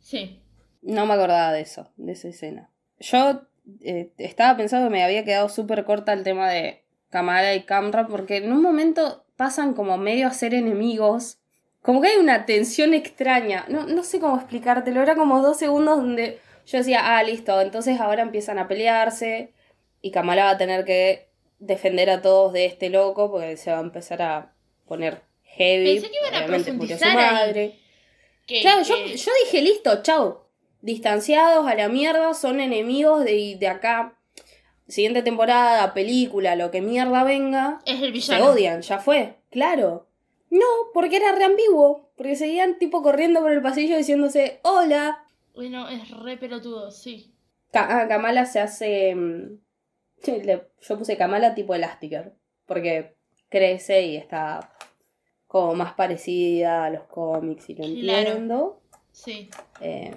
sí. 0.00 0.40
No 0.82 1.06
me 1.06 1.14
acordaba 1.14 1.50
de 1.52 1.62
eso, 1.62 1.90
de 1.96 2.12
esa 2.12 2.28
escena. 2.28 2.70
Yo 3.00 3.40
eh, 3.80 4.12
estaba 4.18 4.54
pensando 4.58 4.88
que 4.88 4.92
me 4.92 5.02
había 5.02 5.24
quedado 5.24 5.48
súper 5.48 5.84
corta 5.86 6.12
el 6.12 6.22
tema 6.24 6.50
de 6.50 6.84
Kamala 7.08 7.54
y 7.54 7.62
Kamra, 7.62 8.06
porque 8.06 8.36
en 8.36 8.52
un 8.52 8.60
momento 8.60 9.24
pasan 9.36 9.72
como 9.72 9.96
medio 9.96 10.26
a 10.26 10.32
ser 10.34 10.52
enemigos. 10.52 11.38
Como 11.80 12.02
que 12.02 12.08
hay 12.08 12.16
una 12.18 12.44
tensión 12.44 12.92
extraña. 12.92 13.64
No, 13.68 13.86
no 13.86 14.02
sé 14.02 14.20
cómo 14.20 14.36
explicártelo. 14.36 15.00
Era 15.00 15.14
como 15.16 15.40
dos 15.40 15.56
segundos 15.58 15.96
donde 15.96 16.38
yo 16.66 16.78
decía, 16.78 17.16
ah, 17.18 17.22
listo, 17.22 17.60
entonces 17.60 18.00
ahora 18.00 18.22
empiezan 18.22 18.58
a 18.58 18.68
pelearse. 18.68 19.52
Y 20.00 20.10
Kamala 20.10 20.44
va 20.44 20.50
a 20.50 20.58
tener 20.58 20.84
que 20.84 21.28
defender 21.58 22.10
a 22.10 22.20
todos 22.22 22.52
de 22.52 22.66
este 22.66 22.90
loco, 22.90 23.30
porque 23.30 23.56
se 23.56 23.70
va 23.70 23.78
a 23.78 23.82
empezar 23.82 24.20
a 24.22 24.52
poner 24.86 25.22
heavy. 25.42 25.94
Pensé 26.00 26.10
que 26.10 26.18
iban 26.18 26.34
a 26.34 26.46
su 26.46 26.64
profundizar 26.64 27.08
ahí. 27.18 27.34
madre. 27.34 27.78
Que- 28.46 28.60
Claro, 28.60 28.82
yo, 28.82 28.96
que- 28.96 29.16
yo 29.16 29.30
dije, 29.44 29.62
listo, 29.62 30.02
chau. 30.02 30.40
Distanciados 30.82 31.66
a 31.66 31.74
la 31.74 31.88
mierda, 31.88 32.34
son 32.34 32.60
enemigos 32.60 33.24
de, 33.24 33.56
de 33.58 33.68
acá 33.68 34.18
siguiente 34.86 35.22
temporada, 35.22 35.94
película, 35.94 36.56
lo 36.56 36.70
que 36.70 36.82
mierda 36.82 37.24
venga, 37.24 37.80
Es 37.86 37.94
el 38.02 38.06
se 38.08 38.10
villano. 38.34 38.50
odian, 38.50 38.82
ya 38.82 38.98
fue, 38.98 39.36
claro. 39.50 40.06
No, 40.50 40.66
porque 40.92 41.16
era 41.16 41.32
re 41.32 41.44
ambiguo, 41.44 42.10
porque 42.18 42.36
seguían 42.36 42.78
tipo 42.78 43.02
corriendo 43.02 43.40
por 43.40 43.50
el 43.52 43.62
pasillo 43.62 43.96
diciéndose, 43.96 44.60
hola. 44.62 45.23
Uy, 45.54 45.68
no, 45.70 45.88
es 45.88 46.10
re 46.10 46.36
pelotudo, 46.36 46.90
sí. 46.90 47.32
Ka- 47.72 48.02
ah, 48.02 48.08
Kamala 48.08 48.44
se 48.46 48.60
hace... 48.60 49.14
mm, 49.14 49.58
yo 50.88 50.98
puse 50.98 51.16
Kamala 51.16 51.54
tipo 51.54 51.74
Elastigirl, 51.74 52.32
porque 52.66 53.16
crece 53.48 54.02
y 54.06 54.16
está 54.16 54.76
como 55.46 55.74
más 55.74 55.94
parecida 55.94 56.84
a 56.86 56.90
los 56.90 57.04
cómics 57.04 57.68
y 57.70 57.74
lo 57.74 57.84
Claro. 57.84 58.18
entiendo. 58.30 58.82
Sí. 59.12 59.48
Eh, 59.80 60.10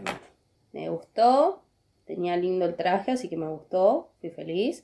me 0.71 0.89
gustó, 0.89 1.63
tenía 2.05 2.35
lindo 2.35 2.65
el 2.65 2.75
traje, 2.75 3.11
así 3.11 3.29
que 3.29 3.37
me 3.37 3.47
gustó, 3.47 4.13
fui 4.19 4.31
feliz. 4.31 4.83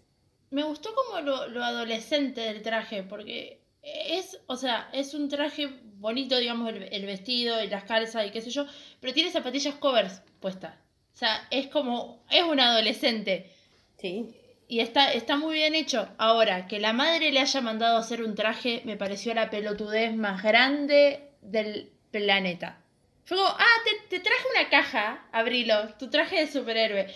Me 0.52 0.64
gustó 0.64 0.92
como 0.94 1.22
lo, 1.22 1.48
lo 1.48 1.64
adolescente 1.64 2.42
del 2.42 2.62
traje, 2.62 3.02
porque 3.02 3.64
es, 3.82 4.40
o 4.46 4.56
sea, 4.56 4.90
es 4.94 5.16
un 5.16 5.28
traje 5.30 5.68
bonito, 5.96 6.38
digamos, 6.38 6.70
el, 6.70 6.84
el 6.84 7.06
vestido 7.08 7.64
y 7.64 7.68
las 7.68 7.86
calzas 7.86 8.28
y 8.28 8.32
qué 8.32 8.42
sé 8.42 8.52
yo, 8.52 8.66
pero 9.00 9.14
tiene 9.14 9.32
zapatillas 9.32 9.74
covers 9.76 10.22
O 10.46 11.18
sea, 11.18 11.48
es 11.52 11.68
como, 11.68 12.24
es 12.30 12.44
un 12.44 12.60
adolescente. 12.60 13.52
Sí. 13.98 14.36
Y 14.68 14.80
está, 14.80 15.14
está 15.14 15.38
muy 15.38 15.56
bien 15.56 15.76
hecho. 15.76 16.10
Ahora, 16.18 16.68
que 16.68 16.80
la 16.80 16.94
madre 16.94 17.32
le 17.32 17.40
haya 17.40 17.62
mandado 17.62 17.98
a 17.98 18.00
hacer 18.00 18.24
un 18.24 18.36
traje 18.36 18.82
me 18.86 18.98
pareció 18.98 19.34
la 19.34 19.50
pelotudez 19.50 20.16
más 20.16 20.42
grande 20.42 21.30
del 21.42 21.92
planeta. 22.12 22.80
Fue 23.26 23.38
como, 23.38 23.50
ah, 23.50 23.78
te, 23.86 24.18
te 24.18 24.24
traje 24.24 24.44
una 24.56 24.70
caja, 24.70 25.26
abrilo, 25.32 25.90
tu 26.00 26.10
traje 26.10 26.40
de 26.40 26.52
superhéroe. 26.52 27.08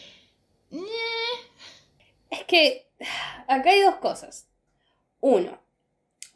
Es 2.29 2.43
que 2.43 2.87
acá 3.47 3.69
hay 3.69 3.81
dos 3.81 3.95
cosas. 3.95 4.47
Uno, 5.19 5.59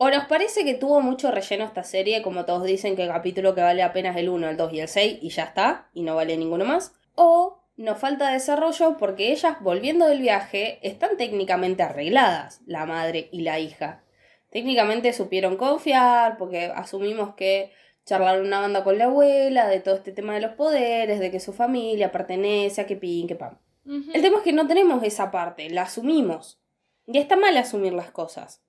o 0.03 0.10
nos 0.10 0.26
parece 0.26 0.65
que 0.65 0.73
tuvo 0.73 0.99
mucho 0.99 1.30
relleno 1.30 1.64
esta 1.64 1.84
serie, 1.84 2.23
como 2.23 2.44
todos 2.44 2.64
dicen 2.64 2.95
que 2.95 3.03
el 3.03 3.10
capítulo 3.10 3.53
que 3.53 3.61
vale 3.61 3.84
apenas 3.84 4.18
el 4.18 4.30
1, 4.30 4.49
el 4.49 4.57
2 4.57 4.73
y 4.73 4.80
el 4.80 4.88
6 4.88 5.19
y 5.22 5.30
ya 5.30 5.44
está, 5.44 5.90
y 5.94 6.02
no 6.02 6.15
vale 6.15 6.36
ninguno 6.38 6.65
más. 6.65 6.95
O 7.14 7.60
nos 7.78 7.99
falta 7.99 8.32
desarrollo 8.32 8.98
porque 8.98 9.32
ellas, 9.32 9.57
volviendo 9.61 10.07
del 10.07 10.19
viaje, 10.19 10.80
están 10.82 11.18
técnicamente 11.18 11.84
arregladas, 11.84 12.61
la 12.65 12.88
madre 12.88 13.30
y 13.32 13.41
la 13.41 13.60
hija. 13.60 14.02
Técnicamente 14.49 15.14
supieron 15.14 15.56
confiar, 15.56 16.40
porque 16.40 16.72
asumimos 16.76 17.36
que 17.36 17.72
charlaron 18.03 18.48
una 18.48 18.60
banda 18.60 18.84
con 18.84 18.98
la 18.98 19.06
abuela, 19.06 19.68
de 19.68 19.82
todo 19.82 19.94
este 19.94 20.11
tema 20.11 20.34
de 20.34 20.41
los 20.41 20.53
poderes, 20.53 21.19
de 21.19 21.30
que 21.30 21.40
su 21.40 21.53
familia 21.53 22.11
pertenece 22.11 22.82
a 22.82 22.88
que 22.88 22.95
pin, 22.95 23.28
que 23.28 23.36
pam. 23.36 23.60
El 23.86 24.23
tema 24.23 24.38
es 24.38 24.44
que 24.44 24.52
no 24.52 24.65
tenemos 24.65 25.03
esa 25.03 25.30
parte, 25.30 25.69
la 25.69 25.84
asumimos. 25.84 26.60
Y 27.06 27.19
está 27.19 27.36
mal 27.36 27.56
asumir 27.56 27.94
las 27.94 28.10
cosas. 28.10 28.64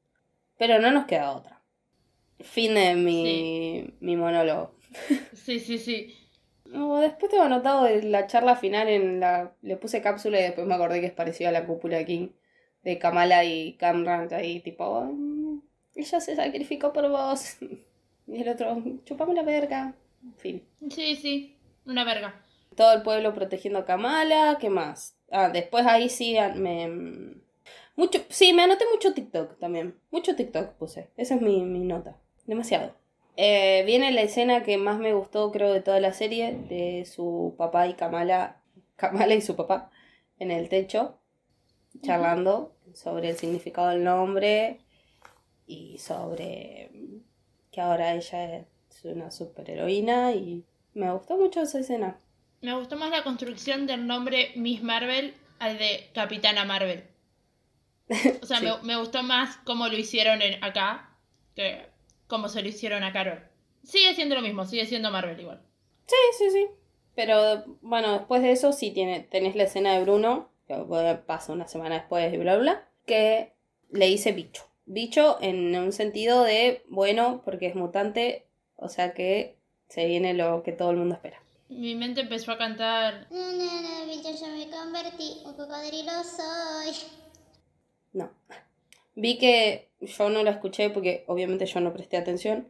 Pero 0.62 0.74
no 0.82 0.90
nos 0.96 1.06
queda 1.10 1.32
otra. 1.38 1.54
Fin 2.54 2.74
de 2.74 2.94
mi, 3.06 3.94
mi 4.00 4.16
monólogo. 4.16 4.64
Sí, 5.32 5.60
sí, 5.60 5.78
sí. 5.78 6.14
No, 6.66 6.98
después 7.00 7.30
tengo 7.30 7.44
anotado 7.44 7.84
de 7.84 8.02
la 8.04 8.26
charla 8.26 8.56
final 8.56 8.88
en 8.88 9.20
la. 9.20 9.54
Le 9.62 9.76
puse 9.76 10.02
cápsula 10.02 10.40
y 10.40 10.42
después 10.44 10.66
me 10.66 10.74
acordé 10.74 11.00
que 11.00 11.06
es 11.06 11.12
parecido 11.12 11.48
a 11.50 11.52
la 11.52 11.66
cúpula 11.66 12.04
King 12.04 12.28
de 12.82 12.98
Kamala 12.98 13.44
y 13.44 13.74
Camran 13.76 14.32
ahí, 14.32 14.60
tipo. 14.60 15.02
"Mm, 15.04 15.60
Ella 15.94 16.20
se 16.20 16.36
sacrificó 16.36 16.92
por 16.92 17.08
vos. 17.10 17.56
Y 18.28 18.40
el 18.40 18.48
otro, 18.48 18.82
chupame 19.04 19.34
la 19.34 19.42
verga. 19.42 19.94
En 20.24 20.34
fin. 20.36 20.62
Sí, 20.90 21.16
sí. 21.16 21.56
Una 21.86 22.04
verga. 22.04 22.40
todo 22.76 22.92
el 22.94 23.02
pueblo 23.02 23.34
protegiendo 23.34 23.80
a 23.80 23.84
Kamala, 23.84 24.58
¿qué 24.60 24.70
más? 24.70 25.16
Ah, 25.30 25.48
después 25.50 25.86
ahí 25.86 26.08
sí 26.08 26.36
ah, 26.38 26.52
me... 26.54 27.41
Mucho, 27.96 28.20
sí, 28.28 28.52
me 28.52 28.62
anoté 28.62 28.84
mucho 28.92 29.12
TikTok 29.12 29.58
también. 29.58 29.98
Mucho 30.10 30.34
TikTok 30.34 30.72
puse. 30.72 31.08
Esa 31.16 31.34
es 31.34 31.42
mi, 31.42 31.62
mi 31.62 31.80
nota. 31.80 32.16
Demasiado. 32.46 32.94
Eh, 33.36 33.82
viene 33.86 34.12
la 34.12 34.22
escena 34.22 34.62
que 34.62 34.76
más 34.76 34.98
me 34.98 35.14
gustó, 35.14 35.50
creo, 35.52 35.72
de 35.72 35.80
toda 35.80 36.00
la 36.00 36.12
serie, 36.12 36.52
de 36.68 37.06
su 37.06 37.54
papá 37.56 37.86
y 37.88 37.94
Kamala, 37.94 38.60
Kamala 38.96 39.34
y 39.34 39.40
su 39.40 39.56
papá, 39.56 39.90
en 40.38 40.50
el 40.50 40.68
techo, 40.68 41.18
charlando 42.02 42.74
sobre 42.94 43.30
el 43.30 43.36
significado 43.36 43.88
del 43.88 44.04
nombre 44.04 44.80
y 45.66 45.98
sobre 45.98 46.90
que 47.70 47.80
ahora 47.80 48.14
ella 48.14 48.56
es 48.56 49.04
una 49.04 49.30
superheroína 49.30 50.32
y 50.32 50.64
me 50.94 51.10
gustó 51.12 51.36
mucho 51.38 51.62
esa 51.62 51.78
escena. 51.78 52.18
Me 52.60 52.74
gustó 52.74 52.96
más 52.96 53.10
la 53.10 53.24
construcción 53.24 53.86
del 53.86 54.06
nombre 54.06 54.52
Miss 54.56 54.82
Marvel 54.82 55.34
al 55.58 55.78
de 55.78 56.10
Capitana 56.12 56.64
Marvel. 56.64 57.04
O 58.42 58.46
sea, 58.46 58.58
Sí. 58.58 58.64
me, 58.66 58.76
me 58.82 58.96
gustó 58.96 59.22
más 59.22 59.56
cómo 59.64 59.88
lo 59.88 59.96
hicieron 59.96 60.42
en 60.42 60.62
acá 60.64 61.10
que 61.54 61.86
cómo 62.26 62.48
se 62.48 62.62
lo 62.62 62.68
hicieron 62.68 63.04
a 63.04 63.12
Carol. 63.12 63.40
Sigue 63.84 64.14
siendo 64.14 64.34
lo 64.34 64.42
mismo, 64.42 64.64
sigue 64.64 64.86
siendo 64.86 65.10
Marvel 65.10 65.38
igual. 65.40 65.60
Sí, 66.06 66.16
sí, 66.38 66.50
sí. 66.50 66.66
Pero 67.14 67.64
bueno, 67.82 68.12
después 68.12 68.42
de 68.42 68.52
eso 68.52 68.72
sí 68.72 68.90
tiene, 68.90 69.20
tenés 69.20 69.54
la 69.54 69.64
escena 69.64 69.92
de 69.92 70.02
Bruno, 70.02 70.48
que 70.66 70.74
pasa 71.26 71.52
una 71.52 71.68
semana 71.68 71.96
después 71.96 72.32
y 72.32 72.36
bla, 72.38 72.54
bla, 72.56 72.62
bla, 72.62 72.88
que 73.06 73.52
le 73.90 74.06
dice 74.06 74.32
bicho. 74.32 74.64
Bicho 74.86 75.38
en 75.40 75.76
un 75.76 75.92
sentido 75.92 76.42
de, 76.42 76.82
bueno, 76.88 77.42
porque 77.44 77.66
es 77.66 77.74
mutante, 77.74 78.46
o 78.76 78.88
sea 78.88 79.12
que 79.14 79.56
se 79.88 80.06
viene 80.06 80.32
lo 80.34 80.62
que 80.62 80.72
todo 80.72 80.90
el 80.90 80.96
mundo 80.96 81.14
espera. 81.14 81.40
Mi 81.68 81.94
mente 81.94 82.22
empezó 82.22 82.52
a 82.52 82.58
cantar. 82.58 83.26
No, 83.30 83.52
no, 83.52 83.82
no, 83.82 84.06
bicho, 84.06 84.30
yo 84.38 84.46
me 84.48 84.68
convertí. 84.70 85.38
Un 85.44 85.54
cocodrilo 85.54 86.12
soy. 86.24 86.94
No. 88.12 88.30
Vi 89.14 89.38
que 89.38 89.88
yo 90.00 90.28
no 90.30 90.42
la 90.42 90.50
escuché 90.52 90.90
porque 90.90 91.24
obviamente 91.26 91.66
yo 91.66 91.80
no 91.80 91.92
presté 91.92 92.16
atención. 92.16 92.68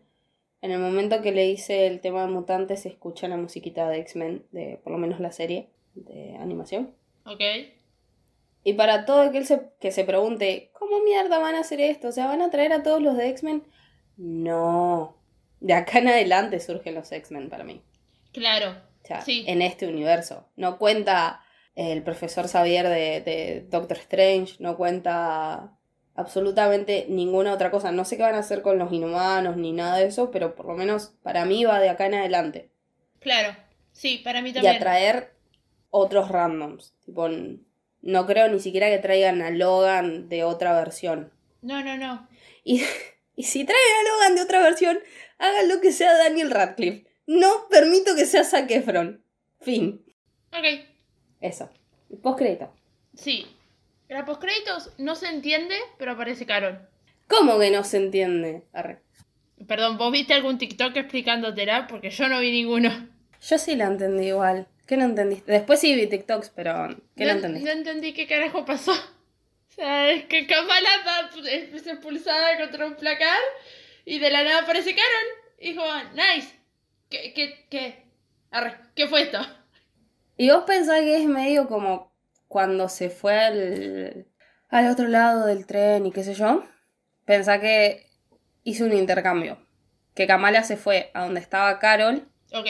En 0.60 0.70
el 0.70 0.78
momento 0.78 1.22
que 1.22 1.32
le 1.32 1.46
hice 1.48 1.86
el 1.86 2.00
tema 2.00 2.22
de 2.22 2.28
mutantes 2.32 2.82
se 2.82 2.88
escucha 2.88 3.26
la 3.28 3.36
musiquita 3.36 3.88
de 3.88 3.98
X-Men, 3.98 4.44
de 4.52 4.80
por 4.82 4.92
lo 4.92 4.98
menos 4.98 5.18
la 5.20 5.32
serie 5.32 5.68
de 5.94 6.36
animación. 6.36 6.94
Ok. 7.26 7.40
Y 8.64 8.74
para 8.74 9.04
todo 9.04 9.22
aquel 9.22 9.44
se- 9.44 9.70
que 9.80 9.90
se 9.90 10.04
pregunte, 10.04 10.70
¿cómo 10.72 11.00
mierda 11.02 11.38
van 11.40 11.56
a 11.56 11.60
hacer 11.60 11.80
esto? 11.80 12.08
O 12.08 12.12
sea, 12.12 12.26
¿van 12.26 12.42
a 12.42 12.50
traer 12.50 12.72
a 12.72 12.82
todos 12.84 13.02
los 13.02 13.16
de 13.16 13.28
X-Men? 13.30 13.64
No. 14.16 15.16
De 15.60 15.74
acá 15.74 15.98
en 15.98 16.08
adelante 16.08 16.60
surgen 16.60 16.94
los 16.94 17.10
X-Men 17.10 17.48
para 17.48 17.64
mí. 17.64 17.82
Claro. 18.32 18.70
O 19.02 19.06
sea, 19.06 19.20
Sí. 19.22 19.44
en 19.48 19.62
este 19.62 19.86
universo. 19.88 20.46
No 20.56 20.78
cuenta 20.78 21.42
el 21.74 22.02
profesor 22.02 22.48
Xavier 22.48 22.88
de, 22.88 23.20
de 23.20 23.66
Doctor 23.68 23.96
Strange, 23.98 24.56
no 24.58 24.76
cuenta 24.76 25.76
absolutamente 26.14 27.06
ninguna 27.08 27.52
otra 27.54 27.70
cosa. 27.70 27.92
No 27.92 28.04
sé 28.04 28.16
qué 28.16 28.22
van 28.22 28.34
a 28.34 28.38
hacer 28.40 28.62
con 28.62 28.78
los 28.78 28.92
inhumanos 28.92 29.56
ni 29.56 29.72
nada 29.72 29.96
de 29.98 30.06
eso, 30.06 30.30
pero 30.30 30.54
por 30.54 30.66
lo 30.66 30.74
menos 30.74 31.14
para 31.22 31.44
mí 31.44 31.64
va 31.64 31.80
de 31.80 31.88
acá 31.88 32.06
en 32.06 32.14
adelante. 32.14 32.70
Claro. 33.20 33.56
Sí, 33.92 34.20
para 34.24 34.42
mí 34.42 34.50
Y 34.50 34.52
también. 34.54 34.76
a 34.76 34.78
traer 34.78 35.34
otros 35.90 36.28
randoms. 36.28 36.94
Tipo, 37.04 37.28
no 38.02 38.26
creo 38.26 38.48
ni 38.48 38.60
siquiera 38.60 38.88
que 38.88 38.98
traigan 38.98 39.42
a 39.42 39.50
Logan 39.50 40.28
de 40.28 40.44
otra 40.44 40.74
versión. 40.78 41.32
No, 41.62 41.82
no, 41.84 41.96
no. 41.96 42.28
Y, 42.64 42.82
y 43.36 43.44
si 43.44 43.64
traen 43.64 43.78
a 43.78 44.10
Logan 44.10 44.36
de 44.36 44.42
otra 44.42 44.60
versión, 44.60 44.98
hagan 45.38 45.68
lo 45.68 45.80
que 45.80 45.92
sea 45.92 46.16
Daniel 46.18 46.50
Radcliffe. 46.50 47.06
No 47.26 47.68
permito 47.70 48.16
que 48.16 48.26
sea 48.26 48.44
Zac 48.44 48.70
Efron. 48.70 49.24
Fin. 49.60 50.04
Ok. 50.52 50.91
Eso. 51.42 51.68
Postcrédito. 52.22 52.72
Sí. 53.14 53.46
La 54.08 54.24
postcréditos 54.24 54.92
no 54.98 55.14
se 55.16 55.28
entiende, 55.28 55.76
pero 55.98 56.12
aparece 56.12 56.46
Carol. 56.46 56.88
¿Cómo 57.28 57.58
que 57.58 57.70
no 57.70 57.82
se 57.82 57.96
entiende? 57.96 58.62
Arre. 58.72 59.00
Perdón, 59.66 59.98
¿vos 59.98 60.12
viste 60.12 60.34
algún 60.34 60.58
TikTok 60.58 60.96
explicándotela? 60.96 61.86
Porque 61.86 62.10
yo 62.10 62.28
no 62.28 62.40
vi 62.40 62.52
ninguno. 62.52 63.08
Yo 63.40 63.58
sí 63.58 63.74
la 63.74 63.86
entendí 63.86 64.28
igual. 64.28 64.68
¿Qué 64.86 64.96
no 64.96 65.04
entendiste? 65.04 65.50
Después 65.50 65.80
sí 65.80 65.94
vi 65.94 66.06
TikToks, 66.06 66.50
pero 66.50 66.88
¿qué 67.16 67.24
no, 67.24 67.32
entendiste? 67.32 67.66
no 67.66 67.78
entendí 67.78 68.12
qué 68.12 68.26
carajo 68.26 68.64
pasó. 68.64 68.92
O 68.92 69.74
sea, 69.74 70.10
es 70.10 70.26
que 70.26 70.46
Kamala 70.46 70.88
es 71.50 71.86
expulsada 71.86 72.58
contra 72.58 72.86
un 72.86 72.94
placar 72.94 73.38
y 74.04 74.18
de 74.18 74.30
la 74.30 74.44
nada 74.44 74.60
aparece 74.60 74.94
Carol. 74.94 75.56
Y 75.58 75.70
dijo, 75.70 75.82
nice. 76.12 76.54
¿Qué, 77.08 77.32
qué, 77.32 77.66
qué? 77.70 78.02
Arre, 78.50 78.76
¿qué 78.94 79.08
fue 79.08 79.22
esto? 79.22 79.38
¿Y 80.36 80.50
vos 80.50 80.64
pensás 80.66 81.00
que 81.00 81.16
es 81.16 81.26
medio 81.26 81.68
como 81.68 82.12
cuando 82.48 82.88
se 82.88 83.10
fue 83.10 83.38
al, 83.38 84.26
al 84.68 84.90
otro 84.90 85.08
lado 85.08 85.46
del 85.46 85.66
tren 85.66 86.06
y 86.06 86.12
qué 86.12 86.24
sé 86.24 86.34
yo? 86.34 86.64
Pensá 87.24 87.60
que 87.60 88.06
hizo 88.64 88.84
un 88.84 88.92
intercambio. 88.92 89.58
Que 90.14 90.26
Kamala 90.26 90.62
se 90.62 90.76
fue 90.76 91.10
a 91.14 91.24
donde 91.24 91.40
estaba 91.40 91.78
Carol 91.78 92.28
Ok, 92.52 92.66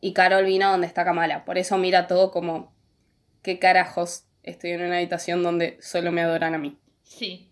y 0.00 0.12
Carol 0.12 0.44
vino 0.44 0.66
a 0.66 0.70
donde 0.70 0.86
está 0.86 1.04
Kamala. 1.04 1.44
Por 1.44 1.58
eso 1.58 1.78
mira 1.78 2.06
todo 2.06 2.30
como, 2.30 2.74
¿qué 3.42 3.58
carajos? 3.58 4.24
Estoy 4.42 4.70
en 4.70 4.82
una 4.82 4.96
habitación 4.96 5.42
donde 5.42 5.78
solo 5.80 6.12
me 6.12 6.22
adoran 6.22 6.54
a 6.54 6.58
mí. 6.58 6.78
sí. 7.02 7.44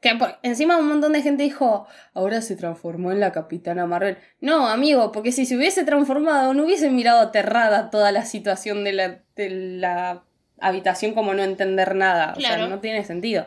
Que 0.00 0.14
por- 0.14 0.38
encima 0.42 0.78
un 0.78 0.88
montón 0.88 1.12
de 1.12 1.20
gente 1.22 1.42
dijo, 1.42 1.86
ahora 2.14 2.40
se 2.40 2.56
transformó 2.56 3.12
en 3.12 3.20
la 3.20 3.32
Capitana 3.32 3.84
Marvel. 3.86 4.16
No, 4.40 4.66
amigo, 4.66 5.12
porque 5.12 5.30
si 5.30 5.44
se 5.44 5.56
hubiese 5.56 5.84
transformado, 5.84 6.54
no 6.54 6.64
hubiese 6.64 6.88
mirado 6.90 7.20
aterrada 7.20 7.90
toda 7.90 8.10
la 8.10 8.24
situación 8.24 8.82
de 8.84 8.92
la, 8.94 9.20
de 9.36 9.50
la 9.50 10.22
habitación 10.58 11.12
como 11.12 11.34
no 11.34 11.42
entender 11.42 11.94
nada. 11.94 12.32
O 12.36 12.40
sea, 12.40 12.54
Claro. 12.54 12.68
no 12.68 12.80
tiene 12.80 13.04
sentido. 13.04 13.46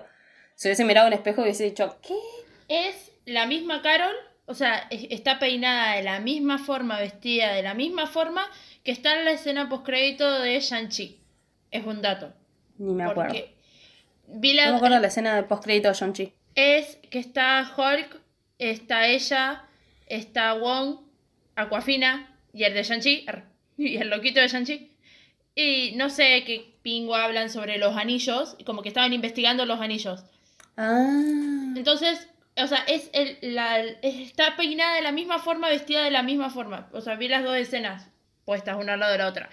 Si 0.55 0.67
hubiese 0.67 0.85
mirado 0.85 1.07
un 1.07 1.13
espejo 1.13 1.41
hubiese 1.41 1.63
dicho, 1.63 1.97
¿qué? 2.03 2.13
Es 2.67 3.11
la 3.25 3.47
misma 3.47 3.81
Carol, 3.81 4.13
o 4.45 4.53
sea, 4.53 4.87
es- 4.91 5.07
está 5.09 5.39
peinada 5.39 5.95
de 5.95 6.03
la 6.03 6.19
misma 6.19 6.59
forma, 6.59 6.99
vestida 6.99 7.51
de 7.53 7.63
la 7.63 7.73
misma 7.73 8.05
forma 8.05 8.45
que 8.83 8.91
está 8.91 9.17
en 9.17 9.25
la 9.25 9.31
escena 9.31 9.69
postcrédito 9.69 10.39
de 10.41 10.59
Shang-Chi. 10.59 11.19
Es 11.71 11.83
un 11.85 12.03
dato. 12.03 12.31
Ni 12.77 12.93
me 12.93 13.05
acuerdo. 13.05 13.31
Porque 13.31 13.55
vi 14.27 14.53
la, 14.53 14.65
No 14.65 14.71
me 14.73 14.77
acuerdo 14.77 14.99
la 14.99 15.07
escena 15.07 15.35
de 15.35 15.43
postcrédito 15.43 15.87
de 15.87 15.93
Shang-Chi. 15.95 16.33
Es 16.55 16.97
que 17.09 17.19
está 17.19 17.73
Hulk, 17.75 18.19
está 18.59 19.07
ella, 19.07 19.63
está 20.07 20.53
Wong, 20.53 20.99
Aquafina 21.55 22.35
y 22.53 22.63
el 22.63 22.73
de 22.73 22.83
Shang-Chi, 22.83 23.25
y 23.77 23.97
el 23.97 24.09
loquito 24.09 24.39
de 24.39 24.47
Shang-Chi. 24.47 24.89
Y 25.55 25.93
no 25.95 26.09
sé 26.09 26.43
qué 26.45 26.73
pingo 26.81 27.15
hablan 27.15 27.49
sobre 27.49 27.77
los 27.77 27.95
anillos, 27.95 28.57
como 28.65 28.81
que 28.81 28.89
estaban 28.89 29.13
investigando 29.13 29.65
los 29.65 29.79
anillos. 29.79 30.23
Ah. 30.77 31.73
Entonces, 31.75 32.27
o 32.57 32.67
sea, 32.67 32.79
es 32.87 33.09
el, 33.13 33.37
la, 33.41 33.79
es- 33.79 33.97
está 34.01 34.55
peinada 34.55 34.95
de 34.95 35.01
la 35.01 35.11
misma 35.11 35.39
forma, 35.39 35.69
vestida 35.69 36.03
de 36.03 36.11
la 36.11 36.23
misma 36.23 36.49
forma. 36.49 36.89
O 36.91 37.01
sea, 37.01 37.15
vi 37.15 37.27
las 37.27 37.43
dos 37.43 37.55
escenas 37.55 38.09
puestas 38.45 38.77
una 38.77 38.93
al 38.93 38.99
lado 38.99 39.11
de 39.11 39.17
la 39.19 39.27
otra. 39.27 39.49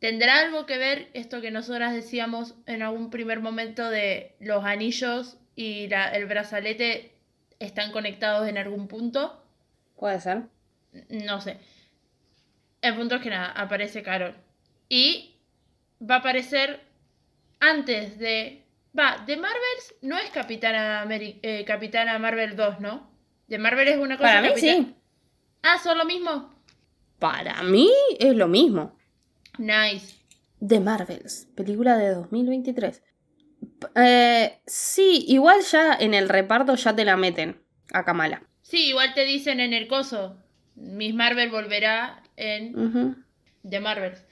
¿Tendrá 0.00 0.40
algo 0.40 0.64
que 0.64 0.78
ver 0.78 1.10
esto 1.12 1.42
que 1.42 1.50
nosotras 1.50 1.92
decíamos 1.92 2.54
en 2.66 2.82
algún 2.82 3.10
primer 3.10 3.40
momento 3.40 3.90
de 3.90 4.34
los 4.40 4.64
anillos 4.64 5.36
y 5.60 5.88
la- 5.88 6.10
el 6.10 6.26
brazalete 6.26 7.12
están 7.58 7.92
conectados 7.92 8.48
en 8.48 8.56
algún 8.58 8.88
punto? 8.88 9.42
Puede 9.96 10.20
ser. 10.20 10.42
No 11.10 11.40
sé. 11.40 11.58
El 12.80 12.96
punto 12.96 13.16
es 13.16 13.22
que 13.22 13.30
nada, 13.30 13.52
aparece 13.52 14.02
Carol. 14.02 14.34
Y 14.88 15.34
va 16.00 16.16
a 16.16 16.18
aparecer 16.18 16.80
antes 17.60 18.18
de... 18.18 18.64
Va, 18.98 19.22
de 19.26 19.36
Marvels 19.36 19.94
no 20.02 20.16
es 20.18 20.30
Capitana, 20.30 21.04
Ameri- 21.04 21.38
eh, 21.42 21.64
Capitana 21.66 22.18
Marvel 22.18 22.56
2, 22.56 22.80
¿no? 22.80 23.08
De 23.46 23.58
Marvel 23.58 23.88
es 23.88 23.98
una 23.98 24.16
cosa... 24.16 24.28
Para 24.28 24.42
mí 24.42 24.48
Capitana- 24.48 24.84
sí. 24.86 24.94
Ah, 25.62 25.78
son 25.82 25.98
lo 25.98 26.04
mismo. 26.06 26.54
Para 27.18 27.62
mí 27.62 27.90
es 28.18 28.34
lo 28.34 28.48
mismo. 28.48 28.96
Nice. 29.58 30.16
The 30.66 30.80
Marvels, 30.80 31.46
película 31.54 31.96
de 31.98 32.14
2023. 32.14 33.02
Eh, 33.94 34.58
sí, 34.66 35.24
igual 35.28 35.60
ya 35.62 35.94
en 35.94 36.14
el 36.14 36.28
reparto 36.28 36.74
ya 36.74 36.94
te 36.94 37.04
la 37.04 37.16
meten 37.16 37.60
a 37.92 38.04
Kamala. 38.04 38.42
Sí, 38.62 38.88
igual 38.88 39.14
te 39.14 39.24
dicen 39.24 39.60
en 39.60 39.72
el 39.72 39.88
coso. 39.88 40.36
Miss 40.76 41.14
Marvel 41.14 41.50
volverá 41.50 42.22
en 42.36 42.78
Ujú. 42.78 43.16
The 43.68 43.80
Marvels. 43.80 44.22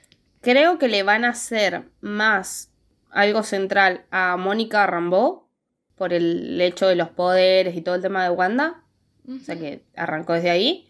Creo 0.41 0.79
que 0.79 0.87
le 0.87 1.03
van 1.03 1.25
a 1.25 1.29
hacer 1.29 1.83
más 2.01 2.71
algo 3.11 3.43
central 3.43 4.05
a 4.11 4.37
Mónica 4.37 4.85
Rambeau 4.87 5.47
por 5.95 6.13
el 6.13 6.59
hecho 6.61 6.87
de 6.87 6.95
los 6.95 7.09
poderes 7.09 7.75
y 7.75 7.81
todo 7.81 7.95
el 7.95 8.01
tema 8.01 8.23
de 8.23 8.29
Wanda. 8.29 8.83
O 9.27 9.39
sea 9.43 9.57
que 9.59 9.83
arrancó 9.95 10.33
desde 10.33 10.49
ahí. 10.49 10.89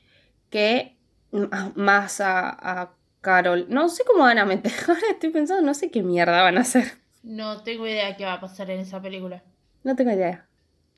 Que 0.49 0.95
más 1.75 2.21
a, 2.21 2.49
a 2.49 2.91
Carol. 3.21 3.65
No 3.69 3.89
sé 3.89 4.03
cómo 4.05 4.23
van 4.23 4.37
a 4.37 4.45
meter. 4.45 4.71
Ahora 4.87 5.01
estoy 5.09 5.31
pensando, 5.31 5.63
no 5.65 5.73
sé 5.73 5.89
qué 5.91 6.03
mierda 6.03 6.43
van 6.43 6.57
a 6.57 6.61
hacer. 6.61 6.98
No 7.23 7.63
tengo 7.63 7.85
idea 7.87 8.15
qué 8.17 8.25
va 8.25 8.33
a 8.33 8.41
pasar 8.41 8.69
en 8.71 8.79
esa 8.79 9.01
película. 9.01 9.43
No 9.83 9.95
tengo 9.95 10.11
idea. 10.11 10.47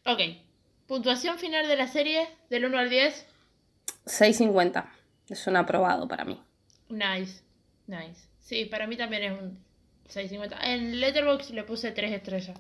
Ok. 0.06 0.20
Puntuación 0.88 1.38
final 1.38 1.68
de 1.68 1.76
la 1.78 1.88
serie, 1.88 2.28
del 2.50 2.66
1 2.66 2.78
al 2.78 2.90
10. 2.90 3.26
6.50. 4.06 4.86
Es 5.30 5.48
un 5.48 5.56
aprobado 5.56 6.08
para 6.08 6.26
mí. 6.26 6.42
Nice, 6.90 7.42
nice. 7.88 8.28
Sí, 8.40 8.66
para 8.66 8.88
mí 8.88 8.98
también 8.98 9.24
es 9.24 9.32
un 9.42 9.60
6.50. 10.10 10.58
En 10.64 11.00
Letterboxd 11.00 11.52
le 11.54 11.64
puse 11.64 11.92
3 11.92 12.12
estrellas. 12.12 12.60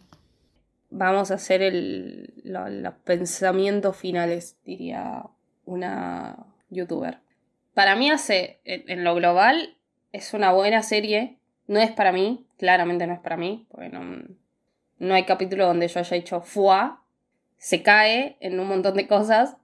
Vamos 0.89 1.31
a 1.31 1.35
hacer 1.35 1.61
el, 1.61 2.33
lo- 2.43 2.69
los 2.69 2.93
pensamientos 3.03 3.95
finales, 3.97 4.57
diría 4.63 5.23
una 5.65 6.37
youtuber. 6.69 7.19
Para 7.73 7.95
mí 7.95 8.09
hace, 8.11 8.59
en, 8.65 8.89
en 8.89 9.03
lo 9.03 9.15
global, 9.15 9.77
es 10.11 10.33
una 10.33 10.51
buena 10.53 10.83
serie. 10.83 11.39
No 11.71 11.79
es 11.79 11.91
para 11.91 12.11
mí, 12.11 12.45
claramente 12.57 13.07
no 13.07 13.13
es 13.13 13.19
para 13.19 13.37
mí, 13.37 13.65
porque 13.71 13.87
no, 13.89 14.01
no 14.99 15.13
hay 15.13 15.23
capítulo 15.25 15.65
donde 15.67 15.87
yo 15.87 15.99
haya 15.99 16.17
hecho 16.17 16.41
fuá. 16.41 17.03
Se 17.57 17.81
cae 17.81 18.35
en 18.41 18.59
un 18.59 18.67
montón 18.67 18.95
de 18.95 19.07
cosas, 19.07 19.55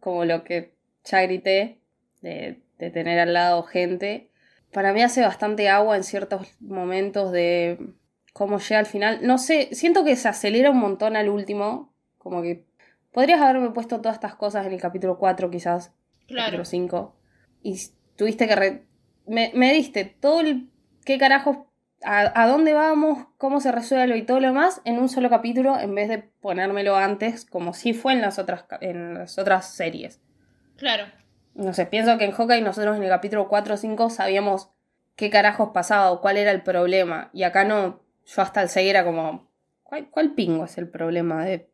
como 0.00 0.24
lo 0.24 0.42
que 0.42 0.74
ya 1.04 1.22
grité, 1.22 1.78
de, 2.22 2.60
de 2.78 2.90
tener 2.90 3.18
al 3.20 3.32
lado 3.34 3.62
gente. 3.62 4.30
Para 4.72 4.92
mí 4.92 5.02
hace 5.02 5.20
bastante 5.20 5.68
agua 5.68 5.96
en 5.96 6.02
ciertos 6.02 6.48
momentos 6.60 7.30
de 7.30 7.78
cómo 8.32 8.58
llega 8.58 8.80
al 8.80 8.86
final. 8.86 9.20
No 9.22 9.38
sé, 9.38 9.68
siento 9.74 10.04
que 10.04 10.16
se 10.16 10.26
acelera 10.28 10.70
un 10.70 10.78
montón 10.80 11.14
al 11.16 11.28
último. 11.28 11.94
Como 12.18 12.42
que 12.42 12.64
podrías 13.12 13.40
haberme 13.40 13.70
puesto 13.70 14.00
todas 14.00 14.16
estas 14.16 14.34
cosas 14.34 14.66
en 14.66 14.72
el 14.72 14.80
capítulo 14.80 15.18
4 15.18 15.50
quizás. 15.50 15.92
Claro. 16.26 16.46
Capítulo 16.46 16.64
5. 16.64 17.14
Y 17.62 17.78
tuviste 18.16 18.48
que... 18.48 18.56
re- 18.56 18.82
me, 19.26 19.52
me 19.54 19.72
diste 19.72 20.04
todo 20.04 20.40
el... 20.40 20.68
¿Qué 21.04 21.18
carajos? 21.18 21.58
A, 22.02 22.42
a 22.42 22.46
dónde 22.46 22.74
vamos? 22.74 23.26
¿Cómo 23.38 23.60
se 23.60 23.72
resuelve? 23.72 24.18
Y 24.18 24.22
todo 24.22 24.40
lo 24.40 24.48
demás 24.48 24.82
en 24.84 24.98
un 24.98 25.08
solo 25.08 25.30
capítulo 25.30 25.78
en 25.78 25.94
vez 25.94 26.08
de 26.08 26.18
ponérmelo 26.18 26.96
antes 26.96 27.46
como 27.46 27.72
si 27.72 27.94
fue 27.94 28.12
en 28.12 28.20
las 28.20 28.38
otras, 28.38 28.64
en 28.80 29.14
las 29.14 29.38
otras 29.38 29.74
series. 29.74 30.20
Claro. 30.76 31.06
No 31.54 31.72
sé, 31.72 31.86
pienso 31.86 32.18
que 32.18 32.24
en 32.24 32.32
Hawkeye 32.32 32.62
nosotros 32.62 32.96
en 32.96 33.04
el 33.04 33.08
capítulo 33.08 33.48
4 33.48 33.74
o 33.74 33.76
5 33.76 34.10
sabíamos 34.10 34.70
qué 35.16 35.30
carajos 35.30 35.70
pasaba 35.72 36.10
o 36.10 36.20
cuál 36.20 36.36
era 36.36 36.50
el 36.50 36.62
problema. 36.62 37.30
Y 37.32 37.44
acá 37.44 37.64
no, 37.64 38.02
yo 38.26 38.42
hasta 38.42 38.60
el 38.60 38.68
6 38.68 38.90
era 38.90 39.04
como, 39.04 39.50
¿cuál, 39.82 40.10
cuál 40.10 40.34
pingo 40.34 40.64
es 40.64 40.76
el 40.78 40.88
problema 40.88 41.44
de, 41.44 41.70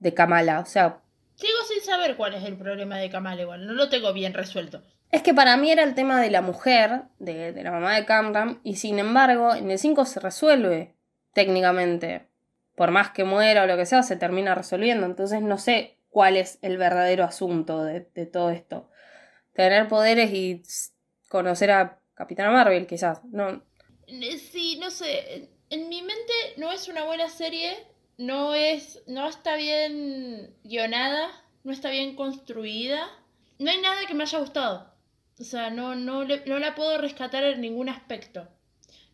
de 0.00 0.14
Kamala? 0.14 0.60
O 0.60 0.66
sea, 0.66 1.00
Sigo 1.40 1.58
sin 1.66 1.82
saber 1.82 2.16
cuál 2.16 2.34
es 2.34 2.44
el 2.44 2.58
problema 2.58 2.98
de 2.98 3.08
Kamala 3.08 3.40
igual. 3.40 3.66
No 3.66 3.72
lo 3.72 3.88
tengo 3.88 4.12
bien 4.12 4.34
resuelto. 4.34 4.82
Es 5.12 5.22
que 5.22 5.34
para 5.34 5.56
mí 5.56 5.70
era 5.70 5.82
el 5.82 5.94
tema 5.94 6.20
de 6.20 6.30
la 6.30 6.40
mujer, 6.40 7.02
de, 7.18 7.52
la 7.62 7.72
mamá 7.72 7.96
de 7.96 8.04
Camram, 8.04 8.60
y 8.62 8.76
sin 8.76 8.98
embargo 8.98 9.54
en 9.54 9.70
el 9.70 9.78
5 9.78 10.04
se 10.04 10.20
resuelve 10.20 10.94
técnicamente. 11.32 12.28
Por 12.76 12.92
más 12.92 13.10
que 13.10 13.24
muera 13.24 13.64
o 13.64 13.66
lo 13.66 13.76
que 13.76 13.86
sea, 13.86 14.02
se 14.02 14.16
termina 14.16 14.54
resolviendo. 14.54 15.04
Entonces 15.04 15.42
no 15.42 15.58
sé 15.58 15.98
cuál 16.08 16.36
es 16.36 16.58
el 16.62 16.78
verdadero 16.78 17.24
asunto 17.24 17.84
de, 17.84 18.00
todo 18.26 18.50
esto. 18.50 18.88
Tener 19.52 19.88
poderes 19.88 20.32
y 20.32 20.62
conocer 21.28 21.72
a 21.72 21.98
Capitana 22.14 22.50
Marvel, 22.50 22.86
quizás. 22.86 23.22
No, 23.24 23.62
Sí, 24.52 24.78
no 24.80 24.90
sé. 24.90 25.50
En 25.70 25.88
mi 25.88 26.02
mente 26.02 26.32
no 26.56 26.72
es 26.72 26.88
una 26.88 27.04
buena 27.04 27.28
serie. 27.28 27.76
No 28.16 28.54
es. 28.54 29.02
No 29.06 29.28
está 29.28 29.56
bien 29.56 30.54
guionada. 30.64 31.28
No 31.64 31.72
está 31.72 31.90
bien 31.90 32.16
construida. 32.16 33.08
No 33.58 33.70
hay 33.70 33.80
nada 33.80 34.06
que 34.06 34.14
me 34.14 34.22
haya 34.22 34.38
gustado. 34.38 34.90
O 35.40 35.44
sea, 35.44 35.70
no, 35.70 35.94
no, 35.94 36.24
le- 36.24 36.44
no 36.46 36.58
la 36.58 36.74
puedo 36.74 36.98
rescatar 36.98 37.42
en 37.44 37.60
ningún 37.60 37.88
aspecto. 37.88 38.46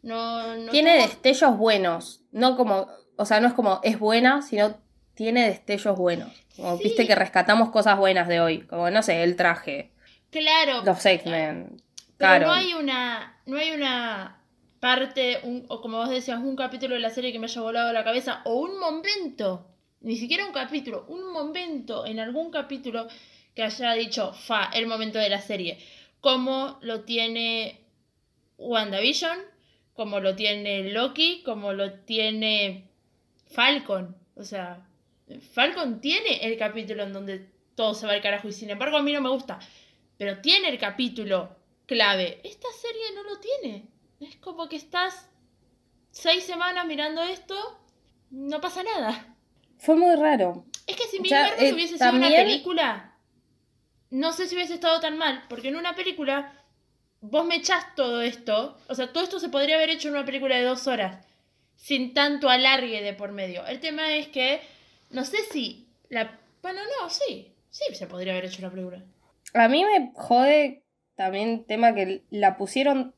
No, 0.03 0.57
no 0.57 0.71
tiene 0.73 0.97
destellos 0.97 1.57
buenos. 1.57 2.23
No 2.33 2.57
como. 2.57 2.89
O 3.17 3.25
sea, 3.25 3.41
no 3.41 3.49
es 3.49 3.55
como 3.55 3.81
es 3.83 3.99
buena, 3.99 4.43
sino 4.43 4.77
tiene 5.15 5.47
destellos 5.49 5.97
buenos. 5.97 6.31
Como 6.57 6.77
Sí. 6.79 6.85
viste 6.85 7.07
que 7.07 7.15
rescatamos 7.15 7.71
cosas 7.71 7.97
buenas 7.99 8.29
de 8.29 8.41
hoy. 8.41 8.61
Como, 8.67 8.91
no 8.91 9.03
sé, 9.03 9.23
el 9.23 9.37
traje, 9.37 9.93
Claro. 10.31 10.83
los 10.85 11.05
X-Men, 11.05 11.83
Carol. 12.19 12.49
no 12.49 12.53
hay 12.55 12.75
una. 12.75 13.41
No 13.47 13.57
hay 13.59 13.71
una 13.73 14.43
parte, 14.81 15.41
un- 15.45 15.65
o 15.69 15.81
como 15.81 15.99
vos 15.99 16.11
decías, 16.11 16.39
un 16.41 16.57
capítulo 16.57 16.95
de 16.95 17.01
la 17.01 17.11
serie 17.11 17.33
que 17.33 17.39
me 17.39 17.47
haya 17.47 17.61
volado 17.61 17.93
la 17.93 18.05
cabeza, 18.05 18.43
o 18.45 18.55
un 18.61 18.79
momento, 18.79 19.67
ni 20.01 20.17
siquiera 20.17 20.45
un 20.47 20.53
capítulo, 20.53 21.07
un 21.09 21.33
momento 21.33 22.05
en 22.07 22.21
algún 22.21 22.51
capítulo 22.51 23.07
que 23.55 23.63
haya 23.63 23.93
dicho, 23.95 24.33
fa, 24.35 24.71
el 24.75 24.87
momento 24.87 25.19
de 25.19 25.31
la 25.31 25.41
serie. 25.41 25.79
Como 26.27 26.77
lo 26.81 27.05
tiene 27.05 27.87
WandaVision, 28.59 29.39
como 29.95 30.19
lo 30.19 30.35
tiene 30.35 30.91
Loki, 30.91 31.45
como 31.45 31.73
lo 31.73 32.01
tiene 32.01 32.89
Falcon. 33.47 34.17
O 34.35 34.43
sea, 34.43 34.85
Falcon 35.53 36.01
tiene 36.01 36.45
el 36.45 36.59
capítulo 36.59 37.05
en 37.05 37.13
donde 37.13 37.49
todo 37.77 37.95
se 37.95 38.09
va 38.09 38.15
al 38.15 38.23
carajo 38.23 38.49
y 38.49 38.53
sin 38.53 38.71
embargo 38.71 38.97
a 38.97 39.03
mí 39.05 39.13
no 39.13 39.21
me 39.21 39.29
gusta. 39.29 39.61
Pero 40.19 40.41
tiene 40.41 40.69
el 40.69 40.79
capítulo 40.81 41.55
clave. 41.87 42.41
Esta 42.43 42.67
serie 42.73 43.15
no 43.15 43.23
lo 43.23 43.39
tiene. 43.39 43.87
Es 44.19 44.35
como 44.39 44.69
que 44.69 44.75
estás 44.75 45.31
seis 46.11 46.43
semanas 46.43 46.87
mirando 46.87 47.23
esto, 47.23 47.55
no 48.33 48.61
pasa 48.61 48.83
nada. 48.83 49.37
Fue 49.79 49.95
muy 49.95 50.17
raro. 50.17 50.65
Es 50.89 50.97
que 50.97 51.05
si 51.05 51.21
mi 51.21 51.31
Marvel 51.31 51.67
eh, 51.67 51.73
hubiese 51.73 51.99
sido 51.99 52.11
una 52.11 52.29
película, 52.31 53.06
no 54.11 54.33
sé 54.33 54.47
si 54.47 54.55
hubiese 54.55 54.75
estado 54.75 55.01
tan 55.01 55.19
mal, 55.19 55.45
porque 55.49 55.69
en 55.69 55.77
una 55.77 55.95
película 55.95 56.53
vos 57.21 57.47
me 57.47 57.57
echás 57.57 57.95
todo 57.95 58.23
esto, 58.23 58.79
o 58.89 58.95
sea, 58.95 59.13
todo 59.13 59.25
esto 59.25 59.39
se 59.39 59.49
podría 59.49 59.77
haber 59.77 59.91
hecho 59.91 60.09
en 60.09 60.15
una 60.15 60.25
película 60.25 60.57
de 60.57 60.65
dos 60.65 60.87
horas, 60.87 61.25
sin 61.77 62.15
tanto 62.15 62.49
alargue 62.49 63.03
de 63.03 63.13
por 63.15 63.33
medio. 63.33 63.67
El 63.67 63.81
tema 63.81 64.15
es 64.15 64.29
que, 64.29 64.61
no 65.11 65.25
sé 65.25 65.39
si 65.51 65.89
la... 66.09 66.39
Bueno, 66.63 66.81
no, 67.01 67.11
sí, 67.11 67.53
sí 67.71 67.85
se 67.95 68.07
podría 68.07 68.33
haber 68.33 68.47
hecho 68.47 68.61
una 68.61 68.71
película. 68.71 69.03
A 69.55 69.69
mí 69.69 69.85
me 69.85 70.13
jode 70.15 70.83
también 71.15 71.65
tema 71.65 71.95
que 71.95 72.23
la 72.31 72.57
pusieron 72.57 73.15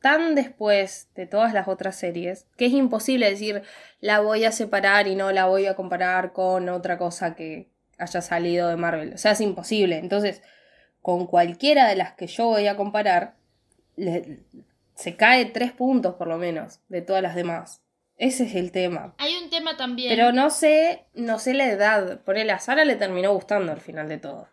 tan 0.00 0.34
después 0.34 1.08
de 1.14 1.26
todas 1.26 1.52
las 1.52 1.68
otras 1.68 1.96
series 1.96 2.46
que 2.56 2.66
es 2.66 2.72
imposible 2.72 3.30
decir 3.30 3.62
la 4.00 4.20
voy 4.20 4.44
a 4.44 4.52
separar 4.52 5.08
y 5.08 5.16
no 5.16 5.32
la 5.32 5.46
voy 5.46 5.66
a 5.66 5.74
comparar 5.74 6.32
con 6.32 6.68
otra 6.68 6.98
cosa 6.98 7.34
que 7.34 7.70
haya 7.98 8.20
salido 8.22 8.68
de 8.68 8.76
Marvel. 8.76 9.12
O 9.14 9.18
sea, 9.18 9.32
es 9.32 9.40
imposible. 9.40 9.98
Entonces, 9.98 10.42
con 11.02 11.26
cualquiera 11.26 11.88
de 11.88 11.96
las 11.96 12.12
que 12.14 12.26
yo 12.26 12.46
voy 12.46 12.66
a 12.66 12.76
comparar, 12.76 13.34
le- 13.96 14.40
se 14.94 15.16
cae 15.16 15.44
tres 15.46 15.72
puntos 15.72 16.14
por 16.14 16.26
lo 16.26 16.38
menos 16.38 16.80
de 16.88 17.02
todas 17.02 17.22
las 17.22 17.34
demás. 17.34 17.82
Ese 18.18 18.44
es 18.44 18.54
el 18.54 18.72
tema. 18.72 19.14
Hay 19.18 19.34
un 19.42 19.50
tema 19.50 19.76
también. 19.76 20.08
Pero 20.10 20.32
no 20.32 20.48
sé, 20.50 21.04
no 21.14 21.38
sé 21.38 21.52
la 21.52 21.68
edad. 21.68 22.20
Ponele, 22.22 22.52
a 22.52 22.58
Sara 22.58 22.84
le 22.86 22.96
terminó 22.96 23.32
gustando 23.34 23.72
al 23.72 23.80
final 23.80 24.08
de 24.08 24.16
todo. 24.18 24.48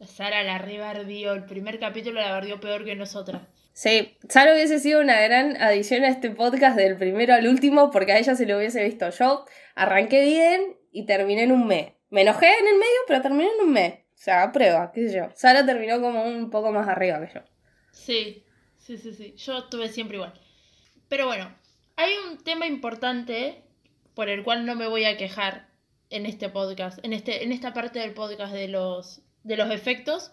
Sara 0.00 0.42
la 0.42 0.58
rebardió. 0.58 1.32
El 1.32 1.44
primer 1.44 1.78
capítulo 1.78 2.20
la 2.20 2.30
bardió 2.32 2.60
peor 2.60 2.84
que 2.84 2.94
nosotras. 2.94 3.42
Sí, 3.72 4.16
Sara 4.28 4.52
hubiese 4.52 4.78
sido 4.80 5.00
una 5.00 5.18
gran 5.22 5.60
adición 5.60 6.04
a 6.04 6.08
este 6.08 6.30
podcast 6.30 6.76
del 6.76 6.96
primero 6.96 7.34
al 7.34 7.48
último 7.48 7.90
porque 7.90 8.12
a 8.12 8.18
ella 8.18 8.34
se 8.34 8.46
lo 8.46 8.58
hubiese 8.58 8.84
visto. 8.84 9.08
Yo 9.10 9.46
arranqué 9.74 10.22
bien 10.24 10.76
y 10.92 11.06
terminé 11.06 11.44
en 11.44 11.52
un 11.52 11.66
mes. 11.66 11.92
Me 12.14 12.20
enojé 12.20 12.46
en 12.46 12.68
el 12.68 12.74
medio, 12.74 13.00
pero 13.08 13.22
terminé 13.22 13.50
en 13.50 13.66
un 13.66 13.72
mes. 13.72 13.94
O 13.94 14.18
sea, 14.24 14.52
prueba, 14.52 14.92
qué 14.92 15.08
sé 15.08 15.16
yo. 15.16 15.30
Sara 15.34 15.66
terminó 15.66 16.00
como 16.00 16.22
un 16.22 16.48
poco 16.48 16.70
más 16.70 16.86
arriba 16.86 17.18
que 17.26 17.34
yo. 17.34 17.40
Sí, 17.90 18.44
sí, 18.78 18.98
sí, 18.98 19.12
sí. 19.12 19.34
Yo 19.36 19.58
estuve 19.58 19.88
siempre 19.88 20.18
igual. 20.18 20.32
Pero 21.08 21.26
bueno, 21.26 21.52
hay 21.96 22.12
un 22.30 22.38
tema 22.38 22.68
importante 22.68 23.64
por 24.14 24.28
el 24.28 24.44
cual 24.44 24.64
no 24.64 24.76
me 24.76 24.86
voy 24.86 25.06
a 25.06 25.16
quejar 25.16 25.66
en 26.08 26.24
este 26.26 26.48
podcast, 26.50 27.00
en, 27.02 27.14
este, 27.14 27.42
en 27.42 27.50
esta 27.50 27.72
parte 27.72 27.98
del 27.98 28.14
podcast 28.14 28.52
de 28.52 28.68
los, 28.68 29.20
de 29.42 29.56
los 29.56 29.72
efectos. 29.72 30.30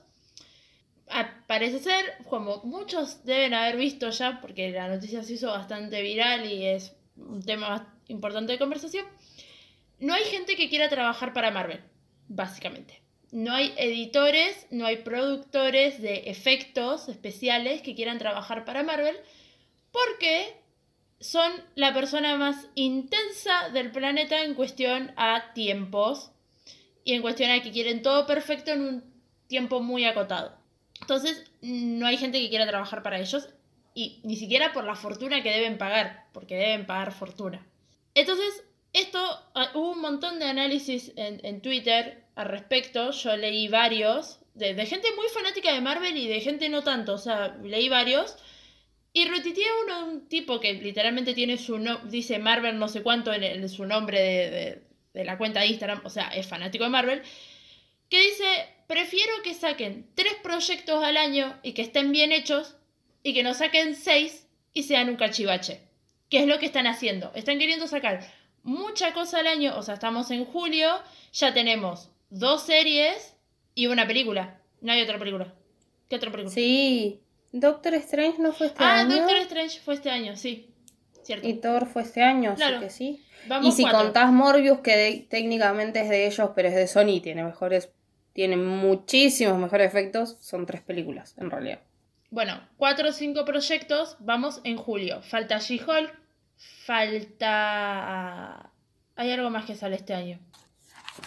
Parece 1.47 1.79
ser, 1.79 2.05
como 2.29 2.61
muchos 2.63 3.25
deben 3.25 3.55
haber 3.55 3.77
visto 3.77 4.11
ya, 4.11 4.39
porque 4.39 4.69
la 4.69 4.87
noticia 4.87 5.23
se 5.23 5.33
hizo 5.33 5.47
bastante 5.47 6.03
viral 6.03 6.45
y 6.45 6.63
es 6.63 6.95
un 7.17 7.41
tema 7.41 7.91
importante 8.07 8.51
de 8.51 8.59
conversación, 8.59 9.07
no 10.01 10.13
hay 10.13 10.23
gente 10.25 10.55
que 10.55 10.67
quiera 10.67 10.89
trabajar 10.89 11.31
para 11.31 11.51
Marvel, 11.51 11.79
básicamente. 12.27 13.01
No 13.31 13.53
hay 13.53 13.73
editores, 13.77 14.67
no 14.71 14.85
hay 14.85 14.97
productores 14.97 16.01
de 16.01 16.23
efectos 16.25 17.07
especiales 17.07 17.81
que 17.81 17.95
quieran 17.95 18.17
trabajar 18.17 18.65
para 18.65 18.83
Marvel 18.83 19.15
porque 19.91 20.57
son 21.19 21.51
la 21.75 21.93
persona 21.93 22.35
más 22.35 22.67
intensa 22.75 23.69
del 23.69 23.91
planeta 23.91 24.43
en 24.43 24.55
cuestión 24.55 25.13
a 25.15 25.53
tiempos 25.53 26.31
y 27.03 27.13
en 27.13 27.21
cuestión 27.21 27.51
a 27.51 27.61
que 27.61 27.71
quieren 27.71 28.01
todo 28.01 28.25
perfecto 28.25 28.71
en 28.71 28.81
un 28.81 29.13
tiempo 29.47 29.81
muy 29.81 30.05
acotado. 30.05 30.57
Entonces, 30.99 31.45
no 31.61 32.07
hay 32.07 32.17
gente 32.17 32.39
que 32.39 32.49
quiera 32.49 32.67
trabajar 32.67 33.03
para 33.03 33.19
ellos 33.19 33.49
y 33.93 34.19
ni 34.23 34.35
siquiera 34.35 34.73
por 34.73 34.83
la 34.83 34.95
fortuna 34.95 35.43
que 35.43 35.51
deben 35.51 35.77
pagar, 35.77 36.27
porque 36.33 36.55
deben 36.55 36.85
pagar 36.85 37.11
fortuna. 37.11 37.65
Entonces, 38.13 38.63
esto, 38.93 39.19
ah, 39.55 39.71
hubo 39.73 39.91
un 39.91 40.01
montón 40.01 40.39
de 40.39 40.45
análisis 40.45 41.13
en, 41.15 41.39
en 41.45 41.61
Twitter 41.61 42.23
al 42.35 42.47
respecto, 42.49 43.11
yo 43.11 43.35
leí 43.37 43.67
varios, 43.67 44.39
de, 44.53 44.85
gente 44.85 45.07
muy 45.15 45.27
fanática 45.33 45.73
de 45.73 45.81
Marvel 45.81 46.17
y 46.17 46.27
de 46.27 46.41
gente 46.41 46.69
no 46.69 46.83
tanto, 46.83 47.13
o 47.13 47.17
sea, 47.17 47.57
leí 47.63 47.89
varios. 47.89 48.35
Y 49.13 49.25
retuiteé 49.25 49.65
uno, 49.83 50.05
un 50.05 50.27
tipo 50.29 50.59
que 50.61 50.73
literalmente 50.73 51.33
tiene 51.33 51.57
su 51.57 51.77
no, 51.77 51.97
dice 52.05 52.39
Marvel 52.39 52.79
no 52.79 52.87
sé 52.87 53.03
cuánto 53.03 53.33
en, 53.33 53.43
en 53.43 53.67
su 53.67 53.85
nombre 53.85 54.21
de, 54.21 54.81
de- 55.13 55.25
la 55.25 55.37
cuenta 55.37 55.59
de 55.59 55.67
Instagram, 55.67 56.01
o 56.05 56.09
sea, 56.09 56.29
es 56.29 56.47
fanático 56.47 56.85
de 56.85 56.89
Marvel, 56.89 57.21
que 58.09 58.21
dice, 58.21 58.45
prefiero 58.87 59.31
que 59.43 59.53
saquen 59.53 60.09
tres 60.15 60.35
proyectos 60.41 61.03
al 61.03 61.17
año 61.17 61.59
y 61.63 61.73
que 61.73 61.81
estén 61.81 62.13
bien 62.13 62.31
hechos 62.31 62.77
y 63.21 63.33
que 63.33 63.43
no 63.43 63.53
saquen 63.53 63.95
seis 63.95 64.47
y 64.73 64.83
sean 64.83 65.09
un 65.09 65.17
cachivache. 65.17 65.81
¿Qué 66.29 66.39
es 66.39 66.47
lo 66.47 66.59
que 66.59 66.65
están 66.65 66.87
haciendo? 66.87 67.31
Están 67.35 67.59
queriendo 67.59 67.87
sacar 67.87 68.21
mucha 68.63 69.13
cosa 69.13 69.39
al 69.39 69.47
año, 69.47 69.73
o 69.77 69.81
sea, 69.81 69.95
estamos 69.95 70.31
en 70.31 70.45
julio, 70.45 70.89
ya 71.33 71.53
tenemos 71.53 72.09
dos 72.29 72.63
series 72.63 73.35
y 73.75 73.87
una 73.87 74.07
película. 74.07 74.59
No 74.81 74.91
hay 74.91 75.01
otra 75.01 75.19
película. 75.19 75.53
¿Qué 76.09 76.15
otra 76.17 76.31
película? 76.31 76.53
Sí, 76.53 77.21
Doctor 77.51 77.93
Strange 77.95 78.39
no 78.39 78.51
fue 78.53 78.67
este 78.67 78.83
ah, 78.83 78.99
año. 79.01 79.15
Doctor 79.17 79.37
Strange 79.37 79.79
fue 79.79 79.93
este 79.95 80.09
año, 80.09 80.35
sí. 80.35 80.67
Cierto. 81.23 81.47
Y 81.47 81.53
Thor 81.55 81.85
fue 81.85 82.01
este 82.01 82.23
año, 82.23 82.55
Claro. 82.55 82.77
así 82.77 82.85
que 82.85 82.89
sí. 82.89 83.25
Vamos 83.47 83.67
y 83.67 83.71
si 83.71 83.83
cuatro. 83.83 83.99
contás 84.03 84.31
Morbius, 84.31 84.79
que 84.79 84.95
de- 84.97 85.27
técnicamente 85.29 86.01
es 86.01 86.09
de 86.09 86.27
ellos, 86.27 86.49
pero 86.55 86.67
es 86.67 86.75
de 86.75 86.87
Sony, 86.87 87.21
tiene 87.21 87.43
mejores, 87.43 87.89
tiene 88.33 88.57
muchísimos 88.57 89.57
mejores 89.59 89.87
efectos, 89.87 90.37
son 90.39 90.65
tres 90.65 90.81
películas, 90.81 91.35
en 91.37 91.49
realidad. 91.51 91.79
Bueno, 92.29 92.61
cuatro 92.77 93.09
o 93.09 93.11
cinco 93.11 93.45
proyectos, 93.45 94.15
vamos 94.19 94.61
en 94.63 94.77
julio. 94.77 95.21
Falta 95.21 95.57
She-Hulk, 95.59 96.13
falta... 96.85 98.71
Hay 99.15 99.31
algo 99.31 99.49
más 99.49 99.65
que 99.65 99.75
sale 99.75 99.95
este 99.95 100.13
año. 100.13 100.39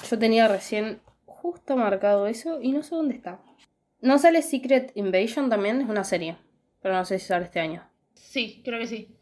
Yo 0.09 0.19
tenía 0.19 0.49
recién 0.49 1.01
justo 1.27 1.77
marcado 1.77 2.27
eso 2.27 2.61
y 2.61 2.73
no 2.73 2.83
sé 2.83 2.95
dónde 2.95 3.15
está. 3.15 3.41
¿No 4.01 4.19
sale 4.19 4.43
Secret 4.43 4.93
Invasion 4.95 5.49
también? 5.49 5.81
Es 5.81 5.89
una 5.89 6.05
serie, 6.05 6.37
pero 6.81 6.95
no 6.95 7.05
sé 7.05 7.19
si 7.19 7.27
sale 7.27 7.45
este 7.45 7.61
año. 7.61 7.89
Sí, 8.15 8.63
creo 8.65 8.79
que 8.79 8.87
sí. 8.87 9.17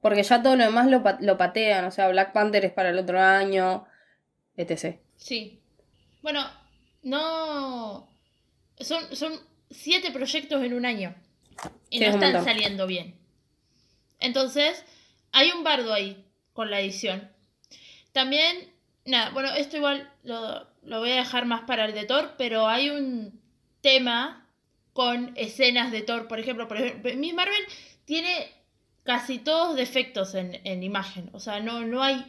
Porque 0.00 0.22
ya 0.22 0.42
todo 0.42 0.56
lo 0.56 0.64
demás 0.64 0.86
lo, 0.88 1.02
lo 1.20 1.36
patean, 1.36 1.84
o 1.84 1.90
sea, 1.90 2.08
Black 2.08 2.32
Panther 2.32 2.64
es 2.64 2.72
para 2.72 2.90
el 2.90 2.98
otro 2.98 3.20
año, 3.20 3.86
etc. 4.56 4.98
Sí. 5.16 5.60
Bueno, 6.22 6.44
no... 7.02 8.08
Son, 8.78 9.16
son 9.16 9.32
siete 9.70 10.10
proyectos 10.12 10.62
en 10.62 10.74
un 10.74 10.86
año. 10.86 11.14
Y 11.90 11.98
Sí, 11.98 12.04
no 12.04 12.10
es 12.10 12.14
están 12.14 12.44
saliendo 12.44 12.86
bien. 12.86 13.18
Entonces, 14.20 14.84
hay 15.36 15.50
un 15.52 15.62
bardo 15.64 15.92
ahí 15.92 16.24
con 16.52 16.70
la 16.70 16.80
edición. 16.80 17.30
También, 18.12 18.72
nada, 19.04 19.30
bueno, 19.30 19.52
esto 19.54 19.76
igual 19.76 20.10
lo, 20.24 20.66
lo 20.82 21.00
voy 21.00 21.10
a 21.12 21.16
dejar 21.16 21.44
más 21.46 21.62
para 21.62 21.84
el 21.84 21.92
de 21.94 22.04
Thor, 22.04 22.34
pero 22.38 22.66
hay 22.68 22.90
un 22.90 23.38
tema 23.82 24.46
con 24.92 25.32
escenas 25.36 25.92
de 25.92 26.00
Thor, 26.02 26.26
por 26.26 26.38
ejemplo, 26.40 26.66
por 26.68 26.78
ejemplo, 26.78 27.12
Miss 27.16 27.34
Marvel 27.34 27.62
tiene 28.06 28.50
casi 29.04 29.38
todos 29.38 29.76
defectos 29.76 30.34
en, 30.34 30.60
en 30.64 30.82
imagen, 30.82 31.28
o 31.32 31.38
sea, 31.40 31.60
no, 31.60 31.82
no 31.84 32.02
hay, 32.02 32.24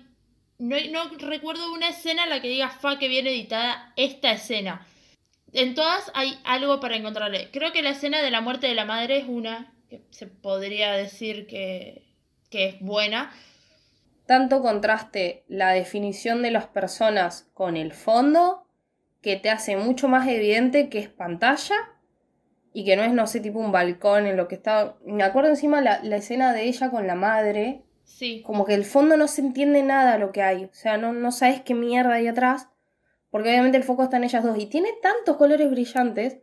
no 0.59 0.75
hay- 0.75 0.89
no 0.89 1.09
recuerdo 1.17 1.71
una 1.71 1.89
escena 1.89 2.23
en 2.25 2.29
la 2.29 2.41
que 2.41 2.49
diga, 2.49 2.69
fa, 2.69 2.99
que 2.99 3.07
viene 3.07 3.29
editada 3.29 3.93
esta 3.95 4.31
escena. 4.33 4.85
En 5.53 5.75
todas 5.75 6.11
hay 6.13 6.37
algo 6.43 6.79
para 6.81 6.97
encontrarle. 6.97 7.49
Creo 7.51 7.71
que 7.71 7.81
la 7.81 7.91
escena 7.91 8.21
de 8.21 8.31
la 8.31 8.41
muerte 8.41 8.67
de 8.67 8.75
la 8.75 8.83
madre 8.85 9.17
es 9.19 9.25
una 9.27 9.73
que 9.89 10.01
se 10.11 10.27
podría 10.27 10.91
decir 10.91 11.47
que, 11.47 12.03
que 12.49 12.67
es 12.67 12.79
buena. 12.79 13.31
Tanto 14.25 14.61
contraste 14.61 15.43
la 15.47 15.71
definición 15.71 16.41
de 16.41 16.51
las 16.51 16.67
personas 16.67 17.49
con 17.53 17.77
el 17.77 17.93
fondo, 17.93 18.67
que 19.21 19.37
te 19.37 19.49
hace 19.49 19.77
mucho 19.77 20.07
más 20.07 20.27
evidente 20.27 20.89
que 20.89 20.99
es 20.99 21.09
pantalla 21.09 21.75
y 22.73 22.85
que 22.85 22.95
no 22.95 23.03
es, 23.03 23.13
no 23.13 23.25
sé, 23.25 23.39
tipo 23.39 23.59
un 23.59 23.71
balcón 23.71 24.27
en 24.27 24.37
lo 24.37 24.47
que 24.47 24.55
está... 24.55 24.97
Me 25.05 25.23
acuerdo 25.23 25.49
encima 25.49 25.81
la, 25.81 26.01
la 26.03 26.17
escena 26.17 26.53
de 26.53 26.63
ella 26.63 26.91
con 26.91 27.07
la 27.07 27.15
madre, 27.15 27.83
Sí, 28.07 28.41
como 28.41 28.63
que 28.65 28.73
el 28.73 28.85
fondo 28.85 29.17
no 29.17 29.27
se 29.27 29.41
entiende 29.41 29.83
nada 29.83 30.17
lo 30.17 30.31
que 30.31 30.41
hay, 30.41 30.63
o 30.63 30.73
sea, 30.73 30.97
no, 30.97 31.11
no 31.11 31.31
sabes 31.33 31.61
qué 31.61 31.73
mierda 31.73 32.13
hay 32.13 32.27
atrás, 32.27 32.69
porque 33.29 33.49
obviamente 33.49 33.77
el 33.77 33.83
foco 33.83 34.03
está 34.03 34.15
en 34.15 34.23
ellas 34.23 34.43
dos 34.45 34.57
y 34.57 34.67
tiene 34.67 34.89
tantos 35.01 35.35
colores 35.35 35.69
brillantes 35.69 36.37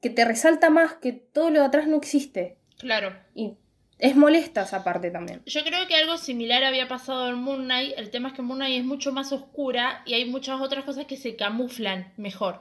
que 0.00 0.10
te 0.10 0.24
resalta 0.24 0.68
más 0.68 0.94
que 0.94 1.12
todo 1.12 1.50
lo 1.50 1.60
de 1.60 1.66
atrás 1.66 1.86
no 1.86 1.96
existe. 1.96 2.58
claro. 2.76 3.14
Y 3.34 3.56
es 4.00 4.16
molesta 4.16 4.62
esa 4.62 4.82
parte 4.82 5.10
también. 5.10 5.42
Yo 5.46 5.62
creo 5.62 5.86
que 5.86 5.94
algo 5.94 6.16
similar 6.18 6.64
había 6.64 6.88
pasado 6.88 7.28
en 7.28 7.36
Moon 7.36 7.64
Knight. 7.64 7.92
El 7.96 8.10
tema 8.10 8.28
es 8.28 8.34
que 8.34 8.42
Moon 8.42 8.58
Knight 8.58 8.78
es 8.80 8.84
mucho 8.84 9.12
más 9.12 9.32
oscura 9.32 10.02
y 10.06 10.14
hay 10.14 10.24
muchas 10.24 10.60
otras 10.60 10.84
cosas 10.84 11.06
que 11.06 11.16
se 11.16 11.36
camuflan 11.36 12.12
mejor. 12.16 12.60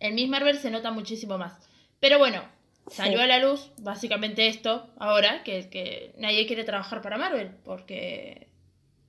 En 0.00 0.14
Miss 0.14 0.28
Marvel 0.28 0.58
se 0.58 0.70
nota 0.70 0.90
muchísimo 0.90 1.38
más. 1.38 1.54
Pero 2.00 2.18
bueno, 2.18 2.42
salió 2.90 3.18
Sí. 3.18 3.24
a 3.24 3.26
la 3.26 3.38
luz 3.38 3.70
básicamente 3.78 4.46
esto 4.48 4.88
ahora, 4.98 5.42
que, 5.44 5.68
que 5.68 6.14
nadie 6.16 6.46
quiere 6.46 6.64
trabajar 6.64 7.02
para 7.02 7.18
Marvel 7.18 7.50
porque 7.64 8.48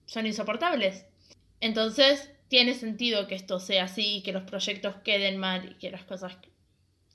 son 0.05 0.25
insoportables. 0.25 1.05
Entonces, 1.61 2.31
tiene 2.47 2.73
sentido 2.73 3.27
que 3.27 3.35
esto 3.35 3.59
sea 3.59 3.85
así 3.85 4.17
y 4.17 4.23
que 4.23 4.33
los 4.33 4.43
proyectos 4.43 4.95
queden 5.03 5.37
mal 5.37 5.69
y 5.71 5.73
que 5.75 5.91
las 5.91 6.03
cosas 6.03 6.35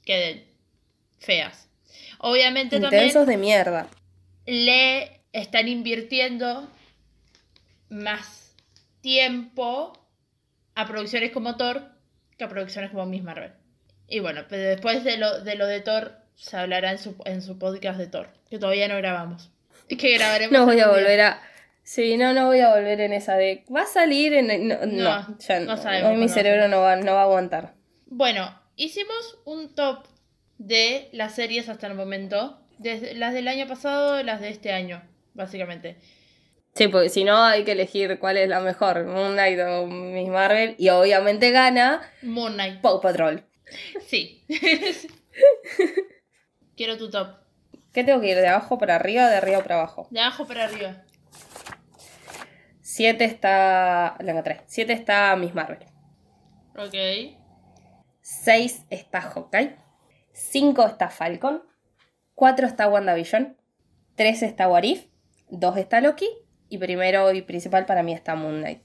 queden 0.04 0.44
feas. 1.18 1.68
Obviamente 2.18 2.78
también 2.80 3.02
Intensos 3.04 3.26
de 3.26 3.36
mierda. 3.36 3.88
Le 4.46 5.20
están 5.32 5.68
invirtiendo 5.68 6.68
más 7.88 8.54
tiempo 9.00 9.92
a 10.74 10.86
producciones 10.86 11.30
como 11.30 11.56
Thor 11.56 11.82
que 12.36 12.44
a 12.44 12.48
producciones 12.48 12.90
como 12.90 13.06
Miss 13.06 13.22
Marvel. 13.22 13.52
Y 14.08 14.20
bueno, 14.20 14.44
pero 14.48 14.62
después 14.62 15.04
de 15.04 15.16
lo 15.18 15.40
de, 15.42 15.54
lo 15.54 15.66
de 15.66 15.80
Thor 15.80 16.12
se 16.34 16.56
hablará 16.56 16.90
en 16.90 16.98
su, 16.98 17.16
en 17.24 17.42
su 17.42 17.58
podcast 17.58 17.98
de 17.98 18.06
Thor, 18.06 18.28
que 18.50 18.58
todavía 18.58 18.88
no 18.88 18.96
grabamos. 18.96 19.50
Y 19.88 19.96
que 19.98 20.16
grabaremos. 20.16 20.52
No 20.52 20.64
voy 20.66 20.80
a 20.80 20.88
volver 20.88 21.20
a. 21.20 21.42
Sí, 21.82 22.16
no, 22.16 22.32
no 22.32 22.46
voy 22.46 22.60
a 22.60 22.74
volver 22.74 23.00
en 23.00 23.12
esa 23.12 23.36
de. 23.36 23.64
Va 23.74 23.82
a 23.82 23.86
salir 23.86 24.32
en. 24.32 24.68
No, 24.68 24.86
no, 24.86 24.86
No, 24.86 25.38
ya 25.38 25.60
no 25.60 25.76
sabemos 25.76 26.10
Hoy 26.10 26.16
mi 26.16 26.28
cerebro 26.28 26.68
no 26.68 26.80
va, 26.80 26.96
no 26.96 27.12
va 27.12 27.20
a 27.20 27.24
aguantar. 27.24 27.74
Bueno, 28.06 28.58
hicimos 28.76 29.38
un 29.44 29.74
top 29.74 30.06
de 30.58 31.08
las 31.12 31.34
series 31.34 31.68
hasta 31.68 31.86
el 31.86 31.94
momento 31.94 32.63
Desde, 32.78 33.14
las 33.14 33.32
del 33.34 33.48
año 33.48 33.66
pasado, 33.66 34.22
las 34.22 34.40
de 34.40 34.48
este 34.50 34.72
año, 34.72 35.02
básicamente. 35.34 35.96
Sí, 36.74 36.88
porque 36.88 37.08
si 37.08 37.22
no 37.24 37.42
hay 37.44 37.64
que 37.64 37.72
elegir 37.72 38.18
cuál 38.18 38.36
es 38.36 38.48
la 38.48 38.60
mejor, 38.60 39.04
Moon 39.04 39.32
Knight 39.34 39.60
o 39.60 39.86
Miss 39.86 40.28
Marvel, 40.28 40.74
y 40.76 40.88
obviamente 40.88 41.52
gana 41.52 42.02
Moon 42.22 42.54
Knight. 42.54 42.80
Paw 42.80 43.00
Patrol. 43.00 43.44
Sí. 44.06 44.44
Quiero 46.76 46.98
tu 46.98 47.10
top. 47.10 47.44
¿Qué 47.92 48.02
tengo 48.02 48.20
que 48.20 48.30
ir? 48.30 48.36
¿De 48.36 48.48
abajo 48.48 48.76
para 48.76 48.96
arriba 48.96 49.26
o 49.26 49.28
de 49.28 49.36
arriba 49.36 49.62
para 49.62 49.76
abajo? 49.76 50.08
De 50.10 50.20
abajo 50.20 50.46
para 50.46 50.64
arriba. 50.64 51.04
7 52.80 53.24
está. 53.24 54.16
La 54.20 54.32
encontré. 54.32 54.62
7 54.66 54.92
está 54.92 55.36
Miss 55.36 55.54
Marvel. 55.54 55.78
Ok. 56.76 56.94
6 58.20 58.86
está 58.90 59.20
Hawkeye. 59.20 59.76
5 60.32 60.86
está 60.86 61.08
Falcon. 61.08 61.62
4 62.34 62.66
está 62.66 62.88
WandaVision. 62.88 63.56
3 64.16 64.42
está 64.42 64.68
What 64.68 64.82
If. 64.82 65.06
2 65.50 65.76
está 65.76 66.00
Loki. 66.00 66.28
Y 66.68 66.78
primero 66.78 67.32
y 67.32 67.42
principal 67.42 67.86
para 67.86 68.02
mí 68.02 68.12
está 68.12 68.34
Moon 68.34 68.60
Knight. 68.60 68.82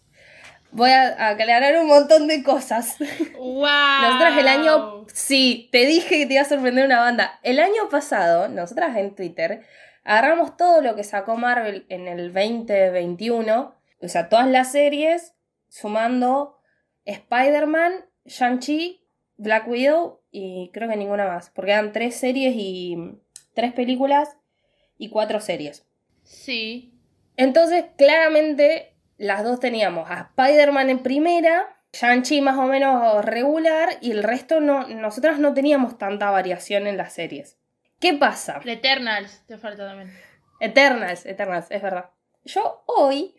Voy 0.71 0.91
a 0.91 1.29
aclarar 1.29 1.75
un 1.77 1.87
montón 1.87 2.27
de 2.27 2.43
cosas. 2.43 2.97
¡Wow! 3.37 4.01
Nosotras 4.01 4.37
el 4.37 4.47
año. 4.47 5.05
Sí, 5.13 5.67
te 5.71 5.85
dije 5.85 6.19
que 6.19 6.25
te 6.27 6.33
iba 6.33 6.43
a 6.43 6.45
sorprender 6.45 6.85
una 6.85 6.99
banda. 6.99 7.39
El 7.41 7.59
año 7.59 7.89
pasado, 7.89 8.49
nosotras 8.49 8.95
en 8.95 9.15
Twitter, 9.15 9.65
agarramos 10.03 10.57
todo 10.57 10.81
lo 10.81 10.95
que 10.95 11.03
sacó 11.03 11.37
Marvel 11.37 11.85
en 11.89 12.07
el 12.07 12.31
2021. 12.31 13.75
O 14.01 14.07
sea, 14.07 14.29
todas 14.29 14.47
las 14.47 14.71
series, 14.71 15.33
sumando 15.69 16.59
Spider-Man, 17.05 18.05
Shang-Chi, 18.25 19.03
Black 19.37 19.67
Widow 19.67 20.21
y 20.31 20.69
creo 20.71 20.87
que 20.87 20.97
ninguna 20.97 21.25
más. 21.25 21.49
Porque 21.49 21.71
eran 21.71 21.91
tres 21.93 22.15
series 22.15 22.53
y. 22.55 22.95
tres 23.59 23.73
películas 23.73 24.37
y 24.97 25.09
cuatro 25.09 25.41
series. 25.41 25.85
Sí. 26.23 26.93
Entonces, 27.35 27.85
claramente, 27.97 28.95
las 29.17 29.43
dos 29.43 29.59
teníamos 29.59 30.09
a 30.09 30.31
Spider-Man 30.37 30.89
en 30.89 30.99
primera, 30.99 31.81
Shang-Chi 31.91 32.39
más 32.39 32.57
o 32.57 32.63
menos 32.63 33.25
regular, 33.25 33.97
y 33.99 34.11
el 34.11 34.23
resto 34.23 34.61
no, 34.61 34.87
nosotras 34.87 35.39
no 35.39 35.53
teníamos 35.53 35.97
tanta 35.97 36.31
variación 36.31 36.87
en 36.87 36.95
las 36.95 37.13
series. 37.13 37.57
¿Qué 37.99 38.13
pasa? 38.13 38.61
The 38.63 38.73
Eternals, 38.73 39.43
te 39.45 39.57
falta 39.57 39.85
también. 39.87 40.13
Eternals, 40.61 41.25
Eternals, 41.25 41.67
es 41.69 41.81
verdad. 41.81 42.11
Yo 42.45 42.83
hoy, 42.85 43.35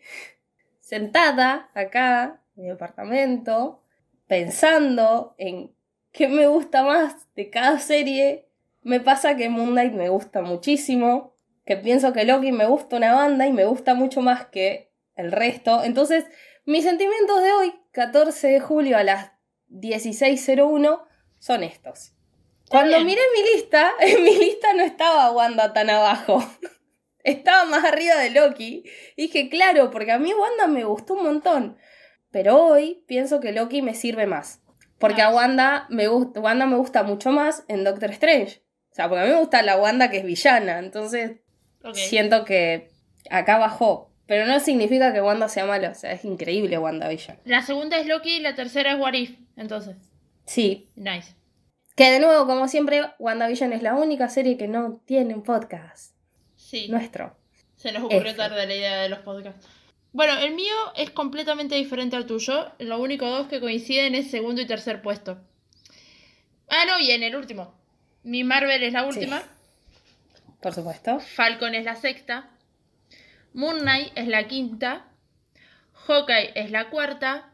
sentada 0.79 1.71
acá 1.73 2.41
en 2.55 2.63
mi 2.63 2.69
apartamento, 2.69 3.83
pensando 4.27 5.33
en 5.39 5.73
qué 6.11 6.27
me 6.27 6.45
gusta 6.45 6.83
más 6.83 7.27
de 7.35 7.49
cada 7.49 7.79
serie, 7.79 8.50
me 8.83 8.99
pasa 8.99 9.35
que 9.35 9.49
Moon 9.49 9.71
Knight 9.71 9.93
me 9.93 10.09
gusta 10.09 10.41
muchísimo, 10.41 11.35
que 11.65 11.77
pienso 11.77 12.13
que 12.13 12.25
Loki 12.25 12.51
me 12.51 12.65
gusta 12.65 12.97
una 12.97 13.13
banda 13.13 13.45
y 13.47 13.53
me 13.53 13.65
gusta 13.65 13.93
mucho 13.93 14.21
más 14.21 14.47
que 14.47 14.91
el 15.15 15.31
resto. 15.31 15.83
Entonces, 15.83 16.25
mis 16.65 16.83
sentimientos 16.83 17.41
de 17.43 17.51
hoy, 17.53 17.73
14 17.91 18.47
de 18.47 18.59
julio 18.59 18.97
a 18.97 19.03
las 19.03 19.31
16.01, 19.69 21.03
son 21.39 21.63
estos. 21.63 22.13
Cuando 22.69 22.95
bien. 22.95 23.05
miré 23.05 23.21
mi 23.35 23.55
lista, 23.55 23.91
en 23.99 24.23
mi 24.23 24.35
lista 24.35 24.73
no 24.73 24.83
estaba 24.83 25.31
Wanda 25.31 25.73
tan 25.73 25.89
abajo. 25.89 26.43
Estaba 27.23 27.65
más 27.65 27.83
arriba 27.83 28.15
de 28.15 28.31
Loki. 28.31 28.83
Y 29.15 29.27
dije, 29.27 29.47
claro, 29.49 29.91
porque 29.91 30.11
a 30.11 30.17
mí 30.17 30.33
Wanda 30.33 30.65
me 30.65 30.85
gustó 30.85 31.13
un 31.13 31.23
montón. 31.23 31.77
Pero 32.31 32.57
hoy 32.57 33.03
pienso 33.07 33.39
que 33.39 33.51
Loki 33.51 33.83
me 33.83 33.93
sirve 33.93 34.25
más. 34.25 34.63
Porque 34.97 35.21
a. 35.21 35.29
Wanda 35.29 35.85
me, 35.89 36.07
Wanda 36.09 36.65
me 36.65 36.77
gusta 36.77 37.03
mucho 37.03 37.31
más 37.31 37.63
en 37.67 37.83
Doctor 37.83 38.09
Strange. 38.11 38.63
Sea, 39.01 39.09
porque 39.09 39.23
a 39.23 39.25
mí 39.25 39.31
me 39.33 39.39
gusta 39.39 39.61
la 39.63 39.77
Wanda 39.77 40.09
que 40.11 40.17
es 40.17 40.23
villana. 40.25 40.79
Entonces 40.79 41.37
siento 41.93 42.45
que 42.45 42.89
acá 43.29 43.57
bajó. 43.57 44.11
Pero 44.27 44.45
no 44.45 44.59
significa 44.59 45.11
que 45.11 45.21
Wanda 45.21 45.49
sea 45.49 45.65
mala. 45.65 45.89
O 45.89 45.95
sea, 45.95 46.11
es 46.13 46.23
increíble 46.23 46.77
WandaVision. 46.77 47.39
La 47.45 47.61
segunda 47.63 47.97
es 47.97 48.07
Loki 48.07 48.37
y 48.37 48.39
la 48.39 48.55
tercera 48.55 48.93
es 48.93 48.99
What 48.99 49.13
If. 49.13 49.37
Entonces, 49.57 49.95
Sí. 50.45 50.87
nice. 50.95 51.35
Que 51.95 52.11
de 52.11 52.19
nuevo, 52.19 52.45
como 52.45 52.67
siempre, 52.67 53.01
WandaVision 53.19 53.73
es 53.73 53.81
la 53.81 53.95
única 53.95 54.29
serie 54.29 54.55
que 54.57 54.67
no 54.67 55.01
tiene 55.05 55.33
un 55.33 55.43
podcast 55.43 56.15
Sí. 56.55 56.87
nuestro. 56.89 57.35
Se 57.75 57.91
nos 57.91 58.03
ocurrió 58.03 58.29
F. 58.31 58.33
tarde 58.35 58.65
la 58.67 58.75
idea 58.75 59.01
de 59.01 59.09
los 59.09 59.19
podcasts. 59.19 59.67
Bueno, 60.13 60.37
el 60.39 60.53
mío 60.53 60.73
es 60.95 61.09
completamente 61.09 61.75
diferente 61.75 62.15
al 62.15 62.25
tuyo. 62.25 62.71
Lo 62.79 62.99
único 62.99 63.25
dos 63.27 63.47
que 63.47 63.59
coinciden 63.59 64.13
es 64.15 64.29
segundo 64.29 64.61
y 64.61 64.67
tercer 64.67 65.01
puesto. 65.01 65.39
Ah, 66.69 66.85
no, 66.87 66.99
y 66.99 67.11
en 67.11 67.23
el 67.23 67.35
último. 67.35 67.73
Mi 68.23 68.43
Marvel 68.43 68.83
es 68.83 68.93
la 68.93 69.05
última. 69.05 69.41
Por 70.61 70.73
supuesto. 70.73 71.19
Falcon 71.19 71.73
es 71.73 71.85
la 71.85 71.95
sexta. 71.95 72.49
Moon 73.53 73.79
Knight 73.79 74.11
es 74.15 74.27
la 74.27 74.47
quinta. 74.47 75.05
Hawkeye 76.07 76.51
es 76.55 76.71
la 76.71 76.89
cuarta. 76.89 77.49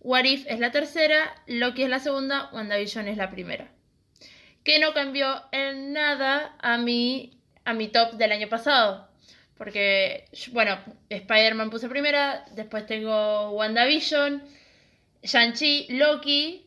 What 0.00 0.24
If 0.24 0.46
es 0.48 0.58
la 0.58 0.72
tercera. 0.72 1.34
Loki 1.46 1.82
es 1.82 1.90
la 1.90 1.98
segunda. 1.98 2.48
WandaVision 2.52 3.08
es 3.08 3.16
la 3.16 3.30
primera. 3.30 3.68
Que 4.64 4.78
no 4.78 4.94
cambió 4.94 5.44
en 5.52 5.92
nada 5.92 6.56
a 6.60 6.78
mi, 6.78 7.38
a 7.64 7.74
mi 7.74 7.88
top 7.88 8.12
del 8.14 8.32
año 8.32 8.48
pasado. 8.48 9.08
Porque, 9.56 10.28
bueno, 10.52 10.78
Spider-Man 11.10 11.70
puse 11.70 11.88
primera. 11.88 12.46
Después 12.52 12.86
tengo 12.86 13.50
WandaVision. 13.50 14.42
Shang-Chi, 15.22 15.88
Loki. 15.90 16.66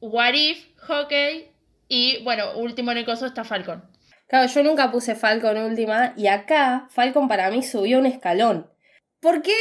What 0.00 0.34
If, 0.34 0.66
Hawkeye. 0.88 1.51
Y, 1.94 2.22
bueno, 2.22 2.56
último 2.56 2.90
en 2.90 2.96
el 2.96 3.04
coso 3.04 3.26
está 3.26 3.44
Falcon. 3.44 3.84
Claro, 4.26 4.50
yo 4.50 4.62
nunca 4.62 4.90
puse 4.90 5.14
Falcon 5.14 5.58
última 5.58 6.14
y 6.16 6.26
acá 6.26 6.88
Falcon 6.88 7.28
para 7.28 7.50
mí 7.50 7.62
subió 7.62 7.98
un 7.98 8.06
escalón. 8.06 8.72
¿Por 9.20 9.42
qué? 9.42 9.54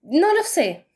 No 0.00 0.32
lo 0.32 0.42
sé. 0.42 0.86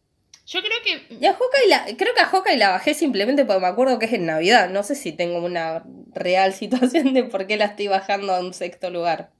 Yo 0.46 0.60
creo 0.62 0.78
que 0.82 1.14
Y 1.16 1.26
a 1.26 1.34
Hawkeye 1.34 1.68
la, 1.68 1.84
creo 1.98 2.14
que 2.14 2.22
a 2.22 2.24
Hawkeye 2.24 2.56
la 2.56 2.70
bajé 2.70 2.94
simplemente 2.94 3.44
porque 3.44 3.60
me 3.60 3.66
acuerdo 3.66 3.98
que 3.98 4.06
es 4.06 4.14
en 4.14 4.24
Navidad. 4.24 4.70
No 4.70 4.82
sé 4.84 4.94
si 4.94 5.12
tengo 5.12 5.44
una 5.44 5.84
real 6.14 6.54
situación 6.54 7.12
de 7.12 7.24
por 7.24 7.46
qué 7.46 7.58
la 7.58 7.66
estoy 7.66 7.88
bajando 7.88 8.32
a 8.32 8.40
un 8.40 8.54
sexto 8.54 8.88
lugar. 8.88 9.32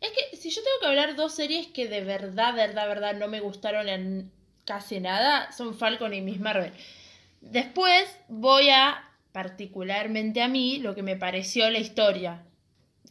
Es 0.00 0.10
que 0.12 0.38
si 0.38 0.48
yo 0.48 0.62
tengo 0.62 0.80
que 0.80 0.86
hablar 0.86 1.16
dos 1.16 1.34
series 1.34 1.66
que 1.66 1.86
de 1.86 2.00
verdad, 2.00 2.54
verdad, 2.54 2.88
verdad 2.88 3.12
no 3.12 3.28
me 3.28 3.40
gustaron 3.40 3.90
en 3.90 4.32
casi 4.64 5.00
nada, 5.00 5.52
son 5.52 5.76
Falcon 5.76 6.14
y 6.14 6.22
Miss 6.22 6.40
Marvel. 6.40 6.72
Después 7.42 8.08
voy 8.28 8.70
a, 8.70 9.11
particularmente 9.32 10.42
a 10.42 10.48
mí, 10.48 10.78
lo 10.78 10.94
que 10.94 11.02
me 11.02 11.16
pareció 11.16 11.68
la 11.70 11.78
historia, 11.78 12.42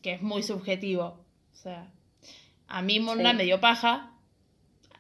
que 0.02 0.14
es 0.14 0.22
muy 0.22 0.43
subjetivo. 0.43 1.26
O 1.52 1.56
sea, 1.56 1.88
a 2.68 2.81
mí 2.81 2.99
Mona 2.99 3.31
Sí. 3.31 3.38
me 3.38 3.43
dio 3.43 3.60
paja, 3.60 4.11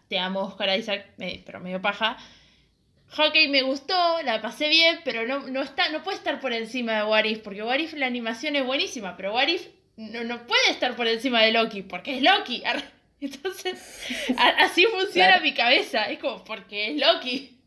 te 0.07 0.19
amo 0.19 0.41
Oscar 0.41 0.77
Isaac, 0.77 1.05
pero 1.45 1.59
me 1.59 1.69
dio 1.69 1.81
paja. 1.81 2.17
Hockey 3.11 3.49
me 3.49 3.61
gustó, 3.61 4.21
la 4.23 4.41
pasé 4.41 4.69
bien, 4.69 4.99
pero 5.03 5.27
no, 5.27 5.47
no, 5.47 5.61
está, 5.61 5.89
no 5.89 6.01
puede 6.01 6.17
estar 6.17 6.39
por 6.39 6.53
encima 6.53 6.93
de 6.93 7.03
What 7.03 7.25
If, 7.25 7.39
porque 7.39 7.61
What 7.63 7.79
If 7.79 7.93
la 7.93 8.05
animación 8.07 8.55
es 8.55 8.65
buenísima, 8.65 9.15
pero 9.17 9.33
What 9.33 9.47
If 9.49 9.67
no, 9.97 10.23
no 10.23 10.47
puede 10.47 10.69
estar 10.71 10.95
por 10.95 11.07
encima 11.07 11.41
de 11.41 11.51
Loki, 11.51 11.81
porque 11.83 12.17
es 12.17 12.23
Loki. 12.23 12.63
Entonces, 13.21 14.07
así 14.57 14.85
funciona 14.85 15.27
Claro. 15.27 15.43
mi 15.43 15.53
cabeza, 15.53 16.05
es 16.05 16.19
como 16.19 16.43
porque 16.43 16.91
es 16.91 16.97
Loki. 16.99 17.57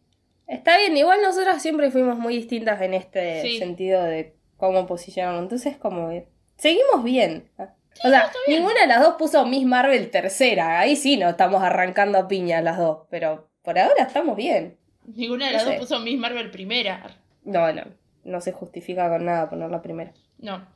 Está 0.47 0.77
bien, 0.79 0.97
igual 0.97 1.21
nosotras 1.23 1.63
siempre 1.63 1.91
fuimos 1.91 2.19
muy 2.19 2.37
distintas 2.37 2.81
en 2.83 2.95
este 2.95 3.43
Sí. 3.43 3.59
sentido 3.59 4.03
de 4.03 4.35
cómo 4.57 4.87
posicionarnos. 4.87 5.43
Entonces, 5.43 5.77
como 5.77 6.11
que 6.11 6.27
seguimos 6.57 7.03
bien. 7.03 7.51
o 7.59 8.09
sea, 8.09 8.31
ninguna 8.49 8.81
de 8.83 8.87
las 8.87 9.01
dos 9.03 9.15
puso 9.17 9.47
Miss 9.47 9.65
Marvel 9.65 10.11
tercera. 10.11 10.81
Ahí 10.81 10.97
sí 10.97 11.17
nos 11.17 11.31
estamos 11.31 11.63
arrancando 11.63 12.19
a 12.19 12.29
piña 12.29 12.61
las 12.61 12.77
dos. 12.79 13.07
Pero 13.11 13.49
por 13.63 13.79
ahora 13.79 14.03
estamos 14.05 14.37
bien. 14.37 14.77
Ninguna 15.07 15.47
de 15.47 15.53
No 15.53 15.57
las 15.59 15.65
dos 15.67 15.75
sé. 15.75 15.81
puso 15.81 15.99
Miss 16.01 16.19
Marvel 16.19 16.51
primera. 16.51 17.17
No, 17.45 17.73
no. 17.73 17.83
No 18.25 18.41
se 18.41 18.53
justifica 18.53 19.09
con 19.09 19.25
nada 19.25 19.49
ponerla 19.51 19.81
primera. 19.83 20.13
No. 20.39 20.67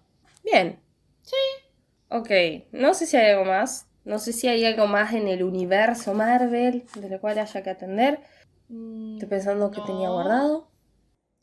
Bien. 0.45 0.79
Sí. 1.23 1.37
Ok. 2.09 2.31
No 2.73 2.95
sé 2.95 3.07
si 3.07 3.17
hay 3.17 3.33
algo 3.33 3.45
más. 3.45 3.87
No 4.05 4.19
sé 4.19 4.33
si 4.33 4.49
hay 4.49 4.65
algo 4.65 4.87
más 4.87 5.13
en 5.13 5.29
el 5.29 5.43
universo 5.43 6.15
Marvel 6.15 6.85
de 6.95 7.09
lo 7.11 7.21
cual 7.21 7.39
haya 7.39 7.63
que 7.63 7.71
atender. 7.71 8.21
Mm, 8.69 9.15
Estoy 9.15 9.29
pensando 9.29 9.71
que 9.71 9.79
no. 9.81 9.87
tenía 9.87 10.09
guardado. 10.11 10.69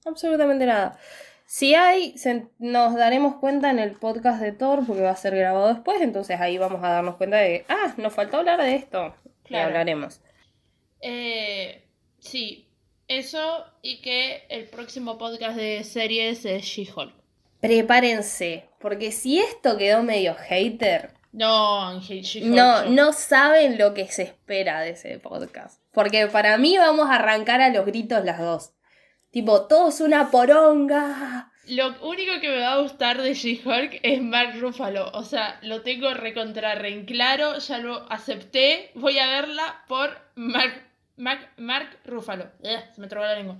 Absolutamente 0.06 0.66
nada. 0.66 1.00
Si 1.48 1.76
hay, 1.76 2.18
se- 2.18 2.48
nos 2.60 2.96
daremos 2.96 3.36
cuenta 3.36 3.70
en 3.70 3.80
el 3.80 3.92
podcast 3.94 4.42
de 4.42 4.52
Thor, 4.52 4.86
porque 4.86 5.02
va 5.04 5.12
a 5.12 5.16
ser 5.16 5.36
grabado 5.36 5.68
después, 5.74 6.02
entonces 6.02 6.40
ahí 6.40 6.58
vamos 6.58 6.84
a 6.84 6.90
darnos 6.90 7.16
cuenta 7.16 7.38
de, 7.38 7.66
ah, 7.70 7.94
nos 7.98 8.14
faltó 8.14 8.38
hablar 8.38 8.62
de 8.62 8.76
esto. 8.76 9.16
Y 9.48 9.56
hablaremos. 9.56 10.22
Eh, 11.02 11.84
sí, 12.20 12.68
eso 13.08 13.64
y 13.84 14.02
que 14.02 14.44
el 14.50 14.66
próximo 14.66 15.18
podcast 15.20 15.56
de 15.58 15.84
series 15.84 16.46
es 16.46 16.64
She-Hulk. 16.64 17.14
Prepárense, 17.60 18.66
porque 18.80 19.12
si 19.12 19.40
esto 19.40 19.78
quedó 19.78 20.02
medio 20.04 20.36
hater, 20.36 21.14
No, 21.36 22.00
no, 22.44 22.86
no 22.86 23.12
saben 23.12 23.78
lo 23.78 23.94
que 23.94 24.08
se 24.08 24.24
espera 24.24 24.80
de 24.80 24.92
ese 24.92 25.20
podcast. 25.20 25.82
Porque 25.92 26.28
para 26.28 26.58
mí 26.58 26.78
vamos 26.78 27.10
a 27.10 27.16
arrancar 27.16 27.62
a 27.62 27.70
los 27.70 27.86
gritos 27.86 28.24
las 28.24 28.40
dos. 28.40 28.72
Tipo, 29.32 29.68
todos 29.68 30.00
una 30.00 30.32
poronga. 30.32 31.52
Lo 31.68 31.94
único 32.08 32.40
que 32.40 32.48
me 32.48 32.60
va 32.60 32.74
a 32.74 32.82
gustar 32.82 33.22
de 33.22 33.34
She-Hulk 33.34 34.00
es 34.02 34.22
Mark 34.22 34.58
Ruffalo. 34.60 35.12
O 35.12 35.24
sea, 35.24 35.60
lo 35.62 35.82
tengo 35.82 36.14
recontra 36.14 36.76
re 36.76 36.94
en 36.94 37.06
claro, 37.06 37.58
ya 37.58 37.80
lo 37.80 38.10
acepté. 38.10 38.92
Voy 38.96 39.20
a 39.20 39.28
verla 39.28 39.84
por 39.90 40.18
Mark, 40.36 40.90
Mark, 41.18 41.50
Mark 41.58 42.00
Ruffalo. 42.06 42.46
Eh, 42.64 42.80
se 42.94 43.02
me 43.02 43.08
trabó 43.08 43.26
la 43.26 43.36
lengua. 43.36 43.58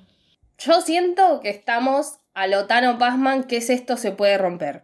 Yo 0.60 0.80
siento 0.80 1.42
que 1.42 1.50
estamos 1.50 2.20
a 2.34 2.48
Lotano 2.48 2.98
Pazman, 2.98 3.44
¿qué 3.44 3.58
es 3.58 3.70
esto? 3.70 3.98
Se 3.98 4.12
puede 4.12 4.38
romper. 4.38 4.84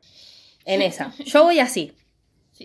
En 0.66 0.82
esa. 0.82 1.14
Yo 1.24 1.46
voy 1.46 1.60
así. 1.60 1.94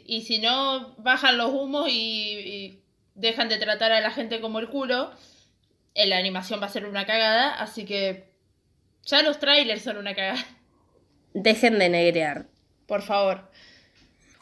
Y 0.06 0.22
si 0.22 0.38
no, 0.38 0.94
bajan 0.98 1.38
los 1.38 1.52
humos 1.52 1.88
y, 1.88 1.92
y 1.92 2.82
dejan 3.14 3.48
de 3.48 3.58
tratar 3.58 3.92
a 3.92 4.00
la 4.00 4.10
gente 4.10 4.40
como 4.40 4.58
el 4.58 4.68
culo, 4.68 5.10
eh, 5.94 6.06
la 6.06 6.18
animación 6.18 6.60
va 6.60 6.66
a 6.66 6.70
ser 6.70 6.84
una 6.84 7.06
cagada, 7.06 7.54
así 7.54 7.84
que 7.84 8.28
ya 9.04 9.22
los 9.22 9.38
trailers 9.38 9.82
son 9.82 9.96
una 9.96 10.14
cagada. 10.14 10.44
Dejen 11.32 11.78
de 11.78 11.88
negrear. 11.88 12.46
Por 12.86 13.02
favor. 13.02 13.50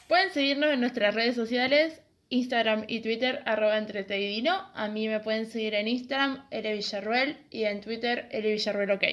Pueden 0.09 0.33
seguirnos 0.33 0.73
en 0.73 0.81
nuestras 0.81 1.15
redes 1.15 1.35
sociales, 1.35 2.03
Instagram 2.29 2.85
y 2.89 3.01
Twitter, 3.01 3.43
arroba 3.47 3.79
entreteidino. 3.79 4.69
A 4.75 4.89
mí 4.89 5.09
me 5.09 5.21
pueden 5.21 5.47
seguir 5.47 5.75
en 5.75 5.89
Instagram, 5.89 6.47
L 6.51 6.73
Villarruel, 6.73 7.39
y 7.51 7.65
en 7.65 7.81
Twitter, 7.81 8.29
Villarruel 8.33 8.91
OK. 8.91 9.05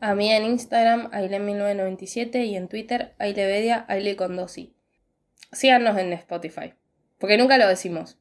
A 0.00 0.14
mí 0.14 0.32
en 0.32 0.44
Instagram, 0.44 1.10
Aile1997 1.10 2.46
y 2.46 2.56
en 2.56 2.68
Twitter, 2.68 3.12
Ailevedia, 3.18 3.84
Aile 3.88 4.16
con. 4.16 4.36
Síganos 5.52 5.98
en 5.98 6.12
Spotify. 6.12 6.74
Porque 7.18 7.36
nunca 7.36 7.58
lo 7.58 7.68
decimos. 7.68 8.18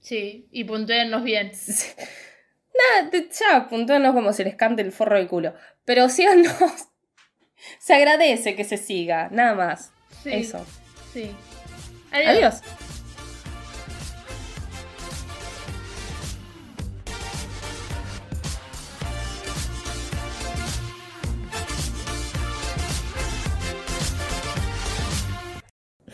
Sí, 0.00 0.48
y 0.50 0.64
punteennos 0.64 1.22
bien. 1.22 1.52
Nada, 3.00 3.10
ya, 3.10 3.68
puntúanos 3.68 4.14
como 4.14 4.32
se 4.32 4.44
les 4.44 4.54
cante 4.54 4.82
el 4.82 4.92
forro 4.92 5.16
del 5.16 5.28
culo. 5.28 5.54
Pero 5.84 6.08
síganos. 6.08 6.54
Se 7.80 7.92
agradece 7.94 8.54
que 8.54 8.62
se 8.62 8.76
siga, 8.76 9.30
nada 9.32 9.54
más. 9.54 9.92
Sí, 10.22 10.30
Eso. 10.32 10.64
Sí. 11.12 11.34
Adiós. 12.12 12.54
Si 12.54 12.87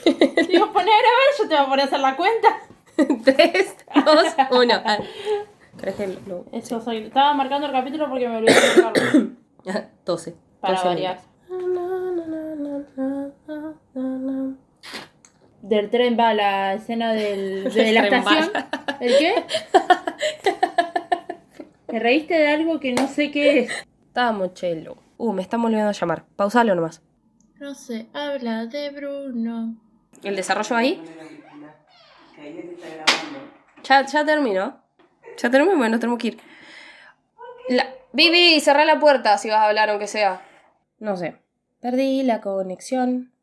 vos 0.58 0.68
ponés 0.70 0.94
a 0.94 1.00
grabar, 1.00 1.28
yo 1.38 1.48
te 1.48 1.54
voy 1.54 1.64
a 1.64 1.68
poner 1.68 1.80
a 1.80 1.84
hacer 1.84 2.00
la 2.00 2.16
cuenta. 2.16 2.48
3, 2.96 3.76
2, 4.04 4.24
1. 4.50 4.82
¿Crees 5.76 5.96
que 5.96 6.06
lo.? 6.26 6.44
Eso 6.52 6.80
soy. 6.80 6.98
Estaba 6.98 7.34
marcando 7.34 7.66
el 7.66 7.72
capítulo 7.72 8.08
porque 8.08 8.28
me 8.28 8.36
olvidé 8.36 8.54
de 8.54 8.82
marcarlo. 8.82 9.30
12. 10.04 10.36
Para 10.60 10.74
12 10.74 10.88
variar. 10.88 11.18
Del 15.62 15.88
tren 15.90 16.16
va 16.18 16.34
la 16.34 16.74
escena 16.74 17.12
del, 17.14 17.72
de 17.72 17.92
la 17.92 18.00
estación. 18.06 18.50
¿El 19.00 19.18
qué? 19.18 19.34
Te 21.86 21.98
reíste 21.98 22.34
de 22.34 22.48
algo 22.48 22.80
que 22.80 22.92
no 22.92 23.06
sé 23.08 23.30
qué 23.30 23.60
es. 23.60 23.72
Estábamos 24.08 24.52
chelo. 24.54 24.96
Uh, 25.16 25.32
me 25.32 25.42
están 25.42 25.62
volviendo 25.62 25.88
a 25.88 25.92
llamar. 25.92 26.24
Pausalo 26.36 26.74
nomás. 26.74 27.02
No 27.60 27.74
sé, 27.74 28.06
habla 28.12 28.66
de 28.66 28.90
Bruno. 28.90 29.76
¿El 30.24 30.36
desarrollo 30.36 30.76
ahí? 30.76 31.02
Ya, 33.82 34.06
ya 34.06 34.24
terminó. 34.24 34.80
Ya 35.36 35.50
terminó, 35.50 35.76
bueno, 35.76 35.98
tenemos 35.98 36.18
que 36.18 36.28
ir. 36.28 36.40
La... 37.68 37.94
Vivi, 38.12 38.60
cerrá 38.60 38.84
la 38.84 39.00
puerta 39.00 39.36
si 39.38 39.50
vas 39.50 39.58
a 39.58 39.66
hablar, 39.66 39.90
aunque 39.90 40.06
sea. 40.06 40.40
No 40.98 41.16
sé. 41.16 41.36
Perdí 41.80 42.22
la 42.22 42.40
conexión. 42.40 43.33